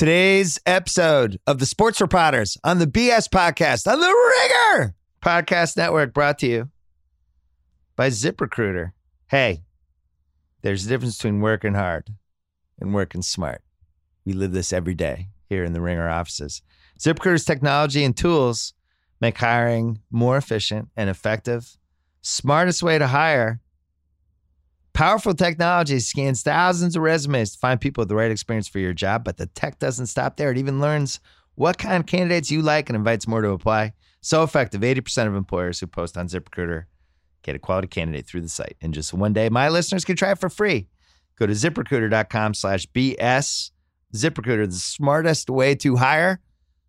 Today's 0.00 0.58
episode 0.64 1.38
of 1.46 1.58
the 1.58 1.66
Sports 1.66 2.00
Reporters 2.00 2.56
on 2.64 2.78
the 2.78 2.86
BS 2.86 3.28
Podcast 3.28 3.86
on 3.86 4.00
the 4.00 4.06
Ringer 4.06 4.94
Podcast 5.20 5.76
Network 5.76 6.14
brought 6.14 6.38
to 6.38 6.46
you 6.46 6.70
by 7.96 8.08
ZipRecruiter. 8.08 8.92
Hey, 9.26 9.60
there's 10.62 10.86
a 10.86 10.88
difference 10.88 11.18
between 11.18 11.42
working 11.42 11.74
hard 11.74 12.14
and 12.80 12.94
working 12.94 13.20
smart. 13.20 13.60
We 14.24 14.32
live 14.32 14.52
this 14.52 14.72
every 14.72 14.94
day 14.94 15.28
here 15.50 15.64
in 15.64 15.74
the 15.74 15.82
Ringer 15.82 16.08
offices. 16.08 16.62
ZipRecruiter's 16.98 17.44
technology 17.44 18.02
and 18.02 18.16
tools 18.16 18.72
make 19.20 19.36
hiring 19.36 20.00
more 20.10 20.38
efficient 20.38 20.88
and 20.96 21.10
effective. 21.10 21.76
Smartest 22.22 22.82
way 22.82 22.98
to 22.98 23.08
hire. 23.08 23.60
Powerful 24.92 25.34
technology 25.34 26.00
scans 26.00 26.42
thousands 26.42 26.96
of 26.96 27.02
resumes 27.02 27.52
to 27.52 27.58
find 27.58 27.80
people 27.80 28.02
with 28.02 28.08
the 28.08 28.16
right 28.16 28.30
experience 28.30 28.68
for 28.68 28.80
your 28.80 28.92
job, 28.92 29.24
but 29.24 29.36
the 29.36 29.46
tech 29.46 29.78
doesn't 29.78 30.06
stop 30.06 30.36
there. 30.36 30.50
It 30.50 30.58
even 30.58 30.80
learns 30.80 31.20
what 31.54 31.78
kind 31.78 31.96
of 31.96 32.06
candidates 32.06 32.50
you 32.50 32.62
like 32.62 32.88
and 32.88 32.96
invites 32.96 33.28
more 33.28 33.42
to 33.42 33.50
apply. 33.50 33.92
So 34.20 34.42
effective. 34.42 34.82
80% 34.82 35.26
of 35.26 35.34
employers 35.34 35.80
who 35.80 35.86
post 35.86 36.16
on 36.16 36.28
ZipRecruiter 36.28 36.84
get 37.42 37.56
a 37.56 37.58
quality 37.58 37.88
candidate 37.88 38.26
through 38.26 38.42
the 38.42 38.48
site 38.48 38.76
in 38.80 38.92
just 38.92 39.14
one 39.14 39.32
day. 39.32 39.48
My 39.48 39.68
listeners 39.68 40.04
can 40.04 40.16
try 40.16 40.32
it 40.32 40.38
for 40.38 40.50
free. 40.50 40.88
Go 41.38 41.46
to 41.46 41.52
ziprecruiter.com 41.52 42.54
slash 42.54 42.86
BS. 42.88 43.70
ZipRecruiter, 44.14 44.66
the 44.66 44.72
smartest 44.72 45.48
way 45.48 45.74
to 45.76 45.96
hire. 45.96 46.40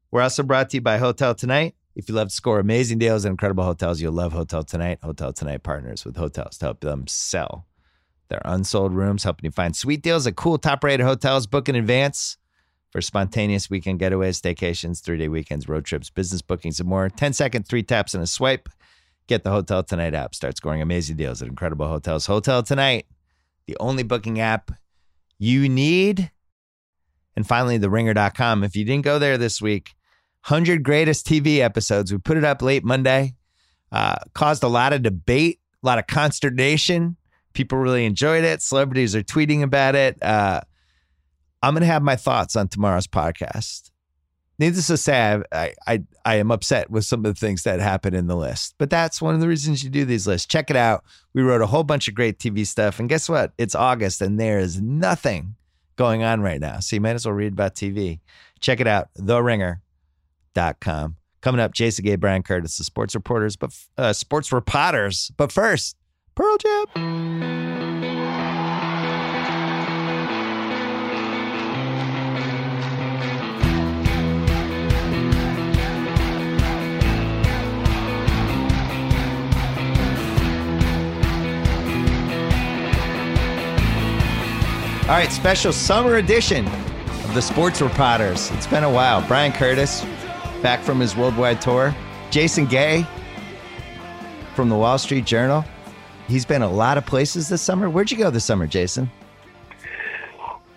We're 0.09 0.21
also 0.21 0.43
brought 0.43 0.71
to 0.71 0.77
you 0.77 0.81
by 0.81 0.97
Hotel 0.97 1.35
Tonight. 1.35 1.75
If 1.95 2.09
you 2.09 2.15
love 2.15 2.29
to 2.29 2.35
score 2.35 2.59
amazing 2.59 2.97
deals 2.97 3.25
at 3.25 3.29
incredible 3.29 3.63
hotels, 3.63 4.01
you'll 4.01 4.13
love 4.13 4.33
Hotel 4.33 4.63
Tonight. 4.63 4.99
Hotel 5.03 5.31
Tonight 5.31 5.63
partners 5.63 6.03
with 6.03 6.17
hotels 6.17 6.57
to 6.57 6.65
help 6.65 6.81
them 6.81 7.05
sell 7.07 7.67
their 8.31 8.41
unsold 8.45 8.93
rooms, 8.93 9.23
helping 9.23 9.45
you 9.45 9.51
find 9.51 9.75
sweet 9.75 10.01
deals 10.01 10.25
at 10.25 10.35
cool 10.35 10.57
top 10.57 10.83
rated 10.83 11.05
hotels. 11.05 11.45
Book 11.45 11.69
in 11.69 11.75
advance 11.75 12.37
for 12.91 13.01
spontaneous 13.01 13.69
weekend 13.69 13.99
getaways, 13.99 14.41
staycations, 14.41 15.03
three 15.03 15.17
day 15.17 15.27
weekends, 15.27 15.69
road 15.69 15.85
trips, 15.85 16.09
business 16.09 16.41
bookings, 16.41 16.79
and 16.79 16.89
more. 16.89 17.09
10 17.09 17.33
second, 17.33 17.67
three 17.67 17.83
taps, 17.83 18.13
and 18.13 18.23
a 18.23 18.27
swipe. 18.27 18.69
Get 19.27 19.43
the 19.43 19.51
Hotel 19.51 19.83
Tonight 19.83 20.13
app. 20.15 20.33
Start 20.33 20.57
scoring 20.57 20.81
amazing 20.81 21.15
deals 21.15 21.41
at 21.41 21.47
incredible 21.47 21.87
hotels. 21.87 22.25
Hotel 22.25 22.63
Tonight, 22.63 23.05
the 23.67 23.77
only 23.79 24.03
booking 24.03 24.39
app 24.39 24.71
you 25.37 25.69
need. 25.69 26.31
And 27.35 27.47
finally, 27.47 27.79
theringer.com. 27.79 28.63
If 28.63 28.75
you 28.75 28.83
didn't 28.83 29.05
go 29.05 29.19
there 29.19 29.37
this 29.37 29.61
week, 29.61 29.93
100 30.47 30.83
greatest 30.83 31.27
TV 31.27 31.59
episodes. 31.59 32.11
We 32.11 32.17
put 32.17 32.37
it 32.37 32.43
up 32.43 32.61
late 32.61 32.83
Monday, 32.83 33.35
uh, 33.91 34.15
caused 34.33 34.63
a 34.63 34.67
lot 34.67 34.91
of 34.91 35.03
debate, 35.03 35.59
a 35.83 35.85
lot 35.85 35.99
of 35.99 36.07
consternation. 36.07 37.15
People 37.53 37.77
really 37.77 38.05
enjoyed 38.05 38.43
it. 38.43 38.61
Celebrities 38.61 39.15
are 39.15 39.23
tweeting 39.23 39.61
about 39.63 39.95
it. 39.95 40.21
Uh, 40.21 40.61
I'm 41.61 41.73
going 41.73 41.81
to 41.81 41.87
have 41.87 42.03
my 42.03 42.15
thoughts 42.15 42.55
on 42.55 42.67
tomorrow's 42.67 43.07
podcast. 43.07 43.91
Needless 44.57 44.87
to 44.87 44.97
say, 44.97 45.41
I, 45.51 45.73
I, 45.87 46.03
I 46.23 46.35
am 46.35 46.51
upset 46.51 46.91
with 46.91 47.05
some 47.05 47.25
of 47.25 47.33
the 47.33 47.39
things 47.39 47.63
that 47.63 47.79
happen 47.79 48.13
in 48.13 48.27
the 48.27 48.35
list, 48.35 48.75
but 48.77 48.91
that's 48.91 49.21
one 49.21 49.33
of 49.33 49.41
the 49.41 49.47
reasons 49.47 49.83
you 49.83 49.89
do 49.89 50.05
these 50.05 50.27
lists. 50.27 50.45
Check 50.45 50.69
it 50.69 50.75
out. 50.75 51.03
We 51.33 51.41
wrote 51.41 51.61
a 51.61 51.67
whole 51.67 51.83
bunch 51.83 52.07
of 52.07 52.13
great 52.13 52.37
TV 52.37 52.67
stuff, 52.67 52.99
and 52.99 53.09
guess 53.09 53.27
what? 53.27 53.53
It's 53.57 53.73
August, 53.73 54.21
and 54.21 54.39
there 54.39 54.59
is 54.59 54.79
nothing 54.79 55.55
going 55.95 56.21
on 56.23 56.41
right 56.41 56.59
now. 56.59 56.79
So 56.79 56.95
you 56.95 57.01
might 57.01 57.15
as 57.15 57.25
well 57.25 57.33
read 57.33 57.53
about 57.53 57.73
TV. 57.73 58.19
Check 58.59 58.79
it 58.79 58.87
out, 58.87 59.09
theringer.com. 59.17 61.15
Coming 61.41 61.59
up, 61.59 61.73
Jason 61.73 62.05
Gay, 62.05 62.15
Bryan 62.15 62.43
Curtis, 62.43 62.77
the 62.77 62.83
sports 62.83 63.15
reporters, 63.15 63.55
but 63.55 63.75
uh, 63.97 64.13
sports 64.13 64.51
reporters. 64.51 65.31
But 65.37 65.51
first, 65.51 65.95
Pearl 66.41 66.57
Jam. 66.57 66.85
All 85.03 85.17
right, 85.17 85.31
special 85.31 85.71
summer 85.71 86.15
edition 86.15 86.65
of 86.65 87.35
the 87.35 87.41
Sports 87.43 87.81
Reporters. 87.81 88.49
It's 88.53 88.65
been 88.65 88.83
a 88.83 88.89
while. 88.89 89.21
Bryan 89.27 89.51
Curtis, 89.51 90.03
back 90.63 90.79
from 90.79 90.99
his 90.99 91.15
worldwide 91.15 91.61
tour. 91.61 91.95
Jason 92.31 92.65
Gay 92.65 93.05
from 94.55 94.69
the 94.69 94.75
Wall 94.75 94.97
Street 94.97 95.25
Journal. 95.25 95.63
He's 96.31 96.45
been 96.45 96.61
a 96.61 96.69
lot 96.71 96.97
of 96.97 97.05
places 97.05 97.49
this 97.49 97.61
summer. 97.61 97.89
Where'd 97.89 98.09
you 98.09 98.17
go 98.17 98.29
this 98.29 98.45
summer, 98.45 98.65
Jason? 98.67 99.11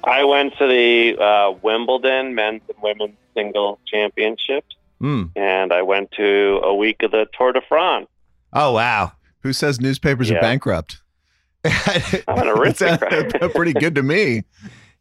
I 0.03 0.25
went 0.25 0.57
to 0.59 0.67
the 0.67 1.17
uh, 1.23 1.53
Wimbledon 1.63 2.35
men's 2.35 2.63
and 2.69 2.83
women's 2.83 3.17
single 3.35 3.79
championships, 3.87 4.75
Mm. 5.01 5.31
and 5.37 5.73
I 5.73 5.83
went 5.83 6.11
to 6.13 6.61
a 6.65 6.75
week 6.75 7.03
of 7.03 7.11
the 7.11 7.27
Tour 7.37 7.53
de 7.53 7.61
France. 7.69 8.09
Oh, 8.53 8.73
wow. 8.73 9.13
Who 9.43 9.53
says 9.53 9.81
newspapers 9.81 10.31
are 10.31 10.41
bankrupt? 10.41 11.01
I'm 11.65 11.73
an 11.73 11.83
That 11.87 12.25
sounds 12.27 12.59
aristocrat. 13.03 13.53
pretty 13.55 13.73
good 13.75 13.95
to 13.97 14.03
me. 14.03 14.43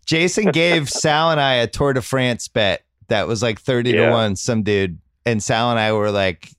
Jason 0.06 0.52
gave 0.52 0.90
Sal 0.90 1.32
and 1.32 1.40
I 1.40 1.56
a 1.56 1.68
Tour 1.68 1.94
de 1.94 2.02
France 2.02 2.48
bet 2.48 2.84
that 3.08 3.28
was 3.28 3.42
like 3.42 3.60
30 3.62 3.94
to 3.94 4.10
1, 4.12 4.36
some 4.36 4.64
dude. 4.64 5.00
And 5.26 5.42
Sal 5.42 5.72
and 5.72 5.80
I 5.80 5.94
were 5.94 6.12
like, 6.12 6.50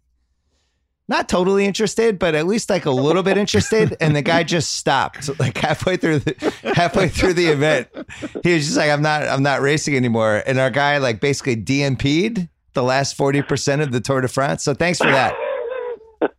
not 1.08 1.28
totally 1.28 1.66
interested, 1.66 2.18
but 2.18 2.34
at 2.34 2.46
least 2.46 2.70
like 2.70 2.86
a 2.86 2.90
little 3.06 3.22
bit 3.22 3.36
interested. 3.36 3.96
And 4.00 4.16
the 4.16 4.22
guy 4.22 4.42
just 4.42 4.74
stopped 4.74 5.38
like 5.38 5.58
halfway 5.58 5.96
through 5.96 6.20
the 6.20 6.54
halfway 6.74 7.08
through 7.08 7.34
the 7.34 7.46
event. 7.46 7.88
He 8.42 8.54
was 8.54 8.64
just 8.64 8.76
like, 8.76 8.90
I'm 8.90 9.02
not, 9.02 9.22
I'm 9.24 9.42
not 9.42 9.60
racing 9.60 9.96
anymore. 9.96 10.42
And 10.46 10.58
our 10.58 10.70
guy 10.70 10.98
like 10.98 11.20
basically 11.20 11.56
DNF'd 11.56 12.48
the 12.74 12.82
last 12.82 13.16
40% 13.16 13.82
of 13.82 13.92
the 13.92 14.00
Tour 14.00 14.20
de 14.22 14.28
France. 14.28 14.64
So 14.64 14.74
thanks 14.74 14.98
for 14.98 15.06
that. 15.06 15.34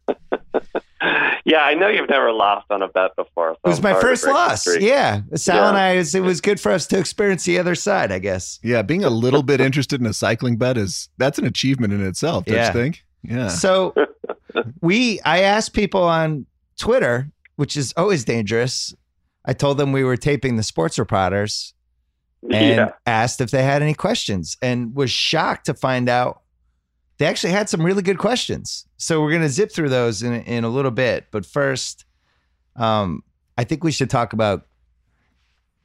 yeah, 1.45 1.59
I 1.61 1.75
know 1.75 1.87
you've 1.87 2.09
never 2.09 2.31
lost 2.31 2.65
on 2.71 2.81
a 2.81 2.87
bet 2.87 3.15
before. 3.15 3.53
So 3.53 3.59
It 3.65 3.69
was 3.69 3.77
I'm 3.77 3.83
my 3.83 3.99
first 4.01 4.25
loss. 4.25 4.61
streak. 4.61 4.81
Yeah. 4.81 5.21
Sal 5.35 5.55
Yeah. 5.57 5.69
and 5.69 5.77
I, 5.77 5.89
it 6.17 6.21
was 6.23 6.41
good 6.41 6.59
for 6.59 6.71
us 6.71 6.87
to 6.87 6.97
experience 6.99 7.43
the 7.45 7.59
other 7.59 7.75
side, 7.75 8.11
I 8.11 8.19
guess. 8.19 8.59
Yeah, 8.63 8.81
being 8.81 9.03
a 9.03 9.09
little 9.09 9.43
bit 9.43 9.61
interested 9.61 10.01
in 10.01 10.07
a 10.07 10.13
cycling 10.13 10.57
bet 10.57 10.77
is 10.77 11.09
that's 11.17 11.37
an 11.37 11.45
achievement 11.45 11.93
in 11.93 12.05
itself, 12.05 12.45
don't 12.45 12.55
Yeah. 12.57 12.67
you 12.67 12.73
think? 12.73 13.03
Yeah. 13.23 13.47
So 13.47 13.93
we 14.81 15.19
I 15.21 15.41
asked 15.41 15.73
people 15.73 16.03
on 16.03 16.45
Twitter, 16.77 17.31
which 17.55 17.77
is 17.77 17.93
always 17.97 18.23
dangerous. 18.23 18.93
I 19.45 19.53
told 19.53 19.77
them 19.77 19.91
we 19.91 20.03
were 20.03 20.17
taping 20.17 20.55
the 20.55 20.63
sports 20.63 20.97
reporters 20.97 21.73
and 22.43 22.77
yeah. 22.77 22.91
asked 23.05 23.41
if 23.41 23.51
they 23.51 23.63
had 23.63 23.81
any 23.81 23.93
questions 23.93 24.57
and 24.61 24.95
was 24.95 25.11
shocked 25.11 25.65
to 25.67 25.73
find 25.73 26.09
out 26.09 26.41
they 27.17 27.25
actually 27.25 27.53
had 27.53 27.69
some 27.69 27.81
really 27.81 28.01
good 28.01 28.17
questions. 28.17 28.85
So 28.97 29.21
we're 29.21 29.29
going 29.29 29.41
to 29.41 29.49
zip 29.49 29.71
through 29.71 29.89
those 29.89 30.21
in 30.21 30.33
in 30.43 30.63
a 30.63 30.69
little 30.69 30.91
bit, 30.91 31.27
but 31.31 31.45
first 31.45 32.05
um 32.75 33.23
I 33.57 33.63
think 33.63 33.83
we 33.83 33.91
should 33.91 34.09
talk 34.09 34.33
about 34.33 34.67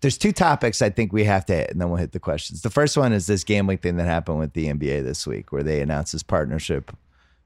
there's 0.01 0.19
two 0.19 0.33
topics 0.33 0.81
I 0.83 0.91
think 0.91 1.13
we 1.13 1.25
have 1.25 1.45
to 1.47 1.55
hit, 1.55 1.71
and 1.71 1.81
then 1.81 1.89
we'll 1.89 1.99
hit 1.99 2.13
the 2.13 2.21
questions. 2.21 2.63
The 2.63 2.71
first 2.71 2.97
one 2.97 3.13
is 3.13 3.27
this 3.27 3.45
gambling 3.45 3.79
thing 3.79 3.97
that 3.97 4.07
happened 4.07 4.39
with 4.39 4.55
the 4.55 4.67
NBA 4.67 5.05
this 5.05 5.27
week, 5.27 5.53
where 5.53 5.63
they 5.63 5.81
announced 5.81 6.13
this 6.13 6.23
partnership 6.23 6.97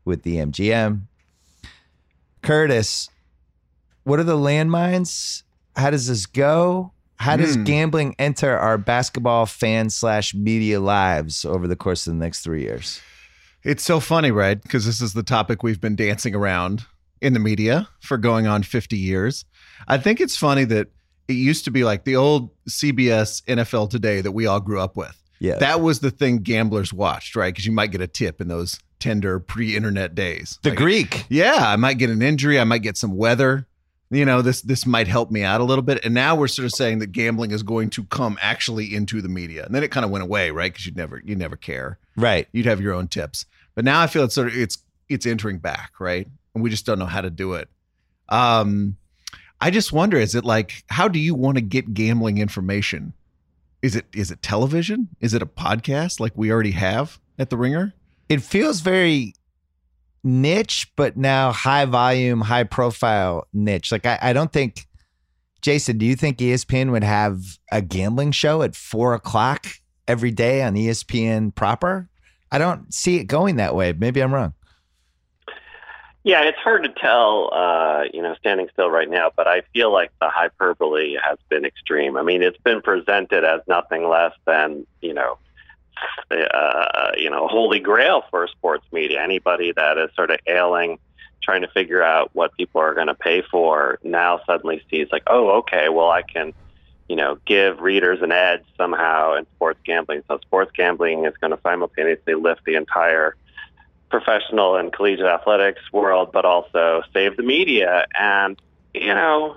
with 0.05 0.23
the 0.23 0.37
MGM. 0.37 1.03
Curtis, 2.44 3.09
what 4.05 4.21
are 4.21 4.25
the 4.25 4.37
landmines? 4.37 5.43
How 5.77 5.91
does 5.91 6.06
this 6.09 6.27
go? 6.27 6.93
How 7.16 7.37
does 7.37 7.55
Hmm. 7.56 7.65
gambling 7.65 8.15
enter 8.19 8.56
our 8.56 8.77
basketball 8.77 9.47
fan 9.47 9.88
slash 9.88 10.34
media 10.34 10.78
lives 10.81 11.44
over 11.44 11.66
the 11.66 11.77
course 11.77 12.06
of 12.06 12.12
the 12.12 12.19
next 12.19 12.41
three 12.43 12.62
years? 12.62 13.00
It's 13.62 13.83
so 13.83 13.99
funny, 13.99 14.31
right? 14.31 14.60
Because 14.62 14.84
this 14.84 15.00
is 15.00 15.15
the 15.15 15.22
topic 15.22 15.62
we've 15.62 15.81
been 15.81 15.97
dancing 15.97 16.34
around 16.34 16.84
in 17.22 17.33
the 17.33 17.41
media 17.41 17.88
for 18.00 18.19
going 18.19 18.47
on 18.47 18.62
50 18.62 18.99
years. 18.99 19.47
I 19.88 19.97
think 19.97 20.21
it's 20.21 20.37
funny 20.37 20.65
that 20.65 20.88
it 21.28 21.34
used 21.34 21.65
to 21.65 21.71
be 21.71 21.83
like 21.83 22.04
the 22.04 22.16
old 22.16 22.50
CBS 22.69 23.43
NFL 23.49 23.88
Today 23.88 24.21
that 24.21 24.33
we 24.33 24.47
all 24.47 24.60
grew 24.60 24.81
up 24.81 24.97
with. 24.99 25.19
Yeah. 25.41 25.56
That 25.56 25.81
was 25.81 26.00
the 26.00 26.10
thing 26.10 26.39
gamblers 26.39 26.92
watched, 26.92 27.36
right? 27.36 27.54
Because 27.54 27.65
you 27.65 27.72
might 27.72 27.91
get 27.91 28.03
a 28.03 28.07
tip 28.07 28.41
in 28.42 28.48
those 28.48 28.78
tender 29.04 29.39
pre-internet 29.39 30.15
days. 30.15 30.59
the 30.62 30.71
Like, 30.71 30.78
Greek. 30.78 31.27
yeah, 31.28 31.56
I 31.60 31.77
might 31.77 31.98
get 31.98 32.09
an 32.09 32.22
injury, 32.22 32.59
I 32.59 32.65
might 32.65 32.78
get 32.83 32.97
some 32.97 33.15
weather. 33.16 33.66
You 34.10 34.24
know, 34.24 34.42
this 34.42 34.62
this 34.62 34.86
might 34.86 35.09
help 35.09 35.30
me 35.30 35.42
out 35.42 35.60
a 35.60 35.65
little 35.65 35.83
bit. 35.83 36.04
And 36.04 36.15
now 36.15 36.36
we're 36.36 36.47
sort 36.48 36.65
of 36.66 36.72
saying 36.72 37.01
that 37.01 37.12
gambling 37.12 37.51
is 37.51 37.62
going 37.62 37.91
to 37.91 38.04
come 38.04 38.39
actually 38.41 38.95
into 38.95 39.21
the 39.21 39.28
media. 39.28 39.65
And 39.66 39.74
then 39.74 39.83
it 39.83 39.91
kind 39.91 40.04
of 40.04 40.10
went 40.10 40.22
away, 40.24 40.51
right? 40.51 40.72
Because 40.72 40.86
you'd 40.86 40.97
never 40.97 41.21
you 41.24 41.34
never 41.36 41.56
care. 41.56 41.98
Right. 42.16 42.47
You'd 42.53 42.66
have 42.66 42.80
your 42.80 42.95
own 42.95 43.09
tips. 43.09 43.45
But 43.74 43.84
now 43.84 44.01
I 44.01 44.06
feel 44.06 44.24
it's 44.24 44.34
sort 44.34 44.48
of 44.48 44.56
it's 44.56 44.78
it's 45.09 45.27
entering 45.27 45.59
back, 45.59 45.92
right? 45.98 46.27
And 46.54 46.62
we 46.62 46.71
just 46.71 46.86
don't 46.86 46.98
know 46.98 47.07
how 47.07 47.21
to 47.22 47.30
do 47.30 47.54
it. 47.54 47.68
Um 48.28 48.97
I 49.60 49.71
just 49.71 49.92
wonder, 49.92 50.16
is 50.18 50.34
it 50.34 50.45
like 50.45 50.84
how 50.89 51.09
do 51.09 51.18
you 51.18 51.34
want 51.34 51.57
to 51.57 51.62
get 51.62 51.92
gambling 51.95 52.39
information? 52.39 53.12
Is 53.83 53.97
it 53.97 54.07
is 54.15 54.30
it 54.30 54.42
television? 54.42 55.09
Is 55.21 55.34
it 55.34 55.42
a 55.42 55.47
podcast 55.47 56.21
like 56.21 56.33
we 56.36 56.53
already 56.53 56.72
have 56.72 57.18
at 57.39 57.50
the 57.50 57.57
ringer? 57.57 57.92
It 58.28 58.42
feels 58.42 58.80
very 58.80 59.34
niche, 60.22 60.91
but 60.97 61.16
now 61.16 61.53
high 61.53 61.84
volume, 61.84 62.41
high 62.41 62.65
profile 62.65 63.47
niche. 63.53 63.92
Like 63.92 64.06
I, 64.06 64.18
I 64.21 64.32
don't 64.32 64.53
think 64.53 64.86
Jason, 65.60 65.98
do 65.98 66.06
you 66.06 66.16
think 66.16 66.38
ESPN 66.38 66.91
would 66.91 67.04
have 67.04 67.41
a 67.72 67.80
gambling 67.80 68.32
show 68.32 68.62
at 68.62 68.76
four 68.76 69.15
o'clock 69.15 69.66
every 70.06 70.30
day 70.30 70.62
on 70.62 70.74
ESPN 70.74 71.54
proper. 71.54 72.09
I 72.50 72.59
don't 72.59 72.92
see 72.92 73.16
it 73.16 73.24
going 73.24 73.56
that 73.56 73.74
way. 73.74 73.92
Maybe 73.92 74.22
I'm 74.22 74.32
wrong. 74.32 74.54
Yeah, 76.22 76.42
it's 76.42 76.59
hard 76.59 76.84
to 76.84 76.88
tell, 76.88 77.50
uh, 77.53 78.04
you 78.12 78.22
know, 78.22 78.34
standing 78.36 78.68
still 78.72 78.91
right 78.91 79.10
now, 79.10 79.30
but 79.36 79.47
I 79.47 79.62
feel 79.74 79.92
like 79.92 80.10
the 80.22 80.30
hyperbole 80.30 81.16
has 81.22 81.38
been 81.50 81.66
extreme. 81.66 82.16
I 82.16 82.22
mean, 82.22 82.42
it's 82.42 82.56
been 82.59 82.80
presented 82.80 83.44
as 83.44 83.60
nothing 83.68 84.09
less 84.09 84.32
than, 84.47 84.86
you 85.03 85.12
know, 85.12 85.36
uh, 86.31 87.13
you 87.17 87.31
know, 87.31 87.49
holy 87.49 87.81
grail 87.81 88.23
for 88.31 88.47
sports 88.49 88.85
media. 88.93 89.21
Anybody 89.23 89.73
that 89.73 89.99
is 89.99 90.11
sort 90.15 90.31
of 90.31 90.39
ailing, 90.47 90.99
trying 91.43 91.63
to 91.63 91.69
figure 91.69 92.03
out 92.03 92.31
what 92.33 92.57
people 92.57 92.81
are 92.81 92.95
going 92.95 93.09
to 93.09 93.15
pay 93.15 93.43
for, 93.43 93.99
now 94.03 94.41
suddenly 94.47 94.83
sees 94.91 95.09
like, 95.13 95.23
oh, 95.27 95.59
okay, 95.59 95.89
well, 95.89 96.11
I 96.11 96.23
can, 96.23 96.53
you 97.09 97.17
know, 97.17 97.39
give 97.45 97.81
readers 97.81 98.23
an 98.23 98.33
edge 98.33 98.63
somehow 98.77 99.35
in 99.35 99.47
sports 99.57 99.81
gambling. 99.85 100.23
So 100.29 100.39
sports 100.39 100.73
gambling 100.75 101.27
is 101.27 101.35
going 101.41 101.53
to 101.53 101.61
simultaneously 101.63 102.35
lift 102.35 102.65
the 102.65 102.77
entire 102.77 103.37
professional 104.11 104.77
and 104.77 104.93
collegiate 104.93 105.27
athletics 105.27 105.81
world, 105.93 106.31
but 106.33 106.45
also 106.45 107.03
save 107.13 107.37
the 107.37 107.43
media. 107.43 108.07
And, 108.19 108.61
you 108.95 109.13
know, 109.13 109.57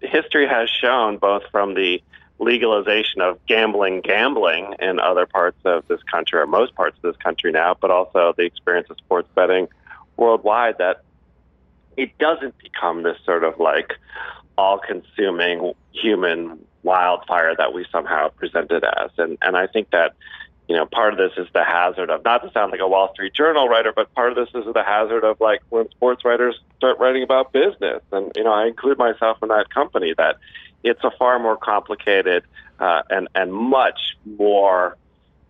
history 0.00 0.46
has 0.46 0.68
shown 0.68 1.18
both 1.18 1.44
from 1.50 1.74
the 1.74 2.02
legalization 2.38 3.20
of 3.20 3.38
gambling 3.46 4.00
gambling 4.00 4.74
in 4.80 4.98
other 4.98 5.26
parts 5.26 5.58
of 5.64 5.86
this 5.88 6.02
country 6.02 6.40
or 6.40 6.46
most 6.46 6.74
parts 6.74 6.96
of 6.96 7.02
this 7.02 7.16
country 7.22 7.52
now, 7.52 7.76
but 7.80 7.90
also 7.90 8.34
the 8.36 8.44
experience 8.44 8.88
of 8.90 8.96
sports 8.98 9.28
betting 9.34 9.68
worldwide 10.16 10.78
that 10.78 11.02
it 11.96 12.16
doesn't 12.18 12.56
become 12.58 13.02
this 13.02 13.16
sort 13.24 13.44
of 13.44 13.58
like 13.58 13.94
all 14.58 14.78
consuming 14.78 15.72
human 15.92 16.58
wildfire 16.82 17.54
that 17.56 17.72
we 17.72 17.86
somehow 17.90 18.28
present 18.28 18.70
it 18.70 18.84
as. 18.84 19.10
And 19.16 19.38
and 19.40 19.56
I 19.56 19.66
think 19.66 19.90
that 19.90 20.14
you 20.68 20.76
know, 20.76 20.86
part 20.86 21.12
of 21.12 21.18
this 21.18 21.32
is 21.36 21.46
the 21.52 21.64
hazard 21.64 22.08
of 22.08 22.24
not 22.24 22.42
to 22.42 22.50
sound 22.52 22.72
like 22.72 22.80
a 22.80 22.88
Wall 22.88 23.12
Street 23.12 23.34
Journal 23.34 23.68
writer, 23.68 23.92
but 23.94 24.12
part 24.14 24.30
of 24.30 24.36
this 24.36 24.48
is 24.54 24.72
the 24.72 24.82
hazard 24.82 25.22
of 25.22 25.38
like 25.40 25.60
when 25.68 25.88
sports 25.90 26.24
writers 26.24 26.58
start 26.78 26.98
writing 26.98 27.22
about 27.22 27.52
business. 27.52 28.02
And, 28.12 28.32
you 28.34 28.44
know, 28.44 28.52
I 28.52 28.66
include 28.66 28.96
myself 28.96 29.38
in 29.42 29.48
that 29.48 29.68
company 29.68 30.14
that 30.16 30.36
it's 30.84 31.02
a 31.02 31.10
far 31.18 31.38
more 31.38 31.56
complicated 31.56 32.44
uh, 32.78 33.02
and, 33.10 33.28
and 33.34 33.52
much 33.52 33.98
more 34.24 34.96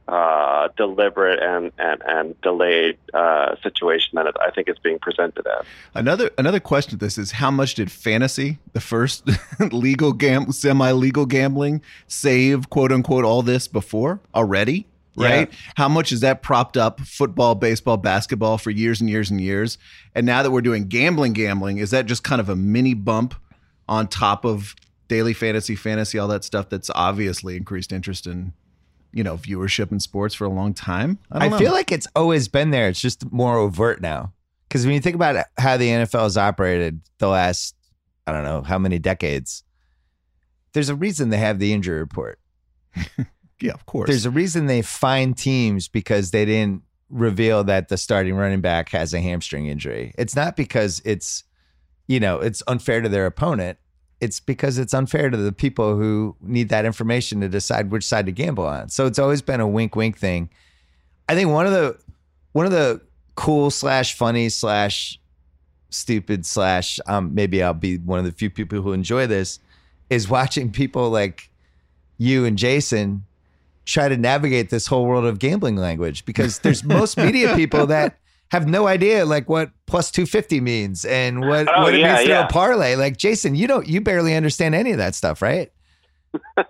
uh, 0.07 0.69
deliberate 0.77 1.43
and, 1.43 1.73
and, 1.79 2.03
and 2.07 2.41
delayed 2.43 2.99
uh, 3.15 3.57
situation 3.63 4.11
than 4.15 4.27
I 4.41 4.51
think 4.51 4.69
it's 4.69 4.79
being 4.79 4.99
presented 4.99 5.47
as. 5.47 5.67
Another 5.95 6.31
another 6.37 6.61
question 6.61 6.91
to 6.91 6.97
this 6.97 7.17
is 7.17 7.33
how 7.33 7.51
much 7.51 7.75
did 7.75 7.91
fantasy, 7.91 8.59
the 8.75 8.81
first 8.81 9.29
legal 9.73 10.13
gam 10.13 10.53
semi 10.53 10.93
legal 10.93 11.27
gambling, 11.27 11.81
save 12.07 12.69
quote 12.71 12.93
unquote 12.93 13.25
all 13.25 13.43
this 13.43 13.67
before 13.67 14.21
already? 14.35 14.87
Right? 15.17 15.49
Yeah. 15.49 15.59
How 15.77 15.89
much 15.89 16.11
is 16.11 16.21
that 16.21 16.43
propped 16.43 16.77
up 16.77 17.01
football, 17.01 17.55
baseball, 17.55 17.97
basketball 17.97 18.59
for 18.59 18.71
years 18.73 19.01
and 19.01 19.09
years 19.09 19.31
and 19.31 19.41
years? 19.41 19.79
And 20.15 20.27
now 20.27 20.43
that 20.43 20.51
we're 20.51 20.61
doing 20.61 20.89
gambling, 20.89 21.35
gambling, 21.35 21.79
is 21.79 21.93
that 21.93 22.07
just 22.07 22.25
kind 22.25 22.41
of 22.41 22.49
a 22.49 22.57
mini 22.57 22.95
bump 22.95 23.37
on 23.89 24.09
top 24.09 24.45
of 24.45 24.75
daily 25.09 25.33
fantasy, 25.33 25.77
fantasy, 25.77 26.19
all 26.19 26.29
that 26.29 26.45
stuff 26.45 26.69
that's 26.69 26.91
obviously 26.95 27.57
increased 27.57 27.93
interest 27.93 28.27
in 28.27 28.53
you 29.13 29.23
know 29.23 29.37
viewership 29.37 29.93
in 29.93 30.01
sports 30.01 30.35
for 30.35 30.45
a 30.45 30.51
long 30.51 30.75
time. 30.75 31.19
I, 31.31 31.49
don't 31.49 31.59
feel 31.59 31.73
like 31.73 31.93
it's 31.93 32.09
always 32.15 32.49
been 32.49 32.71
there. 32.71 32.89
It's 32.89 33.01
just 33.01 33.31
more 33.33 33.57
overt 33.57 34.01
now. 34.01 34.33
Because 34.69 34.85
when 34.85 34.95
you 34.95 35.01
think 35.01 35.15
about 35.15 35.47
how 35.57 35.77
the 35.77 35.89
NFL 35.89 36.25
has 36.25 36.37
operated 36.37 37.01
the 37.19 37.29
last, 37.29 37.77
I 38.27 38.33
don't 38.33 38.43
know 38.43 38.63
how 38.63 38.79
many 38.79 38.99
decades, 38.99 39.63
there's 40.73 40.89
a 40.89 40.97
reason 40.97 41.31
they 41.31 41.39
have 41.39 41.61
the 41.61 41.73
injury 41.73 42.01
report. 42.01 42.41
yeah, 43.61 43.73
of 43.73 43.87
course. 43.87 44.09
There's 44.09 44.27
a 44.27 44.31
reason 44.31 44.67
they 44.67 44.83
find 44.83 45.39
teams 45.39 45.87
because 45.87 46.33
they 46.33 46.45
didn't 46.45 46.83
reveal 47.09 47.63
that 47.65 47.89
the 47.89 47.97
starting 47.97 48.35
running 48.35 48.61
back 48.61 48.89
has 48.89 49.15
a 49.15 49.21
hamstring 49.21 49.67
injury. 49.67 50.13
It's 50.19 50.35
not 50.35 50.57
because 50.57 51.01
it's, 51.05 51.45
you 52.09 52.19
know, 52.19 52.41
it's 52.41 52.63
unfair 52.67 53.01
to 53.01 53.09
their 53.09 53.27
opponent. 53.27 53.79
It's 54.25 54.41
because 54.41 54.79
it's 54.79 54.95
unfair 54.95 55.29
to 55.29 55.37
the 55.37 55.53
people 55.53 55.97
who 55.97 56.35
need 56.41 56.71
that 56.71 56.87
information 56.87 57.43
to 57.43 57.49
decide 57.49 57.91
which 57.91 58.05
side 58.05 58.25
to 58.25 58.33
gamble 58.33 58.67
on. 58.67 58.89
So 58.89 59.05
it's 59.07 59.19
always 59.19 59.43
been 59.43 59.61
a 59.61 59.69
wink 59.69 59.95
wink 59.95 60.17
thing. 60.17 60.49
I 61.29 61.35
think 61.35 61.51
one 61.51 61.67
of 61.67 61.73
the 61.73 61.99
one 62.53 62.65
of 62.65 62.73
the 62.73 63.03
cool 63.35 63.71
slash 63.71 64.17
funny 64.17 64.49
slash 64.49 65.21
stupid 65.91 66.47
slash 66.47 66.99
um 67.07 67.35
maybe 67.35 67.63
I'll 67.63 67.75
be 67.75 67.99
one 67.99 68.19
of 68.19 68.25
the 68.25 68.33
few 68.33 68.49
people 68.51 68.81
who 68.81 68.93
enjoy 68.93 69.27
this 69.27 69.61
is 70.09 70.29
watching 70.29 70.73
people 70.73 71.11
like 71.11 71.51
you 72.17 72.47
and 72.47 72.57
Jason 72.57 73.25
try 73.85 74.09
to 74.09 74.17
navigate 74.17 74.71
this 74.71 74.87
whole 74.87 75.05
world 75.05 75.27
of 75.27 75.39
gambling 75.39 75.77
language 75.77 76.25
because 76.25 76.61
there's 76.61 76.83
most 76.99 77.17
media 77.19 77.55
people 77.55 77.87
that 77.87 78.19
have 78.55 78.69
no 78.69 78.87
idea 78.87 79.25
like 79.25 79.49
what 79.49 79.71
plus 79.87 80.13
250 80.13 80.61
means 80.61 81.05
and 81.05 81.41
what, 81.41 81.67
Oh, 81.69 81.83
what 81.83 81.95
it 81.95 82.01
yeah, 82.01 82.15
means 82.15 82.25
to 82.27 82.29
yeah. 82.29 82.45
a 82.47 82.49
parlay. 82.49 82.95
Like 82.95 83.17
Jason, 83.17 83.57
you 83.57 83.67
don't 83.67 83.87
you 83.89 84.01
barely 84.01 84.35
understand 84.37 84.77
any 84.77 84.93
of 84.93 84.99
that 84.99 85.17
stuff, 85.17 85.43
right? 85.43 85.73
I 86.57 86.65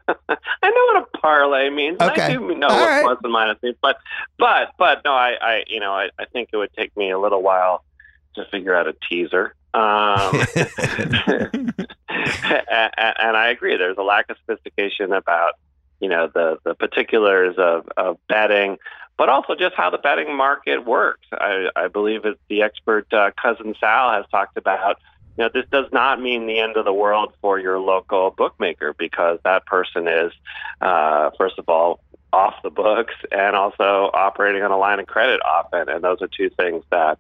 know 0.63 0.85
what 0.93 1.03
a 1.15 1.19
parlay 1.19 1.69
means. 1.69 2.01
Okay. 2.01 2.23
I 2.23 2.33
do 2.33 2.55
know 2.55 2.69
All 2.69 2.81
what 2.81 2.89
right. 2.89 3.05
plus 3.05 3.19
and 3.23 3.33
minus 3.33 3.63
means, 3.63 3.77
but 3.83 3.99
but 4.39 4.71
but 4.79 5.03
no, 5.05 5.13
I, 5.13 5.37
I 5.41 5.65
you 5.67 5.79
know 5.79 5.93
I, 5.93 6.09
I 6.19 6.25
think 6.25 6.49
it 6.53 6.57
would 6.57 6.73
take 6.73 6.97
me 6.97 7.11
a 7.11 7.19
little 7.19 7.43
while 7.43 7.85
to 8.37 8.47
figure 8.51 8.75
out 8.75 8.89
a 8.89 8.95
teaser. 9.09 9.55
Um, 9.75 10.41
and, 12.09 12.93
and 13.19 13.37
I 13.37 13.49
agree. 13.49 13.77
There's 13.77 13.99
a 13.99 14.03
lack 14.03 14.31
of 14.31 14.37
sophistication 14.47 15.13
about 15.13 15.55
you 16.01 16.09
know 16.09 16.31
the 16.33 16.59
the 16.65 16.75
particulars 16.75 17.57
of 17.59 17.89
of 17.97 18.19
betting, 18.29 18.79
but 19.17 19.29
also 19.29 19.55
just 19.55 19.75
how 19.75 19.91
the 19.91 19.99
betting 19.99 20.37
market 20.37 20.85
works. 20.85 21.27
I, 21.33 21.69
I 21.77 21.89
believe 21.89 22.25
it's 22.25 22.41
the 22.49 22.63
expert 22.63 23.13
uh, 23.13 23.31
cousin 23.41 23.75
Sal 23.79 24.13
has 24.13 24.25
talked 24.31 24.57
about. 24.57 24.99
You 25.37 25.45
know, 25.45 25.51
this 25.53 25.67
does 25.71 25.87
not 25.93 26.21
mean 26.21 26.47
the 26.47 26.61
end 26.61 26.77
of 26.77 26.85
the 26.85 26.93
world 26.93 27.35
for 27.41 27.59
your 27.59 27.79
local 27.79 28.31
bookmaker 28.31 28.95
because 28.97 29.39
that 29.45 29.67
person 29.67 30.07
is, 30.07 30.33
uh, 30.81 31.31
first 31.37 31.59
of 31.59 31.69
all, 31.69 32.01
off 32.33 32.55
the 32.65 32.71
books 32.71 33.15
and 33.31 33.55
also 33.55 34.11
operating 34.13 34.63
on 34.63 34.73
a 34.73 34.77
line 34.77 34.99
of 34.99 35.07
credit 35.07 35.41
often. 35.47 35.89
And 35.89 36.03
those 36.03 36.21
are 36.21 36.29
two 36.29 36.51
things 36.51 36.85
that, 36.91 37.19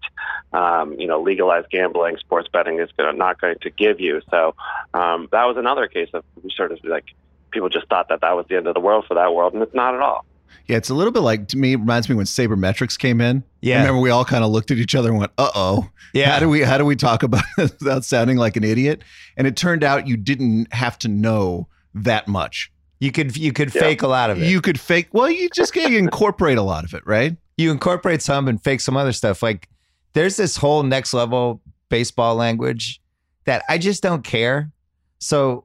um, 0.52 0.94
you 0.98 1.06
know, 1.06 1.22
legalized 1.22 1.70
gambling, 1.70 2.16
sports 2.18 2.48
betting 2.52 2.80
is 2.80 2.90
gonna, 2.96 3.12
not 3.12 3.40
going 3.40 3.56
to 3.60 3.70
give 3.70 4.00
you. 4.00 4.22
So 4.30 4.56
um, 4.92 5.28
that 5.30 5.44
was 5.44 5.56
another 5.56 5.86
case 5.86 6.08
of 6.12 6.24
sort 6.56 6.72
of 6.72 6.84
like 6.84 7.04
people 7.52 7.68
just 7.68 7.86
thought 7.86 8.08
that 8.08 8.20
that 8.22 8.34
was 8.34 8.46
the 8.48 8.56
end 8.56 8.66
of 8.66 8.74
the 8.74 8.80
world 8.80 9.04
for 9.06 9.14
that 9.14 9.32
world, 9.32 9.54
and 9.54 9.62
it's 9.62 9.74
not 9.74 9.94
at 9.94 10.00
all. 10.00 10.24
Yeah, 10.66 10.76
it's 10.76 10.90
a 10.90 10.94
little 10.94 11.12
bit 11.12 11.20
like 11.20 11.48
to 11.48 11.56
me. 11.56 11.72
it 11.72 11.76
Reminds 11.78 12.08
me 12.08 12.14
when 12.14 12.26
Sabermetrics 12.26 12.98
came 12.98 13.20
in. 13.20 13.42
Yeah. 13.60 13.78
remember 13.80 14.00
we 14.00 14.10
all 14.10 14.24
kind 14.24 14.44
of 14.44 14.50
looked 14.50 14.70
at 14.70 14.78
each 14.78 14.94
other 14.94 15.10
and 15.10 15.18
went, 15.18 15.32
"Uh 15.38 15.50
oh, 15.54 15.90
Yeah. 16.12 16.32
How 16.32 16.38
do 16.40 16.48
we 16.48 16.62
how 16.62 16.78
do 16.78 16.84
we 16.84 16.96
talk 16.96 17.22
about 17.22 17.44
it 17.58 17.72
without 17.80 18.04
sounding 18.04 18.36
like 18.36 18.56
an 18.56 18.64
idiot?" 18.64 19.02
And 19.36 19.46
it 19.46 19.56
turned 19.56 19.82
out 19.84 20.06
you 20.06 20.16
didn't 20.16 20.72
have 20.72 20.98
to 21.00 21.08
know 21.08 21.68
that 21.94 22.28
much. 22.28 22.70
You 23.00 23.12
could 23.12 23.36
you 23.36 23.52
could 23.52 23.74
Yeah. 23.74 23.80
fake 23.82 24.02
a 24.02 24.08
lot 24.08 24.30
of 24.30 24.42
it. 24.42 24.46
You 24.48 24.60
could 24.60 24.78
fake. 24.80 25.08
Well, 25.12 25.30
you 25.30 25.48
just 25.54 25.72
can 25.72 25.92
incorporate 25.94 26.58
a 26.58 26.62
lot 26.62 26.84
of 26.84 26.94
it, 26.94 27.06
right? 27.06 27.36
you 27.56 27.70
incorporate 27.70 28.20
some 28.20 28.48
and 28.48 28.60
fake 28.64 28.80
some 28.80 28.96
other 28.96 29.12
stuff. 29.12 29.40
Like 29.40 29.68
there's 30.14 30.36
this 30.36 30.56
whole 30.56 30.82
next 30.82 31.14
level 31.14 31.60
baseball 31.88 32.34
language 32.34 33.00
that 33.44 33.62
I 33.68 33.78
just 33.78 34.02
don't 34.02 34.24
care. 34.24 34.72
So, 35.20 35.64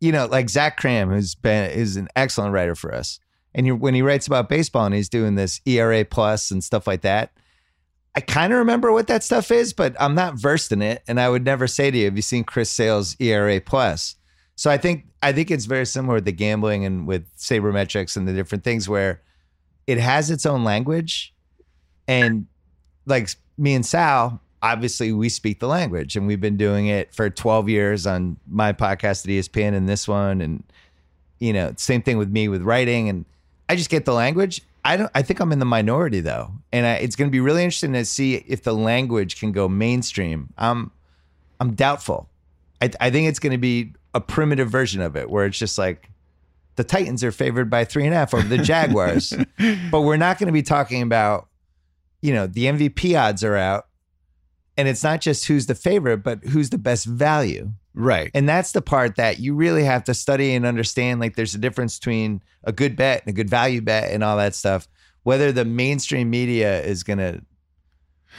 you 0.00 0.12
know, 0.12 0.26
like 0.26 0.50
Zach 0.50 0.78
Kram, 0.78 1.10
who's 1.12 1.34
been 1.34 1.70
is 1.70 1.96
an 1.96 2.08
excellent 2.14 2.52
writer 2.52 2.74
for 2.74 2.94
us, 2.94 3.20
and 3.54 3.66
you, 3.66 3.76
when 3.76 3.94
he 3.94 4.02
writes 4.02 4.26
about 4.26 4.48
baseball 4.48 4.86
and 4.86 4.94
he's 4.94 5.08
doing 5.08 5.34
this 5.34 5.60
ERA 5.66 6.04
plus 6.04 6.50
and 6.50 6.62
stuff 6.62 6.86
like 6.86 7.02
that, 7.02 7.32
I 8.14 8.20
kind 8.20 8.52
of 8.52 8.58
remember 8.58 8.92
what 8.92 9.06
that 9.06 9.22
stuff 9.22 9.50
is, 9.50 9.72
but 9.72 9.94
I'm 10.00 10.14
not 10.14 10.34
versed 10.34 10.72
in 10.72 10.82
it, 10.82 11.02
and 11.06 11.20
I 11.20 11.28
would 11.28 11.44
never 11.44 11.66
say 11.66 11.90
to 11.90 11.98
you, 11.98 12.06
"Have 12.06 12.16
you 12.16 12.22
seen 12.22 12.44
Chris 12.44 12.70
Sale's 12.70 13.16
ERA 13.20 13.60
plus?" 13.60 14.16
So 14.56 14.70
I 14.70 14.76
think 14.76 15.06
I 15.22 15.32
think 15.32 15.50
it's 15.50 15.66
very 15.66 15.86
similar 15.86 16.16
with 16.16 16.24
the 16.24 16.32
gambling 16.32 16.84
and 16.84 17.06
with 17.06 17.34
sabermetrics 17.36 18.16
and 18.16 18.26
the 18.26 18.32
different 18.32 18.64
things 18.64 18.88
where 18.88 19.22
it 19.86 19.98
has 19.98 20.30
its 20.30 20.44
own 20.46 20.64
language 20.64 21.34
and 22.08 22.46
like 23.06 23.28
me 23.56 23.74
and 23.74 23.84
Sal, 23.84 24.40
obviously 24.62 25.12
we 25.12 25.28
speak 25.28 25.60
the 25.60 25.68
language 25.68 26.16
and 26.16 26.26
we've 26.26 26.40
been 26.40 26.56
doing 26.56 26.86
it 26.86 27.14
for 27.14 27.30
12 27.30 27.68
years 27.68 28.06
on 28.06 28.36
my 28.48 28.72
podcast 28.72 29.24
at 29.24 29.30
ESPN 29.30 29.74
and 29.74 29.88
this 29.88 30.08
one. 30.08 30.40
And, 30.40 30.64
you 31.38 31.52
know, 31.52 31.72
same 31.76 32.02
thing 32.02 32.18
with 32.18 32.30
me 32.30 32.48
with 32.48 32.62
writing. 32.62 33.08
And 33.08 33.24
I 33.70 33.76
just 33.76 33.88
get 33.88 34.04
the 34.04 34.12
language. 34.12 34.62
I 34.84 34.96
don't, 34.96 35.12
I 35.14 35.22
think 35.22 35.38
I'm 35.38 35.52
in 35.52 35.60
the 35.60 35.64
minority 35.64 36.18
though. 36.18 36.50
And 36.72 36.84
I, 36.84 36.94
it's 36.94 37.14
going 37.14 37.30
to 37.30 37.32
be 37.32 37.38
really 37.38 37.62
interesting 37.62 37.92
to 37.92 38.04
see 38.04 38.34
if 38.34 38.64
the 38.64 38.74
language 38.74 39.38
can 39.38 39.52
go 39.52 39.68
mainstream. 39.68 40.52
I'm, 40.58 40.90
I'm 41.60 41.74
doubtful. 41.74 42.28
I, 42.82 42.90
I 43.00 43.10
think 43.10 43.28
it's 43.28 43.38
going 43.38 43.52
to 43.52 43.58
be 43.58 43.92
a 44.12 44.20
primitive 44.20 44.68
version 44.68 45.00
of 45.00 45.14
it 45.14 45.30
where 45.30 45.46
it's 45.46 45.56
just 45.56 45.78
like 45.78 46.10
the 46.74 46.82
Titans 46.82 47.22
are 47.22 47.30
favored 47.30 47.70
by 47.70 47.84
three 47.84 48.06
and 48.06 48.12
a 48.12 48.16
half 48.16 48.34
over 48.34 48.48
the 48.48 48.58
Jaguars 48.58 49.32
but 49.92 50.00
we're 50.00 50.16
not 50.16 50.40
going 50.40 50.48
to 50.48 50.52
be 50.52 50.64
talking 50.64 51.00
about 51.00 51.46
you 52.22 52.34
know 52.34 52.48
the 52.48 52.64
mvp 52.64 53.16
odds 53.16 53.44
are 53.44 53.56
out 53.56 53.86
and 54.76 54.88
it's 54.88 55.04
not 55.04 55.20
just 55.20 55.46
who's 55.46 55.66
the 55.66 55.76
favorite 55.76 56.24
but 56.24 56.42
who's 56.46 56.70
the 56.70 56.78
best 56.78 57.06
value 57.06 57.70
Right. 57.94 58.30
And 58.34 58.48
that's 58.48 58.72
the 58.72 58.82
part 58.82 59.16
that 59.16 59.40
you 59.40 59.54
really 59.54 59.84
have 59.84 60.04
to 60.04 60.14
study 60.14 60.54
and 60.54 60.64
understand. 60.64 61.20
Like, 61.20 61.36
there's 61.36 61.54
a 61.54 61.58
difference 61.58 61.98
between 61.98 62.42
a 62.64 62.72
good 62.72 62.96
bet 62.96 63.22
and 63.22 63.30
a 63.30 63.32
good 63.34 63.50
value 63.50 63.80
bet 63.80 64.12
and 64.12 64.22
all 64.22 64.36
that 64.36 64.54
stuff. 64.54 64.88
Whether 65.22 65.52
the 65.52 65.64
mainstream 65.64 66.30
media 66.30 66.82
is 66.82 67.02
going 67.02 67.18
to 67.18 67.42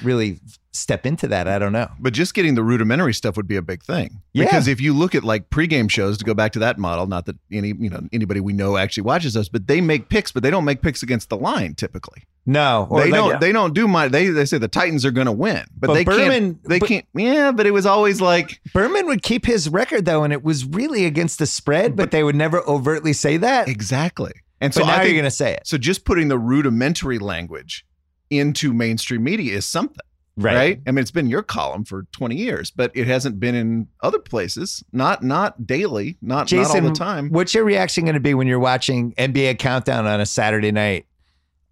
really 0.01 0.39
step 0.71 1.05
into 1.05 1.27
that, 1.27 1.47
I 1.47 1.59
don't 1.59 1.73
know. 1.73 1.89
But 1.99 2.13
just 2.13 2.33
getting 2.33 2.55
the 2.55 2.63
rudimentary 2.63 3.13
stuff 3.13 3.35
would 3.37 3.47
be 3.47 3.55
a 3.55 3.61
big 3.61 3.83
thing. 3.83 4.21
Yeah. 4.33 4.45
Because 4.45 4.67
if 4.67 4.79
you 4.79 4.93
look 4.93 5.13
at 5.13 5.23
like 5.23 5.49
pregame 5.49 5.89
shows, 5.89 6.17
to 6.17 6.25
go 6.25 6.33
back 6.33 6.53
to 6.53 6.59
that 6.59 6.79
model, 6.79 7.07
not 7.07 7.25
that 7.25 7.35
any 7.51 7.73
you 7.77 7.89
know 7.89 8.01
anybody 8.13 8.39
we 8.39 8.53
know 8.53 8.77
actually 8.77 9.03
watches 9.03 9.33
those, 9.33 9.49
but 9.49 9.67
they 9.67 9.81
make 9.81 10.09
picks, 10.09 10.31
but 10.31 10.43
they 10.43 10.49
don't 10.49 10.65
make 10.65 10.81
picks 10.81 11.03
against 11.03 11.29
the 11.29 11.37
line 11.37 11.75
typically. 11.75 12.23
No, 12.45 12.87
they 12.91 13.11
like- 13.11 13.11
don't. 13.11 13.39
They 13.41 13.51
don't 13.51 13.73
do 13.75 13.87
my. 13.87 14.07
They 14.07 14.27
they 14.27 14.45
say 14.45 14.57
the 14.57 14.67
Titans 14.67 15.05
are 15.05 15.11
going 15.11 15.27
to 15.27 15.31
win, 15.31 15.63
but, 15.77 15.87
But 15.87 15.93
they 15.93 16.03
Berman- 16.03 16.29
can't. 16.55 16.63
They 16.63 16.79
but- 16.79 16.89
can't. 16.89 17.05
Yeah, 17.13 17.51
but 17.51 17.65
it 17.67 17.71
was 17.71 17.85
always 17.85 18.19
like 18.19 18.59
Berman 18.73 19.05
would 19.07 19.21
keep 19.21 19.45
his 19.45 19.69
record 19.69 20.05
though, 20.05 20.23
and 20.23 20.33
it 20.33 20.43
was 20.43 20.65
really 20.65 21.05
against 21.05 21.37
the 21.39 21.45
spread, 21.45 21.95
but, 21.95 22.09
they 22.11 22.23
would 22.23 22.35
never 22.35 22.61
overtly 22.67 23.13
say 23.13 23.37
that. 23.37 23.67
exactly. 23.69 24.31
And 24.59 24.73
so 24.73 24.81
now 24.81 24.93
I 24.93 24.97
think 24.97 25.05
you're 25.09 25.13
going 25.21 25.23
to 25.25 25.31
say 25.31 25.53
it, 25.53 25.61
so. 25.65 25.77
Just 25.77 26.05
putting 26.05 26.27
the 26.27 26.37
rudimentary 26.37 27.17
language 27.19 27.85
into 28.29 28.73
mainstream 28.73 29.23
media 29.23 29.55
is 29.57 29.65
something. 29.65 29.97
right? 30.37 30.79
I 30.87 30.91
mean, 30.91 30.99
it's 30.99 31.11
been 31.11 31.27
your 31.27 31.43
column 31.43 31.83
for 31.83 32.05
20 32.13 32.35
years, 32.35 32.71
but 32.71 32.91
it 32.95 33.05
hasn't 33.07 33.39
been 33.39 33.53
in 33.55 33.87
other 34.01 34.19
places. 34.19 34.83
Not 34.93 35.23
not 35.23 35.65
daily, 35.67 36.17
not 36.21 36.47
Jason, 36.47 36.83
not 36.83 36.83
all 36.83 36.89
the 36.89 36.95
time. 36.95 37.29
what's 37.29 37.53
your 37.53 37.63
reaction 37.65 38.05
going 38.05 38.13
to 38.15 38.19
be 38.21 38.33
when 38.33 38.47
you're 38.47 38.59
watching 38.59 39.13
NBA 39.13 39.59
Countdown 39.59 40.05
on 40.07 40.19
a 40.21 40.25
Saturday 40.25 40.71
night 40.71 41.05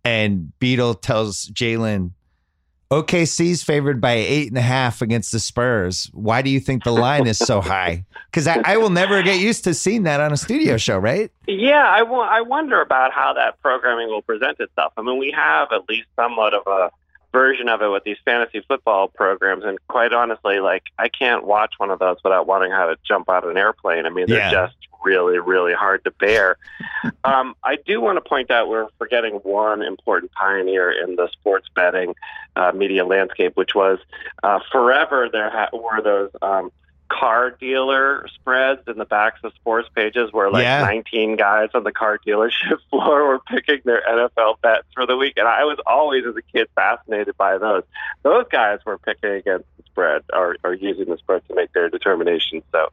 and 0.03 0.57
Beadle 0.59 0.95
tells 0.95 1.47
Jalen, 1.49 2.11
OKC's 2.91 3.61
favored 3.61 4.01
by 4.01 4.13
eight 4.13 4.47
and 4.47 4.57
a 4.57 4.61
half 4.61 5.01
against 5.01 5.31
the 5.31 5.39
Spurs. 5.39 6.09
Why 6.13 6.41
do 6.41 6.49
you 6.49 6.59
think 6.59 6.83
the 6.83 6.91
line 6.91 7.27
is 7.27 7.37
so 7.37 7.61
high? 7.61 8.05
Because 8.31 8.45
I, 8.45 8.61
I 8.63 8.77
will 8.77 8.91
never 8.91 9.23
get 9.23 9.39
used 9.39 9.63
to 9.63 9.73
seeing 9.73 10.03
that 10.03 10.21
on 10.21 10.31
a 10.31 10.37
studio 10.37 10.77
show, 10.77 10.99
right? 10.99 11.31
Yeah, 11.47 11.83
I 11.83 12.03
wo- 12.03 12.19
I 12.19 12.41
wonder 12.41 12.79
about 12.79 13.11
how 13.11 13.33
that 13.33 13.59
programming 13.63 14.07
will 14.09 14.21
present 14.21 14.59
itself. 14.59 14.93
I 14.97 15.01
mean, 15.01 15.17
we 15.17 15.31
have 15.35 15.69
at 15.71 15.89
least 15.89 16.07
somewhat 16.15 16.53
of 16.53 16.61
a 16.67 16.91
version 17.31 17.69
of 17.69 17.81
it 17.81 17.87
with 17.89 18.03
these 18.03 18.17
fantasy 18.25 18.63
football 18.67 19.07
programs, 19.07 19.63
and 19.63 19.77
quite 19.87 20.13
honestly, 20.13 20.59
like 20.59 20.83
I 20.97 21.09
can't 21.09 21.45
watch 21.45 21.73
one 21.77 21.91
of 21.91 21.99
those 21.99 22.17
without 22.23 22.47
wanting 22.47 22.71
how 22.71 22.87
to 22.87 22.97
jump 23.07 23.29
out 23.29 23.43
of 23.43 23.49
an 23.49 23.57
airplane. 23.57 24.05
I 24.05 24.09
mean, 24.09 24.27
they're 24.27 24.39
Yeah. 24.39 24.51
just 24.51 24.75
really, 25.03 25.39
really 25.39 25.73
hard 25.73 26.03
to 26.03 26.11
bear. 26.11 26.57
um, 27.23 27.55
I 27.63 27.77
do 27.85 28.01
want 28.01 28.17
to 28.21 28.27
point 28.27 28.51
out 28.51 28.67
we're 28.67 28.87
forgetting 28.97 29.35
one 29.35 29.81
important 29.81 30.31
pioneer 30.33 30.91
in 30.91 31.15
the 31.15 31.29
sports 31.31 31.67
betting 31.73 32.15
uh, 32.55 32.71
media 32.73 33.05
landscape, 33.05 33.55
which 33.55 33.73
was 33.75 33.99
uh, 34.43 34.59
forever 34.71 35.29
there 35.31 35.49
ha- 35.49 35.69
were 35.73 36.01
those. 36.01 36.31
Um, 36.41 36.71
car 37.09 37.51
dealer 37.51 38.27
spreads 38.35 38.81
in 38.87 38.97
the 38.97 39.05
backs 39.05 39.39
of 39.43 39.53
sports 39.55 39.89
pages 39.95 40.31
where 40.31 40.49
like 40.51 40.63
Yeah. 40.63 40.81
19 40.83 41.35
guys 41.37 41.69
on 41.73 41.83
the 41.83 41.91
car 41.91 42.19
dealership 42.25 42.77
floor 42.89 43.27
were 43.27 43.39
picking 43.39 43.81
their 43.85 44.01
NFL 44.07 44.61
bets 44.61 44.85
for 44.93 45.05
the 45.05 45.17
week. 45.17 45.33
And 45.37 45.47
I 45.47 45.63
was 45.65 45.77
always, 45.87 46.23
as 46.25 46.35
a 46.35 46.41
kid, 46.41 46.67
fascinated 46.75 47.35
by 47.37 47.57
those. 47.57 47.83
Those 48.23 48.45
guys 48.51 48.79
were 48.85 48.97
picking 48.97 49.31
against 49.31 49.65
the 49.77 49.83
spread 49.87 50.23
or, 50.33 50.55
or 50.63 50.73
using 50.73 51.05
the 51.05 51.17
spread 51.17 51.41
to 51.47 51.55
make 51.55 51.73
their 51.73 51.89
determination. 51.89 52.61
So, 52.71 52.87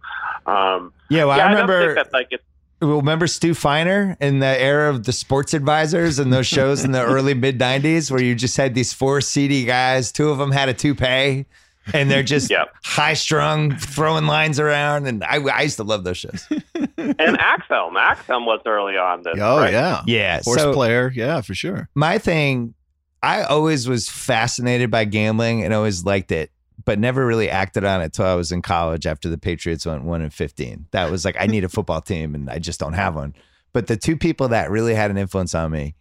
um, 0.46 0.92
Yeah, 1.10 1.24
well, 1.24 1.36
yeah, 1.36 1.44
I 1.44 1.46
I, 1.48 1.54
don't 1.54 1.68
remember. 1.68 1.94
think 1.94 2.06
that 2.06 2.12
like 2.12 2.28
it's 2.30 2.44
remember 2.82 3.26
Stu 3.26 3.54
Feiner 3.54 4.16
in 4.20 4.38
the 4.40 4.60
era 4.60 4.90
of 4.90 5.04
the 5.04 5.12
sports 5.12 5.54
advisors 5.54 6.18
and 6.18 6.30
those 6.32 6.46
shows 6.46 6.84
in 6.84 6.92
the 6.92 7.02
early 7.04 7.32
mid 7.34 7.58
90s 7.58 8.10
where 8.10 8.20
you 8.22 8.34
just 8.34 8.56
had 8.56 8.74
these 8.74 8.92
four 8.92 9.20
seedy 9.20 9.64
guys, 9.64 10.12
two 10.12 10.28
of 10.30 10.38
them 10.38 10.50
had 10.52 10.68
a 10.68 10.74
toupee, 10.74 11.46
and 11.94 12.10
they're 12.10 12.22
just 12.22 12.50
Yep. 12.56 12.74
high 12.84 13.14
strung, 13.14 13.76
throwing 13.76 14.26
lines 14.26 14.58
around. 14.60 15.06
And 15.06 15.22
I, 15.24 15.36
I 15.38 15.62
used 15.62 15.76
to 15.76 15.84
love 15.84 16.04
those 16.04 16.18
shows. 16.18 16.46
and 16.98 17.38
Axel. 17.38 17.92
Axel 17.98 18.44
was 18.44 18.60
early 18.66 18.96
on 18.96 19.22
this. 19.22 19.34
Oh 19.40 19.58
right? 19.58 19.72
yeah, 19.72 20.02
Yeah. 20.06 20.40
horse 20.44 20.60
so 20.60 20.72
player, 20.72 21.12
yeah, 21.14 21.40
for 21.40 21.54
sure. 21.54 21.88
my 21.94 22.18
thing, 22.18 22.74
I 23.22 23.42
always 23.44 23.88
was 23.88 24.08
fascinated 24.08 24.90
by 24.90 25.04
gambling 25.04 25.64
and 25.64 25.72
always 25.74 26.04
liked 26.04 26.30
it, 26.30 26.50
but 26.84 26.98
never 26.98 27.26
really 27.26 27.48
acted 27.50 27.84
on 27.84 28.00
it 28.02 28.12
till 28.12 28.26
I 28.26 28.34
was 28.34 28.52
in 28.52 28.62
college 28.62 29.06
after 29.06 29.28
the 29.28 29.38
Patriots 29.38 29.86
went 29.86 30.04
one 30.04 30.22
and 30.22 30.32
fifteen. 30.32 30.86
That 30.92 31.10
was 31.10 31.24
like 31.24 31.36
I 31.40 31.46
need 31.46 31.64
a 31.64 31.68
football 31.68 32.00
team 32.02 32.34
and 32.34 32.48
I 32.50 32.58
just 32.58 32.78
don't 32.78 32.92
have 32.92 33.14
one. 33.16 33.34
But 33.72 33.86
the 33.88 33.96
two 33.96 34.16
people 34.16 34.48
that 34.48 34.70
really 34.70 34.94
had 34.94 35.10
an 35.10 35.16
influence 35.16 35.54
on 35.54 35.72
me, 35.72 35.94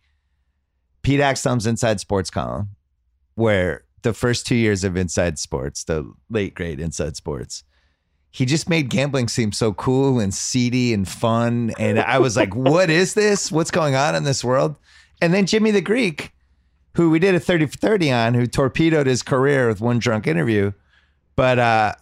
Pete 1.01 1.19
Axthelm's 1.21 1.65
Inside 1.65 1.99
Sports 1.99 2.29
column, 2.29 2.69
where 3.35 3.84
the 4.05 4.13
first 4.13 4.47
two 4.47 4.55
years 4.55 4.83
of 4.83 4.95
Inside 4.95 5.37
Sports, 5.37 5.83
the 5.83 6.09
late 6.29 6.55
great 6.55 6.79
Inside 6.79 7.17
Sports, 7.17 7.63
he 8.31 8.45
just 8.45 8.69
made 8.69 8.89
gambling 8.89 9.27
seem 9.27 9.51
so 9.51 9.73
cool 9.73 10.19
and 10.19 10.33
seedy 10.33 10.93
and 10.93 11.07
fun. 11.07 11.73
And 11.79 11.99
I 11.99 12.19
was 12.19 12.37
like, 12.37 12.55
what 12.55 12.89
is 12.89 13.13
this? 13.13 13.51
What's 13.51 13.71
going 13.71 13.95
on 13.95 14.15
in 14.15 14.23
this 14.23 14.43
world? 14.43 14.75
And 15.21 15.33
then 15.33 15.45
Jimmy 15.45 15.71
the 15.71 15.81
Greek, 15.81 16.33
who 16.95 17.09
we 17.09 17.19
did 17.19 17.33
a 17.35 17.39
30 17.39 17.65
for 17.67 17.77
30 17.77 18.11
on, 18.11 18.33
who 18.33 18.45
torpedoed 18.45 19.07
his 19.07 19.23
career 19.23 19.67
with 19.67 19.81
one 19.81 19.99
drunk 19.99 20.27
interview. 20.27 20.71
But 21.35 21.59
uh, 21.59 21.95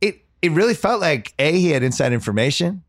it 0.00 0.24
it 0.40 0.52
really 0.52 0.74
felt 0.74 1.00
like 1.00 1.34
A, 1.38 1.52
he 1.52 1.70
had 1.70 1.82
inside 1.82 2.12
information. 2.12 2.82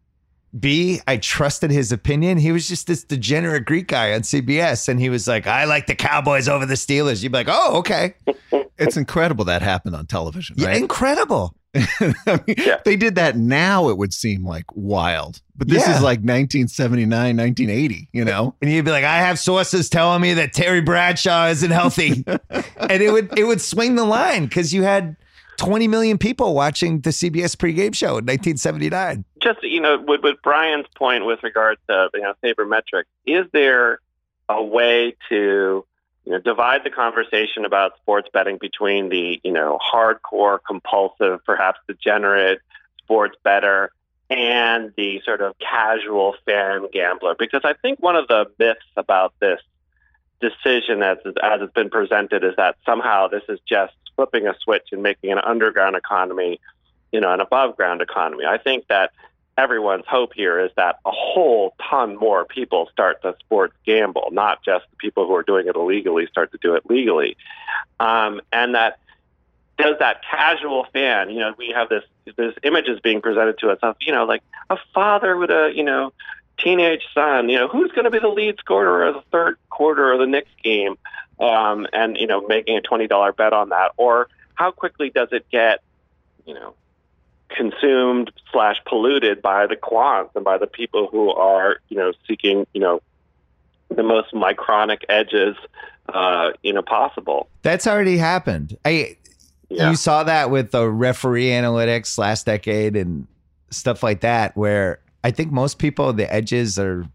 B, 0.60 1.00
I 1.08 1.18
trusted 1.18 1.72
his 1.72 1.92
opinion. 1.92 2.38
He 2.38 2.52
was 2.52 2.68
just 2.68 2.88
this 2.88 3.04
degenerate 3.04 3.66
Greek 3.66 3.88
guy 3.88 4.14
on 4.14 4.22
CBS. 4.22 4.90
And 4.90 5.00
he 5.00 5.10
was 5.10 5.28
like, 5.28 5.48
I 5.48 5.64
like 5.66 5.88
the 5.88 5.96
Cowboys 5.96 6.48
over 6.50 6.66
the 6.66 6.74
Steelers. 6.74 7.24
You'd 7.24 7.32
be 7.32 7.38
like, 7.40 7.48
oh, 7.50 7.78
okay. 7.80 8.14
It's 8.78 8.98
incredible 8.98 9.46
that 9.46 9.62
happened 9.62 9.96
on 9.96 10.08
television, 10.08 10.56
Yeah, 10.58 10.70
right? 10.70 10.78
incredible. 10.78 11.54
I 11.76 12.40
mean, 12.48 12.56
Yeah. 12.58 12.80
They 12.84 12.96
did 12.96 13.14
that 13.14 13.38
now, 13.38 13.90
it 13.90 13.98
would 14.00 14.12
seem 14.12 14.44
like 14.44 14.66
wild. 14.74 15.40
But 15.56 15.68
this 15.68 15.86
Yeah. 15.86 15.98
is 15.98 16.02
like 16.02 16.18
1979, 16.22 17.38
1980, 17.38 18.10
you 18.12 18.26
know? 18.26 18.56
And 18.60 18.72
you'd 18.72 18.84
be 18.86 18.90
like, 18.90 19.04
I 19.04 19.18
have 19.20 19.38
sources 19.38 19.88
telling 19.88 20.22
me 20.22 20.34
that 20.34 20.54
Terry 20.54 20.82
Bradshaw 20.82 21.48
isn't 21.50 21.70
healthy. 21.70 22.24
and 22.50 23.02
it 23.04 23.12
would 23.12 23.38
it 23.38 23.44
would 23.44 23.62
swing 23.62 23.96
the 23.96 24.04
line 24.06 24.46
because 24.46 24.74
you 24.74 24.82
had 24.82 25.16
20 25.62 25.88
million 25.88 26.18
people 26.18 26.56
watching 26.56 27.02
the 27.02 27.12
CBS 27.12 27.56
pregame 27.56 27.94
show 27.94 28.18
in 28.18 28.26
1979. 28.26 29.24
just 29.40 29.62
you 29.62 29.80
know 29.80 30.04
with, 30.08 30.22
with 30.24 30.42
Bryan's 30.42 30.88
point 30.96 31.24
with 31.26 31.44
regard 31.44 31.78
to 31.88 32.10
you 32.16 32.22
know 32.22 32.34
sabermetrics, 32.44 33.04
is 33.28 33.46
there 33.54 34.00
a 34.50 34.64
way 34.64 35.16
to 35.30 35.86
you 36.26 36.32
know 36.32 36.40
divide 36.40 36.84
the 36.84 36.90
conversation 36.90 37.64
about 37.64 37.96
sports 37.98 38.28
betting 38.34 38.58
between 38.60 39.10
the 39.10 39.40
you 39.44 39.52
know 39.52 39.78
hardcore, 39.80 40.58
compulsive, 40.66 41.46
perhaps 41.46 41.80
degenerate 41.88 42.60
sports 43.04 43.38
better 43.44 43.92
and 44.32 44.92
the 44.98 45.22
sort 45.24 45.42
of 45.42 45.54
casual 45.60 46.34
fan 46.44 46.88
gambler? 46.92 47.36
Because 47.38 47.62
I 47.64 47.74
think 47.74 48.00
one 48.00 48.16
of 48.16 48.28
the 48.28 48.50
myths 48.58 48.80
about 48.98 49.36
this 49.40 49.62
decision 50.40 51.04
as 51.04 51.20
as 51.44 51.62
it's 51.62 51.74
been 51.74 51.92
presented 51.92 52.44
is 52.44 52.56
that 52.58 52.78
somehow 52.84 53.28
this 53.28 53.44
is 53.48 53.60
just 53.70 53.94
flipping 54.16 54.48
a 54.48 54.56
switch 54.64 54.90
and 54.92 55.04
making 55.04 55.32
an 55.32 55.40
underground 55.40 55.96
economy, 55.96 56.60
you 57.12 57.20
know, 57.20 57.34
an 57.34 57.40
above 57.40 57.76
ground 57.78 58.02
economy. 58.02 58.46
I 58.46 58.58
think 58.58 58.88
that 58.88 59.12
everyone's 59.58 60.06
hope 60.08 60.34
here 60.34 60.60
is 60.60 60.72
that 60.76 61.00
a 61.06 61.12
whole 61.12 61.74
ton 61.90 62.16
more 62.16 62.46
people 62.46 62.90
start 62.92 63.22
to 63.22 63.36
sports 63.40 63.74
gamble, 63.86 64.30
not 64.32 64.64
just 64.64 64.86
the 64.90 64.98
people 64.98 65.28
who 65.28 65.36
are 65.36 65.44
doing 65.44 65.68
it 65.68 65.76
illegally 65.76 66.26
start 66.28 66.52
to 66.52 66.58
do 66.62 66.76
it 66.76 66.90
legally, 66.90 67.38
um, 68.00 68.42
and 68.52 68.76
that 68.76 69.00
does 69.78 69.96
that 70.00 70.22
casual 70.24 70.86
fan, 70.94 71.30
you 71.30 71.40
know, 71.40 71.54
we 71.58 71.74
have 71.76 71.90
this 71.90 72.04
this 72.38 72.54
images 72.64 73.00
being 73.02 73.22
presented 73.22 73.58
to 73.60 73.70
us 73.70 73.80
of, 73.82 73.96
you 74.00 74.14
know, 74.14 74.26
like 74.26 74.44
a 74.70 74.78
father 74.94 75.38
with 75.38 75.50
a, 75.50 75.72
you 75.74 75.84
know, 75.84 76.14
teenage 76.64 77.04
son, 77.14 77.50
you 77.50 77.58
know, 77.58 77.68
who's 77.68 77.92
going 77.92 78.06
to 78.06 78.12
be 78.12 78.20
the 78.20 78.28
lead 78.28 78.58
scorer 78.60 79.08
of 79.08 79.16
the 79.16 79.24
third 79.32 79.58
quarter 79.70 80.12
of 80.12 80.20
the 80.20 80.28
next 80.28 80.52
game, 80.64 80.98
um, 81.40 81.88
and 81.94 82.18
you 82.18 82.28
know, 82.28 82.46
making 82.48 82.78
a 82.78 82.82
twenty 82.82 83.08
dollar 83.08 83.34
bet 83.34 83.54
on 83.54 83.70
that, 83.70 83.92
or 83.98 84.28
how 84.56 84.72
quickly 84.72 85.10
does 85.10 85.30
it 85.32 85.46
get, 85.52 85.80
you 86.46 86.54
know, 86.54 86.74
consumed 87.50 88.32
slash 88.52 88.78
polluted 88.86 89.42
by 89.42 89.68
the 89.68 89.76
quants 89.76 90.30
and 90.36 90.46
by 90.46 90.58
the 90.58 90.68
people 90.68 91.08
who 91.12 91.32
are, 91.32 91.78
you 91.90 91.98
know, 91.98 92.14
seeking, 92.28 92.66
you 92.74 92.80
know, 92.80 93.02
the 93.90 94.04
most 94.04 94.34
micronic 94.34 95.00
edges, 95.10 95.58
uh, 96.14 96.52
you 96.64 96.72
know, 96.72 96.82
possible. 96.82 97.50
That's 97.62 97.88
already 97.88 98.18
happened. 98.18 98.78
I 98.86 99.18
Yeah. 99.70 99.90
you 99.90 99.96
saw 99.98 100.24
that 100.24 100.50
with 100.50 100.72
the 100.72 100.88
referee 100.90 101.48
analytics 101.48 102.18
last 102.18 102.46
decade 102.46 102.96
and 102.96 103.28
stuff 103.70 104.02
like 104.04 104.22
that 104.22 104.56
where 104.56 105.00
I 105.24 105.32
think 105.32 105.52
most 105.52 105.78
people 105.80 106.12
the 106.14 106.32
edges 106.34 106.78
are 106.80 107.06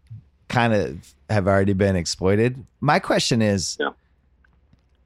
kind 0.49 0.73
of 0.73 1.13
have 1.29 1.47
already 1.47 1.73
been 1.73 1.95
exploited. 1.95 2.65
My 2.79 2.99
question 2.99 3.41
is 3.41 3.77
Yeah. 3.79 3.89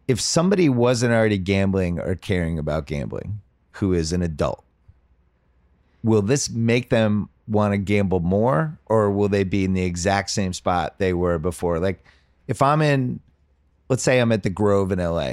if 0.07 0.19
somebody 0.21 0.69
wasn't 0.69 1.13
already 1.13 1.37
gambling 1.37 1.99
or 1.99 2.15
caring 2.15 2.59
about 2.59 2.85
gambling 2.85 3.41
who 3.73 3.93
is 3.93 4.11
an 4.13 4.21
adult 4.21 4.63
will 6.03 6.21
this 6.21 6.49
make 6.49 6.89
them 6.89 7.29
want 7.47 7.73
to 7.73 7.77
gamble 7.77 8.19
more 8.19 8.77
or 8.87 9.09
will 9.11 9.29
they 9.29 9.43
be 9.43 9.63
in 9.63 9.73
the 9.73 9.83
exact 9.83 10.29
same 10.29 10.51
spot 10.53 10.97
they 10.99 11.13
were 11.13 11.37
before 11.39 11.79
like 11.79 12.03
if 12.47 12.61
i'm 12.61 12.81
in 12.81 13.19
let's 13.89 14.03
say 14.03 14.19
i'm 14.19 14.31
at 14.31 14.43
the 14.43 14.49
grove 14.49 14.91
in 14.91 14.99
la 14.99 15.31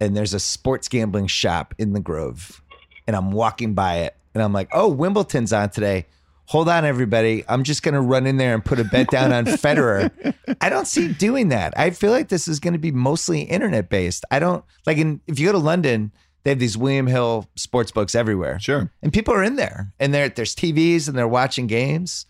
and 0.00 0.16
there's 0.16 0.34
a 0.34 0.40
sports 0.40 0.88
gambling 0.88 1.26
shop 1.26 1.74
in 1.78 1.92
the 1.92 2.00
grove 2.00 2.60
and 3.06 3.16
i'm 3.16 3.30
walking 3.32 3.72
by 3.74 3.98
it 3.98 4.14
and 4.34 4.42
I'm 4.44 4.52
like, 4.52 4.68
oh, 4.72 4.86
Wimbledon's 4.88 5.52
on 5.52 5.70
today. 5.70 6.06
Hold 6.48 6.70
on, 6.70 6.86
everybody. 6.86 7.44
I'm 7.46 7.62
just 7.62 7.82
going 7.82 7.92
to 7.92 8.00
run 8.00 8.26
in 8.26 8.38
there 8.38 8.54
and 8.54 8.64
put 8.64 8.80
a 8.80 8.84
bet 8.84 9.10
down 9.10 9.34
on 9.34 9.44
Federer. 9.44 10.10
I 10.62 10.70
don't 10.70 10.86
see 10.86 11.12
doing 11.12 11.48
that. 11.48 11.74
I 11.76 11.90
feel 11.90 12.10
like 12.10 12.28
this 12.28 12.48
is 12.48 12.58
going 12.58 12.72
to 12.72 12.78
be 12.78 12.90
mostly 12.90 13.42
internet 13.42 13.90
based. 13.90 14.24
I 14.30 14.38
don't 14.38 14.64
like 14.86 14.96
in, 14.96 15.20
if 15.26 15.38
you 15.38 15.44
go 15.44 15.52
to 15.52 15.58
London, 15.58 16.10
they 16.44 16.50
have 16.50 16.58
these 16.58 16.78
William 16.78 17.06
Hill 17.06 17.46
sports 17.54 17.90
books 17.90 18.14
everywhere. 18.14 18.58
Sure. 18.60 18.90
And 19.02 19.12
people 19.12 19.34
are 19.34 19.42
in 19.42 19.56
there 19.56 19.92
and 20.00 20.14
there 20.14 20.30
there's 20.30 20.54
TVs 20.54 21.06
and 21.06 21.18
they're 21.18 21.28
watching 21.28 21.66
games. 21.66 22.24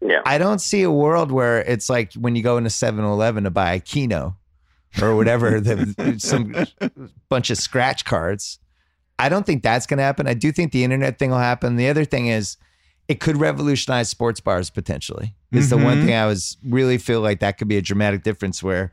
Yeah. 0.00 0.22
I 0.24 0.38
don't 0.38 0.60
see 0.60 0.82
a 0.82 0.90
world 0.90 1.30
where 1.30 1.60
it's 1.60 1.90
like 1.90 2.14
when 2.14 2.36
you 2.36 2.42
go 2.42 2.56
into 2.56 2.70
7-Eleven 2.70 3.44
to 3.44 3.50
buy 3.50 3.74
a 3.74 3.80
Keno 3.80 4.34
or 5.02 5.14
whatever, 5.14 5.60
the, 5.60 6.14
some 6.16 6.54
bunch 7.28 7.50
of 7.50 7.58
scratch 7.58 8.06
cards. 8.06 8.60
I 9.18 9.28
don't 9.28 9.44
think 9.44 9.62
that's 9.62 9.84
going 9.84 9.98
to 9.98 10.04
happen. 10.04 10.26
I 10.26 10.32
do 10.32 10.52
think 10.52 10.72
the 10.72 10.84
internet 10.84 11.18
thing 11.18 11.28
will 11.28 11.36
happen. 11.36 11.76
The 11.76 11.90
other 11.90 12.06
thing 12.06 12.28
is 12.28 12.56
it 13.08 13.20
could 13.20 13.38
revolutionize 13.38 14.08
sports 14.08 14.38
bars 14.40 14.70
potentially. 14.70 15.34
Is 15.50 15.70
the 15.70 15.78
one 15.78 15.96
Mhm. 15.98 16.04
thing 16.04 16.14
I 16.14 16.26
was 16.26 16.58
really 16.62 16.98
feel 16.98 17.22
like 17.22 17.40
that 17.40 17.56
could 17.56 17.68
be 17.68 17.78
a 17.78 17.82
dramatic 17.82 18.22
difference 18.22 18.62
where 18.62 18.92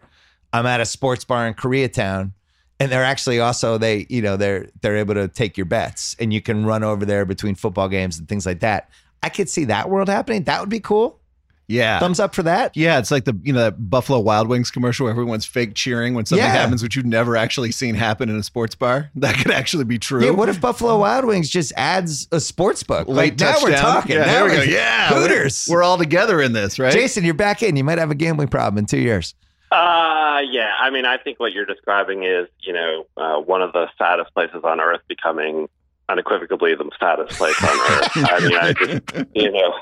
I'm 0.53 0.65
at 0.65 0.79
a 0.79 0.85
sports 0.85 1.25
bar 1.25 1.45
in 1.47 1.53
Koreatown 1.53 2.31
and 2.79 2.89
they're 2.91 3.03
actually 3.03 3.39
also 3.41 3.77
they 3.77 4.05
you 4.09 4.21
know 4.21 4.37
they're 4.37 4.67
they're 4.81 4.95
able 4.95 5.15
to 5.15 5.27
take 5.27 5.57
your 5.57 5.65
bets 5.65 6.15
and 6.19 6.31
you 6.33 6.41
can 6.41 6.65
run 6.65 6.81
over 6.83 7.05
there 7.05 7.25
between 7.25 7.55
football 7.55 7.89
games 7.89 8.17
and 8.17 8.27
things 8.29 8.45
like 8.45 8.61
that. 8.61 8.89
I 9.21 9.29
could 9.29 9.49
see 9.49 9.65
that 9.65 9.89
world 9.89 10.07
happening. 10.07 10.43
That 10.43 10.61
would 10.61 10.69
be 10.69 10.79
cool. 10.79 11.19
Yeah. 11.67 11.99
Thumbs 11.99 12.19
up 12.19 12.35
for 12.35 12.43
that. 12.43 12.75
Yeah, 12.77 12.99
it's 12.99 13.09
like 13.09 13.25
the 13.25 13.35
you 13.43 13.51
know 13.51 13.59
that 13.61 13.89
Buffalo 13.89 14.19
Wild 14.19 14.47
Wings 14.47 14.69
commercial 14.69 15.05
where 15.05 15.11
everyone's 15.11 15.45
fake 15.45 15.73
cheering 15.73 16.13
when 16.13 16.25
something 16.25 16.45
Yeah. 16.45 16.51
happens 16.51 16.83
which 16.83 16.95
you've 16.95 17.05
never 17.05 17.35
actually 17.35 17.71
seen 17.71 17.95
happen 17.95 18.29
in 18.29 18.35
a 18.35 18.43
sports 18.43 18.75
bar. 18.75 19.09
That 19.15 19.35
could 19.37 19.51
actually 19.51 19.85
be 19.85 19.97
true. 19.97 20.23
Yeah, 20.23 20.31
what 20.31 20.49
if 20.49 20.61
Buffalo 20.61 20.99
Wild 20.99 21.25
Wings 21.25 21.49
just 21.49 21.73
adds 21.75 22.27
a 22.31 22.39
sports 22.39 22.83
book? 22.83 23.07
Late 23.07 23.39
Like 23.39 23.39
now 23.39 23.55
we're 23.63 23.75
talking. 23.75 24.15
Yeah, 24.15 24.25
now 24.25 24.31
there 24.33 24.43
we 24.45 24.49
we're- 24.51 24.65
go. 24.67 24.71
Yeah, 24.71 25.07
Hooters. 25.09 25.67
We're, 25.69 25.77
we're 25.77 25.83
all 25.83 25.97
together 25.97 26.41
in 26.41 26.53
this, 26.53 26.77
right? 26.77 26.93
Jason, 26.93 27.23
you're 27.23 27.33
back 27.33 27.63
in. 27.63 27.75
You 27.75 27.83
might 27.83 27.97
have 27.97 28.11
a 28.11 28.15
gambling 28.15 28.49
problem 28.49 28.77
in 28.77 28.85
two 28.85 28.99
years. 28.99 29.33
Uh, 29.71 30.41
yeah. 30.51 30.73
I 30.79 30.89
mean, 30.91 31.05
I 31.05 31.17
think 31.17 31.39
what 31.39 31.51
you're 31.51 31.65
describing 31.65 32.23
is, 32.23 32.47
you 32.61 32.71
know, 32.73 33.07
uh, 33.17 33.37
one 33.39 33.61
of 33.63 33.73
the 33.73 33.87
saddest 33.97 34.33
places 34.33 34.61
on 34.63 34.79
earth 34.79 35.01
becoming 35.07 35.67
unequivocally 36.07 36.75
the 36.75 36.89
saddest 36.99 37.35
place 37.37 37.61
on 37.63 37.69
earth. 37.69 38.09
I 38.15 38.39
mean, 38.47 38.57
I 38.57 38.73
just, 38.73 39.27
you 39.33 39.51
know, 39.51 39.73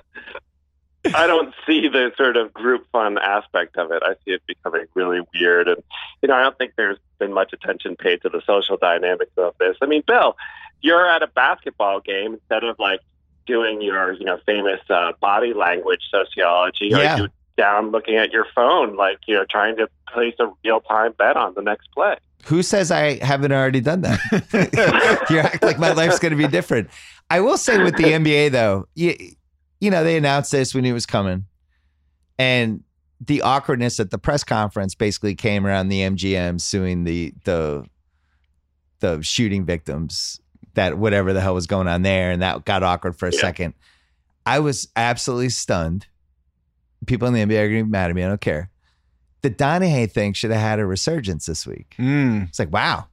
I 1.16 1.28
don't 1.28 1.54
see 1.66 1.88
the 1.88 2.12
sort 2.16 2.38
of 2.38 2.54
group 2.54 2.88
fun 2.92 3.18
aspect 3.18 3.78
of 3.78 3.92
it. 3.92 4.02
I 4.04 4.14
see 4.26 4.32
it 4.32 4.42
becoming 4.48 4.86
really 4.94 5.22
weird. 5.34 5.68
And, 5.68 5.84
you 6.22 6.30
know, 6.30 6.36
I 6.36 6.44
don't 6.44 6.58
think 6.58 6.74
there's 6.78 6.98
been 7.20 7.34
much 7.34 7.52
attention 7.52 7.96
paid 7.96 8.22
to 8.22 8.30
the 8.30 8.42
social 8.46 8.78
dynamics 8.78 9.32
of 9.38 9.54
this. 9.60 9.76
I 9.82 9.86
mean, 9.86 10.04
Bill, 10.08 10.38
you're 10.82 11.06
at 11.10 11.22
a 11.22 11.28
basketball 11.28 12.00
game 12.00 12.36
instead 12.36 12.64
of 12.64 12.78
like 12.80 13.02
doing 13.46 13.82
your, 13.82 14.14
you 14.14 14.24
know, 14.24 14.40
famous 14.46 14.80
uh, 14.90 15.12
body 15.20 15.54
language 15.54 16.02
sociology. 16.10 16.88
Yeah. 16.88 17.16
Are 17.16 17.18
you 17.20 17.28
down 17.58 17.92
looking 17.92 18.16
at 18.16 18.32
your 18.32 18.46
phone, 18.56 18.96
like, 18.96 19.20
you 19.28 19.36
know, 19.36 19.46
trying 19.46 19.76
to 19.78 19.90
place 20.10 20.36
a 20.40 20.48
real 20.64 20.80
time 20.82 21.14
bet 21.18 21.36
on 21.36 21.54
the 21.54 21.62
next 21.62 21.92
play? 21.92 22.16
Who 22.46 22.64
says 22.64 22.92
I 22.92 23.24
haven't 23.24 23.52
already 23.52 23.82
done 23.82 24.02
that? 24.02 25.28
you 25.30 25.40
act 25.40 25.64
like 25.64 25.80
my 25.80 25.92
life's 25.94 26.20
going 26.20 26.32
to 26.32 26.38
be 26.38 26.48
different. 26.48 26.90
I 27.30 27.40
will 27.40 27.58
say 27.58 27.82
with 27.82 27.96
the 27.96 28.04
NBA 28.04 28.52
though, 28.52 28.88
you, 28.96 29.16
you 29.84 29.92
know, 29.92 30.04
they 30.04 30.16
announced 30.18 30.52
this 30.52 30.74
when 30.74 30.86
it 30.86 30.94
was 30.94 31.06
coming, 31.06 31.46
and 32.40 32.84
the 33.20 33.42
awkwardness 33.42 34.00
at 34.00 34.12
the 34.12 34.18
press 34.18 34.44
conference 34.44 34.96
basically 34.96 35.36
came 35.36 35.66
around 35.66 35.90
the 35.90 36.00
MGM 36.02 36.60
suing 36.62 37.04
the 37.04 37.34
the 37.44 37.86
the 39.00 39.22
shooting 39.22 39.66
victims 39.66 40.40
that 40.76 40.98
whatever 40.98 41.34
the 41.34 41.42
hell 41.42 41.54
was 41.54 41.68
going 41.68 41.88
on 41.88 42.02
there, 42.02 42.32
and 42.32 42.42
that 42.42 42.64
got 42.66 42.82
awkward 42.84 43.16
for 43.18 43.28
a 43.28 43.34
Yeah. 43.34 43.40
second. 43.42 43.74
I 44.46 44.60
was 44.60 44.88
absolutely 44.96 45.50
stunned. 45.50 46.08
People 47.06 47.28
in 47.28 47.34
the 47.34 47.42
NBA 47.42 47.60
are 47.60 47.68
going 47.70 47.80
to 47.82 47.84
be 47.86 47.90
mad 47.92 48.10
at 48.10 48.16
me. 48.16 48.24
I 48.24 48.28
don't 48.28 48.42
care. 48.42 48.70
The 49.42 49.50
Donaghy 49.50 50.10
thing 50.10 50.32
should 50.34 50.52
have 50.52 50.62
had 50.62 50.80
a 50.80 50.86
resurgence 50.86 51.46
this 51.46 51.68
week. 51.68 51.96
Mm. 52.00 52.48
It's 52.48 52.60
like, 52.60 52.72
wow, 52.72 53.08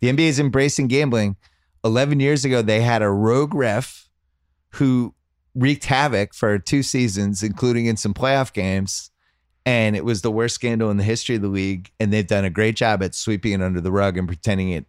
the 0.00 0.08
NBA 0.12 0.28
is 0.28 0.38
embracing 0.38 0.88
gambling. 0.88 1.36
11 1.84 2.20
years 2.20 2.44
ago, 2.44 2.60
they 2.62 2.80
had 2.82 3.02
a 3.02 3.10
rogue 3.10 3.54
ref 3.54 4.08
who 4.74 5.14
wreaked 5.54 5.84
havoc 5.84 6.34
for 6.34 6.58
two 6.58 6.82
seasons, 6.82 7.42
including 7.42 7.86
in 7.86 7.96
some 7.96 8.14
playoff 8.14 8.52
games. 8.52 9.10
And 9.66 9.96
it 9.96 10.04
was 10.04 10.22
the 10.22 10.30
worst 10.30 10.54
scandal 10.54 10.90
in 10.90 10.96
the 10.96 11.04
history 11.04 11.36
of 11.36 11.42
the 11.42 11.48
league. 11.48 11.90
And 11.98 12.12
they've 12.12 12.26
done 12.26 12.44
a 12.44 12.50
great 12.50 12.76
job 12.76 13.02
at 13.02 13.14
sweeping 13.14 13.52
it 13.52 13.62
under 13.62 13.80
the 13.80 13.92
rug 13.92 14.18
and 14.18 14.26
pretending 14.26 14.70
it, 14.70 14.84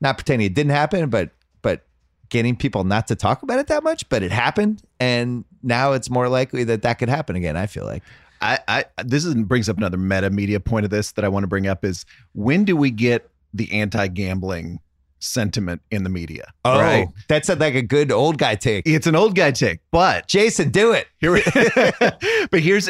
not 0.00 0.16
pretending 0.16 0.46
it 0.46 0.54
didn't 0.54 0.72
happen, 0.72 1.08
but, 1.08 1.30
but 1.62 1.86
getting 2.28 2.56
people 2.56 2.84
not 2.84 3.08
to 3.08 3.16
talk 3.16 3.42
about 3.42 3.58
it 3.58 3.66
that 3.66 3.82
much. 3.82 4.08
But 4.08 4.22
it 4.22 4.30
happened. 4.30 4.82
And 5.00 5.44
now 5.62 5.92
it's 5.92 6.10
more 6.10 6.28
likely 6.28 6.62
that 6.64 6.82
that 6.82 6.98
could 6.98 7.08
happen 7.08 7.34
again, 7.34 7.56
I 7.56 7.66
feel 7.66 7.84
like. 7.84 8.02
I, 8.40 8.58
I 8.68 8.84
this 9.02 9.24
is, 9.24 9.34
brings 9.34 9.68
up 9.68 9.78
another 9.78 9.96
meta 9.96 10.30
media 10.30 10.60
point 10.60 10.84
of 10.84 10.90
this 10.90 11.12
that 11.12 11.24
I 11.24 11.28
want 11.28 11.44
to 11.44 11.48
bring 11.48 11.66
up 11.66 11.84
is 11.84 12.04
when 12.34 12.64
do 12.64 12.76
we 12.76 12.90
get 12.90 13.30
the 13.54 13.72
anti-gambling 13.72 14.78
sentiment 15.26 15.82
in 15.90 16.04
the 16.04 16.10
media? 16.10 16.52
Oh, 16.64 16.80
right. 16.80 17.08
that's 17.28 17.48
a, 17.48 17.54
like 17.54 17.74
a 17.74 17.82
good 17.82 18.10
old 18.10 18.38
guy 18.38 18.54
take. 18.54 18.86
It's 18.86 19.06
an 19.06 19.14
old 19.14 19.34
guy 19.34 19.50
take, 19.50 19.80
but 19.90 20.26
Jason, 20.28 20.70
do 20.70 20.92
it. 20.92 21.06
Here 21.20 21.32
we, 21.32 21.42
but 22.50 22.60
here's 22.60 22.88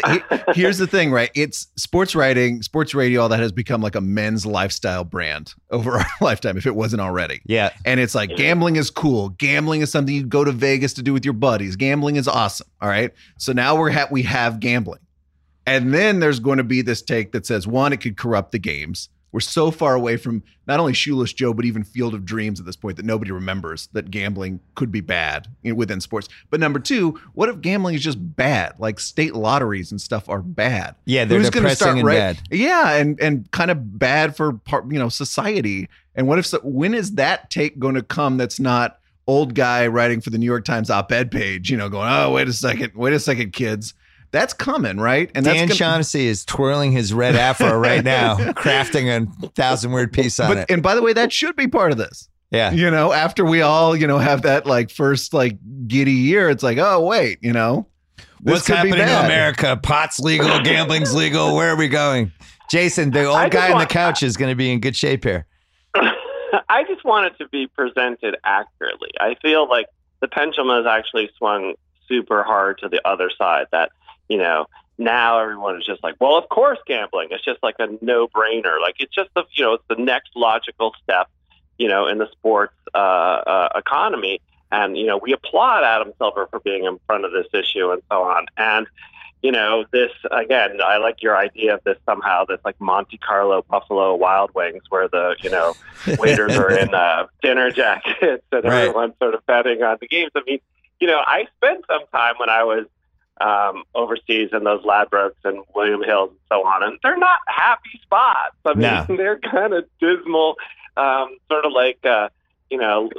here's 0.55 0.79
the 0.79 0.87
thing, 0.87 1.13
right? 1.13 1.31
It's 1.35 1.69
sports 1.77 2.15
writing, 2.15 2.63
sports 2.63 2.95
radio, 2.95 3.23
all 3.23 3.29
that 3.29 3.41
has 3.41 3.53
become 3.53 3.81
like 3.81 3.95
a 3.95 4.01
men's 4.01 4.47
lifestyle 4.47 5.05
brand 5.05 5.55
over 5.71 5.93
our 5.99 6.07
lifetime, 6.21 6.57
if 6.57 6.67
it 6.67 6.75
wasn't 6.75 7.01
already. 7.01 7.41
Yeah. 7.47 7.71
And 7.85 8.01
it's 8.01 8.15
like 8.15 8.37
gambling 8.37 8.77
is 8.77 8.91
cool. 8.91 9.31
Gambling 9.31 9.81
is 9.81 9.91
something 9.91 10.15
you 10.15 10.25
go 10.25 10.45
to 10.45 10.53
Vegas 10.53 10.93
to 10.95 11.03
do 11.03 11.13
with 11.13 11.25
your 11.25 11.35
buddies. 11.35 11.77
Gambling 11.77 12.17
is 12.17 12.29
awesome. 12.29 12.69
All 12.81 12.89
right. 12.89 13.13
So 13.39 13.53
now 13.53 13.77
we're 13.77 13.91
ha- 13.91 14.09
we 14.11 14.23
have 14.23 14.61
gambling, 14.61 15.01
and 15.67 15.93
then 15.93 16.21
there's 16.21 16.41
going 16.41 16.59
to 16.59 16.65
be 16.65 16.83
this 16.83 17.03
take 17.03 17.33
that 17.33 17.47
says 17.47 17.67
one, 17.67 17.93
it 17.93 18.01
could 18.01 18.17
corrupt 18.17 18.53
the 18.53 18.59
games. 18.59 19.09
We're 19.37 19.41
so 19.41 19.71
far 19.71 19.95
away 19.95 20.17
from 20.17 20.43
not 20.67 20.81
only 20.81 20.95
Shoeless 20.95 21.31
Joe, 21.35 21.53
but 21.53 21.67
even 21.67 21.85
Field 21.85 22.15
of 22.15 22.25
Dreams 22.25 22.59
at 22.59 22.65
this 22.65 22.75
point 22.75 22.97
that 22.97 23.05
nobody 23.05 23.33
remembers 23.33 23.91
that 23.93 24.11
gambling 24.11 24.61
could 24.75 24.91
be 24.91 25.03
bad 25.03 25.47
within 25.63 26.01
sports. 26.01 26.27
But 26.49 26.59
number 26.59 26.79
two, 26.79 27.21
what 27.35 27.51
if 27.51 27.61
gambling 27.61 27.97
is 27.97 28.03
just 28.03 28.17
bad? 28.35 28.77
Like 28.79 28.99
state 28.99 29.35
lotteries 29.35 29.91
and 29.91 30.01
stuff 30.01 30.31
are 30.31 30.41
bad. 30.41 30.95
Yeah, 31.05 31.27
they're 31.27 31.39
Who's 31.39 31.51
gonna 31.51 31.69
depressing 31.69 31.99
and 31.99 32.09
bad. 32.09 32.39
Yeah, 32.51 32.93
and 32.93 33.21
and 33.21 33.51
kind 33.51 33.71
of 33.71 33.99
bad 33.99 34.35
for 34.35 34.55
part, 34.55 34.91
you 34.91 34.99
know, 34.99 35.11
society. 35.11 35.91
And 36.15 36.27
what 36.27 36.39
if 36.39 36.47
so, 36.47 36.61
when 36.63 36.95
is 36.95 37.17
that 37.17 37.51
take 37.51 37.79
going 37.79 37.97
to 37.97 38.03
come? 38.03 38.39
That's 38.39 38.59
not 38.59 39.01
old 39.27 39.55
guy 39.55 39.87
writing 39.87 40.23
for 40.23 40.31
the 40.31 40.39
New 40.39 40.47
York 40.47 40.65
Times 40.65 40.89
op-ed 40.89 41.31
page. 41.31 41.71
You 41.71 41.77
know, 41.77 41.91
going, 41.91 42.09
oh, 42.11 42.33
wait 42.33 42.49
a 42.49 42.55
second, 42.55 42.95
wait 42.95 43.13
a 43.13 43.21
second, 43.21 43.53
kids. 43.53 43.93
That's 44.37 44.53
coming, 44.53 44.99
right? 44.99 45.31
And 45.35 45.45
Dan 45.45 45.55
that's 45.57 45.61
gonna, 45.61 45.75
Shaughnessy 45.75 46.27
is 46.27 46.45
twirling 46.45 46.93
his 46.93 47.13
red 47.15 47.35
afro 47.37 47.77
right 47.79 48.05
now, 48.05 48.37
crafting 48.53 49.09
a 49.43 49.49
thousand 49.51 49.93
word 49.93 50.13
piece 50.13 50.39
on 50.39 50.49
But 50.49 50.59
it. 50.59 50.71
and 50.71 50.83
by 50.83 50.95
the 50.95 51.01
way, 51.03 51.13
that 51.15 51.33
should 51.33 51.57
be 51.57 51.67
part 51.69 51.91
of 51.93 51.99
this. 51.99 52.29
Yeah. 52.51 52.71
You 52.71 52.91
know, 52.91 53.13
after 53.13 53.45
we 53.45 53.63
all, 53.63 53.97
you 53.97 54.07
know, 54.07 54.19
have 54.19 54.43
that 54.43 54.67
like 54.67 54.91
first 54.91 55.33
like 55.35 55.57
giddy 55.89 56.13
year, 56.13 56.51
it's 56.51 56.63
like, 56.63 56.79
oh 56.79 57.01
wait, 57.01 57.39
you 57.41 57.53
know, 57.53 57.87
What's 58.43 58.67
happening 58.67 58.95
in. 58.95 59.01
America? 59.09 59.81
Pot's 59.83 60.21
legal, 60.21 60.61
gambling's 60.61 61.15
legal. 61.15 61.57
Where 61.57 61.71
are 61.73 61.77
we 61.77 61.89
going? 61.89 62.31
Jason, 62.71 63.11
the 63.11 63.25
old 63.25 63.51
guy 63.51 63.73
on 63.73 63.79
the 63.79 63.87
couch 63.87 64.23
is 64.23 64.37
going 64.37 64.51
to 64.51 64.55
be 64.55 64.71
in 64.71 64.81
good 64.81 64.95
shape 64.95 65.25
here. 65.25 65.47
I 65.95 66.85
just 66.87 67.05
want 67.05 67.27
it 67.27 67.39
to 67.43 67.49
be 67.49 67.67
presented 67.67 68.37
accurately. 68.45 69.11
I 69.19 69.37
feel 69.43 69.69
like 69.69 69.87
the 70.21 70.29
pendulum 70.29 70.69
has 70.77 70.87
actually 70.87 71.31
swung 71.39 71.75
super 72.09 72.43
hard 72.45 72.79
to 72.79 72.89
the 72.89 73.01
other 73.09 73.31
side. 73.37 73.67
That 73.73 73.91
you 74.29 74.39
know 74.39 74.67
now 74.99 75.39
everyone 75.41 75.77
is 75.77 75.85
just 75.85 76.03
like, 76.03 76.15
well, 76.21 76.39
of 76.39 76.49
course, 76.49 76.79
gambling. 76.87 77.29
It's 77.31 77.45
just 77.45 77.63
like 77.63 77.77
a 77.79 77.87
no-brainer. 78.01 78.81
Like 78.81 78.95
it's 78.99 79.15
just 79.15 79.29
the 79.35 79.45
you 79.55 79.65
know 79.65 79.75
it's 79.75 79.85
the 79.89 79.97
next 79.97 80.31
logical 80.35 80.95
step, 81.03 81.29
you 81.79 81.89
know, 81.89 82.07
in 82.07 82.19
the 82.19 82.31
sports 82.33 82.75
uh, 82.95 82.97
uh, 82.99 83.69
economy. 83.77 84.41
And 84.73 84.97
you 84.97 85.07
know 85.07 85.19
we 85.19 85.33
applaud 85.33 85.85
Adam 85.85 86.13
Silver 86.19 86.47
for 86.51 86.61
being 86.61 86.85
in 86.85 86.99
front 87.07 87.25
of 87.25 87.33
this 87.33 87.47
issue 87.53 87.91
and 87.93 88.03
so 88.11 88.23
on. 88.23 88.47
And 88.57 88.87
you 89.43 89.53
know, 89.53 89.85
this 89.93 90.11
again, 90.31 90.81
I 90.83 90.97
like 90.97 91.23
your 91.23 91.37
idea 91.37 91.75
of 91.75 91.85
this 91.85 91.99
somehow, 92.07 92.47
this 92.47 92.59
like 92.65 92.81
Monte 92.81 93.19
Carlo 93.19 93.63
Buffalo 93.71 94.15
Wild 94.15 94.51
Wings, 94.55 94.83
where 94.89 95.09
the, 95.09 95.37
you 95.43 95.51
know, 95.51 95.75
waiters 96.19 96.57
are 96.57 96.73
in 96.77 96.95
uh, 96.95 97.27
dinner 97.43 97.71
jackets 97.71 98.43
and 98.51 98.65
Right. 98.65 98.89
everyone's 98.89 99.15
sort 99.21 99.35
of 99.35 99.45
betting 99.47 99.83
on 99.83 99.99
the 100.01 100.09
games. 100.09 100.33
I 100.35 100.41
mean, 100.47 100.59
you 101.01 101.07
know, 101.07 101.19
I 101.25 101.47
spent 101.59 101.85
some 101.87 102.03
time 102.13 102.35
when 102.39 102.49
I 102.49 102.65
was 102.65 102.87
um, 103.41 103.85
overseas 103.95 104.51
in 104.53 104.65
those 104.65 104.83
Ladbrokes 104.85 105.35
and 105.45 105.63
William 105.75 106.03
Hills 106.03 106.31
and 106.31 106.39
so 106.49 106.67
on, 106.67 106.83
and 106.83 106.99
they're 107.03 107.19
not 107.19 107.39
happy 107.47 108.01
spots. 108.03 108.57
I 108.65 108.75
mean, 108.75 108.81
No. 108.83 109.05
they're 109.17 109.39
kind 109.39 109.75
of 109.75 109.85
dismal, 110.01 110.57
um, 110.97 111.37
sort 111.51 111.65
of 111.65 111.73
like, 111.73 112.05
uh, 112.05 112.29
you 112.71 112.79
know, 112.79 113.11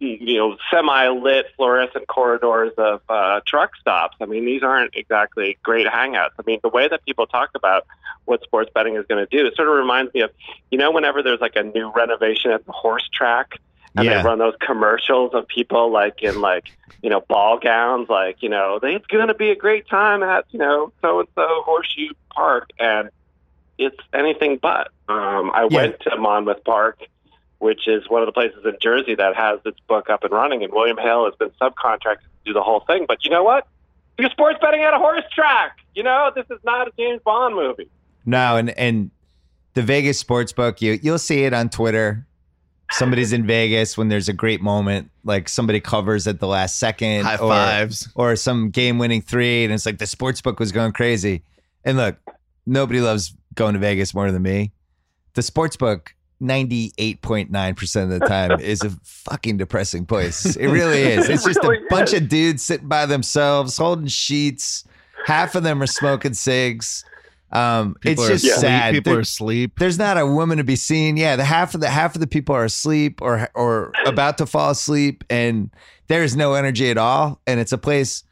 you 0.00 0.36
know, 0.38 0.56
semi-lit 0.70 1.46
fluorescent 1.56 2.06
corridors 2.06 2.72
of 2.78 3.00
uh, 3.08 3.40
truck 3.44 3.74
stops. 3.80 4.16
I 4.20 4.26
mean, 4.26 4.44
these 4.44 4.62
aren't 4.62 4.94
exactly 4.94 5.58
great 5.64 5.88
hangouts. 5.88 6.30
I 6.38 6.42
mean, 6.46 6.60
the 6.62 6.68
way 6.68 6.86
that 6.86 7.04
people 7.04 7.26
talk 7.26 7.50
about 7.56 7.84
what 8.24 8.40
sports 8.44 8.70
betting 8.72 8.94
is 8.94 9.04
going 9.08 9.26
to 9.26 9.36
do, 9.36 9.44
it 9.44 9.56
sort 9.56 9.66
of 9.66 9.74
reminds 9.74 10.14
me 10.14 10.20
of, 10.20 10.30
you 10.70 10.78
know, 10.78 10.92
whenever 10.92 11.20
there's 11.22 11.40
like 11.40 11.56
a 11.56 11.64
new 11.64 11.90
renovation 11.96 12.52
at 12.52 12.64
the 12.64 12.70
horse 12.70 13.08
track, 13.12 13.58
and 13.96 14.04
Yeah. 14.06 14.18
they 14.22 14.22
run 14.28 14.38
those 14.38 14.54
commercials 14.60 15.32
of 15.34 15.46
people 15.48 15.90
like 15.90 16.22
in 16.22 16.40
like 16.40 16.64
you 17.02 17.10
know 17.10 17.20
ball 17.28 17.58
gowns, 17.58 18.08
like 18.08 18.42
you 18.42 18.48
know 18.48 18.78
it's 18.82 19.06
going 19.06 19.28
to 19.28 19.34
be 19.34 19.50
a 19.50 19.56
great 19.56 19.88
time 19.88 20.22
at 20.22 20.44
you 20.50 20.58
know 20.58 20.92
so 21.02 21.20
and 21.20 21.28
so 21.34 21.46
Horseshoe 21.64 22.08
Park, 22.34 22.70
and 22.78 23.10
it's 23.78 23.96
anything 24.12 24.58
but. 24.60 24.88
Um, 25.08 25.50
I 25.54 25.62
Yeah. 25.70 25.76
went 25.76 26.00
to 26.00 26.16
Monmouth 26.16 26.64
Park, 26.64 26.98
which 27.58 27.86
is 27.88 28.08
one 28.08 28.22
of 28.22 28.26
the 28.26 28.32
places 28.32 28.64
in 28.64 28.76
Jersey 28.80 29.14
that 29.14 29.34
has 29.36 29.60
its 29.64 29.78
book 29.88 30.10
up 30.10 30.24
and 30.24 30.32
running, 30.32 30.62
and 30.64 30.72
William 30.72 30.98
Hill 30.98 31.24
has 31.24 31.34
been 31.36 31.50
subcontracted 31.60 32.18
to 32.22 32.44
do 32.44 32.52
the 32.52 32.62
whole 32.62 32.80
thing. 32.80 33.04
But 33.08 33.24
you 33.24 33.30
know 33.30 33.42
what? 33.44 33.66
You're 34.18 34.30
sports 34.30 34.58
betting 34.60 34.82
at 34.82 34.92
a 34.94 34.98
horse 34.98 35.22
track. 35.32 35.76
You 35.94 36.02
know 36.02 36.30
this 36.34 36.44
is 36.50 36.58
not 36.64 36.88
a 36.88 36.92
James 36.98 37.22
Bond 37.24 37.54
movie. 37.54 37.88
No, 38.26 38.56
and 38.56 38.70
and 38.70 39.10
the 39.74 39.82
Vegas 39.82 40.18
sports 40.18 40.52
book, 40.52 40.82
you 40.82 40.98
you'll 41.02 41.18
see 41.18 41.44
it 41.44 41.54
on 41.54 41.68
Twitter. 41.70 42.26
Somebody's 42.90 43.32
in 43.32 43.46
Vegas 43.46 43.98
when 43.98 44.08
there's 44.08 44.28
a 44.28 44.32
great 44.32 44.62
moment, 44.62 45.10
like 45.24 45.48
somebody 45.48 45.78
covers 45.80 46.26
at 46.26 46.40
the 46.40 46.46
last 46.46 46.78
second, 46.78 47.24
High 47.24 47.34
or, 47.34 47.50
fives. 47.50 48.08
or 48.14 48.34
some 48.34 48.70
game-winning 48.70 49.20
three, 49.22 49.64
and 49.64 49.72
it's 49.72 49.84
like 49.84 49.98
the 49.98 50.06
sports 50.06 50.40
book 50.40 50.58
was 50.58 50.72
going 50.72 50.92
crazy. 50.92 51.42
And 51.84 51.98
look, 51.98 52.16
nobody 52.66 53.00
loves 53.00 53.34
going 53.54 53.74
to 53.74 53.78
Vegas 53.78 54.14
more 54.14 54.32
than 54.32 54.42
me. 54.42 54.72
The 55.34 55.42
sports 55.42 55.76
book, 55.76 56.14
ninety-eight 56.40 57.20
point 57.20 57.50
nine 57.50 57.74
percent 57.74 58.10
of 58.12 58.20
the 58.20 58.26
time, 58.26 58.58
is 58.60 58.82
a 58.82 58.90
fucking 59.04 59.58
depressing 59.58 60.06
place. 60.06 60.56
It 60.56 60.68
really 60.68 61.02
is. 61.02 61.28
It's 61.28 61.44
just 61.44 61.62
a 61.62 61.80
bunch 61.90 62.14
of 62.14 62.28
dudes 62.28 62.62
sitting 62.62 62.88
by 62.88 63.04
themselves, 63.06 63.76
holding 63.76 64.06
sheets. 64.06 64.84
Half 65.26 65.54
of 65.54 65.62
them 65.62 65.82
are 65.82 65.86
smoking 65.86 66.32
cigs. 66.34 67.04
Um, 67.50 67.94
People 68.00 68.24
it's 68.24 68.42
just 68.42 68.44
asleep. 68.44 68.60
sad. 68.60 68.94
People 68.94 69.12
There- 69.12 69.18
are 69.18 69.22
asleep. 69.22 69.78
there's 69.78 69.98
not 69.98 70.18
a 70.18 70.26
woman 70.26 70.58
to 70.58 70.64
be 70.64 70.76
seen. 70.76 71.16
Yeah, 71.16 71.36
the 71.36 71.44
half 71.44 71.74
of 71.74 71.80
the 71.80 71.88
half 71.88 72.14
of 72.14 72.20
the 72.20 72.26
people 72.26 72.54
are 72.54 72.64
asleep 72.64 73.20
or 73.22 73.48
or 73.54 73.92
about 74.06 74.36
to 74.38 74.46
fall 74.46 74.70
asleep, 74.70 75.24
and 75.30 75.70
there's 76.08 76.36
no 76.36 76.54
energy 76.54 76.90
at 76.90 76.98
all. 76.98 77.40
And 77.46 77.58
it's 77.58 77.72
a 77.72 77.78
place. 77.78 78.22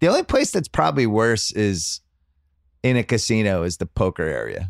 The 0.00 0.08
only 0.08 0.24
place 0.24 0.50
that's 0.50 0.68
probably 0.68 1.06
worse 1.06 1.52
is 1.52 2.00
in 2.82 2.96
a 2.98 3.02
casino 3.02 3.62
is 3.62 3.78
the 3.78 3.86
poker 3.86 4.24
area. 4.24 4.68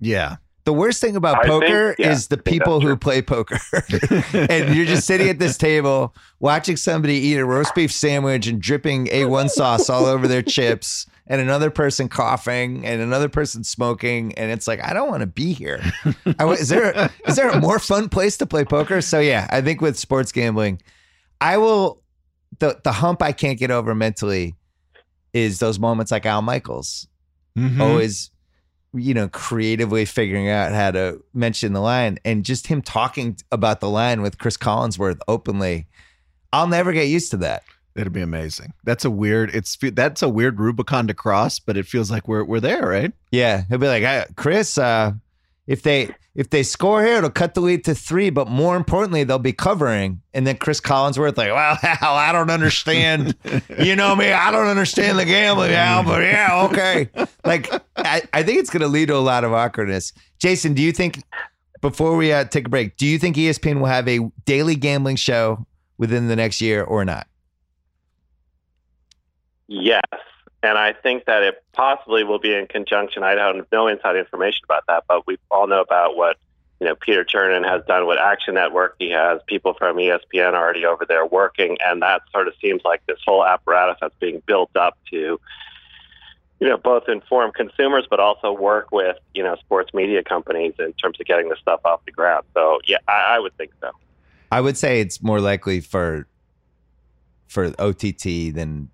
Yeah. 0.00 0.36
The 0.64 0.72
worst 0.72 1.02
thing 1.02 1.14
about 1.14 1.36
I 1.40 1.42
think- 1.42 1.50
poker 1.62 1.94
yeah, 1.98 2.10
is 2.12 2.28
the 2.28 2.38
people 2.38 2.80
who 2.80 2.86
true. 2.88 2.96
play 2.96 3.20
poker. 3.20 3.58
and 4.32 4.74
you're 4.74 4.86
just 4.86 5.06
sitting 5.06 5.28
at 5.28 5.38
this 5.38 5.58
table 5.58 6.14
watching 6.40 6.76
somebody 6.76 7.14
eat 7.16 7.36
a 7.36 7.44
roast 7.44 7.74
beef 7.74 7.92
sandwich 7.92 8.46
and 8.46 8.62
dripping 8.62 9.06
A1 9.08 9.50
sauce 9.50 9.90
all 9.90 10.06
over 10.06 10.26
their 10.26 10.40
chips, 10.40 11.06
and 11.26 11.40
another 11.40 11.70
person 11.70 12.08
coughing, 12.08 12.84
and 12.86 13.00
another 13.00 13.28
person 13.28 13.64
smoking, 13.64 14.34
and 14.34 14.50
it's 14.50 14.66
like 14.68 14.82
I 14.82 14.92
don't 14.92 15.08
want 15.08 15.20
to 15.20 15.26
be 15.26 15.52
here. 15.52 15.82
I, 16.38 16.46
is 16.48 16.68
there 16.68 17.10
is 17.26 17.36
there 17.36 17.48
a 17.50 17.60
more 17.60 17.78
fun 17.78 18.08
place 18.08 18.36
to 18.38 18.46
play 18.46 18.64
poker? 18.64 19.00
So 19.00 19.20
yeah, 19.20 19.46
I 19.50 19.60
think 19.60 19.80
with 19.80 19.98
sports 19.98 20.32
gambling, 20.32 20.80
I 21.40 21.56
will 21.58 22.02
the 22.58 22.78
the 22.84 22.92
hump 22.92 23.22
I 23.22 23.32
can't 23.32 23.58
get 23.58 23.70
over 23.70 23.94
mentally 23.94 24.54
is 25.32 25.58
those 25.58 25.78
moments 25.78 26.12
like 26.12 26.26
Al 26.26 26.42
Michaels 26.42 27.08
Mhm. 27.56 27.80
always 27.80 28.30
you 28.92 29.14
know 29.14 29.28
creatively 29.28 30.04
figuring 30.04 30.48
out 30.48 30.72
how 30.72 30.90
to 30.90 31.22
mention 31.32 31.72
the 31.72 31.80
line 31.80 32.18
and 32.24 32.44
just 32.44 32.66
him 32.66 32.82
talking 32.82 33.36
about 33.52 33.78
the 33.80 33.88
line 33.88 34.22
with 34.22 34.38
cris 34.38 34.56
collinsworth 34.56 35.18
openly 35.28 35.86
i'll 36.52 36.66
never 36.68 36.92
get 36.92 37.04
used 37.08 37.30
to 37.30 37.36
that 37.36 37.62
It'd 37.96 38.12
be 38.12 38.22
amazing. 38.22 38.72
That's 38.82 39.04
a 39.04 39.10
weird. 39.10 39.54
It's 39.54 39.76
that's 39.80 40.22
a 40.22 40.28
weird 40.28 40.58
Rubicon 40.58 41.06
to 41.06 41.14
cross, 41.14 41.58
but 41.60 41.76
it 41.76 41.86
feels 41.86 42.10
like 42.10 42.26
we're 42.26 42.44
we're 42.44 42.60
there, 42.60 42.86
right? 42.86 43.12
yeah 43.30 43.64
he'll 43.68 43.78
be 43.78 43.88
like 43.88 44.04
"Uh, 44.04 44.24
cris 44.36 44.78
uh 44.78 45.12
if 45.66 45.82
they 45.82 46.08
if 46.36 46.50
they 46.50 46.62
score 46.62 47.02
here 47.02 47.16
it'll 47.16 47.30
cut 47.30 47.54
the 47.54 47.60
lead 47.60 47.84
to 47.84 47.94
three 47.94 48.30
but 48.30 48.48
more 48.48 48.76
importantly 48.76 49.24
they'll 49.24 49.38
be 49.40 49.52
covering 49.52 50.20
and 50.32 50.46
then 50.46 50.56
cris 50.56 50.80
collinsworth 50.80 51.36
like 51.36 51.50
well 51.50 51.74
hell 51.82 52.14
i 52.14 52.30
don't 52.30 52.50
understand 52.50 53.34
you 53.78 53.96
know 53.96 54.14
me 54.14 54.30
i 54.32 54.50
don't 54.52 54.68
understand 54.68 55.18
the 55.18 55.24
gambling 55.24 55.72
Al, 55.74 56.04
but 56.04 56.22
yeah 56.22 56.68
okay 56.70 57.08
like 57.44 57.72
I, 57.96 58.22
I 58.32 58.42
think 58.44 58.60
it's 58.60 58.70
going 58.70 58.82
to 58.82 58.88
lead 58.88 59.08
to 59.08 59.16
a 59.16 59.18
lot 59.18 59.42
of 59.42 59.52
awkwardness 59.52 60.12
jason 60.38 60.74
do 60.74 60.82
you 60.82 60.92
think 60.92 61.22
before 61.80 62.16
we 62.16 62.32
uh, 62.32 62.44
take 62.44 62.66
a 62.66 62.70
break 62.70 62.96
do 62.96 63.06
you 63.06 63.18
think 63.18 63.36
espn 63.36 63.80
will 63.80 63.86
have 63.86 64.06
a 64.06 64.20
daily 64.44 64.76
gambling 64.76 65.16
show 65.16 65.66
within 65.98 66.28
the 66.28 66.36
next 66.36 66.60
year 66.60 66.84
or 66.84 67.04
not 67.04 67.26
Yes. 69.66 70.02
And 70.62 70.78
I 70.78 70.94
think 70.94 71.26
that 71.26 71.42
it 71.42 71.62
possibly 71.72 72.24
will 72.24 72.38
be 72.38 72.54
in 72.54 72.66
conjunction. 72.66 73.22
I 73.22 73.34
don't 73.34 73.70
no 73.70 73.86
inside 73.86 74.16
information 74.16 74.60
about 74.64 74.84
that, 74.88 75.04
but 75.06 75.26
we 75.26 75.36
all 75.50 75.66
know 75.66 75.82
about 75.82 76.16
what 76.16 76.38
you 76.80 76.86
know 76.86 76.94
Peter 76.94 77.22
Chernin 77.22 77.68
has 77.68 77.84
done 77.86 78.06
with 78.06 78.18
Action 78.18 78.54
Network. 78.54 78.96
He 78.98 79.10
has 79.10 79.40
people 79.46 79.74
from 79.74 79.96
ESPN 79.96 80.54
already 80.54 80.86
over 80.86 81.04
there 81.06 81.26
working, 81.26 81.76
and 81.84 82.00
that 82.00 82.22
sort 82.32 82.48
of 82.48 82.54
seems 82.62 82.80
like 82.82 83.04
this 83.06 83.18
whole 83.26 83.44
apparatus 83.44 83.98
that's 84.00 84.14
being 84.20 84.42
built 84.46 84.74
up 84.74 84.96
to 85.10 85.38
you 86.60 86.68
know 86.68 86.78
both 86.78 87.08
inform 87.08 87.52
consumers 87.52 88.06
but 88.08 88.20
also 88.20 88.50
work 88.50 88.90
with 88.90 89.18
you 89.34 89.42
know 89.42 89.56
sports 89.56 89.92
media 89.92 90.22
companies 90.22 90.72
in 90.78 90.94
terms 90.94 91.20
of 91.20 91.26
getting 91.26 91.50
this 91.50 91.58
stuff 91.58 91.80
off 91.84 92.00
the 92.06 92.12
ground. 92.12 92.46
So 92.54 92.78
yeah, 92.86 92.98
I, 93.06 93.36
I 93.36 93.38
would 93.38 93.54
think 93.58 93.72
so. 93.82 93.90
i 94.50 94.62
would 94.62 94.78
say 94.78 95.00
it's 95.00 95.22
more 95.22 95.40
likely 95.40 95.80
for 95.80 96.26
for 97.48 97.66
ott 97.78 98.00
than 98.54 98.88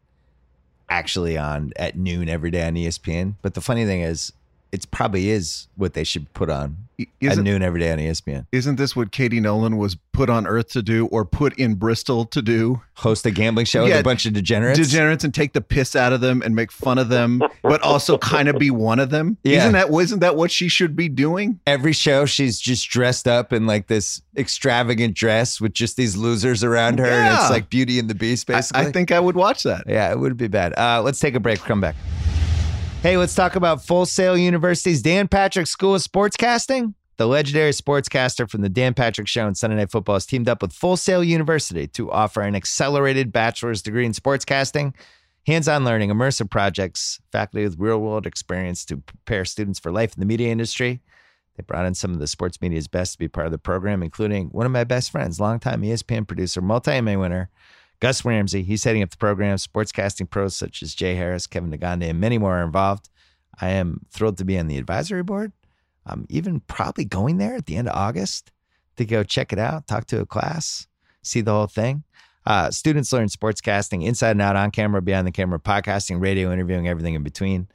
actually 0.91 1.39
on 1.39 1.73
at 1.77 1.97
noon 1.97 2.29
every 2.29 2.51
day 2.51 2.67
on 2.67 2.75
espn 2.75 3.35
but 3.43 3.55
the 3.55 3.61
funny 3.61 3.87
thing 3.87 4.01
is 4.01 4.33
it 4.73 4.91
probably 4.91 5.31
is 5.31 5.69
what 5.77 5.95
they 5.95 6.05
should 6.05 6.33
put 6.35 6.51
on 6.51 6.77
at 7.01 7.07
Isn't, 7.21 7.45
noon 7.45 7.63
every 7.63 7.81
day 7.81 7.91
on 7.93 7.99
espn 7.99 8.47
isn't 8.53 8.77
this 8.77 8.95
what 8.95 9.11
Katie 9.11 9.41
Nolan 9.41 9.79
was 9.79 9.97
put 10.13 10.29
on 10.29 10.47
Earth 10.47 10.69
to 10.69 10.83
do, 10.83 11.07
or 11.07 11.25
put 11.25 11.59
in 11.59 11.75
Bristol 11.75 12.27
to 12.27 12.43
do? 12.43 12.83
host 13.01 13.25
a 13.25 13.31
gambling 13.31 13.65
show 13.65 13.85
with 13.85 13.99
a 13.99 14.03
bunch 14.03 14.27
of 14.27 14.35
degenerates. 14.35 14.79
Degenerates 14.79 15.25
and 15.25 15.33
take 15.33 15.55
the 15.55 15.61
piss 15.63 15.97
out 15.97 16.13
of 16.13 16.21
them 16.21 16.43
and 16.43 16.55
make 16.55 16.71
fun 16.71 16.99
of 16.99 17.09
them, 17.09 17.43
but 17.63 17.81
also 17.81 18.19
kind 18.19 18.47
of 18.47 18.59
be 18.59 18.71
one 18.71 18.99
of 18.99 19.09
them. 19.09 19.39
Yeah. 19.43 19.61
Isn't 19.61 19.73
that 19.73 19.89
wasn't 19.89 20.21
that 20.21 20.37
what 20.37 20.51
she 20.51 20.69
should 20.69 20.95
be 20.95 21.09
doing? 21.09 21.59
Every 21.67 21.95
show, 21.95 22.27
she's 22.27 22.61
just 22.61 22.91
dressed 22.91 23.27
up 23.27 23.55
in 23.55 23.67
like 23.67 23.87
this 23.87 24.21
extravagant 24.37 25.15
dress 25.15 25.61
with 25.61 25.73
just 25.73 25.97
these 25.97 26.17
losers 26.17 26.63
around 26.63 26.99
her, 26.99 27.07
and 27.07 27.35
it's 27.35 27.51
like 27.51 27.71
Beauty 27.71 27.99
and 27.99 28.11
the 28.11 28.15
Beast, 28.15 28.51
I, 28.51 28.55
basically. 28.55 28.87
I 28.87 28.93
think 28.93 29.11
I 29.11 29.21
would 29.21 29.37
watch 29.37 29.63
that. 29.63 29.85
Yeah, 29.87 30.13
it 30.13 30.19
would 30.19 30.37
be 30.37 30.49
bad. 30.49 30.75
Uh, 30.77 31.01
let's 31.03 31.19
take 31.19 31.35
a 31.35 31.41
break. 31.41 31.61
Come 31.61 31.81
back. 31.81 31.97
Hey, 33.03 33.17
let's 33.17 33.35
talk 33.35 33.57
about 33.57 33.83
Full 33.83 34.05
Sail 34.05 34.37
University's 34.37 35.01
Dan 35.01 35.27
Patrick 35.27 35.67
School 35.67 35.95
of 35.95 36.03
Sportscasting. 36.03 36.93
The 37.17 37.27
legendary 37.27 37.71
sportscaster 37.71 38.49
from 38.49 38.61
the 38.61 38.69
Dan 38.69 38.93
Patrick 38.93 39.27
Show 39.27 39.47
and 39.47 39.57
Sunday 39.57 39.77
Night 39.77 39.91
Football 39.91 40.17
has 40.17 40.27
teamed 40.27 40.51
up 40.51 40.61
with 40.61 40.75
Full 40.75 40.99
Sail 40.99 41.25
University 41.25 41.87
to 41.87 42.11
offer 42.11 42.43
an 42.43 42.55
accelerated 42.55 43.33
bachelor's 43.33 43.81
degree 43.81 44.05
in 44.05 44.13
sportscasting, 44.13 44.93
hands-on 45.47 45.83
learning, 45.83 46.11
immersive 46.11 46.51
projects, 46.51 47.19
faculty 47.33 47.65
with 47.65 47.79
real-world 47.79 48.27
experience 48.27 48.85
to 48.85 48.99
prepare 48.99 49.47
students 49.47 49.79
for 49.79 49.91
life 49.91 50.13
in 50.13 50.21
the 50.21 50.27
media 50.27 50.51
industry. 50.51 51.01
They 51.57 51.63
brought 51.63 51.87
in 51.87 51.95
some 51.95 52.13
of 52.13 52.19
the 52.19 52.27
sports 52.27 52.61
media's 52.61 52.87
best 52.87 53.13
to 53.13 53.19
be 53.19 53.29
part 53.29 53.47
of 53.47 53.53
the 53.53 53.59
program, 53.59 54.03
including 54.03 54.49
one 54.49 54.67
of 54.67 54.73
my 54.73 54.85
best 54.85 55.11
friends, 55.11 55.41
longtime 55.41 55.81
ESPN 55.81 56.29
producer, 56.29 56.61
multi-Emmy 56.61 57.17
winner, 57.17 57.49
Gus 58.01 58.25
Ramsey. 58.25 58.63
He's 58.63 58.85
heading 58.85 59.03
up 59.03 59.11
the 59.11 59.17
program. 59.17 59.57
Sportscasting 59.57 60.29
pros 60.29 60.57
such 60.57 60.83
as 60.83 60.95
Jay 60.95 61.15
Harris, 61.15 61.47
Kevin 61.47 61.71
Negandhi, 61.71 62.11
and 62.11 62.21
many 62.21 62.39
more 62.39 62.59
are 62.59 62.65
involved. 62.65 63.09
I 63.61 63.71
am 63.71 64.07
thrilled 64.11 64.39
to 64.39 64.45
be 64.45 64.59
on 64.59 64.67
the 64.69 64.79
advisory 64.79 65.23
board. 65.23 65.53
I'm 66.07 66.27
even 66.31 66.61
probably 66.61 67.05
going 67.05 67.39
there 67.39 67.55
at 67.55 67.67
the 67.67 67.77
end 67.77 67.89
of 67.89 67.95
August 67.95 68.53
to 68.97 69.05
go 69.05 69.23
check 69.23 69.53
it 69.53 69.59
out, 69.59 69.87
talk 69.87 70.07
to 70.07 70.21
a 70.21 70.27
class, 70.27 70.87
see 71.23 71.43
the 71.43 71.53
whole 71.53 71.67
thing. 71.67 72.05
Uh, 72.47 72.71
students 72.71 73.13
learn 73.13 73.29
sportscasting 73.29 74.05
inside 74.05 74.33
and 74.33 74.43
out, 74.43 74.57
on 74.57 74.71
camera, 74.71 75.03
behind 75.03 75.27
the 75.27 75.33
camera, 75.33 75.59
podcasting, 75.59 76.21
radio, 76.21 76.51
interviewing, 76.53 76.89
everything 76.89 77.15
in 77.15 77.23
between. 77.23 77.69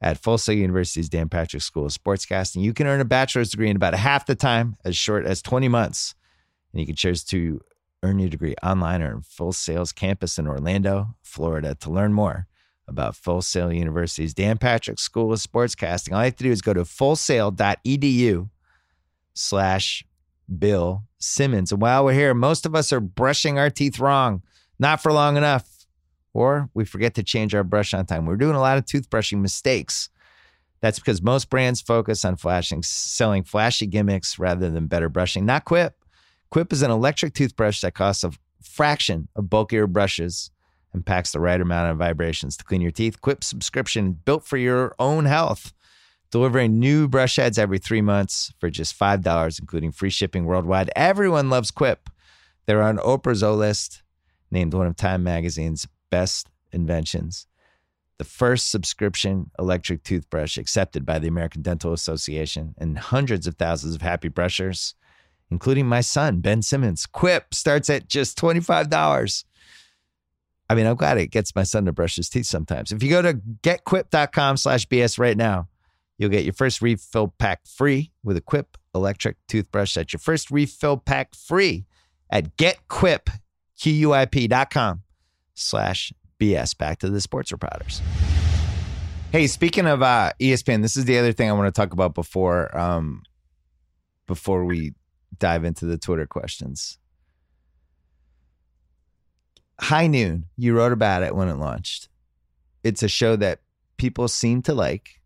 At 0.00 0.18
Full 0.18 0.38
Sail 0.38 0.56
University's 0.56 1.08
Dan 1.08 1.28
Patrick 1.28 1.62
School 1.62 1.86
of 1.86 1.92
Sportscasting, 1.92 2.60
you 2.60 2.74
can 2.74 2.88
earn 2.88 3.00
a 3.00 3.04
bachelor's 3.04 3.50
degree 3.52 3.70
in 3.70 3.76
about 3.76 3.94
half 3.94 4.26
the 4.26 4.34
time, 4.34 4.76
as 4.84 4.96
short 4.96 5.24
as 5.24 5.40
20 5.40 5.68
months. 5.68 6.16
And 6.72 6.80
you 6.80 6.86
can 6.86 6.96
choose 6.96 7.22
to 7.24 7.60
earn 8.02 8.18
your 8.18 8.28
degree 8.28 8.54
online 8.62 9.02
or 9.02 9.12
in 9.12 9.22
Full 9.22 9.52
Sail's 9.52 9.92
campus 9.92 10.38
in 10.38 10.46
Orlando, 10.46 11.14
Florida. 11.22 11.74
To 11.76 11.90
learn 11.90 12.12
more 12.12 12.46
about 12.88 13.16
Full 13.16 13.42
Sail 13.42 13.72
University's 13.72 14.34
Dan 14.34 14.58
Patrick 14.58 14.98
School 14.98 15.32
of 15.32 15.38
Sportscasting, 15.38 16.12
all 16.12 16.20
you 16.20 16.26
have 16.26 16.36
to 16.36 16.44
do 16.44 16.50
is 16.50 16.62
go 16.62 16.74
to 16.74 16.82
fullsail.edu 16.82 18.50
slash 19.34 20.04
Bill 20.58 21.04
Simmons. 21.18 21.72
And 21.72 21.80
while 21.80 22.04
we're 22.04 22.12
here, 22.12 22.34
most 22.34 22.66
of 22.66 22.74
us 22.74 22.92
are 22.92 23.00
brushing 23.00 23.58
our 23.58 23.70
teeth 23.70 23.98
wrong, 23.98 24.42
not 24.78 25.00
for 25.00 25.12
long 25.12 25.36
enough, 25.36 25.86
or 26.34 26.68
we 26.74 26.84
forget 26.84 27.14
to 27.14 27.22
change 27.22 27.54
our 27.54 27.64
brush 27.64 27.94
on 27.94 28.06
time. 28.06 28.26
We're 28.26 28.36
doing 28.36 28.56
a 28.56 28.60
lot 28.60 28.78
of 28.78 28.84
toothbrushing 28.84 29.40
mistakes. 29.40 30.08
That's 30.80 30.98
because 30.98 31.22
most 31.22 31.48
brands 31.48 31.80
focus 31.80 32.24
on 32.24 32.34
flashing, 32.34 32.82
selling 32.82 33.44
flashy 33.44 33.86
gimmicks 33.86 34.38
rather 34.40 34.68
than 34.68 34.88
better 34.88 35.08
brushing. 35.08 35.46
Not 35.46 35.64
Quip. 35.64 35.94
Quip 36.52 36.70
is 36.70 36.82
an 36.82 36.90
electric 36.90 37.32
toothbrush 37.32 37.80
that 37.80 37.94
costs 37.94 38.22
a 38.24 38.32
fraction 38.62 39.26
of 39.34 39.48
bulkier 39.48 39.86
brushes 39.86 40.50
and 40.92 41.06
packs 41.06 41.32
the 41.32 41.40
right 41.40 41.58
amount 41.58 41.90
of 41.90 41.96
vibrations 41.96 42.58
to 42.58 42.64
clean 42.64 42.82
your 42.82 42.90
teeth. 42.90 43.22
Quip 43.22 43.42
subscription 43.42 44.12
built 44.12 44.44
for 44.44 44.58
your 44.58 44.94
own 44.98 45.24
health, 45.24 45.72
delivering 46.30 46.78
new 46.78 47.08
brush 47.08 47.36
heads 47.36 47.58
every 47.58 47.78
three 47.78 48.02
months 48.02 48.52
for 48.60 48.68
just 48.68 48.98
$5, 48.98 49.60
including 49.60 49.92
free 49.92 50.10
shipping 50.10 50.44
worldwide. 50.44 50.90
Everyone 50.94 51.48
loves 51.48 51.70
Quip. 51.70 52.10
They're 52.66 52.82
on 52.82 52.98
Oprah's 52.98 53.42
O 53.42 53.54
list, 53.54 54.02
named 54.50 54.74
one 54.74 54.86
of 54.86 54.94
Time 54.94 55.24
Magazine's 55.24 55.88
best 56.10 56.48
inventions. 56.70 57.46
The 58.18 58.24
first 58.24 58.70
subscription 58.70 59.50
electric 59.58 60.02
toothbrush 60.02 60.58
accepted 60.58 61.06
by 61.06 61.18
the 61.18 61.28
American 61.28 61.62
Dental 61.62 61.94
Association, 61.94 62.74
and 62.76 62.98
hundreds 62.98 63.46
of 63.46 63.54
thousands 63.54 63.94
of 63.94 64.02
happy 64.02 64.28
brushers, 64.28 64.94
including 65.52 65.86
my 65.86 66.00
son, 66.00 66.40
Ben 66.40 66.62
Simmons. 66.62 67.04
Quip 67.06 67.54
starts 67.54 67.90
at 67.90 68.08
just 68.08 68.38
$25. 68.38 69.44
I 70.70 70.74
mean, 70.74 70.86
I'm 70.86 70.96
glad 70.96 71.18
it 71.18 71.26
gets 71.26 71.54
my 71.54 71.64
son 71.64 71.84
to 71.84 71.92
brush 71.92 72.16
his 72.16 72.30
teeth 72.30 72.46
sometimes. 72.46 72.90
If 72.90 73.02
you 73.02 73.10
go 73.10 73.20
to 73.20 73.34
getquip.com 73.34 74.56
slash 74.56 74.88
BS 74.88 75.18
right 75.18 75.36
now, 75.36 75.68
you'll 76.16 76.30
get 76.30 76.44
your 76.44 76.54
first 76.54 76.80
refill 76.80 77.34
pack 77.38 77.66
free 77.66 78.12
with 78.24 78.38
a 78.38 78.40
Quip 78.40 78.78
electric 78.94 79.36
toothbrush. 79.46 79.92
That's 79.94 80.14
your 80.14 80.20
first 80.20 80.50
refill 80.50 80.96
pack 80.96 81.34
free 81.34 81.84
at 82.30 82.56
getquip.com 82.56 83.42
slash 85.52 86.12
BS. 86.40 86.78
Back 86.78 86.98
to 87.00 87.10
the 87.10 87.20
sports 87.20 87.52
reporters. 87.52 88.00
Hey, 89.30 89.46
speaking 89.46 89.86
of 89.86 90.02
uh, 90.02 90.32
ESPN, 90.40 90.80
this 90.80 90.96
is 90.96 91.04
the 91.04 91.18
other 91.18 91.32
thing 91.32 91.50
I 91.50 91.52
want 91.52 91.74
to 91.74 91.78
talk 91.78 91.92
about 91.92 92.14
before 92.14 92.74
um, 92.76 93.22
before 94.26 94.64
we 94.64 94.94
dive 95.42 95.64
into 95.64 95.86
the 95.86 95.98
Twitter 95.98 96.24
questions. 96.24 96.98
High 99.80 100.06
Noon, 100.06 100.46
you 100.56 100.72
wrote 100.72 100.92
about 100.92 101.24
it 101.24 101.34
when 101.34 101.48
it 101.48 101.56
launched. 101.56 102.08
It's 102.84 103.02
a 103.02 103.08
show 103.08 103.34
that 103.36 103.60
people 103.96 104.28
seem 104.28 104.62
to 104.62 104.72
like. 104.72 105.20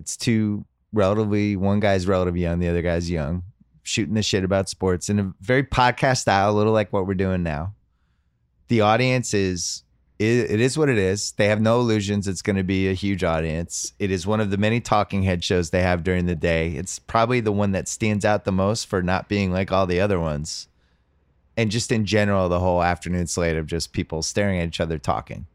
It's 0.00 0.16
two 0.16 0.64
relatively, 0.94 1.56
one 1.56 1.78
guy's 1.78 2.06
relatively 2.06 2.40
young, 2.40 2.58
the 2.58 2.68
other 2.68 2.80
guy's 2.80 3.10
young, 3.10 3.42
shooting 3.82 4.14
the 4.14 4.22
shit 4.22 4.44
about 4.44 4.70
sports 4.70 5.10
in 5.10 5.18
a 5.20 5.32
very 5.42 5.62
podcast 5.62 6.20
style, 6.20 6.50
a 6.50 6.56
little 6.56 6.72
like 6.72 6.90
what 6.90 7.06
we're 7.06 7.12
doing 7.12 7.42
now. 7.42 7.74
The 8.68 8.80
audience 8.80 9.34
is, 9.34 9.83
it, 10.18 10.50
it 10.50 10.60
is 10.60 10.78
what 10.78 10.88
it 10.88 10.98
is. 10.98 11.32
They 11.32 11.48
have 11.48 11.60
no 11.60 11.80
illusions 11.80 12.28
it's 12.28 12.42
going 12.42 12.56
to 12.56 12.62
be 12.62 12.88
a 12.88 12.92
huge 12.94 13.24
audience. 13.24 13.92
It 13.98 14.10
is 14.10 14.26
one 14.26 14.40
of 14.40 14.50
the 14.50 14.56
many 14.56 14.80
talking 14.80 15.22
head 15.22 15.42
shows 15.42 15.70
they 15.70 15.82
have 15.82 16.04
during 16.04 16.26
the 16.26 16.36
day. 16.36 16.70
It's 16.70 16.98
probably 16.98 17.40
the 17.40 17.52
one 17.52 17.72
that 17.72 17.88
stands 17.88 18.24
out 18.24 18.44
the 18.44 18.52
most 18.52 18.86
for 18.86 19.02
not 19.02 19.28
being 19.28 19.52
like 19.52 19.72
all 19.72 19.86
the 19.86 20.00
other 20.00 20.20
ones 20.20 20.68
and 21.56 21.70
just 21.70 21.92
in 21.92 22.04
general, 22.04 22.48
the 22.48 22.60
whole 22.60 22.82
afternoon 22.82 23.26
slate 23.26 23.56
of 23.56 23.66
just 23.66 23.92
people 23.92 24.22
staring 24.22 24.58
at 24.58 24.68
each 24.68 24.80
other 24.80 24.98
talking. 24.98 25.46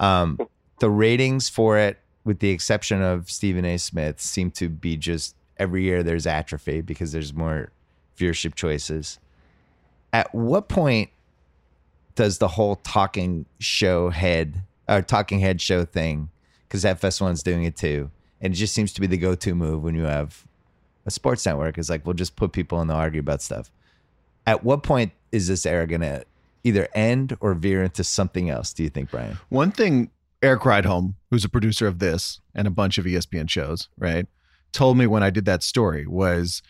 Um, 0.00 0.38
the 0.80 0.90
ratings 0.90 1.48
for 1.48 1.78
it, 1.78 1.98
with 2.24 2.40
the 2.40 2.50
exception 2.50 3.02
of 3.02 3.30
Stephen 3.30 3.64
A. 3.64 3.78
Smith, 3.78 4.20
seem 4.20 4.50
to 4.52 4.68
be 4.68 4.96
just 4.96 5.36
every 5.58 5.84
year 5.84 6.02
there's 6.02 6.26
atrophy 6.26 6.80
because 6.80 7.12
there's 7.12 7.32
more 7.32 7.70
viewership 8.18 8.54
choices. 8.54 9.18
At 10.12 10.34
what 10.34 10.68
point 10.68 11.10
does 12.16 12.38
the 12.38 12.48
whole 12.48 12.76
talking 12.76 13.46
show 13.60 14.10
head 14.10 14.62
or 14.88 15.02
talking 15.02 15.38
head 15.38 15.60
show 15.60 15.84
thing, 15.84 16.30
because 16.66 16.84
FS1's 16.84 17.42
doing 17.42 17.64
it 17.64 17.76
too, 17.76 18.10
and 18.40 18.52
it 18.52 18.56
just 18.56 18.74
seems 18.74 18.92
to 18.94 19.00
be 19.00 19.06
the 19.06 19.16
go 19.16 19.34
to 19.34 19.54
move 19.54 19.82
when 19.82 19.94
you 19.94 20.02
have 20.02 20.44
a 21.06 21.10
sports 21.10 21.46
network, 21.46 21.78
is 21.78 21.88
like, 21.88 22.04
we'll 22.04 22.14
just 22.14 22.36
put 22.36 22.52
people 22.52 22.80
in 22.80 22.88
to 22.88 22.94
argue 22.94 23.20
about 23.20 23.40
stuff 23.40 23.70
at 24.46 24.64
what 24.64 24.82
point 24.82 25.12
is 25.32 25.48
this 25.48 25.66
era 25.66 25.86
going 25.86 26.00
to 26.00 26.24
either 26.64 26.88
end 26.94 27.36
or 27.40 27.54
veer 27.54 27.82
into 27.82 28.04
something 28.04 28.48
else? 28.48 28.72
Do 28.72 28.82
you 28.82 28.88
think, 28.88 29.10
Bryan? 29.10 29.38
One 29.48 29.72
thing 29.72 30.10
Erik 30.42 30.62
Rydholm, 30.62 31.14
who's 31.30 31.44
a 31.44 31.48
producer 31.48 31.86
of 31.86 31.98
this 31.98 32.40
and 32.54 32.66
a 32.66 32.70
bunch 32.70 32.98
of 32.98 33.04
ESPN 33.04 33.50
shows, 33.50 33.88
right, 33.98 34.26
told 34.72 34.96
me 34.96 35.06
when 35.06 35.22
I 35.22 35.30
did 35.30 35.44
that 35.46 35.62
story 35.62 36.06
was 36.06 36.62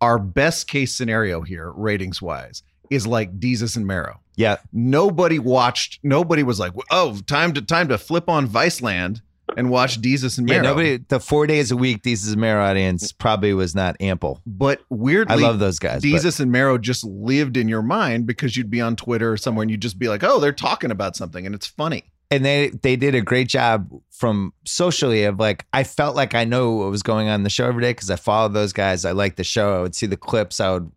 our 0.00 0.18
best 0.18 0.68
case 0.68 0.94
scenario 0.94 1.42
here, 1.42 1.70
ratings 1.72 2.20
wise, 2.22 2.62
is 2.90 3.06
like 3.06 3.38
Desus 3.38 3.76
and 3.76 3.86
Mero. 3.86 4.20
Yeah. 4.38 4.58
Nobody 4.72 5.40
watched. 5.40 5.98
Nobody 6.04 6.44
was 6.44 6.60
like, 6.60 6.72
"Oh, 6.92 7.18
time 7.26 7.52
to 7.54 7.60
time 7.60 7.88
to 7.88 7.98
flip 7.98 8.28
on 8.28 8.46
Viceland 8.46 9.20
and 9.56 9.68
watch 9.68 10.00
Desus 10.00 10.38
and 10.38 10.46
Mero." 10.46 10.58
Yeah, 10.58 10.62
nobody. 10.62 10.96
The 10.98 11.18
four 11.18 11.48
days 11.48 11.72
a 11.72 11.76
week 11.76 12.04
Desus 12.04 12.30
and 12.30 12.40
Mero 12.40 12.62
audience 12.64 13.10
probably 13.10 13.52
was 13.52 13.74
not 13.74 13.96
ample. 14.00 14.40
But 14.46 14.80
weirdly, 14.90 15.34
I 15.34 15.46
love 15.48 15.58
those 15.58 15.80
guys. 15.80 16.02
Desus 16.02 16.38
and 16.38 16.52
Mero 16.52 16.78
just 16.78 17.02
lived 17.02 17.56
in 17.56 17.66
your 17.66 17.82
mind 17.82 18.26
because 18.28 18.56
you'd 18.56 18.70
be 18.70 18.80
on 18.80 18.94
Twitter 18.94 19.32
or 19.32 19.36
somewhere 19.36 19.62
and 19.62 19.72
you'd 19.72 19.82
just 19.82 19.98
be 19.98 20.08
like, 20.08 20.22
"Oh, 20.22 20.38
they're 20.38 20.52
talking 20.52 20.92
about 20.92 21.16
something," 21.16 21.44
and 21.44 21.52
it's 21.52 21.66
funny. 21.66 22.04
And 22.30 22.44
they 22.44 22.68
they 22.68 22.94
did 22.94 23.16
a 23.16 23.20
great 23.20 23.48
job 23.48 23.90
from 24.12 24.52
socially 24.64 25.24
of 25.24 25.40
like 25.40 25.66
I 25.72 25.82
felt 25.82 26.14
like 26.14 26.36
I 26.36 26.44
know 26.44 26.70
what 26.76 26.90
was 26.90 27.02
going 27.02 27.28
on 27.28 27.34
in 27.40 27.42
the 27.42 27.50
show 27.50 27.66
every 27.66 27.82
day 27.82 27.90
because 27.90 28.08
I 28.08 28.16
followed 28.16 28.54
those 28.54 28.72
guys. 28.72 29.04
I 29.04 29.10
liked 29.10 29.36
the 29.36 29.42
show. 29.44 29.80
I 29.80 29.82
would 29.82 29.96
see 29.96 30.06
the 30.06 30.16
clips. 30.16 30.60
I 30.60 30.70
would 30.70 30.92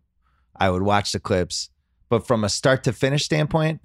I 0.54 0.70
would 0.70 0.82
watch 0.82 1.10
the 1.10 1.18
clips. 1.18 1.70
But 2.12 2.26
from 2.26 2.44
a 2.44 2.50
start 2.50 2.84
to 2.84 2.92
finish 2.92 3.24
standpoint, 3.24 3.80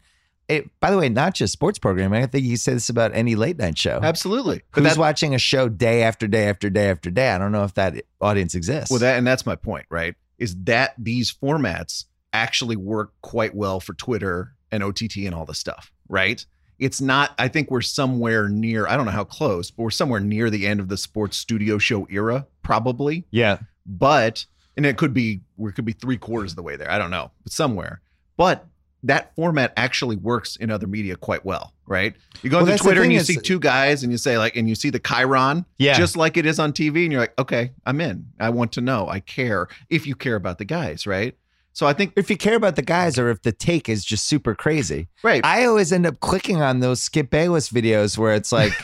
it, 0.50 0.70
by 0.82 0.92
the 0.92 0.98
way, 0.98 1.08
not 1.08 1.34
just 1.34 1.54
sports 1.54 1.80
programming. 1.80 2.22
I 2.22 2.26
think 2.26 2.44
you 2.44 2.58
say 2.58 2.74
this 2.74 2.90
about 2.90 3.16
any 3.16 3.36
late 3.36 3.58
night 3.58 3.78
show. 3.78 4.02
Absolutely. 4.04 4.64
But 4.74 4.84
Who's 4.84 4.98
watching 4.98 5.34
a 5.34 5.38
show 5.38 5.70
day 5.70 6.04
after 6.04 6.28
day 6.28 6.50
after 6.50 6.70
day 6.70 6.90
after 6.90 7.10
day? 7.10 7.30
I 7.30 7.38
don't 7.38 7.54
know 7.54 7.64
if 7.64 7.76
that 7.76 8.04
audience 8.20 8.54
exists. 8.54 8.92
Well, 8.92 9.00
that 9.00 9.18
and 9.18 9.26
that's 9.26 9.46
my 9.46 9.56
point, 9.56 9.86
right? 9.90 10.14
Is 10.40 10.58
that 10.64 10.94
these 10.98 11.34
formats 11.34 12.04
actually 12.34 12.76
work 12.76 13.14
quite 13.22 13.56
well 13.56 13.80
for 13.80 13.94
Twitter 13.94 14.58
and 14.74 14.84
OTT 14.84 15.20
and 15.20 15.34
all 15.34 15.46
this 15.46 15.60
stuff, 15.60 15.90
right? 16.10 16.46
It's 16.80 17.00
not. 17.00 17.34
I 17.40 17.48
think 17.48 17.72
we're 17.72 17.80
somewhere 17.80 18.50
near. 18.50 18.90
I 18.90 18.98
don't 18.98 19.06
know 19.06 19.12
how 19.14 19.24
close, 19.24 19.72
but 19.72 19.84
we're 19.84 19.90
somewhere 19.90 20.20
near 20.20 20.50
the 20.50 20.68
end 20.68 20.82
of 20.82 20.90
the 20.90 20.98
sports 20.98 21.38
studio 21.38 21.78
show 21.78 22.06
era, 22.10 22.46
probably. 22.62 23.26
Yeah. 23.32 23.60
But 23.86 24.46
and 24.76 24.86
it 24.86 24.98
could 24.98 25.14
be 25.14 25.44
we 25.58 25.72
could 25.72 25.86
be 25.86 25.94
three 25.94 26.18
quarters 26.18 26.52
of 26.52 26.56
the 26.58 26.64
way 26.64 26.76
there. 26.76 26.92
I 26.92 26.98
don't 26.98 27.10
know, 27.10 27.32
but 27.44 27.54
somewhere. 27.54 28.02
But 28.38 28.66
that 29.04 29.36
format 29.36 29.74
actually 29.78 30.16
works 30.16 30.56
in 30.56 30.72
other 30.72 30.88
media 30.88 31.16
quite 31.16 31.46
well, 31.46 31.74
right? 31.86 32.16
You 32.42 32.50
go 32.50 32.64
well, 32.64 32.72
on 32.72 32.78
Twitter 32.78 33.04
and 33.04 33.12
you 33.12 33.20
is, 33.20 33.28
see 33.28 33.38
two 33.38 33.60
guys 33.60 34.04
and 34.04 34.12
you 34.12 34.18
say 34.18 34.38
like, 34.38 34.56
and 34.56 34.68
you 34.70 34.76
see 34.76 34.90
the 34.90 35.00
chyron, 35.00 35.66
yeah. 35.78 35.98
just 35.98 36.16
like 36.18 36.38
it 36.38 36.46
is 36.46 36.60
on 36.60 36.74
TV, 36.74 37.04
and 37.04 37.12
you're 37.12 37.22
like, 37.22 37.38
okay, 37.40 37.72
I'm 37.86 38.02
in. 38.02 38.28
I 38.40 38.50
want 38.50 38.72
to 38.74 38.82
know. 38.82 39.08
I 39.08 39.20
care. 39.20 39.68
If 39.90 40.08
you 40.08 40.16
care 40.16 40.36
about 40.36 40.58
the 40.58 40.66
guys, 40.66 41.06
right? 41.06 41.36
So 41.78 41.86
I 41.86 41.94
think 41.94 42.14
if 42.16 42.32
you 42.32 42.38
care 42.38 42.56
about 42.56 42.76
the 42.76 42.82
guys 42.82 43.20
or 43.20 43.30
if 43.30 43.44
the 43.44 43.52
take 43.52 43.88
is 43.88 44.04
just 44.04 44.26
super 44.26 44.56
crazy. 44.56 45.10
Right. 45.22 45.46
I 45.46 45.66
always 45.66 45.94
end 45.94 46.08
up 46.08 46.20
clicking 46.22 46.60
on 46.60 46.80
those 46.80 47.04
Skip 47.04 47.30
Bayless 47.30 47.70
videos 47.70 48.18
where 48.18 48.34
it's 48.34 48.52
like 48.52 48.72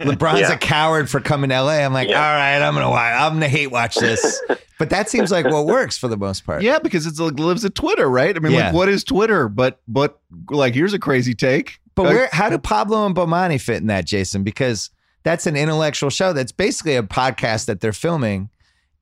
LeBron's 0.00 0.40
yeah. 0.40 0.52
a 0.52 0.58
coward 0.58 1.08
for 1.08 1.20
coming 1.20 1.48
to 1.48 1.62
LA. 1.62 1.76
I'm 1.76 1.94
like, 1.94 2.10
yeah. 2.10 2.16
all 2.16 2.36
right, 2.36 2.60
I'm 2.60 2.74
gonna 2.74 2.90
watch 2.90 3.14
I'm 3.14 3.32
gonna 3.32 3.48
hate 3.48 3.68
watch 3.68 3.94
this. 3.94 4.42
but 4.78 4.90
that 4.90 5.08
seems 5.08 5.32
like 5.32 5.46
what 5.46 5.64
works 5.64 5.96
for 5.96 6.06
the 6.06 6.18
most 6.18 6.44
part. 6.44 6.60
Yeah, 6.60 6.78
because 6.80 7.06
it's 7.06 7.18
like 7.18 7.38
lives 7.38 7.64
at 7.64 7.74
Twitter, 7.74 8.10
right? 8.10 8.36
I 8.36 8.40
mean, 8.40 8.52
yeah. 8.52 8.66
like 8.66 8.74
what 8.74 8.90
is 8.90 9.04
Twitter? 9.04 9.48
But 9.48 9.80
but 9.88 10.20
like 10.50 10.74
here's 10.74 10.92
a 10.92 10.98
crazy 10.98 11.34
take. 11.34 11.78
But 11.94 12.02
uh, 12.02 12.10
where 12.10 12.28
how 12.30 12.50
do 12.50 12.58
Pablo 12.58 13.06
and 13.06 13.16
Bomani 13.16 13.58
fit 13.58 13.78
in 13.78 13.86
that, 13.86 14.04
Jason? 14.04 14.42
Because 14.42 14.90
that's 15.22 15.46
an 15.46 15.56
intellectual 15.56 16.10
show 16.10 16.34
that's 16.34 16.52
basically 16.52 16.96
a 16.96 17.02
podcast 17.02 17.64
that 17.64 17.80
they're 17.80 17.94
filming 17.94 18.50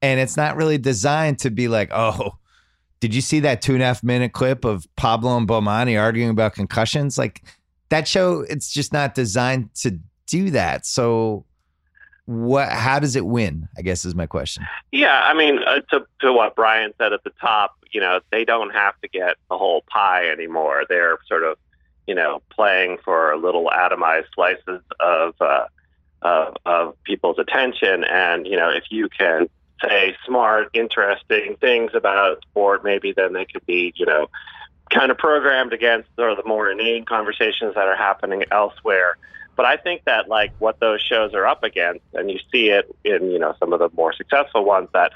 and 0.00 0.20
it's 0.20 0.36
not 0.36 0.54
really 0.54 0.78
designed 0.78 1.40
to 1.40 1.50
be 1.50 1.66
like, 1.66 1.90
oh, 1.92 2.36
did 3.02 3.16
you 3.16 3.20
see 3.20 3.40
that 3.40 3.60
two 3.60 3.74
and 3.74 3.82
a 3.82 3.86
half 3.86 4.04
minute 4.04 4.32
clip 4.32 4.64
of 4.64 4.86
Pablo 4.94 5.36
and 5.36 5.48
Bomani 5.48 6.00
arguing 6.00 6.30
about 6.30 6.54
concussions? 6.54 7.18
Like 7.18 7.42
that 7.88 8.06
show, 8.06 8.44
it's 8.48 8.70
just 8.70 8.92
not 8.92 9.16
designed 9.16 9.74
to 9.74 9.98
do 10.28 10.50
that. 10.50 10.86
So 10.86 11.44
what 12.26 12.68
how 12.68 13.00
does 13.00 13.16
it 13.16 13.26
win 13.26 13.68
i 13.76 13.82
guess 13.82 14.04
is 14.04 14.14
my 14.14 14.26
question 14.26 14.64
yeah 14.92 15.22
i 15.24 15.34
mean 15.34 15.58
uh, 15.66 15.80
to, 15.90 16.06
to 16.20 16.32
what 16.32 16.54
bryan 16.54 16.92
said 16.96 17.12
at 17.12 17.22
the 17.24 17.32
top 17.40 17.74
you 17.90 18.00
know 18.00 18.20
they 18.30 18.44
don't 18.44 18.70
have 18.70 18.94
to 19.00 19.08
get 19.08 19.34
the 19.50 19.58
whole 19.58 19.82
pie 19.88 20.30
anymore 20.30 20.84
they're 20.88 21.18
sort 21.26 21.42
of 21.42 21.58
you 22.06 22.14
know 22.14 22.40
playing 22.48 22.96
for 23.04 23.36
little 23.36 23.68
atomized 23.74 24.26
slices 24.36 24.80
of 25.00 25.34
uh, 25.40 25.64
of, 26.22 26.56
of 26.64 27.02
people's 27.02 27.40
attention 27.40 28.04
and 28.04 28.46
you 28.46 28.56
know 28.56 28.70
if 28.70 28.84
you 28.90 29.08
can 29.08 29.48
say 29.82 30.16
smart, 30.24 30.68
interesting 30.72 31.56
things 31.60 31.92
about 31.94 32.42
sport, 32.42 32.84
maybe 32.84 33.12
then 33.12 33.32
they 33.32 33.44
could 33.44 33.64
be, 33.66 33.92
you 33.96 34.06
know, 34.06 34.28
kind 34.90 35.10
of 35.10 35.18
programmed 35.18 35.72
against 35.72 36.08
of 36.18 36.36
the 36.36 36.44
more 36.44 36.70
inane 36.70 37.04
conversations 37.04 37.74
that 37.74 37.88
are 37.88 37.96
happening 37.96 38.44
elsewhere. 38.50 39.16
But 39.56 39.66
I 39.66 39.76
think 39.76 40.04
that 40.04 40.28
like 40.28 40.52
what 40.58 40.80
those 40.80 41.00
shows 41.00 41.34
are 41.34 41.46
up 41.46 41.62
against, 41.62 42.04
and 42.14 42.30
you 42.30 42.38
see 42.50 42.70
it 42.70 42.94
in 43.04 43.30
you 43.30 43.38
know 43.38 43.54
some 43.58 43.72
of 43.72 43.80
the 43.80 43.90
more 43.94 44.12
successful 44.12 44.64
ones, 44.64 44.88
that 44.92 45.12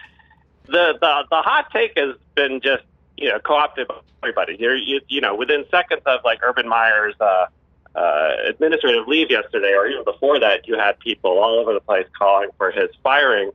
the 0.66 0.94
the, 1.00 1.26
the 1.30 1.42
hot 1.42 1.70
take 1.72 1.92
has 1.96 2.16
been 2.34 2.60
just 2.60 2.84
you 3.16 3.28
know 3.28 3.38
co-opted 3.38 3.88
by 3.88 3.94
everybody. 4.22 4.56
You're, 4.58 4.76
you 4.76 5.00
you 5.08 5.20
know 5.20 5.34
within 5.34 5.64
seconds 5.70 6.02
of 6.04 6.20
like 6.24 6.40
Urban 6.42 6.68
Meyer's 6.68 7.14
uh, 7.18 7.46
uh, 7.94 8.30
administrative 8.46 9.08
leave 9.08 9.30
yesterday, 9.30 9.72
or 9.72 9.86
even 9.86 10.04
before 10.04 10.38
that, 10.40 10.68
you 10.68 10.76
had 10.76 10.98
people 10.98 11.38
all 11.38 11.58
over 11.58 11.72
the 11.72 11.80
place 11.80 12.06
calling 12.18 12.50
for 12.58 12.70
his 12.70 12.90
firing 13.02 13.52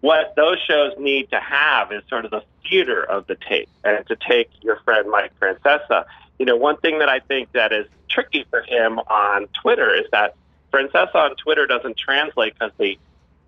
what 0.00 0.34
those 0.36 0.58
shows 0.60 0.92
need 0.98 1.30
to 1.30 1.40
have 1.40 1.92
is 1.92 2.02
sort 2.08 2.24
of 2.24 2.30
the 2.30 2.42
theater 2.62 3.02
of 3.02 3.26
the 3.26 3.34
tape. 3.34 3.68
And 3.84 4.06
to 4.06 4.16
take 4.16 4.50
your 4.62 4.76
friend 4.80 5.10
Mike 5.10 5.32
Francesa, 5.40 6.04
you 6.38 6.46
know, 6.46 6.56
one 6.56 6.76
thing 6.76 7.00
that 7.00 7.08
I 7.08 7.18
think 7.20 7.52
that 7.52 7.72
is 7.72 7.86
tricky 8.08 8.44
for 8.48 8.62
him 8.62 8.98
on 8.98 9.48
Twitter 9.48 9.92
is 9.92 10.06
that 10.12 10.36
Francesa 10.72 11.14
on 11.14 11.36
Twitter 11.36 11.66
doesn't 11.66 11.96
translate 11.96 12.54
because 12.54 12.72
the 12.78 12.98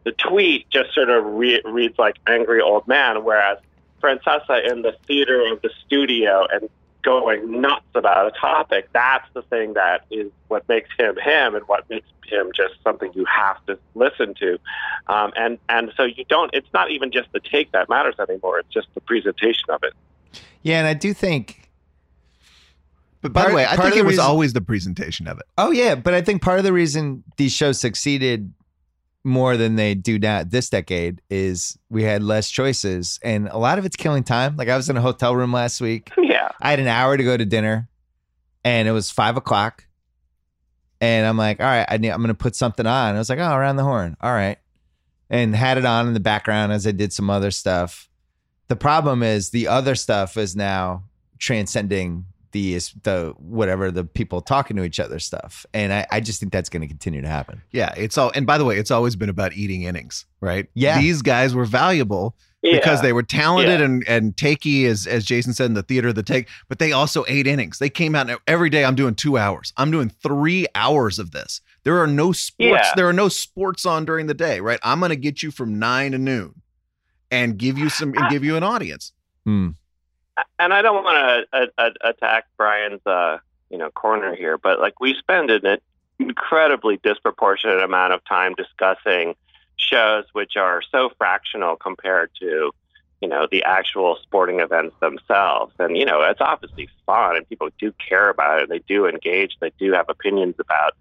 the 0.02 0.12
tweet 0.12 0.68
just 0.70 0.94
sort 0.94 1.10
of 1.10 1.24
re- 1.24 1.60
reads 1.64 1.98
like 1.98 2.16
angry 2.26 2.62
old 2.62 2.88
man, 2.88 3.22
whereas 3.22 3.58
Francesa 4.02 4.70
in 4.70 4.80
the 4.80 4.96
theater 5.06 5.52
of 5.52 5.60
the 5.60 5.70
studio 5.84 6.46
and 6.50 6.70
going 7.02 7.60
nuts 7.60 7.84
about 7.94 8.26
a 8.26 8.38
topic, 8.38 8.88
that's 8.92 9.26
the 9.34 9.42
thing 9.42 9.74
that 9.74 10.04
is 10.10 10.30
what 10.48 10.68
makes 10.68 10.88
him 10.98 11.16
him 11.16 11.54
and 11.54 11.66
what 11.66 11.88
makes 11.90 12.06
him 12.26 12.50
just 12.54 12.74
something 12.84 13.10
you 13.14 13.24
have 13.24 13.64
to 13.66 13.78
listen 13.94 14.34
to. 14.34 14.58
Um, 15.06 15.32
and 15.36 15.58
and 15.68 15.92
so 15.96 16.04
you 16.04 16.24
don't. 16.28 16.50
It's 16.54 16.68
not 16.72 16.90
even 16.90 17.10
just 17.12 17.32
the 17.32 17.40
take 17.40 17.72
that 17.72 17.88
matters 17.88 18.14
anymore. 18.18 18.58
It's 18.60 18.72
just 18.72 18.88
the 18.94 19.00
presentation 19.00 19.70
of 19.70 19.82
it. 19.82 19.92
Yeah, 20.62 20.78
and 20.78 20.86
I 20.86 20.94
do 20.94 21.12
think. 21.14 21.68
But 23.22 23.32
by 23.32 23.42
Part- 23.42 23.50
the 23.50 23.56
way, 23.56 23.66
I 23.66 23.76
think 23.76 23.88
of 23.88 23.92
the 23.92 23.98
it 23.98 24.04
was 24.06 24.18
always 24.18 24.52
the 24.52 24.62
presentation 24.62 25.26
of 25.26 25.38
it. 25.38 25.44
Oh 25.58 25.70
yeah, 25.70 25.94
but 25.94 26.14
I 26.14 26.22
think 26.22 26.42
part 26.42 26.58
of 26.58 26.64
the 26.64 26.72
reason 26.72 27.22
these 27.36 27.52
shows 27.52 27.78
succeeded 27.78 28.52
more 29.24 29.56
than 29.56 29.76
they 29.76 29.94
do 29.94 30.18
now 30.18 30.42
this 30.44 30.70
decade 30.70 31.20
is 31.28 31.78
we 31.90 32.02
had 32.02 32.22
less 32.22 32.50
choices, 32.50 33.18
and 33.22 33.48
a 33.48 33.58
lot 33.58 33.78
of 33.78 33.84
it's 33.84 33.96
killing 33.96 34.24
time. 34.24 34.56
Like 34.56 34.68
I 34.68 34.76
was 34.76 34.88
in 34.88 34.96
a 34.96 35.00
hotel 35.00 35.36
room 35.36 35.52
last 35.52 35.80
week. 35.80 36.10
Yeah. 36.30 36.52
I 36.60 36.70
had 36.70 36.78
an 36.78 36.86
hour 36.86 37.16
to 37.16 37.24
go 37.24 37.36
to 37.36 37.44
dinner, 37.44 37.88
and 38.64 38.86
it 38.86 38.92
was 38.92 39.10
five 39.10 39.36
o'clock. 39.36 39.84
And 41.00 41.26
I'm 41.26 41.36
like, 41.36 41.58
all 41.58 41.66
right, 41.66 41.86
I 41.88 41.96
need, 41.96 42.10
I'm 42.10 42.20
going 42.20 42.28
to 42.28 42.34
put 42.34 42.54
something 42.54 42.86
on. 42.86 43.14
I 43.14 43.18
was 43.18 43.28
like, 43.28 43.38
oh, 43.40 43.52
around 43.52 43.76
the 43.76 43.82
horn, 43.82 44.16
all 44.20 44.32
right, 44.32 44.58
and 45.28 45.56
had 45.56 45.76
it 45.76 45.84
on 45.84 46.06
in 46.06 46.14
the 46.14 46.20
background 46.20 46.72
as 46.72 46.86
I 46.86 46.92
did 46.92 47.12
some 47.12 47.30
other 47.30 47.50
stuff. 47.50 48.08
The 48.68 48.76
problem 48.76 49.22
is 49.22 49.50
the 49.50 49.66
other 49.66 49.96
stuff 49.96 50.36
is 50.36 50.54
now 50.54 51.04
transcending 51.38 52.26
the 52.52 52.74
is 52.74 52.92
the 53.02 53.34
whatever 53.38 53.90
the 53.90 54.04
people 54.04 54.40
talking 54.40 54.76
to 54.76 54.84
each 54.84 54.98
other 55.00 55.18
stuff, 55.18 55.64
and 55.74 55.92
I, 55.92 56.06
I 56.10 56.20
just 56.20 56.40
think 56.40 56.52
that's 56.52 56.68
going 56.68 56.82
to 56.82 56.88
continue 56.88 57.20
to 57.22 57.28
happen. 57.28 57.62
Yeah, 57.70 57.92
it's 57.96 58.16
all. 58.18 58.32
And 58.34 58.46
by 58.46 58.58
the 58.58 58.64
way, 58.64 58.76
it's 58.78 58.90
always 58.90 59.16
been 59.16 59.28
about 59.28 59.52
eating 59.54 59.82
innings, 59.82 60.26
right? 60.40 60.66
Yeah. 60.74 60.98
these 61.00 61.22
guys 61.22 61.54
were 61.54 61.64
valuable 61.64 62.36
Yeah. 62.62 62.78
because 62.78 63.02
they 63.02 63.12
were 63.12 63.22
talented 63.22 63.80
Yeah. 63.80 63.86
and 63.86 64.04
and 64.08 64.36
takey, 64.36 64.86
as 64.86 65.06
as 65.06 65.24
Jason 65.24 65.52
said 65.52 65.66
in 65.66 65.74
the 65.74 65.82
theater, 65.82 66.08
of 66.08 66.14
the 66.14 66.22
take. 66.22 66.48
But 66.68 66.78
they 66.78 66.92
also 66.92 67.24
ate 67.28 67.46
innings. 67.46 67.78
They 67.78 67.90
came 67.90 68.14
out 68.14 68.28
and 68.28 68.38
every 68.46 68.70
day. 68.70 68.84
I'm 68.84 68.94
doing 68.96 69.14
two 69.14 69.38
hours. 69.38 69.72
I'm 69.76 69.90
doing 69.90 70.10
three 70.22 70.66
hours 70.74 71.18
of 71.18 71.30
this. 71.30 71.60
There 71.84 71.98
are 72.02 72.06
no 72.06 72.32
sports. 72.32 72.58
Yeah. 72.88 72.92
There 72.96 73.08
are 73.08 73.12
no 73.12 73.28
sports 73.28 73.86
on 73.86 74.04
during 74.04 74.26
the 74.26 74.34
day, 74.34 74.60
right? 74.60 74.78
I'm 74.82 74.98
going 75.00 75.10
to 75.10 75.16
get 75.16 75.42
you 75.42 75.50
from 75.50 75.78
nine 75.78 76.12
to 76.12 76.18
noon, 76.18 76.60
and 77.30 77.56
give 77.56 77.78
you 77.78 77.88
some 77.88 78.12
and 78.14 78.28
give 78.28 78.44
you 78.44 78.56
an 78.56 78.62
audience. 78.62 79.12
Hmm. 79.44 79.68
And 80.58 80.72
I 80.72 80.82
don't 80.82 81.04
want 81.04 81.46
to 81.52 81.58
uh, 81.58 81.66
uh, 81.78 81.90
attack 82.02 82.46
Bryan's, 82.56 83.04
uh, 83.06 83.38
you 83.70 83.78
know, 83.78 83.90
corner 83.90 84.34
here, 84.34 84.58
but 84.58 84.80
like 84.80 85.00
we 85.00 85.14
spend 85.14 85.50
an 85.50 85.78
incredibly 86.18 86.98
disproportionate 87.02 87.82
amount 87.82 88.12
of 88.12 88.24
time 88.24 88.54
discussing 88.54 89.34
shows 89.76 90.24
which 90.32 90.56
are 90.56 90.82
so 90.92 91.10
fractional 91.16 91.76
compared 91.76 92.30
to, 92.38 92.70
you 93.20 93.28
know, 93.28 93.46
the 93.50 93.64
actual 93.64 94.18
sporting 94.22 94.60
events 94.60 94.94
themselves. 95.00 95.74
And 95.78 95.96
you 95.96 96.04
know, 96.04 96.20
it's 96.22 96.40
obviously 96.40 96.88
fun, 97.06 97.36
and 97.36 97.48
people 97.48 97.68
do 97.78 97.92
care 97.92 98.28
about 98.28 98.62
it. 98.62 98.68
They 98.68 98.80
do 98.80 99.06
engage. 99.06 99.56
They 99.60 99.72
do 99.78 99.92
have 99.92 100.06
opinions 100.08 100.56
about 100.58 100.94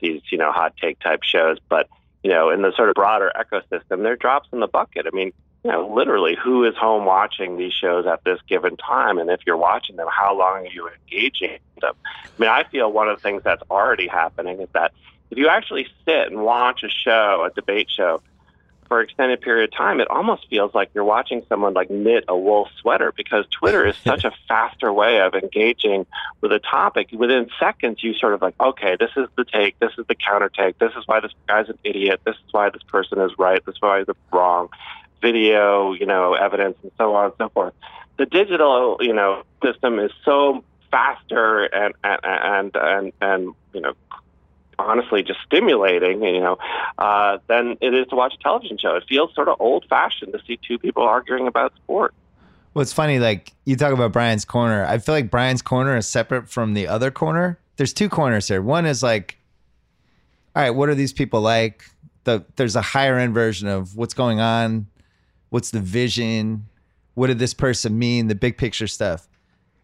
these, 0.00 0.20
you 0.30 0.38
know, 0.38 0.52
hot 0.52 0.74
take 0.80 0.98
type 1.00 1.22
shows. 1.22 1.58
But 1.68 1.88
you 2.22 2.30
know, 2.30 2.50
in 2.50 2.62
the 2.62 2.72
sort 2.76 2.88
of 2.88 2.94
broader 2.94 3.32
ecosystem, 3.36 4.02
they're 4.02 4.16
drops 4.16 4.48
in 4.52 4.60
the 4.60 4.66
bucket. 4.66 5.06
I 5.06 5.14
mean, 5.14 5.32
know, 5.66 5.92
literally 5.94 6.36
who 6.42 6.64
is 6.64 6.74
home 6.76 7.04
watching 7.04 7.56
these 7.56 7.72
shows 7.72 8.06
at 8.06 8.24
this 8.24 8.40
given 8.48 8.76
time? 8.76 9.18
And 9.18 9.30
if 9.30 9.40
you're 9.46 9.56
watching 9.56 9.96
them, 9.96 10.08
how 10.10 10.36
long 10.36 10.66
are 10.66 10.70
you 10.70 10.88
engaging 10.88 11.58
them? 11.80 11.94
I 12.04 12.28
mean, 12.38 12.50
I 12.50 12.64
feel 12.64 12.92
one 12.92 13.08
of 13.08 13.16
the 13.16 13.22
things 13.22 13.42
that's 13.44 13.62
already 13.70 14.06
happening 14.06 14.60
is 14.60 14.68
that 14.72 14.92
if 15.30 15.38
you 15.38 15.48
actually 15.48 15.86
sit 16.04 16.28
and 16.28 16.42
watch 16.42 16.82
a 16.82 16.88
show, 16.88 17.48
a 17.48 17.54
debate 17.54 17.90
show, 17.90 18.22
for 18.86 19.00
an 19.00 19.06
extended 19.06 19.40
period 19.40 19.72
of 19.72 19.76
time, 19.76 20.00
it 20.00 20.08
almost 20.10 20.48
feels 20.48 20.74
like 20.74 20.90
you're 20.94 21.04
watching 21.04 21.42
someone 21.48 21.74
like 21.74 21.90
knit 21.90 22.24
a 22.28 22.36
wool 22.36 22.68
sweater 22.80 23.12
because 23.16 23.44
Twitter 23.50 23.86
is 23.86 23.96
such 23.96 24.24
a 24.24 24.32
faster 24.48 24.92
way 24.92 25.20
of 25.20 25.34
engaging 25.34 26.06
with 26.40 26.52
a 26.52 26.58
topic. 26.58 27.08
Within 27.12 27.48
seconds, 27.58 28.02
you 28.02 28.14
sort 28.14 28.34
of 28.34 28.42
like, 28.42 28.54
okay, 28.60 28.96
this 28.98 29.10
is 29.16 29.28
the 29.36 29.44
take, 29.44 29.78
this 29.78 29.92
is 29.98 30.06
the 30.06 30.14
counter 30.14 30.48
take, 30.48 30.78
this 30.78 30.92
is 30.96 31.04
why 31.06 31.20
this 31.20 31.32
guy's 31.46 31.68
an 31.68 31.78
idiot, 31.84 32.20
this 32.24 32.36
is 32.36 32.52
why 32.52 32.70
this 32.70 32.82
person 32.84 33.20
is 33.20 33.32
right, 33.38 33.64
this 33.64 33.74
is 33.74 33.82
why 33.82 34.04
they're 34.04 34.14
wrong 34.32 34.68
video, 35.22 35.92
you 35.92 36.06
know, 36.06 36.34
evidence 36.34 36.76
and 36.82 36.92
so 36.98 37.14
on 37.14 37.26
and 37.26 37.34
so 37.38 37.48
forth. 37.48 37.74
The 38.18 38.26
digital, 38.26 38.98
you 39.00 39.12
know, 39.12 39.42
system 39.64 39.98
is 39.98 40.10
so 40.24 40.64
faster 40.90 41.64
and 41.64 41.94
and 42.04 42.20
and 42.24 42.70
and, 42.74 43.12
and 43.20 43.54
you 43.72 43.80
know, 43.80 43.94
honestly, 44.78 45.22
just 45.22 45.40
stimulating, 45.44 46.22
you 46.22 46.40
know, 46.40 46.58
uh, 46.98 47.38
than 47.46 47.76
it 47.80 47.94
is 47.94 48.06
to 48.08 48.16
watch 48.16 48.34
a 48.34 48.42
television 48.42 48.78
show. 48.78 48.94
It 48.96 49.04
feels 49.08 49.34
sort 49.34 49.48
of 49.48 49.56
old 49.60 49.84
fashioned 49.88 50.32
to 50.32 50.40
see 50.46 50.58
two 50.66 50.78
people 50.78 51.02
arguing 51.02 51.46
about 51.46 51.74
sport. 51.76 52.14
Well, 52.74 52.82
it's 52.82 52.92
funny. 52.92 53.18
Like 53.18 53.52
you 53.64 53.76
talk 53.76 53.92
about 53.92 54.12
Bryan's 54.12 54.44
corner. 54.44 54.84
I 54.84 54.98
feel 54.98 55.14
like 55.14 55.30
Bryan's 55.30 55.62
corner 55.62 55.96
is 55.96 56.06
separate 56.06 56.48
from 56.48 56.74
the 56.74 56.86
other 56.88 57.10
corner. 57.10 57.58
There's 57.76 57.92
two 57.92 58.08
corners 58.08 58.48
here. 58.48 58.60
One 58.60 58.86
is 58.86 59.02
like, 59.02 59.38
all 60.54 60.62
right, 60.62 60.70
what 60.70 60.88
are 60.88 60.94
these 60.94 61.12
people 61.12 61.40
like? 61.40 61.84
The 62.24 62.44
there's 62.56 62.76
a 62.76 62.82
higher 62.82 63.16
end 63.18 63.34
version 63.34 63.68
of 63.68 63.96
what's 63.96 64.14
going 64.14 64.40
on, 64.40 64.86
what's 65.50 65.70
the 65.70 65.80
vision, 65.80 66.66
what 67.14 67.28
did 67.28 67.38
this 67.38 67.54
person 67.54 67.98
mean, 67.98 68.28
the 68.28 68.34
big 68.34 68.58
picture 68.58 68.86
stuff. 68.86 69.26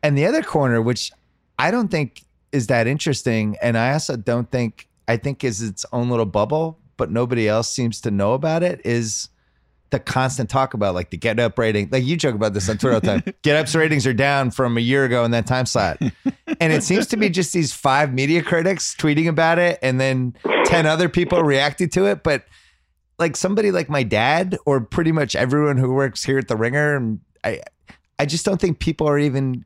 And 0.03 0.19
the 0.19 0.27
other 0.27 0.43
corner, 0.43 0.83
which 0.83 1.13
I 1.59 1.71
don't 1.71 1.89
think 1.89 2.23
is 2.53 2.69
that 2.69 2.87
interesting, 2.87 3.57
and 3.63 3.77
I 3.77 3.93
also 3.93 4.17
don't 4.17 4.51
think 4.51 4.89
I 5.09 5.17
think 5.17 5.43
is 5.45 5.63
its 5.63 5.85
own 5.93 6.11
little 6.11 6.27
bubble, 6.27 6.79
but 6.97 7.11
nobody 7.11 7.49
else 7.49 7.69
seems 7.69 8.01
to 8.03 8.11
know 8.11 8.35
about 8.35 8.63
it, 8.63 8.81
is 8.85 9.29
the 9.91 9.99
constant 9.99 10.49
talk 10.49 10.75
about 10.75 10.95
like 10.95 11.11
the 11.11 11.17
get 11.17 11.39
up 11.39 11.59
rating. 11.59 11.89
Like 11.93 12.05
you 12.05 12.17
joke 12.17 12.35
about 12.35 12.55
this 12.55 12.69
on 12.69 12.79
Twitter 12.79 12.95
all 12.95 13.01
the 13.01 13.07
time. 13.07 13.35
Get 13.43 13.57
up's 13.57 13.75
ratings 13.75 14.07
are 14.07 14.15
down 14.15 14.51
from 14.51 14.79
a 14.79 14.81
year 14.81 15.05
ago 15.05 15.23
in 15.25 15.33
that 15.33 15.47
time 15.47 15.67
slot. 15.67 16.01
And 16.01 16.73
it 16.73 16.83
seems 16.83 17.07
to 17.09 17.19
be 17.19 17.29
just 17.29 17.53
these 17.53 17.75
five 17.75 18.13
media 18.13 18.43
critics 18.43 18.97
tweeting 18.99 19.29
about 19.29 19.59
it 19.59 19.79
and 19.83 20.01
then 20.01 20.35
10 20.65 20.87
other 20.87 21.11
people 21.11 21.43
reacting 21.43 21.91
to 21.91 22.07
it. 22.07 22.23
But 22.23 22.47
like 23.19 23.37
somebody 23.37 23.71
like 23.71 23.91
my 23.91 24.03
dad 24.03 24.57
or 24.65 24.81
pretty 24.81 25.13
much 25.13 25.37
everyone 25.37 25.77
who 25.77 25.93
works 25.93 26.25
here 26.25 26.39
at 26.39 26.49
the 26.49 26.57
ringer, 26.57 26.97
and 26.97 27.21
I 27.45 27.61
I 28.19 28.27
just 28.27 28.45
don't 28.45 28.61
think 28.61 28.79
people 28.79 29.09
are 29.09 29.19
even 29.19 29.65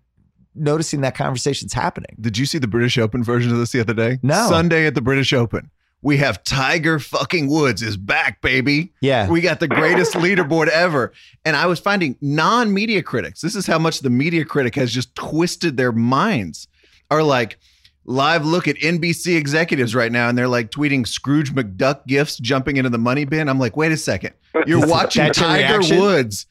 noticing 0.57 1.01
that 1.03 1.15
conversation's 1.15 1.73
happening. 1.73 2.17
Did 2.21 2.39
you 2.39 2.47
see 2.47 2.59
the 2.59 2.67
British 2.67 2.99
Open 2.99 3.23
version 3.23 3.53
of 3.53 3.59
this 3.59 3.73
the 3.73 3.81
other 3.81 3.95
day? 3.95 4.19
No. 4.23 4.49
Sunday 4.49 4.87
at 4.87 4.95
the 4.95 5.01
British 5.01 5.33
Open. 5.33 5.71
We 6.03 6.19
have 6.19 6.45
Tiger 6.45 6.99
fucking 6.99 7.49
Woods 7.49 7.83
is 7.83 7.97
back, 7.97 8.41
baby. 8.41 8.93
Yeah. 9.01 9.29
We 9.29 9.41
got 9.41 9.61
the 9.61 9.67
greatest 9.69 10.13
leaderboard 10.13 10.69
ever. 10.69 11.13
And 11.45 11.57
I 11.57 11.67
was 11.67 11.81
finding 11.81 12.17
non 12.21 12.73
media 12.73 13.03
critics, 13.03 13.41
this 13.41 13.57
is 13.57 13.67
how 13.67 13.79
much 13.79 14.01
the 14.01 14.11
media 14.11 14.45
critic 14.45 14.75
has 14.77 14.93
just 14.93 15.15
twisted 15.15 15.77
their 15.77 15.93
minds, 15.93 16.69
are 17.11 17.23
like, 17.23 17.59
live 18.05 18.47
look 18.47 18.69
at 18.69 18.77
NBC 18.77 19.37
executives 19.37 19.95
right 19.95 20.13
now. 20.13 20.29
And 20.29 20.39
they're 20.39 20.47
like 20.47 20.71
tweeting 20.71 21.07
Scrooge 21.07 21.53
McDuck 21.53 22.07
gifts 22.07 22.37
jumping 22.39 22.77
into 22.77 22.91
the 22.91 22.99
money 22.99 23.25
bin. 23.25 23.49
I'm 23.49 23.59
like, 23.59 23.77
wait 23.77 23.91
a 23.91 23.97
second. 23.97 24.35
You're 24.67 24.87
watching 24.87 25.25
your 25.25 25.35
Tiger? 25.35 26.01
Woods 26.01 26.47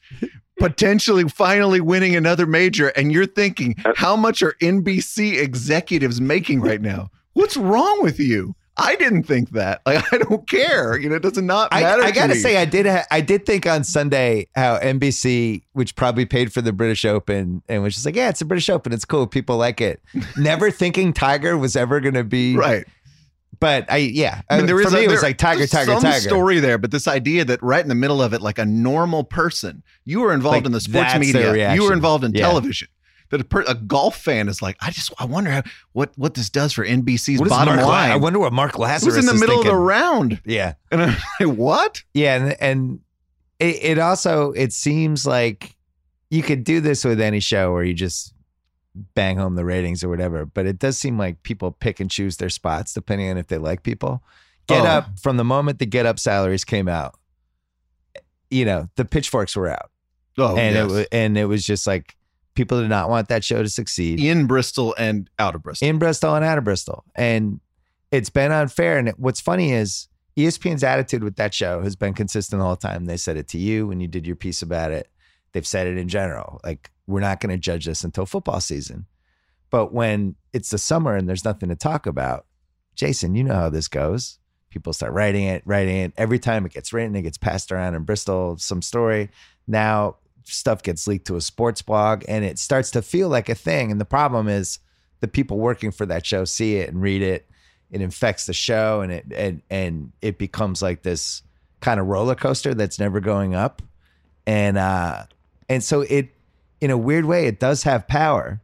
potentially 0.58 1.28
finally 1.28 1.80
winning 1.80 2.16
another 2.16 2.46
major. 2.46 2.88
And 2.88 3.12
you're 3.12 3.26
thinking, 3.26 3.76
uh, 3.84 3.92
how 3.96 4.16
much 4.16 4.42
are 4.42 4.54
NBC 4.60 5.40
executives 5.40 6.20
making 6.20 6.60
right 6.60 6.80
now? 6.80 7.10
What's 7.34 7.56
wrong 7.56 8.02
with 8.02 8.18
you? 8.18 8.54
I 8.78 8.94
didn't 8.96 9.22
think 9.22 9.50
that. 9.50 9.80
Like, 9.86 10.12
I 10.12 10.18
don't 10.18 10.48
care. 10.48 10.98
You 10.98 11.08
know, 11.08 11.16
it 11.16 11.22
does 11.22 11.38
not 11.38 11.68
I, 11.72 11.80
matter. 11.80 12.02
I 12.02 12.08
to 12.08 12.14
gotta 12.14 12.34
me. 12.34 12.40
say, 12.40 12.56
I 12.58 12.64
did. 12.64 12.86
Ha- 12.86 13.06
I 13.10 13.20
did 13.20 13.46
think 13.46 13.66
on 13.66 13.84
Sunday 13.84 14.48
how 14.54 14.78
NBC, 14.78 15.62
which 15.72 15.96
probably 15.96 16.26
paid 16.26 16.52
for 16.52 16.60
the 16.60 16.72
British 16.72 17.04
Open, 17.04 17.62
and 17.68 17.82
was 17.82 17.94
just 17.94 18.04
like, 18.04 18.16
"Yeah, 18.16 18.28
it's 18.28 18.40
a 18.40 18.44
British 18.44 18.68
Open. 18.68 18.92
It's 18.92 19.04
cool. 19.04 19.26
People 19.26 19.56
like 19.56 19.80
it." 19.80 20.02
Never 20.36 20.70
thinking 20.70 21.12
Tiger 21.12 21.56
was 21.56 21.76
ever 21.76 22.00
going 22.00 22.14
to 22.14 22.24
be 22.24 22.56
right. 22.56 22.86
But 23.58 23.90
I, 23.90 23.96
yeah, 23.98 24.42
I 24.50 24.56
mean, 24.56 24.64
uh, 24.64 24.66
there 24.66 24.76
for 24.76 24.88
is 24.88 24.92
me, 24.92 25.00
a, 25.00 25.02
it 25.04 25.10
was 25.10 25.20
there- 25.20 25.30
like 25.30 25.38
Tiger, 25.38 25.66
Tiger, 25.66 25.92
some 25.92 26.02
Tiger. 26.02 26.20
story 26.20 26.60
there, 26.60 26.78
but 26.78 26.90
this 26.90 27.08
idea 27.08 27.44
that 27.46 27.62
right 27.62 27.80
in 27.82 27.88
the 27.88 27.94
middle 27.94 28.20
of 28.22 28.34
it, 28.34 28.42
like 28.42 28.58
a 28.58 28.66
normal 28.66 29.24
person, 29.24 29.82
you 30.04 30.20
were 30.20 30.32
involved 30.34 30.56
Like, 30.58 30.66
in 30.66 30.72
the 30.72 30.80
sports 30.80 31.16
media, 31.18 31.74
you 31.74 31.84
were 31.84 31.92
involved 31.92 32.24
in 32.24 32.32
Yeah. 32.34 32.42
television. 32.48 32.88
That 33.30 33.40
a, 33.40 33.44
per, 33.44 33.62
a 33.66 33.74
golf 33.74 34.16
fan 34.16 34.48
is 34.48 34.62
like, 34.62 34.76
I 34.80 34.90
just, 34.92 35.12
I 35.18 35.24
wonder 35.24 35.50
how, 35.50 35.62
what 35.92 36.12
what 36.16 36.34
this 36.34 36.48
does 36.48 36.72
for 36.72 36.86
NBC's 36.86 37.40
bottom 37.48 37.74
Mark 37.74 37.88
line. 37.88 38.10
I 38.12 38.16
wonder 38.16 38.38
what 38.38 38.52
Mark 38.52 38.78
Lazarus 38.78 39.16
was 39.16 39.16
in 39.16 39.26
the 39.26 39.34
middle 39.34 39.58
of 39.58 39.66
the 39.66 39.74
round, 39.74 40.40
Yeah, 40.46 40.74
and 40.92 41.02
I'm 41.02 41.16
like, 41.40 41.58
what? 41.58 42.04
yeah, 42.14 42.36
and 42.36 42.56
and 42.60 43.00
it, 43.58 43.82
it 43.82 43.98
also 43.98 44.52
it 44.52 44.72
seems 44.72 45.26
like 45.26 45.74
you 46.30 46.42
could 46.44 46.62
do 46.62 46.80
this 46.80 47.04
with 47.04 47.20
any 47.20 47.40
show 47.40 47.72
where 47.72 47.82
you 47.82 47.94
just 47.94 48.32
bang 49.14 49.36
home 49.36 49.54
the 49.56 49.64
ratings 49.64 50.02
or 50.04 50.08
whatever. 50.08 50.44
But 50.46 50.66
it 50.66 50.78
does 50.78 50.96
seem 50.98 51.18
like 51.18 51.42
people 51.42 51.72
pick 51.72 52.00
and 52.00 52.10
choose 52.10 52.36
their 52.38 52.50
spots 52.50 52.92
depending 52.94 53.30
on 53.30 53.36
if 53.38 53.46
they 53.48 53.58
like 53.58 53.82
people. 53.82 54.22
Get 54.66 54.82
Oh. 54.82 54.86
up 54.86 55.18
from 55.20 55.36
the 55.36 55.44
moment 55.44 55.78
the 55.78 55.86
get 55.86 56.06
up 56.06 56.18
salaries 56.18 56.64
came 56.64 56.88
out. 56.88 57.14
You 58.50 58.64
know 58.64 58.88
the 58.96 59.04
pitchforks 59.04 59.56
were 59.56 59.68
out, 59.68 59.90
Oh, 60.38 60.56
and 60.56 60.74
yes. 60.76 60.84
it 60.84 60.92
was 60.94 61.06
and 61.12 61.36
it 61.38 61.46
was 61.46 61.64
just 61.66 61.86
like 61.86 62.16
people 62.54 62.80
did 62.80 62.88
not 62.88 63.10
want 63.10 63.28
that 63.28 63.44
show 63.44 63.62
to 63.62 63.68
succeed. 63.68 64.18
in 64.20 64.46
Bristol 64.46 64.94
and 64.98 65.28
out 65.38 65.54
of 65.54 65.62
Bristol. 65.62 65.88
in 65.88 65.98
Bristol 65.98 66.34
and 66.34 66.44
out 66.44 66.56
of 66.58 66.64
Bristol. 66.64 67.04
And 67.14 67.60
it's 68.12 68.30
been 68.30 68.52
unfair. 68.52 68.96
And 68.98 69.10
what's 69.18 69.40
funny 69.40 69.72
is 69.72 70.08
ESPN's 70.38 70.82
attitude 70.84 71.22
with 71.24 71.36
that 71.36 71.52
show 71.52 71.82
has 71.82 71.96
been 71.96 72.14
consistent 72.14 72.62
all 72.62 72.76
the 72.76 72.80
time. 72.88 73.04
They 73.06 73.16
said 73.18 73.36
it 73.36 73.48
to 73.48 73.58
you 73.58 73.88
when 73.88 74.00
you 74.00 74.08
did 74.08 74.26
your 74.26 74.36
piece 74.36 74.62
about 74.62 74.90
it. 74.90 75.10
They've 75.52 75.66
said 75.66 75.86
it 75.86 75.98
in 75.98 76.08
general. 76.08 76.60
Like, 76.64 76.90
we're 77.06 77.20
not 77.20 77.40
going 77.40 77.54
to 77.54 77.58
judge 77.58 77.86
this 77.86 78.04
until 78.04 78.26
football 78.26 78.60
season. 78.60 79.06
But 79.70 79.92
when 79.92 80.36
it's 80.52 80.70
the 80.70 80.78
summer 80.78 81.16
and 81.16 81.28
there's 81.28 81.44
nothing 81.44 81.68
to 81.68 81.76
talk 81.76 82.06
about, 82.06 82.46
Jason, 82.94 83.34
you 83.34 83.44
know 83.44 83.54
how 83.54 83.68
this 83.68 83.88
goes. 83.88 84.38
People 84.70 84.92
start 84.92 85.12
writing 85.12 85.44
it, 85.44 85.62
writing 85.64 85.96
it. 85.96 86.12
Every 86.16 86.38
time 86.38 86.66
it 86.66 86.72
gets 86.72 86.92
written, 86.92 87.16
it 87.16 87.22
gets 87.22 87.38
passed 87.38 87.72
around 87.72 87.94
in 87.94 88.04
Bristol, 88.04 88.56
some 88.58 88.82
story. 88.82 89.30
Now 89.66 90.16
stuff 90.44 90.82
gets 90.82 91.06
leaked 91.06 91.26
to 91.26 91.36
a 91.36 91.40
sports 91.40 91.82
blog 91.82 92.24
and 92.28 92.44
it 92.44 92.58
starts 92.58 92.90
to 92.92 93.02
feel 93.02 93.28
like 93.28 93.48
a 93.48 93.54
thing. 93.54 93.90
And 93.90 94.00
the 94.00 94.04
problem 94.04 94.48
is 94.48 94.78
the 95.20 95.28
people 95.28 95.58
working 95.58 95.90
for 95.90 96.06
that 96.06 96.24
show 96.24 96.44
see 96.44 96.76
it 96.76 96.88
and 96.88 97.00
read 97.00 97.22
it. 97.22 97.48
It 97.90 98.00
infects 98.00 98.46
the 98.46 98.52
show 98.52 99.00
and 99.00 99.12
it 99.12 99.26
and 99.34 99.62
and 99.70 100.12
it 100.20 100.38
becomes 100.38 100.82
like 100.82 101.02
this 101.02 101.42
kind 101.80 102.00
of 102.00 102.06
roller 102.06 102.34
coaster 102.34 102.74
that's 102.74 102.98
never 102.98 103.20
going 103.20 103.54
up. 103.54 103.82
And 104.46 104.76
uh 104.76 105.24
and 105.68 105.82
so 105.82 106.02
it 106.02 106.35
in 106.80 106.90
a 106.90 106.98
weird 106.98 107.24
way 107.24 107.46
it 107.46 107.60
does 107.60 107.82
have 107.84 108.06
power. 108.06 108.60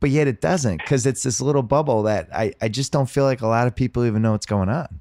But 0.00 0.10
yet 0.10 0.26
it 0.26 0.40
doesn't 0.40 0.78
because 0.78 1.06
it's 1.06 1.22
this 1.22 1.40
little 1.40 1.62
bubble 1.62 2.02
that 2.04 2.28
I, 2.34 2.54
I 2.60 2.68
just 2.68 2.92
don't 2.92 3.08
feel 3.08 3.24
like 3.24 3.40
a 3.40 3.46
lot 3.46 3.68
of 3.68 3.76
people 3.76 4.04
even 4.04 4.22
know 4.22 4.32
what's 4.32 4.46
going 4.46 4.68
on. 4.68 5.00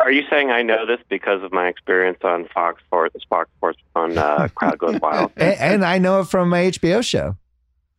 Are 0.00 0.12
you 0.12 0.22
saying 0.28 0.50
I 0.50 0.60
know 0.62 0.84
this 0.84 0.98
because 1.08 1.42
of 1.42 1.50
my 1.50 1.68
experience 1.68 2.18
on 2.24 2.46
Fox 2.52 2.82
Sports, 2.84 3.16
Fox 3.30 3.48
Sports 3.56 3.78
on 3.96 4.18
uh, 4.18 4.48
Crowd 4.54 4.78
Goes 4.78 5.00
Wild? 5.00 5.32
and, 5.36 5.58
and, 5.58 5.84
I 5.84 5.96
know 5.96 6.20
it 6.20 6.24
from 6.24 6.50
my 6.50 6.64
HBO 6.64 7.02
show. 7.02 7.36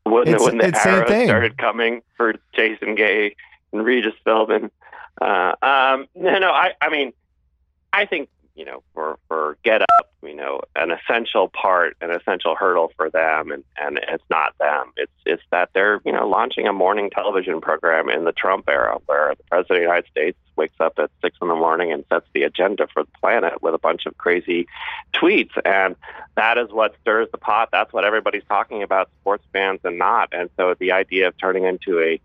When, 0.04 0.28
it's, 0.28 0.44
when 0.44 0.60
the 0.60 0.66
arrows 0.86 1.26
started 1.26 1.58
coming 1.58 2.04
for 2.16 2.36
Jason 2.54 2.94
Gay 2.94 3.36
and 3.72 3.84
Regis 3.84 4.14
Philbin. 4.24 4.70
Uh, 5.20 5.56
um, 5.64 6.08
no, 6.14 6.38
no, 6.38 6.52
I, 6.52 6.74
I 6.80 6.90
mean, 6.90 7.12
I 7.92 8.06
think 8.06 8.30
you 8.56 8.66
know, 8.66 8.84
for, 8.94 9.20
for 9.28 9.58
Get 9.64 9.82
Up, 9.82 10.12
you 10.28 10.36
know, 10.36 10.62
an 10.76 10.92
essential 10.92 11.50
part, 11.50 11.98
an 12.02 12.12
essential 12.12 12.56
hurdle 12.56 12.92
for 12.96 13.10
them, 13.10 13.52
and, 13.52 13.64
and 13.78 14.00
it's 14.10 14.24
not 14.30 14.58
them. 14.60 14.92
It's 14.98 15.12
it's 15.26 15.44
that 15.52 15.70
they're 15.74 16.02
you 16.06 16.12
know 16.12 16.28
launching 16.28 16.68
a 16.68 16.74
morning 16.74 17.10
television 17.10 17.62
program 17.62 18.10
in 18.10 18.24
the 18.24 18.32
Trump 18.32 18.70
era, 18.70 18.98
where 19.06 19.34
the 19.36 19.44
president 19.44 19.78
of 19.78 19.82
the 19.82 19.82
United 19.82 20.10
States 20.10 20.38
wakes 20.56 20.76
up 20.80 20.94
at 20.98 21.12
six 21.22 21.38
in 21.42 21.48
the 21.48 21.56
morning 21.56 21.92
and 21.92 22.04
sets 22.10 22.28
the 22.34 22.44
agenda 22.44 22.88
for 22.94 23.04
the 23.04 23.12
planet 23.20 23.62
with 23.62 23.74
a 23.74 23.80
bunch 23.80 24.06
of 24.06 24.18
crazy 24.18 24.68
tweets, 25.14 25.52
and 25.66 25.96
that 26.36 26.58
is 26.58 26.70
what 26.72 26.96
stirs 27.02 27.28
the 27.32 27.38
pot. 27.38 27.70
That's 27.72 27.94
what 27.94 28.06
everybody's 28.06 28.46
talking 28.48 28.84
about, 28.84 29.10
sports 29.22 29.44
fans 29.54 29.80
and 29.84 29.98
not. 29.98 30.30
And 30.32 30.50
so 30.58 30.76
the 30.80 30.92
idea 30.92 31.28
of 31.28 31.38
turning 31.38 31.64
into 31.64 32.00
a 32.00 32.20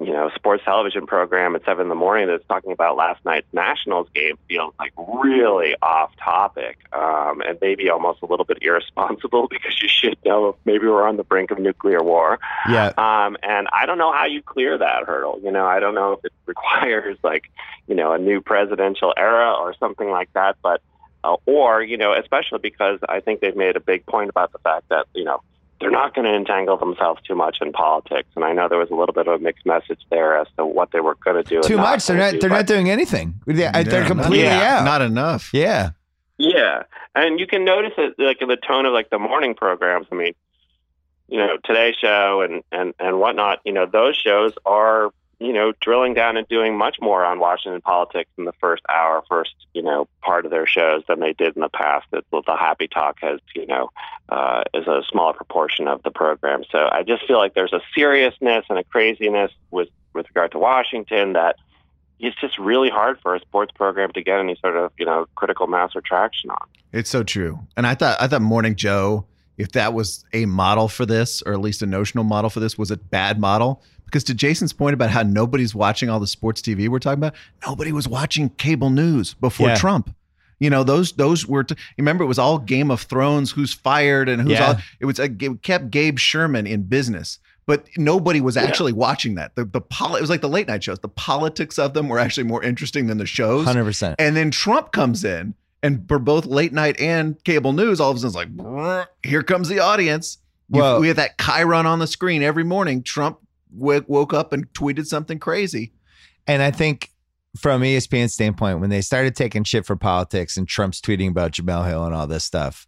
you 0.00 0.12
know, 0.12 0.30
sports 0.34 0.62
television 0.64 1.06
program 1.06 1.56
at 1.56 1.64
seven 1.64 1.82
in 1.82 1.88
the 1.88 1.94
morning 1.94 2.28
that's 2.28 2.46
talking 2.46 2.72
about 2.72 2.96
last 2.96 3.24
night's 3.24 3.46
Nationals 3.52 4.08
game 4.14 4.38
feels 4.48 4.72
like 4.78 4.92
really 4.96 5.74
off 5.82 6.12
topic 6.16 6.78
um, 6.92 7.40
and 7.40 7.58
maybe 7.60 7.90
almost 7.90 8.22
a 8.22 8.26
little 8.26 8.44
bit 8.44 8.58
irresponsible 8.60 9.48
because 9.50 9.80
you 9.82 9.88
should 9.88 10.16
know 10.24 10.50
if 10.50 10.56
maybe 10.64 10.86
we're 10.86 11.06
on 11.06 11.16
the 11.16 11.24
brink 11.24 11.50
of 11.50 11.58
nuclear 11.58 12.02
war. 12.02 12.38
Yeah. 12.68 12.92
Um, 12.96 13.36
and 13.42 13.66
I 13.72 13.86
don't 13.86 13.98
know 13.98 14.12
how 14.12 14.26
you 14.26 14.40
clear 14.42 14.78
that 14.78 15.04
hurdle. 15.04 15.40
You 15.42 15.50
know, 15.50 15.66
I 15.66 15.80
don't 15.80 15.94
know 15.94 16.12
if 16.12 16.24
it 16.24 16.32
requires 16.46 17.18
like, 17.22 17.50
you 17.88 17.94
know, 17.94 18.12
a 18.12 18.18
new 18.18 18.40
presidential 18.40 19.12
era 19.16 19.52
or 19.52 19.74
something 19.78 20.10
like 20.10 20.32
that, 20.34 20.56
but. 20.62 20.80
Uh, 21.24 21.34
or, 21.46 21.82
you 21.82 21.96
know, 21.96 22.14
especially 22.14 22.60
because 22.60 23.00
I 23.08 23.18
think 23.18 23.40
they've 23.40 23.56
made 23.56 23.74
a 23.74 23.80
big 23.80 24.06
point 24.06 24.30
about 24.30 24.52
the 24.52 24.60
fact 24.60 24.88
that, 24.90 25.06
you 25.14 25.24
know, 25.24 25.42
they're 25.80 25.90
not 25.90 26.14
going 26.14 26.26
to 26.26 26.34
entangle 26.34 26.76
themselves 26.76 27.22
too 27.22 27.34
much 27.34 27.58
in 27.60 27.72
politics. 27.72 28.28
And 28.34 28.44
I 28.44 28.52
know 28.52 28.68
there 28.68 28.78
was 28.78 28.90
a 28.90 28.94
little 28.94 29.12
bit 29.12 29.28
of 29.28 29.40
a 29.40 29.42
mixed 29.42 29.64
message 29.64 30.00
there 30.10 30.36
as 30.36 30.46
to 30.56 30.66
what 30.66 30.90
they 30.92 31.00
were 31.00 31.14
going 31.24 31.42
to 31.42 31.48
do. 31.48 31.62
Too 31.62 31.76
much. 31.76 32.06
They're 32.06 32.16
not. 32.16 32.32
Do, 32.32 32.40
they're 32.40 32.50
not 32.50 32.66
doing 32.66 32.90
anything. 32.90 33.34
Uh, 33.40 33.52
they're, 33.52 33.56
yeah, 33.56 33.82
they're 33.82 34.06
completely 34.06 34.42
yeah, 34.42 34.78
out. 34.78 34.84
Not 34.84 35.02
enough. 35.02 35.50
Yeah. 35.52 35.90
Yeah, 36.40 36.84
and 37.16 37.40
you 37.40 37.48
can 37.48 37.64
notice 37.64 37.94
it 37.98 38.14
like 38.16 38.40
in 38.40 38.46
the 38.46 38.56
tone 38.56 38.86
of 38.86 38.92
like 38.92 39.10
the 39.10 39.18
morning 39.18 39.54
programs. 39.56 40.06
I 40.12 40.14
mean, 40.14 40.34
you 41.26 41.38
know, 41.38 41.56
Today 41.64 41.92
Show 42.00 42.42
and 42.42 42.62
and 42.70 42.94
and 43.00 43.18
whatnot. 43.18 43.58
You 43.64 43.72
know, 43.72 43.86
those 43.86 44.16
shows 44.16 44.52
are 44.64 45.10
you 45.40 45.52
know, 45.52 45.72
drilling 45.80 46.14
down 46.14 46.36
and 46.36 46.48
doing 46.48 46.76
much 46.76 46.96
more 47.00 47.24
on 47.24 47.38
Washington 47.38 47.80
politics 47.80 48.30
in 48.38 48.44
the 48.44 48.52
first 48.60 48.82
hour, 48.88 49.22
first, 49.28 49.54
you 49.72 49.82
know, 49.82 50.08
part 50.20 50.44
of 50.44 50.50
their 50.50 50.66
shows 50.66 51.02
than 51.06 51.20
they 51.20 51.32
did 51.32 51.54
in 51.54 51.62
the 51.62 51.68
past. 51.68 52.06
That 52.10 52.24
the 52.30 52.56
Happy 52.58 52.88
Talk 52.88 53.18
has, 53.20 53.38
you 53.54 53.66
know, 53.66 53.90
uh, 54.28 54.64
is 54.74 54.86
a 54.88 55.02
smaller 55.08 55.34
proportion 55.34 55.86
of 55.86 56.02
the 56.02 56.10
program. 56.10 56.64
So 56.70 56.88
I 56.90 57.04
just 57.04 57.26
feel 57.26 57.38
like 57.38 57.54
there's 57.54 57.72
a 57.72 57.80
seriousness 57.94 58.64
and 58.68 58.78
a 58.78 58.84
craziness 58.84 59.52
with 59.70 59.88
with 60.12 60.26
regard 60.28 60.52
to 60.52 60.58
Washington 60.58 61.34
that 61.34 61.56
it's 62.18 62.38
just 62.40 62.58
really 62.58 62.90
hard 62.90 63.20
for 63.20 63.34
a 63.34 63.40
sports 63.40 63.72
program 63.72 64.10
to 64.12 64.22
get 64.22 64.40
any 64.40 64.56
sort 64.60 64.76
of, 64.76 64.90
you 64.98 65.06
know, 65.06 65.26
critical 65.36 65.68
mass 65.68 65.92
or 65.94 66.00
traction 66.00 66.50
on. 66.50 66.66
It's 66.92 67.10
so 67.10 67.22
true. 67.22 67.60
And 67.76 67.86
I 67.86 67.94
thought 67.94 68.20
I 68.20 68.26
thought 68.26 68.42
Morning 68.42 68.74
Joe, 68.74 69.26
if 69.58 69.72
that 69.72 69.92
was 69.92 70.24
a 70.32 70.46
model 70.46 70.88
for 70.88 71.04
this, 71.04 71.42
or 71.42 71.52
at 71.52 71.60
least 71.60 71.82
a 71.82 71.86
notional 71.86 72.24
model 72.24 72.48
for 72.48 72.60
this, 72.60 72.78
was 72.78 72.90
a 72.90 72.96
bad 72.96 73.38
model 73.40 73.82
because 74.08 74.24
to 74.24 74.34
Jason's 74.34 74.72
point 74.72 74.94
about 74.94 75.10
how 75.10 75.22
nobody's 75.22 75.74
watching 75.74 76.08
all 76.08 76.18
the 76.18 76.26
sports 76.26 76.62
TV 76.62 76.88
we're 76.88 76.98
talking 76.98 77.18
about, 77.18 77.34
nobody 77.66 77.92
was 77.92 78.08
watching 78.08 78.48
cable 78.48 78.88
news 78.88 79.34
before 79.34 79.68
yeah. 79.68 79.74
Trump. 79.74 80.14
You 80.60 80.70
know 80.70 80.82
those 80.82 81.12
those 81.12 81.46
were. 81.46 81.62
T- 81.62 81.76
remember, 81.98 82.24
it 82.24 82.26
was 82.26 82.38
all 82.38 82.58
Game 82.58 82.90
of 82.90 83.02
Thrones, 83.02 83.52
who's 83.52 83.72
fired 83.72 84.28
and 84.28 84.42
who's 84.42 84.52
yeah. 84.52 84.66
all. 84.66 84.74
It 84.98 85.04
was 85.04 85.20
uh, 85.20 85.24
a, 85.24 85.44
it 85.44 85.62
kept 85.62 85.90
Gabe 85.90 86.18
Sherman 86.18 86.66
in 86.66 86.82
business, 86.82 87.38
but 87.66 87.86
nobody 87.96 88.40
was 88.40 88.56
actually 88.56 88.92
yeah. 88.92 88.98
watching 88.98 89.36
that. 89.36 89.54
The 89.54 89.66
the 89.66 89.80
poli- 89.80 90.18
it 90.18 90.20
was 90.20 90.30
like 90.30 90.40
the 90.40 90.48
late 90.48 90.66
night 90.66 90.82
shows. 90.82 90.98
The 90.98 91.08
politics 91.08 91.78
of 91.78 91.94
them 91.94 92.08
were 92.08 92.18
actually 92.18 92.44
more 92.44 92.62
interesting 92.62 93.06
than 93.06 93.18
the 93.18 93.26
shows. 93.26 93.66
Hundred 93.66 93.84
percent. 93.84 94.16
And 94.18 94.36
then 94.36 94.50
Trump 94.50 94.90
comes 94.90 95.22
in, 95.22 95.54
and 95.82 96.06
for 96.08 96.18
both 96.18 96.46
late 96.46 96.72
night 96.72 97.00
and 97.00 97.42
cable 97.44 97.72
news, 97.72 98.00
all 98.00 98.10
of 98.10 98.16
a 98.16 98.20
sudden 98.20 98.50
it's 98.50 98.58
like, 98.58 99.08
here 99.22 99.42
comes 99.42 99.68
the 99.68 99.80
audience. 99.80 100.38
Well, 100.70 101.00
we 101.00 101.08
have 101.08 101.16
that 101.16 101.38
chyron 101.38 101.86
on 101.86 101.98
the 101.98 102.06
screen 102.06 102.42
every 102.42 102.64
morning. 102.64 103.02
Trump 103.02 103.38
w- 103.76 104.04
woke 104.06 104.34
up 104.34 104.52
and 104.52 104.70
tweeted 104.72 105.06
something 105.06 105.38
crazy. 105.38 105.92
And 106.46 106.62
I 106.62 106.70
think 106.70 107.10
from 107.56 107.82
ESPN's 107.82 108.34
standpoint, 108.34 108.80
when 108.80 108.90
they 108.90 109.00
started 109.00 109.34
taking 109.34 109.64
shit 109.64 109.86
for 109.86 109.96
politics 109.96 110.56
and 110.56 110.68
Trump's 110.68 111.00
tweeting 111.00 111.30
about 111.30 111.52
Jemele 111.52 111.86
Hill 111.86 112.04
and 112.04 112.14
all 112.14 112.26
this 112.26 112.44
stuff, 112.44 112.86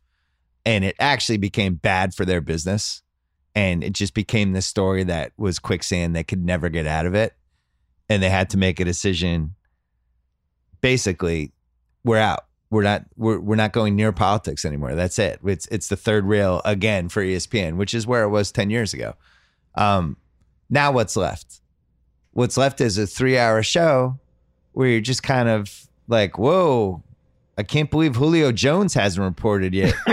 and 0.66 0.84
it 0.84 0.96
actually 0.98 1.38
became 1.38 1.74
bad 1.74 2.14
for 2.14 2.24
their 2.24 2.40
business, 2.40 3.02
and 3.54 3.82
it 3.82 3.94
just 3.94 4.14
became 4.14 4.52
this 4.52 4.66
story 4.66 5.04
that 5.04 5.32
was 5.36 5.58
quicksand. 5.58 6.14
They 6.14 6.24
could 6.24 6.44
never 6.44 6.68
get 6.68 6.86
out 6.86 7.06
of 7.06 7.14
it, 7.14 7.34
and 8.08 8.22
they 8.22 8.30
had 8.30 8.50
to 8.50 8.58
make 8.58 8.78
a 8.78 8.84
decision. 8.84 9.54
Basically, 10.82 11.52
we're 12.04 12.18
out. 12.18 12.44
We're 12.70 12.84
not. 12.84 13.04
We're 13.16 13.40
we're 13.40 13.56
not 13.56 13.72
going 13.72 13.96
near 13.96 14.12
politics 14.12 14.64
anymore. 14.64 14.94
That's 14.94 15.18
it. 15.18 15.40
It's 15.44 15.66
it's 15.66 15.88
the 15.88 15.96
third 15.96 16.24
rail 16.24 16.62
again 16.64 17.08
for 17.08 17.22
ESPN, 17.22 17.76
which 17.76 17.94
is 17.94 18.06
where 18.06 18.22
it 18.22 18.28
was 18.28 18.52
ten 18.52 18.70
years 18.70 18.94
ago. 18.94 19.14
Um, 19.74 20.16
now 20.68 20.92
what's 20.92 21.16
left? 21.16 21.60
What's 22.32 22.56
left 22.56 22.80
is 22.80 22.96
a 22.96 23.06
three 23.06 23.36
hour 23.36 23.62
show 23.62 24.20
where 24.72 24.88
you're 24.88 25.00
just 25.00 25.24
kind 25.24 25.48
of 25.48 25.88
like, 26.06 26.38
whoa, 26.38 27.02
I 27.58 27.62
can't 27.62 27.90
believe 27.90 28.16
Julio 28.16 28.52
Jones 28.52 28.94
hasn't 28.94 29.24
reported 29.24 29.74
yet. 29.74 29.94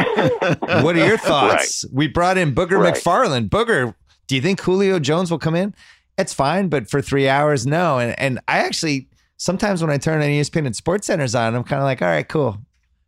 what 0.82 0.96
are 0.98 1.08
your 1.08 1.18
thoughts? 1.18 1.86
Right. 1.86 1.96
We 1.96 2.08
brought 2.08 2.38
in 2.38 2.56
Booger 2.56 2.82
right. 2.82 2.94
McFarland. 2.94 3.50
Booger, 3.50 3.94
do 4.28 4.36
you 4.36 4.42
think 4.42 4.60
Julio 4.62 5.00
Jones 5.00 5.30
will 5.30 5.40
come 5.40 5.56
in? 5.56 5.76
It's 6.18 6.34
fine, 6.34 6.70
but 6.70 6.90
for 6.90 7.02
three 7.02 7.30
hours, 7.30 7.68
no. 7.68 8.00
And 8.00 8.20
and 8.20 8.40
I 8.48 8.60
actually 8.60 9.07
sometimes 9.38 9.82
when 9.82 9.92
I 9.92 9.98
turn 9.98 10.22
on 10.22 10.28
ESPN 10.28 10.66
and 10.66 10.76
Sports 10.76 11.08
Center's 11.08 11.36
on, 11.36 11.56
I'm 11.56 11.64
kind 11.64 11.82
of 11.82 11.86
like, 11.86 12.02
all 12.02 12.08
right, 12.08 12.28
cool. 12.28 12.58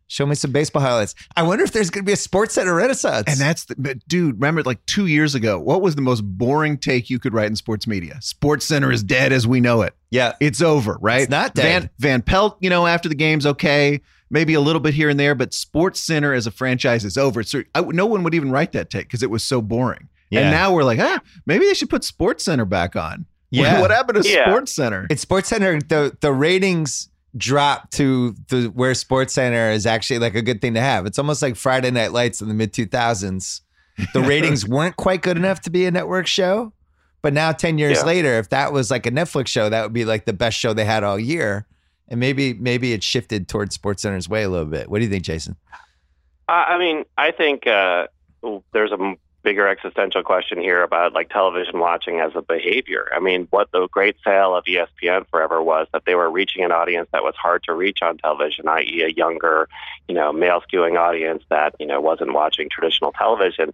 Show 0.06 0.26
me 0.26 0.34
some 0.34 0.50
baseball 0.50 0.82
highlights. 0.82 1.14
I 1.36 1.44
wonder 1.44 1.62
if 1.62 1.70
there's 1.70 1.88
going 1.88 2.04
to 2.04 2.06
be 2.06 2.12
a 2.12 2.16
Sports 2.16 2.54
Center 2.54 2.74
Renaissance. 2.74 3.28
And 3.28 3.38
that's 3.38 3.66
the 3.66 3.76
but 3.78 4.04
dude. 4.08 4.34
Remember, 4.34 4.64
like 4.64 4.84
two 4.86 5.06
years 5.06 5.36
ago, 5.36 5.60
what 5.60 5.82
was 5.82 5.94
the 5.94 6.02
most 6.02 6.22
boring 6.22 6.78
take 6.78 7.10
you 7.10 7.20
could 7.20 7.32
write 7.32 7.46
in 7.46 7.54
sports 7.54 7.86
media? 7.86 8.18
Sports 8.20 8.66
Center 8.66 8.90
is 8.90 9.04
dead 9.04 9.32
as 9.32 9.46
we 9.46 9.60
know 9.60 9.82
it. 9.82 9.94
Yeah, 10.10 10.32
it's 10.40 10.60
over. 10.60 10.98
Right? 11.00 11.22
It's 11.22 11.30
not 11.30 11.54
dead. 11.54 11.82
Van, 11.82 11.90
Van 12.00 12.22
Pelt, 12.22 12.56
you 12.60 12.68
know, 12.70 12.88
after 12.88 13.08
the 13.08 13.14
game's 13.14 13.46
okay, 13.46 14.00
maybe 14.30 14.54
a 14.54 14.60
little 14.60 14.80
bit 14.80 14.94
here 14.94 15.10
and 15.10 15.20
there, 15.20 15.36
but 15.36 15.54
Sports 15.54 16.00
Center 16.00 16.34
as 16.34 16.44
a 16.44 16.50
franchise 16.50 17.04
is 17.04 17.16
over. 17.16 17.44
So 17.44 17.62
I, 17.76 17.82
no 17.82 18.06
one 18.06 18.24
would 18.24 18.34
even 18.34 18.50
write 18.50 18.72
that 18.72 18.90
take 18.90 19.06
because 19.06 19.22
it 19.22 19.30
was 19.30 19.44
so 19.44 19.62
boring. 19.62 20.08
Yeah. 20.30 20.40
And 20.40 20.50
now 20.50 20.72
we're 20.72 20.84
like, 20.84 20.98
ah, 20.98 21.20
maybe 21.46 21.66
they 21.66 21.74
should 21.74 21.90
put 21.90 22.02
Sports 22.02 22.44
Center 22.44 22.64
back 22.64 22.96
on. 22.96 23.26
Yeah. 23.50 23.80
What 23.80 23.90
happened 23.90 24.22
to 24.22 24.28
yeah. 24.28 24.48
Sports 24.48 24.74
Center? 24.74 25.06
It's 25.10 25.22
Sports 25.22 25.48
Center. 25.48 25.80
The 25.80 26.16
the 26.20 26.32
ratings 26.32 27.08
drop 27.36 27.90
to 27.92 28.34
the 28.48 28.66
where 28.74 28.94
Sports 28.94 29.34
Center 29.34 29.70
is 29.70 29.86
actually 29.86 30.18
like 30.18 30.34
a 30.34 30.42
good 30.42 30.60
thing 30.60 30.74
to 30.74 30.80
have. 30.80 31.06
It's 31.06 31.18
almost 31.18 31.42
like 31.42 31.56
Friday 31.56 31.90
Night 31.90 32.12
Lights 32.12 32.40
in 32.40 32.48
the 32.48 32.54
mid 32.54 32.72
2000s. 32.72 33.60
The 34.14 34.20
ratings 34.22 34.66
weren't 34.66 34.96
quite 34.96 35.22
good 35.22 35.36
enough 35.36 35.60
to 35.62 35.70
be 35.70 35.84
a 35.86 35.90
network 35.90 36.26
show, 36.26 36.72
but 37.22 37.32
now 37.32 37.52
10 37.52 37.78
years 37.78 37.98
yeah. 37.98 38.04
later, 38.04 38.38
if 38.38 38.48
that 38.50 38.72
was 38.72 38.90
like 38.90 39.06
a 39.06 39.10
Netflix 39.10 39.48
show, 39.48 39.68
that 39.68 39.82
would 39.82 39.92
be 39.92 40.04
like 40.04 40.24
the 40.24 40.32
best 40.32 40.58
show 40.58 40.72
they 40.72 40.84
had 40.84 41.04
all 41.04 41.18
year. 41.18 41.66
And 42.08 42.18
maybe 42.18 42.54
maybe 42.54 42.92
it 42.92 43.04
shifted 43.04 43.46
towards 43.46 43.74
Sports 43.74 44.02
Center's 44.02 44.28
way 44.28 44.42
a 44.42 44.48
little 44.48 44.66
bit. 44.66 44.90
What 44.90 44.98
do 44.98 45.04
you 45.04 45.10
think, 45.10 45.22
Jason? 45.22 45.56
I 46.48 46.78
mean, 46.78 47.04
I 47.16 47.30
think 47.30 47.68
uh, 47.68 48.08
there's 48.72 48.90
a 48.90 49.14
bigger 49.42 49.66
existential 49.66 50.22
question 50.22 50.60
here 50.60 50.82
about 50.82 51.12
like 51.12 51.30
television 51.30 51.78
watching 51.78 52.20
as 52.20 52.32
a 52.34 52.42
behavior. 52.42 53.08
I 53.14 53.20
mean, 53.20 53.46
what 53.50 53.70
the 53.72 53.88
great 53.88 54.16
sale 54.24 54.54
of 54.54 54.64
ESPN 54.64 55.26
forever 55.30 55.62
was 55.62 55.86
that 55.92 56.04
they 56.04 56.14
were 56.14 56.30
reaching 56.30 56.64
an 56.64 56.72
audience 56.72 57.08
that 57.12 57.22
was 57.22 57.34
hard 57.36 57.62
to 57.64 57.74
reach 57.74 57.98
on 58.02 58.18
television, 58.18 58.68
i.e., 58.68 59.02
a 59.02 59.10
younger, 59.10 59.68
you 60.08 60.14
know, 60.14 60.32
male 60.32 60.62
skewing 60.70 60.98
audience 60.98 61.42
that 61.48 61.74
you 61.78 61.86
know 61.86 62.00
wasn't 62.00 62.32
watching 62.32 62.68
traditional 62.70 63.12
television, 63.12 63.72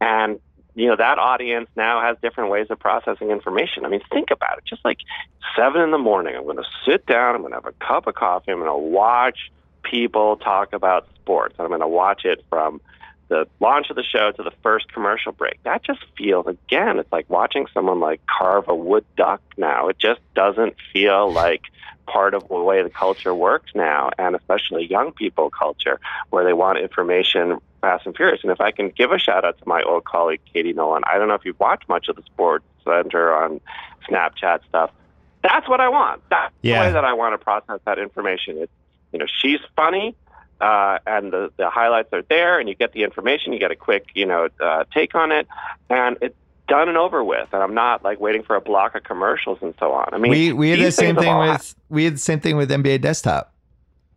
and 0.00 0.38
you 0.74 0.86
know 0.86 0.96
that 0.96 1.18
audience 1.18 1.68
now 1.76 2.00
has 2.00 2.16
different 2.22 2.50
ways 2.50 2.68
of 2.70 2.78
processing 2.78 3.30
information. 3.30 3.84
I 3.84 3.88
mean, 3.88 4.02
think 4.12 4.30
about 4.30 4.58
it. 4.58 4.64
Just 4.64 4.84
like 4.84 4.98
seven 5.56 5.80
in 5.80 5.90
the 5.90 5.98
morning, 5.98 6.36
I'm 6.36 6.44
going 6.44 6.56
to 6.56 6.68
sit 6.86 7.06
down. 7.06 7.34
I'm 7.34 7.40
going 7.40 7.52
to 7.52 7.56
have 7.56 7.66
a 7.66 7.72
cup 7.84 8.06
of 8.06 8.14
coffee. 8.14 8.52
I'm 8.52 8.58
going 8.58 8.70
to 8.70 8.76
watch 8.76 9.50
people 9.82 10.36
talk 10.36 10.72
about 10.72 11.08
sports. 11.16 11.56
I'm 11.58 11.68
going 11.68 11.80
to 11.80 11.88
watch 11.88 12.24
it 12.24 12.44
from 12.48 12.80
the 13.28 13.46
launch 13.60 13.90
of 13.90 13.96
the 13.96 14.02
show 14.02 14.30
to 14.32 14.42
the 14.42 14.52
first 14.62 14.92
commercial 14.92 15.32
break. 15.32 15.62
That 15.64 15.82
just 15.82 16.00
feels 16.16 16.46
again, 16.46 16.98
it's 16.98 17.12
like 17.12 17.28
watching 17.28 17.66
someone 17.74 18.00
like 18.00 18.20
carve 18.26 18.68
a 18.68 18.74
wood 18.74 19.04
duck 19.16 19.40
now. 19.56 19.88
It 19.88 19.98
just 19.98 20.20
doesn't 20.34 20.76
feel 20.92 21.30
like 21.32 21.62
part 22.06 22.32
of 22.32 22.48
the 22.48 22.54
way 22.56 22.82
the 22.82 22.88
culture 22.90 23.34
works 23.34 23.72
now, 23.74 24.08
and 24.18 24.34
especially 24.34 24.86
young 24.86 25.12
people 25.12 25.50
culture, 25.50 26.00
where 26.30 26.42
they 26.44 26.54
want 26.54 26.78
information 26.78 27.58
fast 27.82 28.06
and 28.06 28.16
furious. 28.16 28.40
And 28.42 28.50
if 28.50 28.60
I 28.62 28.70
can 28.70 28.88
give 28.88 29.12
a 29.12 29.18
shout 29.18 29.44
out 29.44 29.58
to 29.58 29.68
my 29.68 29.82
old 29.82 30.04
colleague 30.04 30.40
Katie 30.52 30.72
Nolan, 30.72 31.02
I 31.06 31.18
don't 31.18 31.28
know 31.28 31.34
if 31.34 31.44
you've 31.44 31.60
watched 31.60 31.88
much 31.88 32.08
of 32.08 32.16
the 32.16 32.22
Sports 32.22 32.64
Center 32.84 33.34
on 33.34 33.60
Snapchat 34.08 34.60
stuff. 34.68 34.90
That's 35.42 35.68
what 35.68 35.80
I 35.80 35.88
want. 35.90 36.22
That's 36.30 36.52
Yeah. 36.62 36.80
the 36.82 36.86
way 36.88 36.92
that 36.94 37.04
I 37.04 37.12
want 37.12 37.34
to 37.38 37.38
process 37.44 37.78
that 37.84 37.98
information. 37.98 38.56
It's 38.58 38.72
you 39.12 39.18
know 39.18 39.26
she's 39.40 39.60
funny. 39.76 40.16
Uh, 40.60 40.98
and 41.06 41.32
the, 41.32 41.52
the 41.56 41.70
highlights 41.70 42.12
are 42.12 42.22
there, 42.22 42.58
and 42.58 42.68
you 42.68 42.74
get 42.74 42.92
the 42.92 43.04
information. 43.04 43.52
You 43.52 43.58
get 43.60 43.70
a 43.70 43.76
quick, 43.76 44.06
you 44.14 44.26
know, 44.26 44.48
uh, 44.60 44.84
take 44.92 45.14
on 45.14 45.30
it, 45.32 45.46
and 45.88 46.16
it's 46.20 46.34
done 46.66 46.88
and 46.88 46.98
over 46.98 47.22
with. 47.22 47.48
And 47.52 47.62
I'm 47.62 47.74
not 47.74 48.02
like 48.02 48.20
waiting 48.20 48.42
for 48.42 48.56
a 48.56 48.60
block 48.60 48.94
of 48.94 49.04
commercials 49.04 49.58
and 49.62 49.72
so 49.78 49.92
on. 49.92 50.08
I 50.12 50.18
mean, 50.18 50.30
we 50.30 50.52
we 50.52 50.70
had 50.70 50.80
the 50.80 50.90
same 50.92 51.14
thing 51.16 51.24
have 51.26 51.36
all 51.36 51.48
with 51.52 51.74
we 51.88 52.04
had 52.04 52.14
the 52.14 52.18
same 52.18 52.40
thing 52.40 52.56
with 52.56 52.70
NBA 52.70 53.00
desktop. 53.00 53.54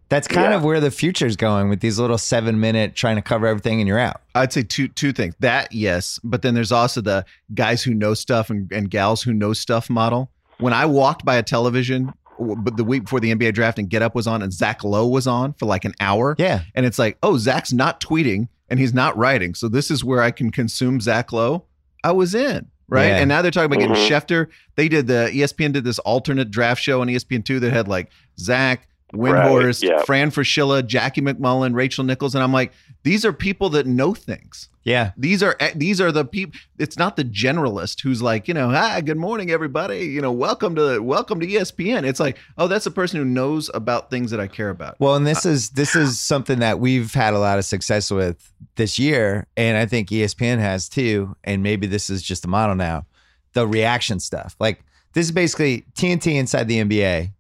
That's 0.10 0.28
kind 0.28 0.52
Yeah. 0.52 0.58
of 0.58 0.64
where 0.66 0.82
the 0.82 0.92
future's 0.92 1.38
going 1.38 1.70
with 1.70 1.80
these 1.80 1.98
little 1.98 2.18
seven 2.18 2.60
minute 2.60 2.96
trying 2.96 3.16
to 3.16 3.22
cover 3.22 3.48
everything 3.48 3.80
and 3.80 3.88
you're 3.88 3.98
out. 4.00 4.22
I'd 4.36 4.52
say 4.52 4.64
two 4.64 4.90
two 4.90 5.14
things. 5.14 5.36
That 5.40 5.72
yes, 5.72 6.20
but 6.24 6.42
then 6.42 6.54
there's 6.54 6.72
also 6.74 7.00
the 7.00 7.24
guys 7.54 7.82
who 7.84 7.94
know 7.94 8.14
stuff 8.14 8.50
and, 8.50 8.70
and 8.74 8.90
gals 8.90 9.22
who 9.24 9.32
know 9.32 9.54
stuff 9.54 9.90
model. 9.90 10.30
When 10.60 10.74
I 10.74 10.86
walked 10.86 11.24
by 11.24 11.38
a 11.38 11.44
television, 11.44 12.06
w- 12.06 12.14
but 12.40 12.78
the 12.78 12.84
week 12.84 13.04
before 13.04 13.20
the 13.20 13.34
NBA 13.34 13.54
draft 13.54 13.78
and 13.80 13.90
Get 13.90 14.02
Up 14.02 14.16
was 14.16 14.28
on 14.28 14.42
and 14.42 14.52
Zach 14.52 14.84
Lowe 14.84 15.08
was 15.08 15.28
on 15.28 15.54
for 15.54 15.66
like 15.66 15.86
an 15.86 15.94
hour, 16.00 16.36
Yeah. 16.38 16.62
and 16.76 16.86
it's 16.86 16.98
like, 17.00 17.18
oh, 17.24 17.38
Zach's 17.38 17.74
not 17.74 18.02
tweeting 18.02 18.48
and 18.70 18.80
he's 18.80 18.94
not 18.94 19.16
writing, 19.18 19.54
so 19.54 19.68
this 19.68 19.92
is 19.92 20.04
where 20.04 20.22
I 20.22 20.32
can 20.32 20.50
consume 20.52 21.02
Zach 21.02 21.32
Lowe. 21.32 21.66
I 22.04 22.12
was 22.14 22.34
in 22.34 22.68
right, 22.88 23.08
Yeah. 23.08 23.18
and 23.18 23.30
now 23.30 23.42
they're 23.42 23.52
talking 23.52 23.66
about 23.66 23.80
getting 23.80 23.96
mm-hmm. 23.96 24.14
Schefter. 24.14 24.48
They 24.76 24.88
did 24.88 25.08
the 25.08 25.30
ESPN 25.34 25.74
did 25.74 25.84
this 25.84 26.00
alternate 26.00 26.50
draft 26.52 26.82
show 26.82 27.02
on 27.02 27.08
ESPN 27.08 27.46
two 27.46 27.60
that 27.60 27.74
had 27.74 27.88
like 27.88 28.12
Zach. 28.40 28.88
Windhorst, 29.14 29.84
Right, 29.84 29.92
yeah. 29.98 30.04
Fran 30.04 30.32
Fraschilla, 30.32 30.86
Jackie 30.86 31.22
MacMullan, 31.22 31.74
Rachel 31.74 32.04
Nichols, 32.04 32.36
and 32.36 32.44
I'm 32.44 32.54
like, 32.54 32.74
these 33.04 33.26
are 33.26 33.34
people 33.34 33.70
that 33.72 33.88
know 33.88 34.14
things. 34.14 34.70
Yeah. 34.84 35.12
These 35.16 35.44
are 35.44 35.56
eh, 35.60 35.74
these 35.76 36.02
are 36.02 36.12
the 36.12 36.26
people. 36.26 36.60
It's 36.80 36.98
not 36.98 37.16
the 37.16 37.24
generalist 37.24 38.02
who's 38.02 38.22
like, 38.22 38.48
you 38.48 38.54
know, 38.54 38.70
hi, 38.70 39.02
good 39.02 39.18
morning, 39.18 39.52
everybody. 39.52 40.00
You 40.06 40.22
know, 40.22 40.32
welcome 40.32 40.76
to 40.76 41.00
welcome 41.00 41.40
to 41.40 41.46
ESPN. 41.46 42.04
It's 42.04 42.20
like, 42.20 42.38
oh, 42.58 42.68
that's 42.68 42.88
a 42.88 42.92
person 42.92 43.20
who 43.20 43.26
knows 43.26 43.70
about 43.74 44.10
things 44.10 44.32
that 44.32 44.40
I 44.40 44.48
care 44.48 44.70
about. 44.70 45.00
Well, 45.00 45.16
and 45.16 45.26
this 45.26 45.46
is 45.46 45.70
this 45.72 45.96
is 45.96 46.20
something 46.20 46.60
that 46.60 46.80
we've 46.80 47.14
had 47.14 47.34
a 47.34 47.40
lot 47.40 47.60
of 47.60 47.66
success 47.66 48.10
with 48.10 48.52
this 48.76 48.98
year, 48.98 49.46
and 49.56 49.78
I 49.78 49.86
think 49.86 50.10
ESPN 50.10 50.60
has 50.60 50.90
too. 50.90 51.36
And 51.44 51.62
maybe 51.62 51.86
this 51.86 52.10
is 52.10 52.24
just 52.24 52.46
a 52.46 52.48
model 52.48 52.76
now. 52.76 53.06
The 53.54 53.68
reaction 53.68 54.20
stuff, 54.20 54.56
like 54.60 54.84
this 55.14 55.26
is 55.26 55.32
basically 55.32 55.86
TNT 55.94 56.36
inside 56.36 56.68
the 56.68 56.84
NBA. 56.84 57.32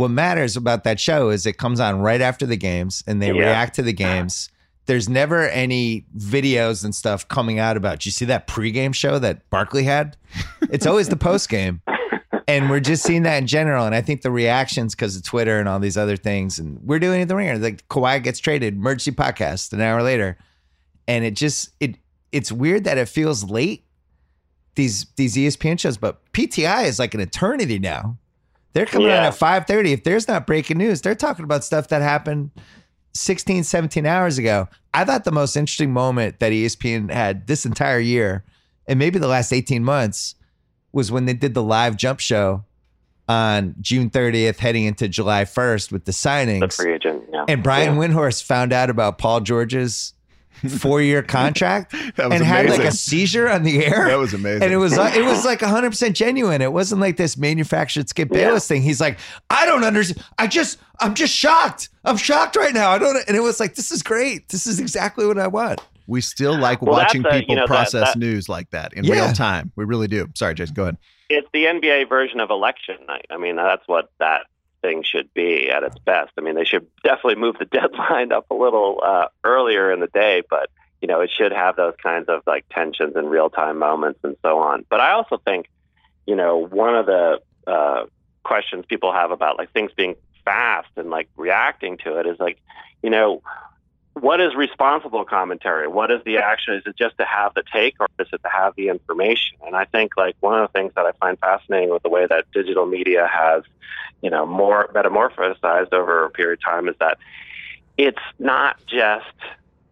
What 0.00 0.10
matters 0.10 0.56
about 0.56 0.84
that 0.84 0.98
show 0.98 1.28
is 1.28 1.44
it 1.44 1.58
comes 1.58 1.78
on 1.78 2.00
right 2.00 2.22
after 2.22 2.46
the 2.46 2.56
games, 2.56 3.04
and 3.06 3.20
they 3.20 3.26
Yeah. 3.26 3.42
react 3.42 3.74
to 3.74 3.82
the 3.82 3.92
games. 3.92 4.48
There's 4.86 5.10
never 5.10 5.46
any 5.46 6.06
videos 6.16 6.84
and 6.84 6.94
stuff 6.94 7.28
coming 7.28 7.58
out 7.58 7.76
about. 7.76 8.06
You 8.06 8.10
see 8.10 8.24
that 8.24 8.46
pregame 8.48 8.94
show 8.94 9.18
that 9.18 9.50
Barkley 9.50 9.84
had? 9.84 10.16
It's 10.70 10.86
always 10.86 11.08
the 11.10 11.16
postgame 11.16 11.80
and 12.48 12.70
we're 12.70 12.80
just 12.80 13.02
seeing 13.02 13.24
that 13.24 13.36
in 13.36 13.46
general. 13.46 13.84
And 13.84 13.94
I 13.94 14.00
think 14.00 14.22
the 14.22 14.30
reactions 14.30 14.94
because 14.94 15.16
of 15.16 15.22
Twitter 15.22 15.60
and 15.60 15.68
all 15.68 15.78
these 15.78 15.98
other 15.98 16.16
things, 16.16 16.58
and 16.58 16.78
we're 16.82 16.98
doing 16.98 17.18
it 17.20 17.22
in 17.24 17.28
the 17.28 17.36
ringer. 17.36 17.58
Like 17.58 17.86
Kawhi 17.88 18.22
gets 18.22 18.38
traded, 18.38 18.74
emergency 18.76 19.12
podcast 19.12 19.72
an 19.74 19.82
hour 19.82 20.02
later, 20.02 20.38
and 21.06 21.24
it 21.26 21.34
just 21.36 21.70
it 21.78 21.96
it's 22.32 22.50
weird 22.50 22.84
that 22.84 22.96
it 22.96 23.08
feels 23.08 23.44
late. 23.44 23.84
These 24.76 25.06
these 25.16 25.36
ESPN 25.36 25.78
shows, 25.78 25.98
but 25.98 26.20
PTI 26.32 26.84
is 26.84 26.98
like 26.98 27.12
an 27.12 27.20
eternity 27.20 27.78
now. 27.78 28.16
They're 28.72 28.86
coming 28.86 29.08
on 29.08 29.14
Yeah. 29.14 29.26
at 29.28 29.34
five 29.34 29.66
thirty. 29.66 29.92
If 29.92 30.04
there's 30.04 30.28
not 30.28 30.46
breaking 30.46 30.78
news, 30.78 31.00
they're 31.02 31.14
talking 31.14 31.44
about 31.44 31.64
stuff 31.64 31.88
that 31.88 32.02
happened 32.02 32.50
16, 33.14 33.64
17 33.64 34.06
hours 34.06 34.38
ago. 34.38 34.68
I 34.94 35.04
thought 35.04 35.24
the 35.24 35.32
most 35.32 35.56
interesting 35.56 35.92
moment 35.92 36.38
that 36.38 36.52
ESPN 36.52 37.10
had 37.10 37.46
this 37.48 37.66
entire 37.66 37.98
year, 37.98 38.44
and 38.86 38.98
maybe 38.98 39.18
the 39.18 39.26
last 39.26 39.52
18 39.52 39.82
months, 39.82 40.36
was 40.92 41.10
when 41.10 41.24
they 41.26 41.32
did 41.32 41.54
the 41.54 41.62
live 41.62 41.96
jump 41.96 42.20
show 42.20 42.64
on 43.28 43.74
June 43.80 44.10
30th, 44.10 44.58
heading 44.58 44.84
into 44.84 45.08
July 45.08 45.44
1st 45.44 45.90
with 45.92 46.04
the 46.04 46.12
signings. 46.12 46.60
the 46.60 46.68
free 46.68 46.94
agent. 46.94 47.22
Yeah. 47.32 47.44
and 47.48 47.62
Brian 47.62 47.94
Yeah. 47.96 48.00
Windhorst 48.06 48.44
found 48.44 48.72
out 48.72 48.90
about 48.90 49.18
Paul 49.18 49.40
George's 49.40 50.14
four 50.78 51.00
year 51.00 51.22
contract 51.38 51.92
That 52.16 52.28
was 52.30 52.36
and 52.40 52.44
had 52.44 52.68
like 52.68 52.80
a 52.80 52.92
seizure 52.92 53.48
on 53.48 53.62
the 53.62 53.84
air. 53.84 54.06
That 54.08 54.18
was 54.18 54.34
amazing. 54.34 54.62
And 54.64 54.72
it 54.72 54.76
was 54.76 54.98
uh, 54.98 55.10
it 55.14 55.22
was 55.24 55.44
like 55.44 55.60
100% 55.60 56.12
genuine. 56.12 56.60
It 56.60 56.72
wasn't 56.72 57.00
like 57.00 57.16
this 57.16 57.36
manufactured 57.36 58.08
Skip 58.08 58.28
Yeah. 58.32 58.58
Thing. 58.58 58.82
He's 58.82 59.00
like, 59.00 59.18
I 59.48 59.64
don't 59.66 59.84
understand. 59.84 60.24
I 60.38 60.46
just 60.46 60.78
I'm 61.00 61.14
just 61.14 61.34
shocked. 61.34 61.88
I'm 62.04 62.16
shocked 62.16 62.56
right 62.56 62.74
now. 62.74 62.90
I 62.90 62.98
don't 62.98 63.16
and 63.26 63.36
it 63.36 63.40
was 63.40 63.58
like 63.60 63.74
this 63.74 63.90
is 63.90 64.02
great. 64.02 64.48
This 64.50 64.66
is 64.66 64.78
exactly 64.80 65.26
what 65.26 65.38
I 65.38 65.46
want. 65.46 65.80
we 66.06 66.20
still 66.20 66.58
like 66.58 66.82
Well, 66.82 66.96
that's 66.96 67.14
watching 67.14 67.24
a- 67.26 67.34
you 67.34 67.40
people 67.40 67.54
know, 67.56 67.62
that- 67.62 67.66
process 67.68 68.08
that- 68.14 68.18
news 68.18 68.48
like 68.48 68.70
that 68.70 68.92
in 68.94 69.04
Yeah. 69.04 69.14
real 69.26 69.32
time. 69.32 69.72
We 69.76 69.84
really 69.84 70.08
do. 70.08 70.28
Sorry, 70.34 70.54
Jason. 70.54 70.74
Go 70.74 70.82
ahead. 70.82 70.96
it's 71.30 71.48
the 71.52 71.64
NBA 71.66 72.08
version 72.08 72.40
of 72.40 72.50
election 72.50 72.96
night. 73.06 73.26
I 73.30 73.36
mean, 73.38 73.56
that's 73.56 73.86
what 73.86 74.10
that 74.18 74.42
thing 74.82 75.02
should 75.02 75.32
be 75.34 75.70
at 75.70 75.82
its 75.82 75.98
best. 75.98 76.32
I 76.38 76.40
mean, 76.40 76.54
they 76.54 76.64
should 76.64 76.86
definitely 77.02 77.36
move 77.36 77.56
the 77.58 77.64
deadline 77.78 78.32
up 78.32 78.46
a 78.50 78.54
little 78.54 79.00
uh, 79.04 79.26
earlier 79.44 79.92
in 79.92 80.00
the 80.00 80.08
day, 80.08 80.42
but 80.48 80.70
you 81.00 81.08
know, 81.08 81.20
it 81.20 81.30
should 81.36 81.52
have 81.52 81.76
those 81.76 81.94
kinds 82.02 82.28
of 82.28 82.42
like 82.46 82.66
tensions 82.70 83.16
and 83.16 83.30
real 83.30 83.48
time 83.48 83.78
moments 83.78 84.20
and 84.22 84.36
so 84.42 84.58
on. 84.58 84.84
But 84.88 85.00
I 85.00 85.12
also 85.12 85.38
think, 85.38 85.70
you 86.26 86.36
know, 86.36 86.58
one 86.58 86.94
of 86.94 87.06
the 87.06 87.40
uh, 87.66 88.04
questions 88.42 88.84
people 88.86 89.12
have 89.12 89.30
about 89.30 89.56
like 89.56 89.72
things 89.72 89.92
being 89.96 90.16
fast 90.44 90.88
and 90.96 91.10
like 91.10 91.28
reacting 91.36 91.96
to 91.98 92.18
it 92.18 92.26
is 92.26 92.38
like, 92.38 92.58
you 93.02 93.08
know, 93.08 93.42
what 94.14 94.40
is 94.40 94.54
responsible 94.54 95.24
commentary? 95.24 95.88
What 95.88 96.10
is 96.10 96.20
the 96.24 96.38
action? 96.38 96.74
Is 96.74 96.82
it 96.84 96.96
just 96.96 97.16
to 97.18 97.24
have 97.24 97.54
the 97.54 97.62
take 97.72 97.94
or 98.00 98.08
is 98.18 98.28
it 98.32 98.42
to 98.42 98.48
have 98.48 98.74
the 98.76 98.88
information? 98.88 99.56
And 99.64 99.74
I 99.76 99.84
think 99.84 100.16
like 100.16 100.36
one 100.40 100.60
of 100.60 100.70
the 100.70 100.78
things 100.78 100.92
that 100.96 101.06
I 101.06 101.12
find 101.12 101.38
fascinating 101.38 101.90
with 101.90 102.02
the 102.02 102.08
way 102.10 102.26
that 102.26 102.46
digital 102.52 102.86
media 102.86 103.28
has, 103.32 103.62
you 104.22 104.30
know, 104.30 104.46
more 104.46 104.88
metamorphosized 104.94 105.92
over 105.92 106.24
a 106.24 106.30
period 106.30 106.58
of 106.58 106.64
time 106.64 106.88
is 106.88 106.96
that 107.00 107.18
it's 107.96 108.18
not 108.38 108.78
just, 108.86 109.26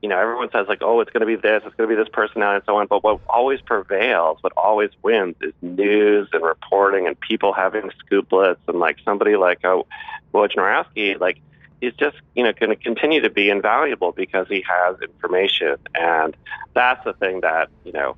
you 0.03 0.09
know, 0.09 0.19
everyone 0.19 0.51
says 0.51 0.67
like, 0.69 0.83
oh, 0.83 1.01
it's 1.01 1.11
going 1.11 1.21
to 1.21 1.27
be 1.27 1.37
this, 1.37 1.63
it's 1.65 1.75
going 1.77 1.89
to 1.89 1.97
be 1.97 2.01
this 2.01 2.11
personality 2.13 2.57
and 2.57 2.65
so 2.65 2.77
on. 2.77 2.87
But 2.87 3.03
what 3.03 3.21
always 3.29 3.61
prevails, 3.61 4.39
what 4.43 4.53
always 4.57 4.91
wins 5.03 5.37
is 5.41 5.53
news 5.63 6.29
and 6.33 6.43
reporting 6.43 7.07
and 7.07 7.19
people 7.21 7.53
having 7.53 7.91
scooplets 8.05 8.59
and 8.67 8.79
like 8.79 8.99
somebody 9.05 9.37
like, 9.37 9.65
oh, 9.65 9.87
Wojnarowski, 10.33 11.19
like, 11.21 11.41
is 11.81 11.95
just 11.95 12.17
you 12.35 12.43
know 12.43 12.53
going 12.53 12.71
to 12.71 12.77
continue 12.77 13.21
to 13.21 13.31
be 13.31 13.51
invaluable 13.51 14.13
because 14.13 14.49
he 14.49 14.65
has 14.69 15.01
information, 15.01 15.77
and 15.95 16.37
that's 16.75 17.05
the 17.05 17.13
thing 17.15 17.41
that 17.43 17.69
you 17.85 17.93
know. 17.93 18.17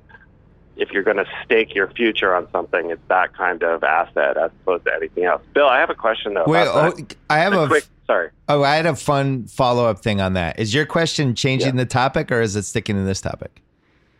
If 0.77 0.91
you're 0.91 1.03
going 1.03 1.17
to 1.17 1.25
stake 1.45 1.75
your 1.75 1.89
future 1.91 2.33
on 2.33 2.49
something, 2.51 2.89
it's 2.91 3.01
that 3.09 3.33
kind 3.35 3.61
of 3.63 3.83
asset 3.83 4.37
as 4.37 4.51
opposed 4.61 4.85
to 4.85 4.93
anything 4.95 5.25
else. 5.25 5.41
Bill, 5.53 5.67
I 5.67 5.79
have 5.79 5.89
a 5.89 5.95
question 5.95 6.33
though. 6.33 6.45
Wait, 6.47 6.67
oh. 6.67 6.93
I 7.29 7.39
have 7.39 7.53
The 7.53 7.63
a 7.63 7.67
quick. 7.67 7.85
Sorry. 8.07 8.29
oh, 8.49 8.63
I 8.63 8.75
had 8.75 8.85
a 8.85 8.95
fun 8.95 9.45
follow 9.47 9.85
up 9.85 9.99
thing 9.99 10.19
on 10.21 10.33
that. 10.33 10.59
Is 10.59 10.73
your 10.73 10.85
question 10.85 11.35
changing 11.35 11.75
the 11.77 11.85
topic 11.85 12.31
or 12.31 12.41
is 12.41 12.55
it 12.55 12.63
sticking 12.63 12.95
to 12.95 13.03
this 13.03 13.21
topic? 13.21 13.61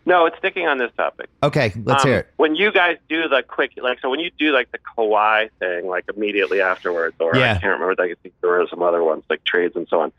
No, 0.05 0.25
it's 0.25 0.37
sticking 0.37 0.67
on 0.67 0.77
this 0.77 0.91
topic. 0.97 1.29
Okay, 1.43 1.73
let's 1.83 2.03
Um, 2.03 2.09
hear 2.09 2.19
it. 2.19 2.27
When 2.37 2.55
you 2.55 2.71
guys 2.71 2.97
do 3.09 3.27
the 3.27 3.43
quick, 3.47 3.73
like, 3.77 3.99
so 4.01 4.09
when 4.09 4.19
you 4.19 4.31
do 4.39 4.51
like 4.51 4.71
the 4.71 4.79
Kawhi 4.79 5.49
thing, 5.59 5.87
like 5.87 6.05
immediately 6.15 6.59
afterwards, 6.61 7.15
or 7.19 7.35
Yeah. 7.35 7.51
I 7.51 7.59
can't 7.59 7.63
remember, 7.79 7.95
like, 8.01 8.11
I 8.11 8.15
think 8.23 8.33
there 8.41 8.49
were 8.49 8.65
some 8.69 8.81
other 8.81 9.03
ones, 9.03 9.23
like 9.29 9.43
trades 9.43 9.75
and 9.75 9.87
so 9.89 9.99
on. 10.01 10.11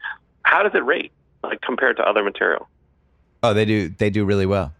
How 0.45 0.62
does 0.62 0.74
it 0.74 0.85
rate, 0.85 1.11
like, 1.43 1.61
compared 1.62 1.97
to 1.97 2.07
other 2.09 2.22
material? 2.22 2.68
Oh, 3.43 3.55
they 3.55 3.64
do. 3.64 3.89
They 3.89 4.11
do 4.11 4.24
really 4.24 4.47
well. 4.47 4.72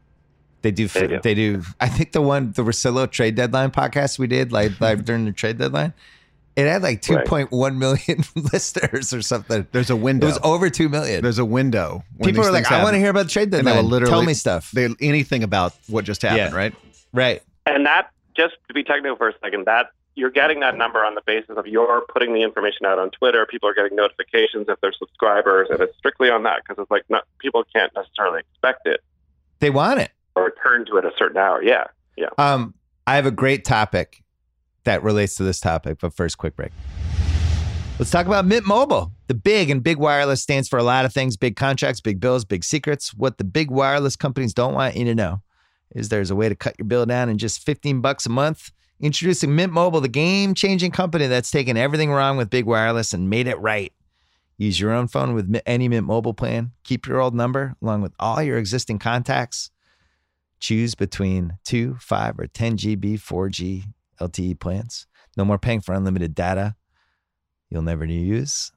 They 0.62 0.70
do. 0.70 0.88
They 0.88 1.06
do. 1.06 1.20
They 1.20 1.34
do. 1.34 1.62
I 1.80 1.88
think 1.88 2.12
the 2.12 2.22
one, 2.22 2.52
the 2.52 2.62
Russillo 2.62 3.10
trade 3.10 3.34
deadline 3.34 3.70
podcast 3.72 4.18
we 4.18 4.26
did, 4.26 4.52
like 4.52 4.80
live 4.80 5.04
during 5.04 5.24
the 5.24 5.32
trade 5.32 5.58
deadline, 5.58 5.92
It 6.56 6.66
had 6.68 6.82
like 6.82 7.02
Right. 7.08 7.26
2.1 7.26 7.76
million 7.76 8.24
listeners 8.52 9.12
or 9.12 9.22
something. 9.22 9.66
There's 9.72 9.90
a 9.90 9.96
window. 9.96 10.26
It 10.26 10.30
window. 10.30 10.40
was 10.46 10.52
over 10.54 10.70
2 10.70 10.88
million. 10.88 11.22
There's 11.22 11.38
a 11.38 11.44
window. 11.44 12.04
People 12.18 12.32
these 12.32 12.38
are 12.48 12.52
like, 12.52 12.64
things 12.66 12.78
I 12.80 12.82
want 12.82 12.94
to 12.94 12.98
hear 13.00 13.10
about 13.10 13.24
the 13.24 13.30
trade 13.30 13.44
And 13.44 13.52
they 13.52 13.58
deadline. 13.58 13.76
will 13.84 13.90
literally 13.90 14.10
Tell 14.12 14.22
me 14.22 14.34
stuff. 14.34 14.70
They, 14.70 14.88
anything 15.00 15.42
about 15.42 15.74
what 15.88 16.04
just 16.04 16.22
happened, 16.22 16.52
Yeah. 16.52 16.56
right? 16.56 16.74
right. 17.12 17.42
And 17.66 17.84
that, 17.86 18.10
just 18.36 18.54
to 18.68 18.74
be 18.74 18.84
technical 18.84 19.16
for 19.16 19.28
a 19.28 19.34
second, 19.42 19.64
that 19.66 19.86
you're 20.14 20.30
getting 20.30 20.60
that 20.60 20.76
number 20.76 21.04
on 21.04 21.14
the 21.14 21.22
basis 21.26 21.56
of 21.56 21.66
you're 21.66 22.02
putting 22.12 22.34
the 22.34 22.42
information 22.42 22.84
out 22.86 22.98
on 22.98 23.10
Twitter. 23.10 23.46
People 23.46 23.68
are 23.68 23.74
getting 23.74 23.96
notifications 23.96 24.66
if 24.68 24.78
they're 24.82 24.92
subscribers, 24.92 25.68
and 25.70 25.80
it's 25.80 25.96
strictly 25.96 26.28
on 26.30 26.42
that 26.42 26.60
because 26.62 26.80
it's 26.82 26.90
like 26.90 27.02
not, 27.08 27.24
people 27.38 27.64
can't 27.74 27.90
necessarily 27.96 28.40
expect 28.40 28.86
it 28.86 29.00
They 29.60 29.70
want 29.70 30.00
it. 30.00 30.10
Or 30.37 30.53
turn 30.62 30.87
to 30.87 30.99
at 30.99 31.05
a 31.05 31.11
certain 31.18 31.39
hour. 31.39 31.62
Yeah, 31.62 31.85
yeah. 32.16 32.28
Um, 32.39 32.74
I 33.07 33.16
have 33.16 33.26
a 33.26 33.30
great 33.30 33.64
topic 33.64 34.22
that 34.85 35.03
relates 35.03 35.37
to 35.37 35.45
this 35.45 35.61
topic, 35.61 35.99
but 36.01 36.14
first, 36.14 36.39
quick 36.39 36.57
break. 36.57 36.72
Let's 37.99 38.11
talk 38.11 38.26
about 38.26 38.47
Mint 38.47 38.66
Mobile. 38.66 39.12
The 39.28 39.35
big 39.35 39.70
and 39.70 39.83
big 39.83 39.99
wireless 39.99 40.43
stands 40.43 40.68
for 40.68 40.78
a 40.78 40.83
lot 40.83 41.05
of 41.05 41.12
things 41.12 41.37
big 41.37 41.57
contracts, 41.57 42.01
big 42.01 42.20
bills, 42.20 42.45
big 42.45 42.64
secrets. 42.64 43.14
What 43.14 43.39
the 43.39 43.45
big 43.45 43.70
wireless 43.70 44.16
companies 44.16 44.55
don't 44.55 44.74
want 44.74 44.97
you 44.97 45.05
to 45.05 45.14
know 45.14 45.43
is 45.95 46.09
there's 46.09 46.30
a 46.30 46.37
way 46.37 46.49
to 46.49 46.55
cut 46.55 46.74
your 46.78 46.87
bill 46.87 47.07
down 47.07 47.28
in 47.28 47.39
just 47.39 47.64
15 47.64 48.01
bucks 48.01 48.26
a 48.26 48.30
month. 48.30 48.72
Introducing 48.99 49.55
Mint 49.55 49.72
Mobile, 49.72 50.01
the 50.01 50.09
game 50.09 50.55
changing 50.55 50.91
company 50.91 51.26
that's 51.26 51.51
taken 51.51 51.76
everything 51.76 52.11
wrong 52.11 52.37
with 52.37 52.51
big 52.51 52.66
wireless 52.66 53.12
and 53.12 53.28
made 53.28 53.47
it 53.47 53.59
right. 53.61 53.93
Use 54.59 54.80
your 54.80 54.93
own 54.93 55.09
phone 55.09 55.35
with 55.35 55.61
any 55.66 55.89
Mint 55.89 56.07
Mobile 56.07 56.35
plan. 56.35 56.72
Keep 56.85 57.07
your 57.07 57.20
old 57.20 57.35
number 57.35 57.74
along 57.83 58.01
with 58.03 58.12
all 58.18 58.43
your 58.43 58.59
existing 58.59 58.99
contacts. 58.99 59.70
Choose 60.62 60.94
between 60.94 61.58
2, 61.64 61.96
5, 62.00 62.38
or 62.38 62.46
10 62.46 62.76
GB 62.76 63.14
4G 63.14 63.82
LTE 64.20 64.60
plans. 64.60 65.08
No 65.36 65.44
more 65.44 65.58
paying 65.58 65.80
for 65.80 65.92
unlimited 65.92 66.36
data 66.36 66.76
you'll 67.68 67.82
never 67.82 68.04
use. 68.04 68.70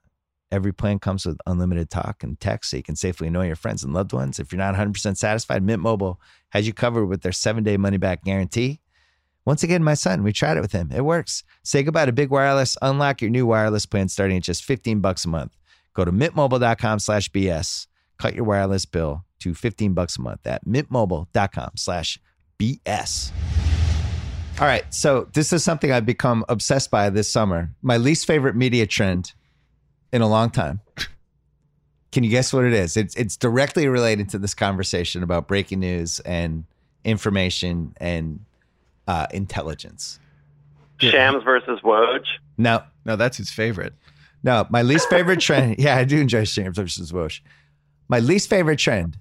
Every 0.51 0.73
plan 0.73 0.97
comes 0.97 1.27
with 1.27 1.37
unlimited 1.45 1.91
talk 1.91 2.23
and 2.23 2.39
text 2.39 2.71
so 2.71 2.77
you 2.77 2.83
can 2.83 2.95
safely 2.95 3.27
annoy 3.27 3.45
your 3.47 3.55
friends 3.55 3.83
and 3.83 3.93
loved 3.93 4.13
ones. 4.13 4.39
If 4.39 4.51
you're 4.51 4.57
not 4.57 4.73
100% 4.73 5.15
satisfied, 5.15 5.61
Mint 5.61 5.81
Mobile 5.81 6.19
has 6.49 6.65
you 6.65 6.73
covered 6.73 7.05
with 7.05 7.21
their 7.21 7.31
seven 7.31 7.63
day 7.63 7.77
money 7.77 7.97
back 7.97 8.23
guarantee. 8.23 8.79
Once 9.45 9.61
again, 9.61 9.83
my 9.83 9.93
son, 9.93 10.23
we 10.23 10.31
tried 10.31 10.57
it 10.57 10.61
with 10.61 10.71
him. 10.71 10.91
It 10.91 11.05
works. 11.05 11.43
Say 11.61 11.83
goodbye 11.83 12.05
to 12.05 12.11
big 12.11 12.31
wireless. 12.31 12.77
Unlock 12.81 13.21
your 13.21 13.29
new 13.29 13.45
wireless 13.45 13.85
plan 13.85 14.09
starting 14.09 14.37
at 14.37 14.43
just 14.43 14.63
15 14.63 15.01
bucks 15.01 15.25
a 15.25 15.29
month. 15.29 15.55
Go 15.93 16.03
to 16.03 16.11
mintmobile.com 16.11 16.97
slash 16.97 17.29
BS. 17.29 17.85
Cut 18.17 18.33
your 18.33 18.45
wireless 18.45 18.85
bill 18.85 19.24
to 19.39 19.53
15 19.53 19.93
bucks 19.93 20.17
a 20.17 20.21
month 20.21 20.45
at 20.47 20.65
mintmobile.com 20.65 21.71
slash 21.75 22.19
BS. 22.59 23.31
All 24.59 24.65
right. 24.67 24.85
So 24.93 25.27
this 25.33 25.51
is 25.51 25.63
something 25.63 25.91
I've 25.91 26.05
become 26.05 26.45
obsessed 26.47 26.89
by 26.89 27.09
this 27.09 27.29
summer. 27.29 27.71
My 27.81 27.97
least 27.97 28.25
favorite 28.25 28.55
media 28.55 28.87
trend 28.87 29.33
in 30.13 30.21
a 30.21 30.27
long 30.29 30.49
time. 30.49 30.79
Can 32.11 32.23
you 32.23 32.29
guess 32.29 32.53
what 32.53 32.63
it 32.63 32.71
is? 32.71 32.95
It's 32.95 33.13
it's 33.15 33.35
directly 33.35 33.89
related 33.89 34.29
to 34.29 34.37
this 34.37 34.53
conversation 34.53 35.21
about 35.21 35.49
breaking 35.49 35.81
news 35.81 36.21
and 36.21 36.63
information 37.03 37.93
and 37.97 38.39
uh, 39.07 39.27
intelligence. 39.31 40.17
Shams 40.99 41.43
versus 41.43 41.81
Woj. 41.83 42.23
No, 42.57 42.81
No, 43.03 43.17
that's 43.17 43.35
his 43.35 43.51
favorite. 43.51 43.93
no. 44.43 44.65
My 44.69 44.81
least 44.81 45.09
favorite 45.09 45.41
trend. 45.41 45.75
Yeah, 45.79 45.97
I 45.97 46.05
do 46.05 46.17
enjoy 46.21 46.45
Shams 46.45 46.77
versus 46.77 47.11
Bush. 47.11 47.41
My 48.07 48.19
least 48.19 48.49
favorite 48.49 48.79
trend 48.79 49.17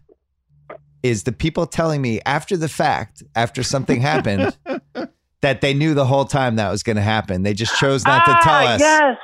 is 1.05 1.25
the 1.25 1.33
people 1.33 1.67
telling 1.67 2.01
me 2.01 2.19
after 2.25 2.57
the 2.57 2.69
fact, 2.69 3.23
after 3.37 3.63
something 3.63 4.01
happened, 4.01 4.57
that 5.43 5.61
they 5.61 5.75
knew 5.75 5.93
the 5.93 6.07
whole 6.07 6.25
time 6.25 6.57
that 6.57 6.71
was 6.71 6.83
going 6.83 6.97
to 6.97 7.03
happen. 7.03 7.43
They 7.43 7.53
just 7.53 7.79
chose 7.79 8.07
not 8.07 8.25
to 8.25 8.33
tell 8.43 8.55
ah, 8.55 8.73
us. 8.73 8.81
Yes. 8.81 9.19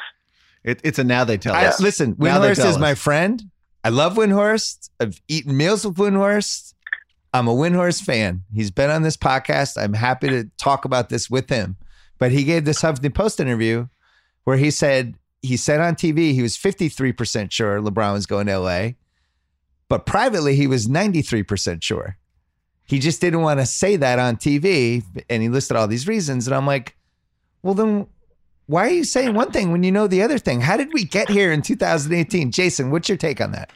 It, 0.62 0.80
it's 0.84 0.98
a 0.98 1.04
now 1.04 1.24
they 1.24 1.38
tell 1.38 1.54
I, 1.54 1.64
us. 1.64 1.80
listen, 1.80 2.16
Now 2.18 2.38
they 2.38 2.50
Windhorst 2.50 2.56
tell 2.56 2.68
is 2.68 2.78
my 2.78 2.94
friend. 2.94 3.42
I 3.82 3.88
love 3.88 4.16
Windhorst. 4.16 4.90
I've 5.00 5.22
eaten 5.26 5.56
meals 5.56 5.86
with 5.86 5.96
Windhorst. 5.96 6.74
I'm 7.32 7.48
a 7.48 7.54
Windhorst 7.54 8.02
fan. 8.02 8.42
He's 8.54 8.70
been 8.70 8.90
on 8.90 9.00
this 9.00 9.16
podcast. 9.16 9.82
I'm 9.82 9.94
happy 9.94 10.28
to 10.28 10.50
talk 10.58 10.84
about 10.84 11.08
this 11.08 11.30
with 11.30 11.48
him. 11.48 11.78
But 12.18 12.30
he 12.30 12.44
gave 12.44 12.66
this 12.66 12.82
Huffington 12.82 13.14
Post 13.14 13.40
interview 13.40 13.88
where 14.44 14.58
he 14.58 14.70
said 14.70 15.14
he 15.40 15.56
said 15.56 15.80
on 15.80 15.94
TV 15.94 16.34
he 16.34 16.42
was 16.42 16.58
53% 16.58 17.50
sure 17.50 17.80
LeBron 17.80 18.12
was 18.12 18.26
going 18.26 18.46
to 18.48 18.58
LA, 18.58 18.90
but 19.90 20.06
privately 20.06 20.54
he 20.54 20.66
was 20.68 20.86
93% 20.86 21.82
sure. 21.82 22.16
He 22.86 22.98
just 22.98 23.20
didn't 23.20 23.42
want 23.42 23.60
to 23.60 23.66
say 23.66 23.96
that 23.96 24.18
on 24.18 24.36
TV, 24.36 25.02
and 25.28 25.42
he 25.42 25.48
listed 25.48 25.76
all 25.76 25.86
these 25.86 26.08
reasons. 26.08 26.46
And 26.46 26.56
I'm 26.56 26.64
like, 26.64 26.96
well, 27.62 27.74
then 27.74 28.06
why 28.66 28.86
are 28.86 28.90
you 28.90 29.04
saying 29.04 29.34
one 29.34 29.50
thing 29.50 29.72
when 29.72 29.82
you 29.82 29.90
know 29.90 30.06
the 30.06 30.22
other 30.22 30.38
thing? 30.38 30.60
How 30.60 30.76
did 30.76 30.92
we 30.94 31.04
get 31.04 31.28
here 31.28 31.52
in 31.52 31.60
2018? 31.60 32.52
Jason, 32.52 32.90
what's 32.92 33.08
your 33.08 33.18
take 33.18 33.40
on 33.40 33.50
that? 33.50 33.72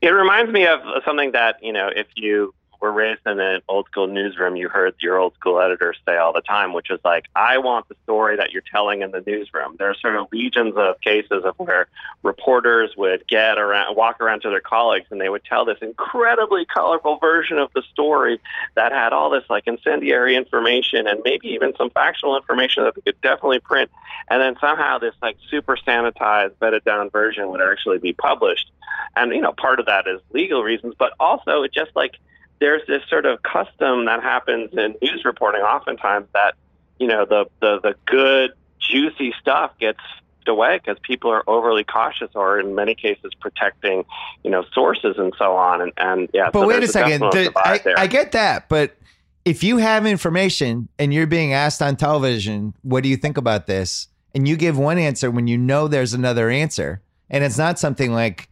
It 0.00 0.08
reminds 0.08 0.50
me 0.50 0.66
of 0.66 0.80
something 1.04 1.32
that, 1.32 1.62
you 1.62 1.72
know, 1.72 1.90
if 1.94 2.06
you 2.16 2.54
were 2.82 2.92
raised 2.92 3.20
in 3.24 3.38
an 3.38 3.62
old 3.68 3.86
school 3.86 4.08
newsroom, 4.08 4.56
you 4.56 4.68
heard 4.68 4.94
your 5.00 5.16
old 5.16 5.34
school 5.34 5.60
editors 5.60 5.96
say 6.04 6.16
all 6.16 6.32
the 6.32 6.40
time, 6.40 6.72
which 6.72 6.90
is 6.90 6.98
like, 7.04 7.26
I 7.36 7.58
want 7.58 7.88
the 7.88 7.94
story 8.02 8.36
that 8.36 8.50
you're 8.50 8.64
telling 8.70 9.02
in 9.02 9.12
the 9.12 9.22
newsroom. 9.24 9.76
There 9.78 9.88
are 9.88 9.94
sort 9.94 10.16
of 10.16 10.26
legions 10.32 10.74
of 10.76 11.00
cases 11.00 11.44
of 11.44 11.54
where 11.58 11.86
reporters 12.24 12.90
would 12.96 13.26
get 13.28 13.56
around, 13.56 13.96
walk 13.96 14.20
around 14.20 14.42
to 14.42 14.50
their 14.50 14.60
colleagues 14.60 15.06
and 15.10 15.20
they 15.20 15.28
would 15.28 15.44
tell 15.44 15.64
this 15.64 15.78
incredibly 15.80 16.64
colorful 16.64 17.18
version 17.18 17.58
of 17.58 17.70
the 17.72 17.82
story 17.92 18.40
that 18.74 18.90
had 18.90 19.12
all 19.12 19.30
this 19.30 19.44
like 19.48 19.68
incendiary 19.68 20.34
information 20.34 21.06
and 21.06 21.20
maybe 21.24 21.48
even 21.48 21.72
some 21.76 21.90
factual 21.90 22.36
information 22.36 22.82
that 22.82 22.96
they 22.96 23.00
could 23.02 23.20
definitely 23.20 23.60
print. 23.60 23.90
And 24.28 24.42
then 24.42 24.56
somehow 24.60 24.98
this 24.98 25.14
like 25.22 25.36
super 25.48 25.76
sanitized, 25.76 26.58
bedded 26.58 26.84
down 26.84 27.10
version 27.10 27.48
would 27.50 27.62
actually 27.62 27.98
be 27.98 28.12
published. 28.12 28.72
And, 29.14 29.32
you 29.32 29.40
know, 29.40 29.52
part 29.52 29.78
of 29.78 29.86
that 29.86 30.08
is 30.08 30.20
legal 30.32 30.64
reasons, 30.64 30.94
but 30.98 31.12
also 31.20 31.62
it 31.62 31.72
just 31.72 31.92
like, 31.94 32.16
there's 32.62 32.86
this 32.86 33.02
sort 33.10 33.26
of 33.26 33.42
custom 33.42 34.04
that 34.04 34.22
happens 34.22 34.70
in 34.72 34.94
news 35.02 35.24
reporting 35.24 35.62
oftentimes 35.62 36.28
that 36.32 36.54
you 36.98 37.08
know 37.08 37.24
the 37.24 37.46
the, 37.60 37.80
the 37.80 37.94
good 38.06 38.52
juicy 38.78 39.34
stuff 39.40 39.72
gets 39.78 40.00
away 40.46 40.78
because 40.78 40.98
people 41.02 41.30
are 41.30 41.42
overly 41.46 41.84
cautious 41.84 42.30
or 42.34 42.58
in 42.58 42.74
many 42.74 42.94
cases 42.94 43.32
protecting 43.40 44.04
you 44.44 44.50
know 44.50 44.64
sources 44.72 45.16
and 45.18 45.32
so 45.36 45.56
on 45.56 45.80
and, 45.80 45.92
and 45.96 46.28
yeah 46.32 46.50
But 46.52 46.60
so 46.60 46.68
wait 46.68 46.82
a 46.82 46.88
second. 46.88 47.20
The- 47.20 47.52
I. 47.56 47.80
I 47.96 48.06
get 48.06 48.32
that. 48.32 48.68
But 48.68 48.96
if 49.44 49.64
you 49.64 49.78
have 49.78 50.06
information 50.06 50.88
and 50.98 51.12
you're 51.12 51.26
being 51.26 51.52
asked 51.52 51.82
on 51.82 51.96
television, 51.96 52.74
what 52.82 53.02
do 53.02 53.08
you 53.08 53.16
think 53.16 53.36
about 53.36 53.66
this? 53.66 54.06
And 54.34 54.46
you 54.46 54.56
give 54.56 54.78
one 54.78 54.98
answer 54.98 55.30
when 55.30 55.48
you 55.48 55.58
know 55.58 55.88
there's 55.88 56.14
another 56.14 56.48
answer. 56.48 57.02
And 57.28 57.42
it's 57.42 57.58
not 57.58 57.78
something 57.78 58.12
like, 58.12 58.48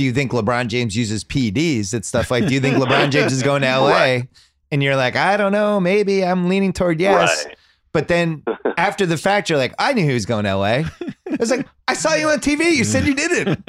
do 0.00 0.06
you 0.06 0.14
think 0.14 0.32
LeBron 0.32 0.68
James 0.68 0.96
uses 0.96 1.24
PEDs? 1.24 1.92
It's 1.92 2.08
stuff 2.08 2.30
like, 2.30 2.46
do 2.46 2.54
you 2.54 2.60
think 2.60 2.76
LeBron 2.76 3.10
James 3.10 3.34
is 3.34 3.42
going 3.42 3.60
to 3.60 3.68
LA? 3.68 3.90
Right. 3.90 4.28
And 4.72 4.82
you're 4.82 4.96
like, 4.96 5.14
I 5.14 5.36
don't 5.36 5.52
know. 5.52 5.78
Maybe 5.78 6.24
I'm 6.24 6.48
leaning 6.48 6.72
toward 6.72 6.98
yes. 6.98 7.44
Right. 7.44 7.56
But 7.92 8.08
then 8.08 8.42
after 8.78 9.04
the 9.04 9.18
fact, 9.18 9.50
you're 9.50 9.58
like, 9.58 9.74
I 9.78 9.92
knew 9.92 10.02
he 10.02 10.14
was 10.14 10.24
going 10.24 10.46
to 10.46 10.56
LA. 10.56 10.84
It's 11.26 11.50
like, 11.50 11.68
I 11.86 11.92
saw 11.92 12.14
you 12.14 12.30
on 12.30 12.38
TV. 12.38 12.74
You 12.74 12.84
said 12.84 13.06
you 13.06 13.14
didn't. 13.14 13.62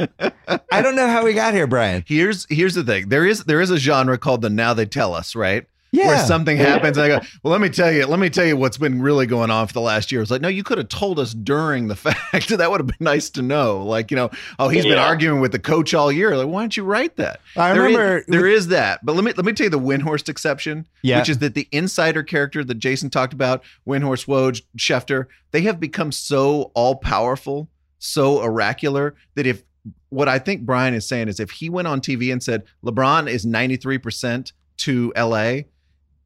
I 0.71 0.81
don't 0.81 0.95
know 0.95 1.07
how 1.07 1.25
we 1.25 1.33
got 1.33 1.53
here, 1.53 1.67
Bryan. 1.67 2.05
Here's 2.07 2.47
here's 2.49 2.75
the 2.75 2.83
thing. 2.85 3.09
There 3.09 3.25
is 3.25 3.43
there 3.43 3.59
is 3.59 3.69
a 3.69 3.77
genre 3.77 4.17
called 4.17 4.41
the 4.41 4.49
now 4.49 4.73
they 4.73 4.85
tell 4.85 5.13
us, 5.13 5.35
right? 5.35 5.65
Yeah. 5.93 6.07
Where 6.07 6.25
something 6.25 6.55
happens 6.55 6.97
and 6.97 7.03
I 7.11 7.19
go, 7.19 7.25
well, 7.43 7.51
let 7.51 7.59
me 7.59 7.67
tell 7.67 7.91
you, 7.91 8.05
let 8.05 8.17
me 8.17 8.29
tell 8.29 8.45
you 8.45 8.55
what's 8.55 8.77
been 8.77 9.01
really 9.01 9.25
going 9.25 9.51
on 9.51 9.67
for 9.67 9.73
the 9.73 9.81
last 9.81 10.09
year. 10.09 10.21
It's 10.21 10.31
like, 10.31 10.39
no, 10.39 10.47
you 10.47 10.63
could 10.63 10.77
have 10.77 10.87
told 10.87 11.19
us 11.19 11.33
during 11.33 11.89
the 11.89 11.95
fact. 11.97 12.47
that 12.49 12.71
would 12.71 12.79
have 12.79 12.87
been 12.87 12.95
nice 13.01 13.29
to 13.31 13.41
know. 13.41 13.83
Like, 13.83 14.09
you 14.09 14.15
know, 14.15 14.31
oh, 14.57 14.69
he's 14.69 14.85
been 14.85 14.97
arguing 14.97 15.41
with 15.41 15.51
the 15.51 15.59
coach 15.59 15.93
all 15.93 16.09
year. 16.09 16.37
Like, 16.37 16.47
why 16.47 16.61
don't 16.61 16.77
you 16.77 16.83
write 16.85 17.17
that? 17.17 17.41
I 17.57 17.73
There 17.73 17.87
is- 17.89 17.95
remember 17.97 18.23
there 18.29 18.47
is 18.47 18.67
that. 18.69 19.05
But 19.05 19.15
let 19.15 19.25
me 19.25 19.33
let 19.35 19.45
me 19.45 19.51
tell 19.51 19.65
you 19.65 19.69
the 19.69 19.79
Windhorst 19.79 20.29
exception, 20.29 20.87
Yeah. 21.01 21.19
which 21.19 21.27
is 21.29 21.39
that 21.39 21.55
the 21.55 21.67
insider 21.73 22.23
character 22.23 22.63
that 22.63 22.75
Jason 22.75 23.09
talked 23.09 23.33
about, 23.33 23.61
Windhorst, 23.85 24.27
Woj, 24.27 24.61
Schefter, 24.77 25.25
they 25.51 25.61
have 25.63 25.79
become 25.81 26.13
so 26.13 26.71
all 26.73 26.95
powerful, 26.95 27.69
so 27.99 28.37
oracular 28.41 29.15
that 29.35 29.45
if 29.45 29.63
what 30.07 30.29
I 30.29 30.39
think 30.39 30.61
Brian 30.61 30.93
is 30.93 31.05
saying 31.05 31.27
is 31.27 31.41
if 31.41 31.51
he 31.51 31.69
went 31.69 31.89
on 31.89 31.99
TV 31.99 32.31
and 32.31 32.41
said 32.41 32.63
LeBron 32.85 33.29
is 33.29 33.45
93% 33.45 34.53
to 34.77 35.11
LA, 35.17 35.63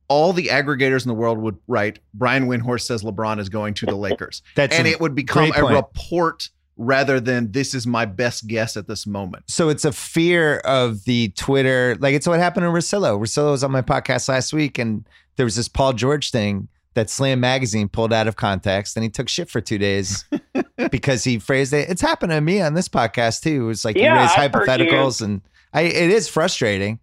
all 0.07 0.33
the 0.33 0.47
aggregators 0.47 1.03
in 1.03 1.07
the 1.09 1.15
world 1.15 1.37
would 1.39 1.57
write 1.67 1.99
Brian 2.13 2.47
Windhorst 2.47 2.81
says 2.81 3.03
LeBron 3.03 3.39
is 3.39 3.49
going 3.49 3.73
to 3.75 3.85
the 3.85 3.95
Lakers. 3.95 4.41
That's 4.55 4.77
and 4.77 4.87
it 4.87 4.99
would 4.99 5.15
become 5.15 5.51
a 5.55 5.63
report 5.63 6.49
rather 6.77 7.19
than 7.19 7.51
this 7.51 7.73
is 7.73 7.87
my 7.87 8.05
best 8.05 8.47
guess 8.47 8.75
at 8.75 8.87
this 8.87 9.07
moment. 9.07 9.45
so 9.47 9.69
it's 9.69 9.85
a 9.85 9.91
fear 9.91 10.57
of 10.57 11.05
the 11.05 11.29
Twitter. 11.29 11.95
Like 11.99 12.13
it's 12.13 12.27
what 12.27 12.39
happened 12.39 12.65
to 12.65 12.69
Russillo. 12.69 13.19
Russillo 13.19 13.51
was 13.51 13.63
on 13.63 13.71
my 13.71 13.81
podcast 13.81 14.27
last 14.27 14.53
week, 14.53 14.77
and 14.77 15.07
there 15.37 15.45
was 15.45 15.55
this 15.55 15.67
Paul 15.67 15.93
George 15.93 16.31
thing 16.31 16.67
that 16.93 17.09
Slam 17.09 17.39
Magazine 17.39 17.87
pulled 17.89 18.13
out 18.13 18.27
of 18.27 18.35
context, 18.35 18.97
and 18.97 19.03
he 19.03 19.09
took 19.09 19.29
shit 19.29 19.49
for 19.49 19.61
two 19.61 19.77
days 19.77 20.25
because 20.91 21.23
he 21.23 21.39
phrased 21.39 21.73
it. 21.73 21.89
It's 21.89 22.01
happened 22.01 22.31
to 22.31 22.41
me 22.41 22.61
on 22.61 22.73
this 22.73 22.89
podcast 22.89 23.41
too. 23.41 23.69
It's 23.69 23.85
like 23.85 23.95
Yeah, 23.95 24.13
you 24.13 24.21
raise 24.21 24.31
I've 24.37 24.53
heard 24.53 24.67
hypotheticals, 24.67 25.21
and 25.21 25.41
I 25.73 25.81
it 25.81 26.09
is 26.09 26.27
frustrating. 26.27 26.99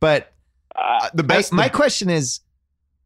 But 0.00 0.32
Uh, 0.78 1.08
The 1.14 1.22
my, 1.22 1.26
best 1.26 1.52
my 1.52 1.68
question 1.68 2.10
is, 2.10 2.40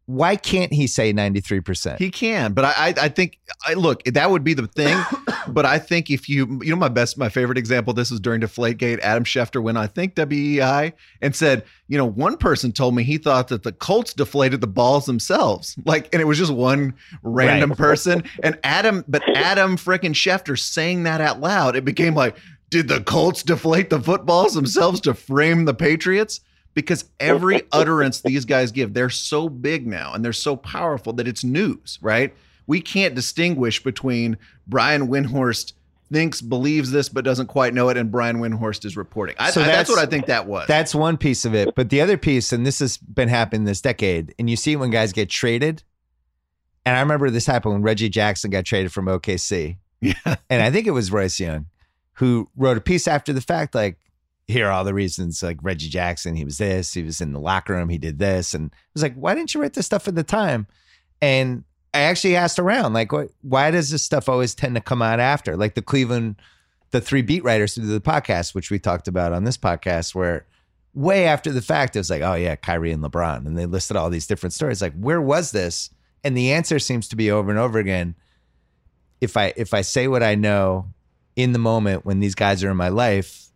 why 0.07 0.35
can't 0.37 0.73
he 0.73 0.87
say 0.87 1.13
93%? 1.13 1.99
He 1.99 2.11
can, 2.11 2.53
but 2.53 2.65
I, 2.65 2.71
I, 2.71 2.95
I 3.03 3.09
think, 3.09 3.39
I 3.67 3.75
look, 3.75 4.03
that 4.05 4.31
would 4.31 4.43
be 4.43 4.53
the 4.53 4.67
thing. 4.67 5.01
but 5.49 5.65
I 5.65 5.79
think 5.79 6.11
if 6.11 6.29
you, 6.29 6.61
you 6.63 6.71
know, 6.71 6.77
my 6.77 6.89
best, 6.89 7.17
my 7.17 7.29
favorite 7.29 7.57
example, 7.57 7.95
this 7.95 8.11
was 8.11 8.19
during 8.19 8.41
Deflategate. 8.41 8.99
Adam 9.01 9.25
Schefter 9.25 9.63
went, 9.63 9.79
I 9.79 9.87
think 9.87 10.15
WEEI, 10.17 10.93
and 11.21 11.37
said, 11.37 11.65
you 11.89 11.97
know, 11.97 12.05
one 12.05 12.37
person 12.37 12.73
told 12.73 12.95
me 12.97 13.05
he 13.05 13.17
thought 13.17 13.49
that 13.49 13.63
the 13.63 13.73
Colts 13.73 14.13
deflated 14.13 14.61
the 14.61 14.67
balls 14.67 15.07
themselves, 15.07 15.77
like, 15.85 16.09
and 16.13 16.21
it 16.21 16.25
was 16.25 16.39
just 16.39 16.53
one 16.53 16.95
random 17.23 17.71
right. 17.71 17.79
person. 17.79 18.25
And 18.43 18.59
Adam, 18.65 19.05
but 19.07 19.23
Adam 19.37 19.77
freaking 19.77 20.15
Schefter 20.15 20.59
saying 20.59 21.05
that 21.05 21.21
out 21.21 21.41
loud, 21.41 21.77
it 21.77 21.85
became 21.85 22.15
like, 22.15 22.37
did 22.71 22.89
the 22.89 23.01
Colts 23.03 23.43
deflate 23.43 23.89
the 23.91 24.01
footballs 24.01 24.55
themselves 24.55 25.01
to 25.03 25.15
frame 25.15 25.65
the 25.65 25.75
Patriots? 25.75 26.41
Because 26.75 27.05
every 27.21 27.63
utterance 27.73 28.21
these 28.21 28.45
guys 28.45 28.73
give, 28.73 28.95
they're 28.95 29.11
so 29.11 29.49
big 29.49 29.87
now 29.87 30.13
and 30.13 30.25
they're 30.25 30.33
so 30.33 30.57
powerful 30.57 31.13
that 31.15 31.29
it's 31.29 31.45
news, 31.45 31.99
right? 32.01 32.35
We 32.67 32.81
can't 32.81 33.15
distinguish 33.15 33.83
between 33.83 34.39
Brian 34.67 35.09
Windhorst 35.09 35.73
thinks, 36.13 36.41
believes 36.41 36.91
this, 36.91 37.09
but 37.09 37.25
doesn't 37.25 37.47
quite 37.47 37.73
know 37.75 37.89
it, 37.89 37.97
and 37.97 38.11
Brian 38.11 38.37
Windhorst 38.37 38.85
is 38.85 38.97
reporting. 38.97 39.35
I, 39.39 39.51
so 39.51 39.61
that's, 39.61 39.73
that's, 39.73 39.91
what 39.91 39.99
I 39.99 40.07
think 40.07 40.27
that 40.27 40.47
was. 40.47 40.69
That's 40.69 40.95
one 40.95 41.17
piece 41.17 41.45
of 41.45 41.55
it. 41.55 41.75
But 41.75 41.89
the 41.89 42.01
other 42.01 42.19
piece, 42.19 42.53
and 42.53 42.67
this 42.67 42.79
has 42.81 42.99
been 42.99 43.29
happening 43.29 43.65
this 43.65 43.81
decade, 43.81 44.35
and 44.39 44.49
you 44.49 44.57
see 44.57 44.77
when 44.77 44.91
guys 44.91 45.13
get 45.13 45.31
traded. 45.31 45.83
And 46.85 46.97
I 46.97 47.01
remember 47.01 47.31
this 47.31 47.47
happened 47.47 47.75
when 47.75 47.83
Reggie 47.83 48.09
Jackson 48.09 48.51
got 48.51 48.65
traded 48.65 48.93
from 48.93 49.07
OKC. 49.07 49.79
Yeah. 50.05 50.35
And 50.51 50.61
I 50.61 50.73
think 50.73 50.89
it 50.89 50.91
was 50.91 51.13
Royce 51.13 51.39
Young 51.39 51.67
who 52.15 52.49
wrote 52.57 52.77
a 52.77 52.81
piece 52.81 53.07
after 53.07 53.33
the 53.33 53.41
fact, 53.41 53.73
like, 53.73 53.99
hear 54.53 54.69
all 54.69 54.85
the 54.85 54.95
reasons 54.95 55.43
like 55.43 55.59
Reggie 55.63 55.89
Jackson, 55.89 56.37
he 56.37 56.45
was 56.45 56.59
this, 56.59 56.93
he 56.93 57.03
was 57.03 57.21
in 57.21 57.33
the 57.33 57.41
locker 57.41 57.75
room, 57.75 57.89
he 57.89 57.99
did 57.99 58.19
this. 58.19 58.55
And 58.55 58.71
I 58.73 58.77
was 58.95 59.03
like, 59.03 59.15
why 59.15 59.35
didn't 59.35 59.55
you 59.55 59.61
write 59.61 59.75
this 59.75 59.87
stuff 59.87 60.07
at 60.09 60.15
the 60.15 60.23
time? 60.23 60.67
And 61.21 61.65
I 61.95 62.01
actually 62.01 62.37
asked 62.37 62.59
around, 62.59 62.95
like, 62.95 63.11
why 63.43 63.71
does 63.71 63.91
this 63.91 64.03
stuff 64.03 64.29
always 64.29 64.55
tend 64.55 64.75
to 64.77 64.81
come 64.81 65.03
out 65.03 65.21
after? 65.21 65.57
Like 65.57 65.75
the 65.75 65.83
Cleveland, 65.83 66.37
the 66.91 67.01
three 67.01 67.23
beat 67.23 67.45
writers 67.45 67.75
who 67.75 67.83
did 67.83 67.91
the 67.91 68.01
podcast, 68.01 68.55
which 68.55 68.71
we 68.71 68.79
talked 68.79 69.09
about 69.09 69.33
on 69.33 69.45
this 69.45 69.59
podcast, 69.59 70.15
where 70.15 70.47
way 70.95 71.27
after 71.27 71.51
the 71.51 71.63
fact, 71.63 71.97
it 71.97 72.01
was 72.01 72.11
like, 72.11 72.23
oh 72.23 72.35
yeah, 72.35 72.57
Kyrie 72.57 72.93
and 72.93 73.03
LeBron. 73.03 73.47
And 73.47 73.59
they 73.59 73.67
listed 73.67 73.97
all 73.97 74.11
these 74.11 74.27
different 74.27 74.53
stories. 74.53 74.83
Like, 74.83 74.95
where 74.95 75.21
was 75.21 75.51
this? 75.51 75.91
And 76.25 76.37
the 76.37 76.53
answer 76.53 76.79
seems 76.79 77.09
to 77.09 77.17
be 77.17 77.31
over 77.31 77.51
and 77.51 77.59
over 77.59 77.79
again. 77.79 78.15
If 79.21 79.37
I 79.37 79.53
if 79.57 79.73
I 79.75 79.83
say 79.83 80.09
what 80.09 80.23
I 80.23 80.35
know 80.35 80.87
in 81.37 81.53
the 81.53 81.59
moment 81.59 82.05
when 82.05 82.21
these 82.21 82.35
guys 82.35 82.63
are 82.65 82.71
in 82.71 82.77
my 82.77 82.89
life, 82.89 83.49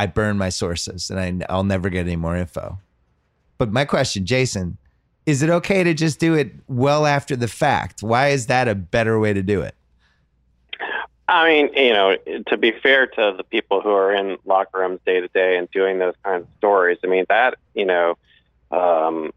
I 0.00 0.06
burn 0.06 0.38
my 0.38 0.48
sources 0.48 1.10
and 1.10 1.20
I, 1.20 1.46
I'll 1.52 1.62
never 1.62 1.90
get 1.90 2.06
any 2.06 2.16
more 2.16 2.34
info. 2.34 2.78
But 3.58 3.70
my 3.70 3.84
question, 3.84 4.24
Jason, 4.24 4.78
is 5.26 5.42
it 5.42 5.50
okay 5.50 5.84
to 5.84 5.92
just 5.92 6.18
do 6.18 6.32
it 6.32 6.52
well 6.68 7.04
after 7.04 7.36
the 7.36 7.48
fact? 7.48 8.02
Why 8.02 8.28
is 8.28 8.46
that 8.46 8.66
a 8.66 8.74
better 8.74 9.20
way 9.20 9.34
to 9.34 9.42
do 9.42 9.60
it? 9.60 9.74
I 11.28 11.46
mean, 11.46 11.70
you 11.74 11.92
know, 11.92 12.16
to 12.46 12.56
be 12.56 12.72
fair 12.72 13.08
to 13.08 13.34
the 13.36 13.44
people 13.44 13.82
who 13.82 13.90
are 13.90 14.14
in 14.14 14.38
locker 14.46 14.78
rooms 14.78 15.00
day 15.04 15.20
to 15.20 15.28
day 15.28 15.58
and 15.58 15.70
doing 15.70 15.98
those 15.98 16.14
kinds 16.24 16.44
of 16.44 16.48
stories, 16.56 16.96
I 17.04 17.06
mean, 17.06 17.26
that, 17.28 17.56
you 17.74 17.84
know, 17.84 18.16
um, 18.70 19.34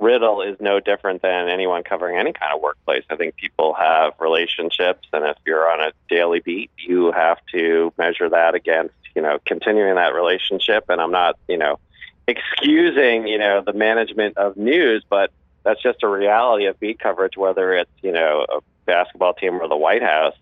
riddle 0.00 0.42
is 0.42 0.56
no 0.58 0.80
different 0.80 1.22
than 1.22 1.48
anyone 1.48 1.84
covering 1.84 2.16
any 2.18 2.32
kind 2.32 2.52
of 2.52 2.60
workplace. 2.60 3.04
I 3.08 3.14
think 3.14 3.36
people 3.36 3.74
have 3.74 4.14
relationships, 4.18 5.06
and 5.12 5.24
if 5.26 5.36
you're 5.46 5.70
on 5.70 5.78
a 5.78 5.92
daily 6.08 6.40
beat, 6.40 6.72
you 6.76 7.12
have 7.12 7.38
to 7.52 7.92
measure 7.96 8.28
that 8.30 8.56
against 8.56 8.94
you 9.14 9.22
know, 9.22 9.38
continuing 9.44 9.94
that 9.96 10.14
relationship. 10.14 10.84
And 10.88 11.00
I'm 11.00 11.10
not, 11.10 11.38
you 11.48 11.56
know, 11.56 11.78
excusing, 12.26 13.26
you 13.26 13.38
know, 13.38 13.62
the 13.64 13.72
management 13.72 14.36
of 14.36 14.56
news, 14.56 15.04
but 15.08 15.30
that's 15.62 15.82
just 15.82 16.02
a 16.02 16.08
reality 16.08 16.66
of 16.66 16.78
beat 16.80 16.98
coverage, 16.98 17.36
whether 17.36 17.74
it's, 17.74 17.90
you 18.02 18.12
know, 18.12 18.46
a 18.48 18.60
basketball 18.86 19.34
team 19.34 19.60
or 19.60 19.68
the 19.68 19.76
White 19.76 20.02
House. 20.02 20.34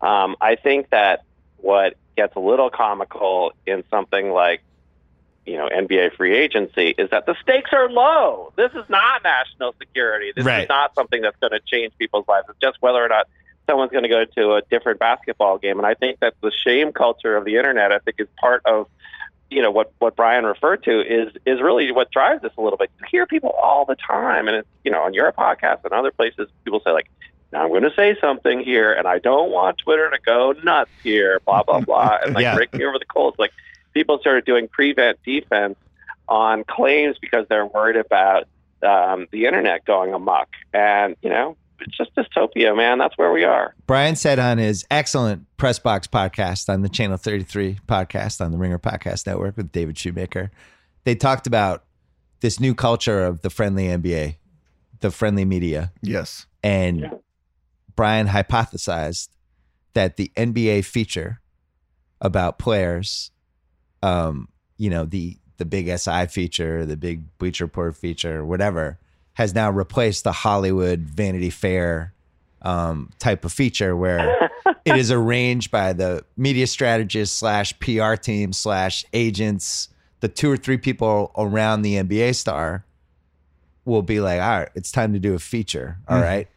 Um, 0.00 0.36
I 0.40 0.56
think 0.56 0.90
that 0.90 1.24
what 1.58 1.96
gets 2.16 2.34
a 2.36 2.40
little 2.40 2.70
comical 2.70 3.52
in 3.66 3.84
something 3.90 4.30
like, 4.30 4.62
you 5.44 5.56
know, 5.56 5.68
NBA 5.68 6.16
free 6.16 6.36
agency 6.36 6.94
is 6.96 7.10
that 7.10 7.26
the 7.26 7.34
stakes 7.42 7.70
are 7.72 7.90
low. 7.90 8.52
This 8.56 8.70
is 8.72 8.88
not 8.88 9.24
national 9.24 9.74
security. 9.78 10.32
This 10.34 10.44
right. 10.44 10.62
is 10.62 10.68
not 10.68 10.94
something 10.94 11.20
that's 11.20 11.36
going 11.40 11.52
to 11.52 11.60
change 11.60 11.92
people's 11.98 12.26
lives. 12.28 12.46
It's 12.48 12.58
just 12.60 12.76
whether 12.80 13.04
or 13.04 13.08
not 13.08 13.26
someone's 13.66 13.92
going 13.92 14.02
to 14.04 14.08
go 14.08 14.24
to 14.24 14.54
a 14.54 14.62
different 14.70 14.98
basketball 14.98 15.58
game. 15.58 15.78
And 15.78 15.86
I 15.86 15.94
think 15.94 16.20
that 16.20 16.34
the 16.40 16.50
shame 16.50 16.92
culture 16.92 17.36
of 17.36 17.44
the 17.44 17.56
internet, 17.56 17.92
I 17.92 17.98
think, 17.98 18.16
is 18.18 18.28
part 18.40 18.62
of 18.66 18.88
you 19.52 19.60
know 19.60 19.70
what 19.70 19.92
what 19.98 20.16
Bryan 20.16 20.44
referred 20.44 20.82
to 20.84 21.00
is 21.00 21.32
is 21.44 21.60
really 21.60 21.92
what 21.92 22.10
drives 22.10 22.42
this 22.42 22.52
a 22.56 22.60
little 22.62 22.78
bit. 22.78 22.90
You 22.98 23.06
hear 23.10 23.26
people 23.26 23.50
all 23.50 23.84
the 23.84 23.96
time, 23.96 24.48
and 24.48 24.56
it's 24.56 24.68
you 24.82 24.90
know 24.90 25.02
on 25.02 25.12
your 25.14 25.30
podcast 25.32 25.84
and 25.84 25.92
other 25.92 26.10
places, 26.10 26.48
people 26.64 26.80
say 26.84 26.90
like, 26.90 27.10
"Now 27.52 27.64
I'm 27.64 27.68
going 27.68 27.82
to 27.82 27.94
say 27.94 28.16
something 28.18 28.60
here, 28.60 28.92
and 28.92 29.06
I 29.06 29.18
don't 29.18 29.50
want 29.50 29.78
Twitter 29.78 30.08
to 30.10 30.18
go 30.24 30.54
nuts 30.64 30.90
here." 31.02 31.40
Blah 31.44 31.64
blah 31.64 31.80
blah, 31.86 32.18
and 32.24 32.34
like 32.34 32.42
yeah. 32.42 32.54
breaking 32.54 32.82
over 32.82 32.98
the 32.98 33.04
coals. 33.04 33.34
Like 33.38 33.52
people 33.92 34.18
started 34.18 34.46
doing 34.46 34.68
prevent 34.68 35.22
defense 35.22 35.76
on 36.28 36.64
claims 36.64 37.18
because 37.18 37.46
they're 37.48 37.66
worried 37.66 37.96
about 37.96 38.48
um, 38.82 39.26
the 39.32 39.44
internet 39.44 39.84
going 39.84 40.14
amok, 40.14 40.48
and 40.72 41.14
you 41.20 41.28
know 41.28 41.58
it's 41.86 41.96
just 41.96 42.14
dystopia, 42.14 42.76
man. 42.76 42.98
That's 42.98 43.16
where 43.16 43.32
we 43.32 43.44
are. 43.44 43.74
Bryan 43.86 44.16
said 44.16 44.38
on 44.38 44.58
his 44.58 44.84
excellent 44.90 45.46
Press 45.56 45.78
Box 45.78 46.06
podcast 46.06 46.68
on 46.68 46.82
the 46.82 46.88
Channel 46.88 47.16
33 47.16 47.78
podcast 47.86 48.44
on 48.44 48.52
the 48.52 48.58
Ringer 48.58 48.78
Podcast 48.78 49.26
Network 49.26 49.56
with 49.56 49.72
David 49.72 49.98
Shoemaker, 49.98 50.50
they 51.04 51.14
talked 51.14 51.46
about 51.46 51.84
this 52.40 52.58
new 52.60 52.74
culture 52.74 53.24
of 53.24 53.42
the 53.42 53.50
friendly 53.50 53.84
NBA, 53.84 54.36
the 55.00 55.10
friendly 55.10 55.44
media. 55.44 55.92
Yes. 56.02 56.46
And 56.62 57.00
yeah. 57.00 57.10
Bryan 57.94 58.28
hypothesized 58.28 59.28
that 59.94 60.16
the 60.16 60.32
NBA 60.36 60.84
feature 60.84 61.40
about 62.20 62.58
players, 62.58 63.30
um, 64.02 64.48
you 64.78 64.90
know, 64.90 65.04
the 65.04 65.38
the 65.58 65.64
big 65.64 65.86
SI 65.96 66.26
feature, 66.26 66.84
the 66.84 66.96
big 66.96 67.38
Bleacher 67.38 67.64
Report 67.64 67.96
feature, 67.96 68.44
whatever, 68.44 68.98
has 69.34 69.54
now 69.54 69.70
replaced 69.70 70.24
the 70.24 70.32
Hollywood 70.32 71.00
Vanity 71.00 71.50
Fair 71.50 72.12
um, 72.62 73.10
type 73.18 73.44
of 73.44 73.52
feature 73.52 73.96
where 73.96 74.50
it 74.84 74.96
is 74.96 75.10
arranged 75.10 75.70
by 75.70 75.92
the 75.92 76.24
media 76.36 76.66
strategist 76.66 77.38
slash 77.38 77.78
PR 77.80 78.14
team 78.14 78.52
slash 78.52 79.04
agents, 79.12 79.88
the 80.20 80.28
two 80.28 80.50
or 80.50 80.56
three 80.56 80.78
people 80.78 81.32
around 81.36 81.82
the 81.82 81.96
NBA 81.96 82.34
star 82.36 82.84
will 83.84 84.02
be 84.02 84.20
like, 84.20 84.40
all 84.40 84.60
right, 84.60 84.68
it's 84.74 84.92
time 84.92 85.12
to 85.12 85.18
do 85.18 85.34
a 85.34 85.38
feature. 85.38 85.98
All 86.08 86.16
mm-hmm. 86.16 86.24
right, 86.24 86.48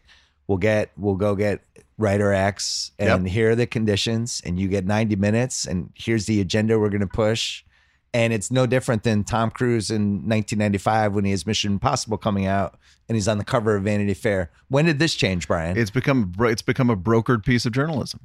We'll 0.48 0.60
get, 0.60 0.92
we'll 0.96 1.16
go 1.16 1.36
get 1.36 1.62
writer 1.98 2.34
X 2.34 2.92
and 3.00 3.24
yep. 3.24 3.32
here 3.32 3.52
are 3.52 3.56
the 3.56 3.66
conditions 3.66 4.42
and 4.46 4.60
you 4.60 4.68
get 4.68 4.86
90 4.86 5.16
minutes 5.16 5.66
and 5.66 5.90
here's 5.96 6.26
the 6.26 6.42
agenda 6.42 6.78
we're 6.78 6.90
going 6.90 7.02
to 7.02 7.08
push 7.08 7.64
and 8.16 8.32
it's 8.32 8.50
no 8.50 8.66
different 8.66 9.04
than 9.04 9.26
Tom 9.26 9.52
Cruise 9.52 9.92
in 9.92 10.30
1995 10.30 11.16
when 11.16 11.26
he 11.26 11.32
has 11.32 11.46
Mission 11.46 11.74
Impossible 11.74 12.18
coming 12.18 12.46
out 12.46 12.80
and 13.10 13.18
he's 13.18 13.28
on 13.28 13.38
the 13.38 13.44
cover 13.44 13.76
of 13.76 13.84
Vanity 13.84 14.14
Fair. 14.14 14.52
When 14.70 14.86
did 14.86 15.00
this 15.00 15.16
change, 15.16 15.50
Bryan? 15.50 15.78
It's 15.78 15.92
become 15.92 16.34
it's 16.40 16.62
become 16.62 16.90
a 16.90 16.96
brokered 16.96 17.46
piece 17.46 17.66
of 17.66 17.74
journalism. 17.74 18.22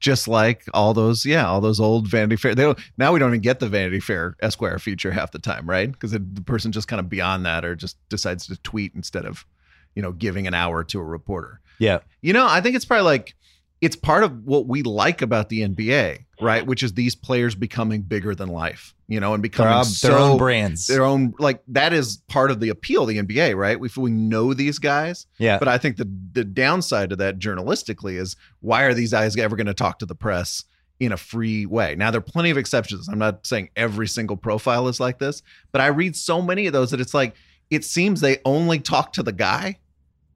Just 0.00 0.26
like 0.26 0.64
all 0.74 0.94
those, 0.94 1.24
yeah, 1.24 1.46
all 1.46 1.60
those 1.60 1.78
old 1.78 2.08
Vanity 2.08 2.34
Fair. 2.34 2.56
They 2.56 2.64
don't, 2.64 2.78
now 2.98 3.12
we 3.12 3.20
don't 3.20 3.30
even 3.30 3.40
get 3.40 3.60
the 3.60 3.68
Vanity 3.68 4.00
Fair 4.00 4.34
Esquire 4.42 4.80
feature 4.80 5.12
half 5.12 5.30
the 5.30 5.38
time, 5.38 5.68
right? 5.70 5.92
Because 5.92 6.10
the 6.10 6.42
person 6.44 6.72
just 6.72 6.88
kind 6.88 6.98
of 6.98 7.08
beyond 7.08 7.46
that, 7.46 7.64
or 7.64 7.76
just 7.76 7.96
decides 8.08 8.48
to 8.48 8.56
tweet 8.62 8.94
instead 8.96 9.26
of, 9.26 9.46
you 9.94 10.02
know, 10.02 10.10
giving 10.10 10.48
an 10.48 10.54
hour 10.54 10.82
to 10.82 10.98
a 10.98 11.04
reporter. 11.04 11.60
Yeah, 11.78 12.00
you 12.20 12.32
know, 12.32 12.48
I 12.48 12.60
think 12.60 12.74
it's 12.74 12.84
probably 12.84 13.04
like 13.04 13.36
it's 13.80 13.96
part 13.96 14.24
of 14.24 14.44
what 14.44 14.66
we 14.66 14.82
like 14.82 15.22
about 15.22 15.48
the 15.48 15.60
NBA, 15.60 16.24
right? 16.40 16.66
Which 16.66 16.82
is 16.82 16.92
these 16.92 17.14
players 17.14 17.54
becoming 17.54 18.02
bigger 18.02 18.34
than 18.34 18.50
life, 18.50 18.94
you 19.08 19.20
know, 19.20 19.32
and 19.32 19.42
becoming 19.42 19.72
their, 19.72 19.84
so, 19.84 20.08
their 20.08 20.18
own 20.18 20.38
brands, 20.38 20.86
their 20.86 21.04
own 21.04 21.34
like 21.38 21.62
that 21.68 21.92
is 21.92 22.18
part 22.28 22.50
of 22.50 22.60
the 22.60 22.68
appeal 22.68 23.02
of 23.02 23.08
the 23.08 23.18
NBA, 23.18 23.56
right? 23.56 23.78
If 23.82 23.96
we 23.96 24.10
know 24.10 24.52
these 24.52 24.78
guys, 24.78 25.26
yeah. 25.38 25.58
But 25.58 25.68
I 25.68 25.78
think 25.78 25.96
the 25.96 26.10
the 26.32 26.44
downside 26.44 27.10
to 27.10 27.16
that 27.16 27.38
journalistically 27.38 28.18
is 28.18 28.36
why 28.60 28.82
are 28.82 28.94
these 28.94 29.12
guys 29.12 29.36
ever 29.36 29.56
going 29.56 29.66
to 29.66 29.74
talk 29.74 29.98
to 30.00 30.06
the 30.06 30.14
press 30.14 30.64
in 30.98 31.12
a 31.12 31.16
free 31.16 31.64
way? 31.64 31.94
Now 31.94 32.10
there 32.10 32.18
are 32.18 32.22
plenty 32.22 32.50
of 32.50 32.58
exceptions. 32.58 33.08
I'm 33.08 33.18
not 33.18 33.46
saying 33.46 33.70
every 33.76 34.08
single 34.08 34.36
profile 34.36 34.88
is 34.88 35.00
like 35.00 35.18
this, 35.18 35.42
but 35.72 35.80
I 35.80 35.86
read 35.86 36.16
so 36.16 36.42
many 36.42 36.66
of 36.66 36.74
those 36.74 36.90
that 36.90 37.00
it's 37.00 37.14
like 37.14 37.34
it 37.70 37.84
seems 37.84 38.20
they 38.20 38.38
only 38.44 38.78
talk 38.78 39.14
to 39.14 39.22
the 39.22 39.32
guy 39.32 39.78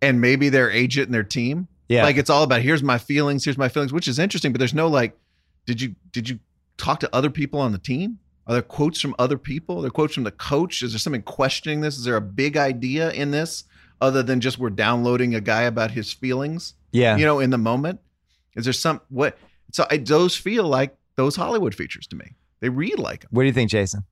and 0.00 0.20
maybe 0.20 0.48
their 0.48 0.70
agent 0.70 1.08
and 1.08 1.14
their 1.14 1.24
team 1.24 1.68
yeah. 1.88 2.02
Like 2.02 2.16
it's 2.16 2.30
all 2.30 2.42
about 2.42 2.62
here's 2.62 2.82
my 2.82 2.98
feelings, 2.98 3.44
here's 3.44 3.58
my 3.58 3.68
feelings, 3.68 3.92
which 3.92 4.08
is 4.08 4.18
interesting, 4.18 4.52
but 4.52 4.58
there's 4.58 4.74
no 4.74 4.88
like, 4.88 5.16
did 5.66 5.80
you 5.80 5.94
did 6.12 6.28
you 6.28 6.38
talk 6.76 7.00
to 7.00 7.14
other 7.14 7.30
people 7.30 7.60
on 7.60 7.72
the 7.72 7.78
team? 7.78 8.18
Are 8.46 8.54
there 8.54 8.62
quotes 8.62 9.00
from 9.00 9.14
other 9.18 9.38
people? 9.38 9.78
Are 9.78 9.82
there 9.82 9.90
quotes 9.90 10.14
from 10.14 10.24
the 10.24 10.30
coach? 10.30 10.82
Is 10.82 10.92
there 10.92 10.98
something 10.98 11.22
questioning 11.22 11.80
this? 11.80 11.96
Is 11.96 12.04
there 12.04 12.16
a 12.16 12.20
big 12.20 12.56
idea 12.56 13.10
in 13.10 13.30
this 13.30 13.64
other 14.00 14.22
than 14.22 14.40
just 14.40 14.58
we're 14.58 14.70
downloading 14.70 15.34
a 15.34 15.40
guy 15.40 15.62
about 15.62 15.90
his 15.92 16.12
feelings? 16.12 16.74
Yeah. 16.92 17.16
You 17.16 17.24
know, 17.24 17.40
in 17.40 17.50
the 17.50 17.58
moment? 17.58 18.00
Is 18.56 18.64
there 18.64 18.72
some 18.72 19.00
what 19.08 19.38
so 19.72 19.86
I, 19.90 19.96
those 19.96 20.36
feel 20.36 20.66
like 20.66 20.96
those 21.16 21.36
Hollywood 21.36 21.74
features 21.74 22.06
to 22.08 22.16
me. 22.16 22.36
They 22.60 22.68
read 22.68 22.98
like 22.98 23.22
them. 23.22 23.30
What 23.32 23.42
do 23.42 23.46
you 23.46 23.52
think, 23.52 23.70
Jason? 23.70 24.04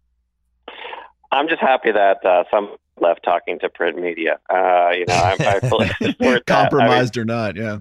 I'm 1.33 1.49
just 1.49 1.61
happy 1.61 1.91
that 1.91 2.25
uh, 2.25 2.45
some 2.51 2.77
left 3.01 3.25
talking 3.25 3.59
to 3.61 3.69
print 3.71 3.99
media. 3.99 4.39
Uh, 4.51 4.91
you 4.95 5.07
know, 5.07 5.15
I'm, 5.15 5.41
I 5.41 5.61
fully 5.61 5.89
support 6.03 6.47
compromised. 6.47 7.17
I 7.17 7.21
mean, 7.21 7.31
or 7.31 7.35
not. 7.35 7.57
Yeah. 7.57 7.79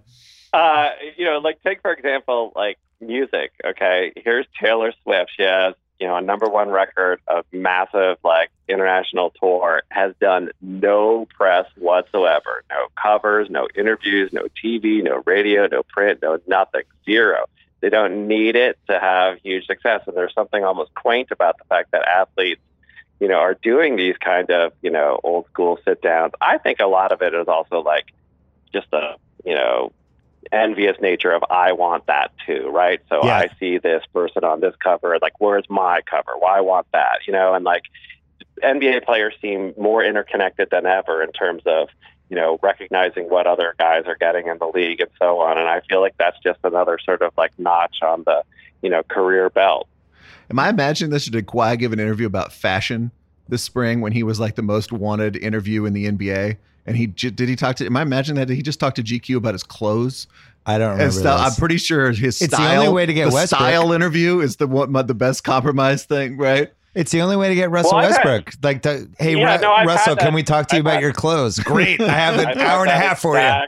Uh, 0.53 0.89
you 1.17 1.25
know, 1.25 1.37
like 1.37 1.61
take 1.61 1.81
for 1.81 1.91
example, 1.91 2.53
like 2.55 2.79
music. 3.01 3.51
Okay, 3.63 4.13
here's 4.15 4.45
Taylor 4.59 4.93
Swift. 5.03 5.31
She 5.35 5.43
has 5.43 5.75
you 5.99 6.07
know 6.07 6.15
a 6.15 6.21
number 6.21 6.47
one 6.47 6.69
record, 6.69 7.19
a 7.27 7.43
massive 7.51 8.17
like 8.23 8.49
international 8.69 9.33
tour. 9.39 9.83
Has 9.89 10.13
done 10.21 10.51
no 10.61 11.27
press 11.37 11.65
whatsoever, 11.77 12.63
no 12.69 12.87
covers, 13.01 13.49
no 13.49 13.67
interviews, 13.75 14.31
no 14.31 14.47
TV, 14.63 15.03
no 15.03 15.23
radio, 15.25 15.67
no 15.67 15.83
print, 15.83 16.19
no 16.21 16.39
nothing, 16.47 16.83
zero. 17.05 17.45
They 17.81 17.89
don't 17.89 18.27
need 18.27 18.55
it 18.55 18.77
to 18.87 18.99
have 18.99 19.39
huge 19.43 19.65
success, 19.65 20.01
and 20.05 20.15
there's 20.15 20.33
something 20.33 20.63
almost 20.63 20.93
quaint 20.93 21.31
about 21.31 21.57
the 21.57 21.65
fact 21.65 21.91
that 21.91 22.03
athletes 22.07 22.61
you 23.21 23.27
know, 23.27 23.35
are 23.35 23.53
doing 23.53 23.95
these 23.95 24.17
kind 24.17 24.49
of, 24.49 24.73
you 24.81 24.89
know, 24.89 25.19
old 25.23 25.45
school 25.45 25.79
sit 25.85 26.01
downs. 26.01 26.33
I 26.41 26.57
think 26.57 26.79
a 26.79 26.87
lot 26.87 27.11
of 27.11 27.21
it 27.21 27.35
is 27.35 27.47
also 27.47 27.81
like 27.81 28.07
just 28.73 28.87
a, 28.93 29.15
you 29.45 29.53
know, 29.53 29.91
envious 30.51 30.97
nature 30.99 31.31
of 31.31 31.43
I 31.47 31.73
want 31.73 32.07
that 32.07 32.31
too, 32.47 32.71
right? 32.73 32.99
So 33.09 33.23
yeah. 33.23 33.37
I 33.37 33.49
see 33.59 33.77
this 33.77 34.03
person 34.11 34.43
on 34.43 34.59
this 34.59 34.75
cover, 34.83 35.17
like 35.21 35.39
where's 35.39 35.69
my 35.69 36.01
cover? 36.01 36.31
Why 36.35 36.49
well, 36.49 36.57
I 36.57 36.61
want 36.61 36.87
that, 36.93 37.19
you 37.27 37.33
know, 37.33 37.53
and 37.53 37.63
like 37.63 37.83
NBA 38.63 39.05
players 39.05 39.35
seem 39.39 39.75
more 39.77 40.03
interconnected 40.03 40.69
than 40.71 40.87
ever 40.87 41.21
in 41.21 41.31
terms 41.31 41.61
of, 41.67 41.89
you 42.27 42.35
know, 42.35 42.57
recognizing 42.63 43.29
what 43.29 43.45
other 43.45 43.75
guys 43.77 44.05
are 44.07 44.15
getting 44.15 44.47
in 44.47 44.57
the 44.57 44.67
league 44.67 44.99
and 44.99 45.11
so 45.19 45.41
on. 45.41 45.59
And 45.59 45.67
I 45.67 45.81
feel 45.81 46.01
like 46.01 46.17
that's 46.17 46.39
just 46.39 46.59
another 46.63 46.97
sort 46.97 47.21
of 47.21 47.33
like 47.37 47.51
notch 47.59 47.97
on 48.01 48.23
the, 48.23 48.43
you 48.81 48.89
know, 48.89 49.03
career 49.03 49.51
belt. 49.51 49.87
Am 50.51 50.59
I 50.59 50.67
imagining 50.67 51.11
this? 51.11 51.25
Did 51.27 51.47
Kawhi 51.47 51.79
give 51.79 51.93
an 51.93 51.99
interview 51.99 52.27
about 52.27 52.51
fashion 52.51 53.09
this 53.47 53.63
spring 53.63 54.01
when 54.01 54.11
he 54.11 54.21
was 54.21 54.37
like 54.37 54.55
the 54.55 54.61
most 54.61 54.91
wanted 54.91 55.37
interview 55.37 55.85
in 55.85 55.93
the 55.93 56.11
NBA? 56.11 56.57
And 56.85 56.97
he 56.97 57.07
did 57.07 57.39
he 57.39 57.55
talk 57.55 57.77
to? 57.77 57.85
Am 57.85 57.95
I 57.95 58.01
imagining 58.01 58.37
that 58.39 58.47
did 58.47 58.55
he 58.55 58.61
just 58.61 58.79
talked 58.79 58.97
to 58.97 59.03
GQ 59.03 59.37
about 59.37 59.53
his 59.53 59.63
clothes? 59.63 60.27
I 60.65 60.77
don't 60.77 60.91
remember. 60.91 61.13
Style, 61.13 61.39
I'm 61.39 61.55
pretty 61.55 61.77
sure 61.77 62.11
his 62.11 62.41
it's 62.41 62.53
style. 62.53 62.69
the 62.69 62.75
only 62.75 62.93
way 62.93 63.05
to 63.05 63.13
get 63.13 63.29
the 63.29 63.33
Westbrook. 63.33 63.59
style 63.59 63.93
interview 63.93 64.41
is 64.41 64.57
the 64.57 64.67
what 64.67 65.07
the 65.07 65.13
best 65.13 65.45
compromise 65.45 66.03
thing, 66.03 66.37
right? 66.37 66.71
It's 66.93 67.11
the 67.11 67.21
only 67.21 67.37
way 67.37 67.47
to 67.47 67.55
get 67.55 67.71
Russell 67.71 67.95
well, 67.95 68.09
Westbrook. 68.09 68.51
Had, 68.51 68.63
like, 68.63 68.81
to, 68.81 69.07
hey, 69.17 69.37
yeah, 69.37 69.55
Ru- 69.55 69.61
no, 69.61 69.85
Russell, 69.85 70.17
can 70.17 70.33
we 70.33 70.43
talk 70.43 70.67
to 70.67 70.75
you 70.75 70.79
I've 70.79 70.85
about 70.85 70.95
had, 70.95 71.03
your 71.03 71.13
clothes? 71.13 71.57
Great, 71.59 72.01
I 72.01 72.09
have 72.09 72.37
an 72.37 72.47
I've 72.47 72.57
hour 72.57 72.81
and 72.81 72.91
a 72.91 72.95
half 72.95 73.21
for 73.21 73.35
you. 73.35 73.61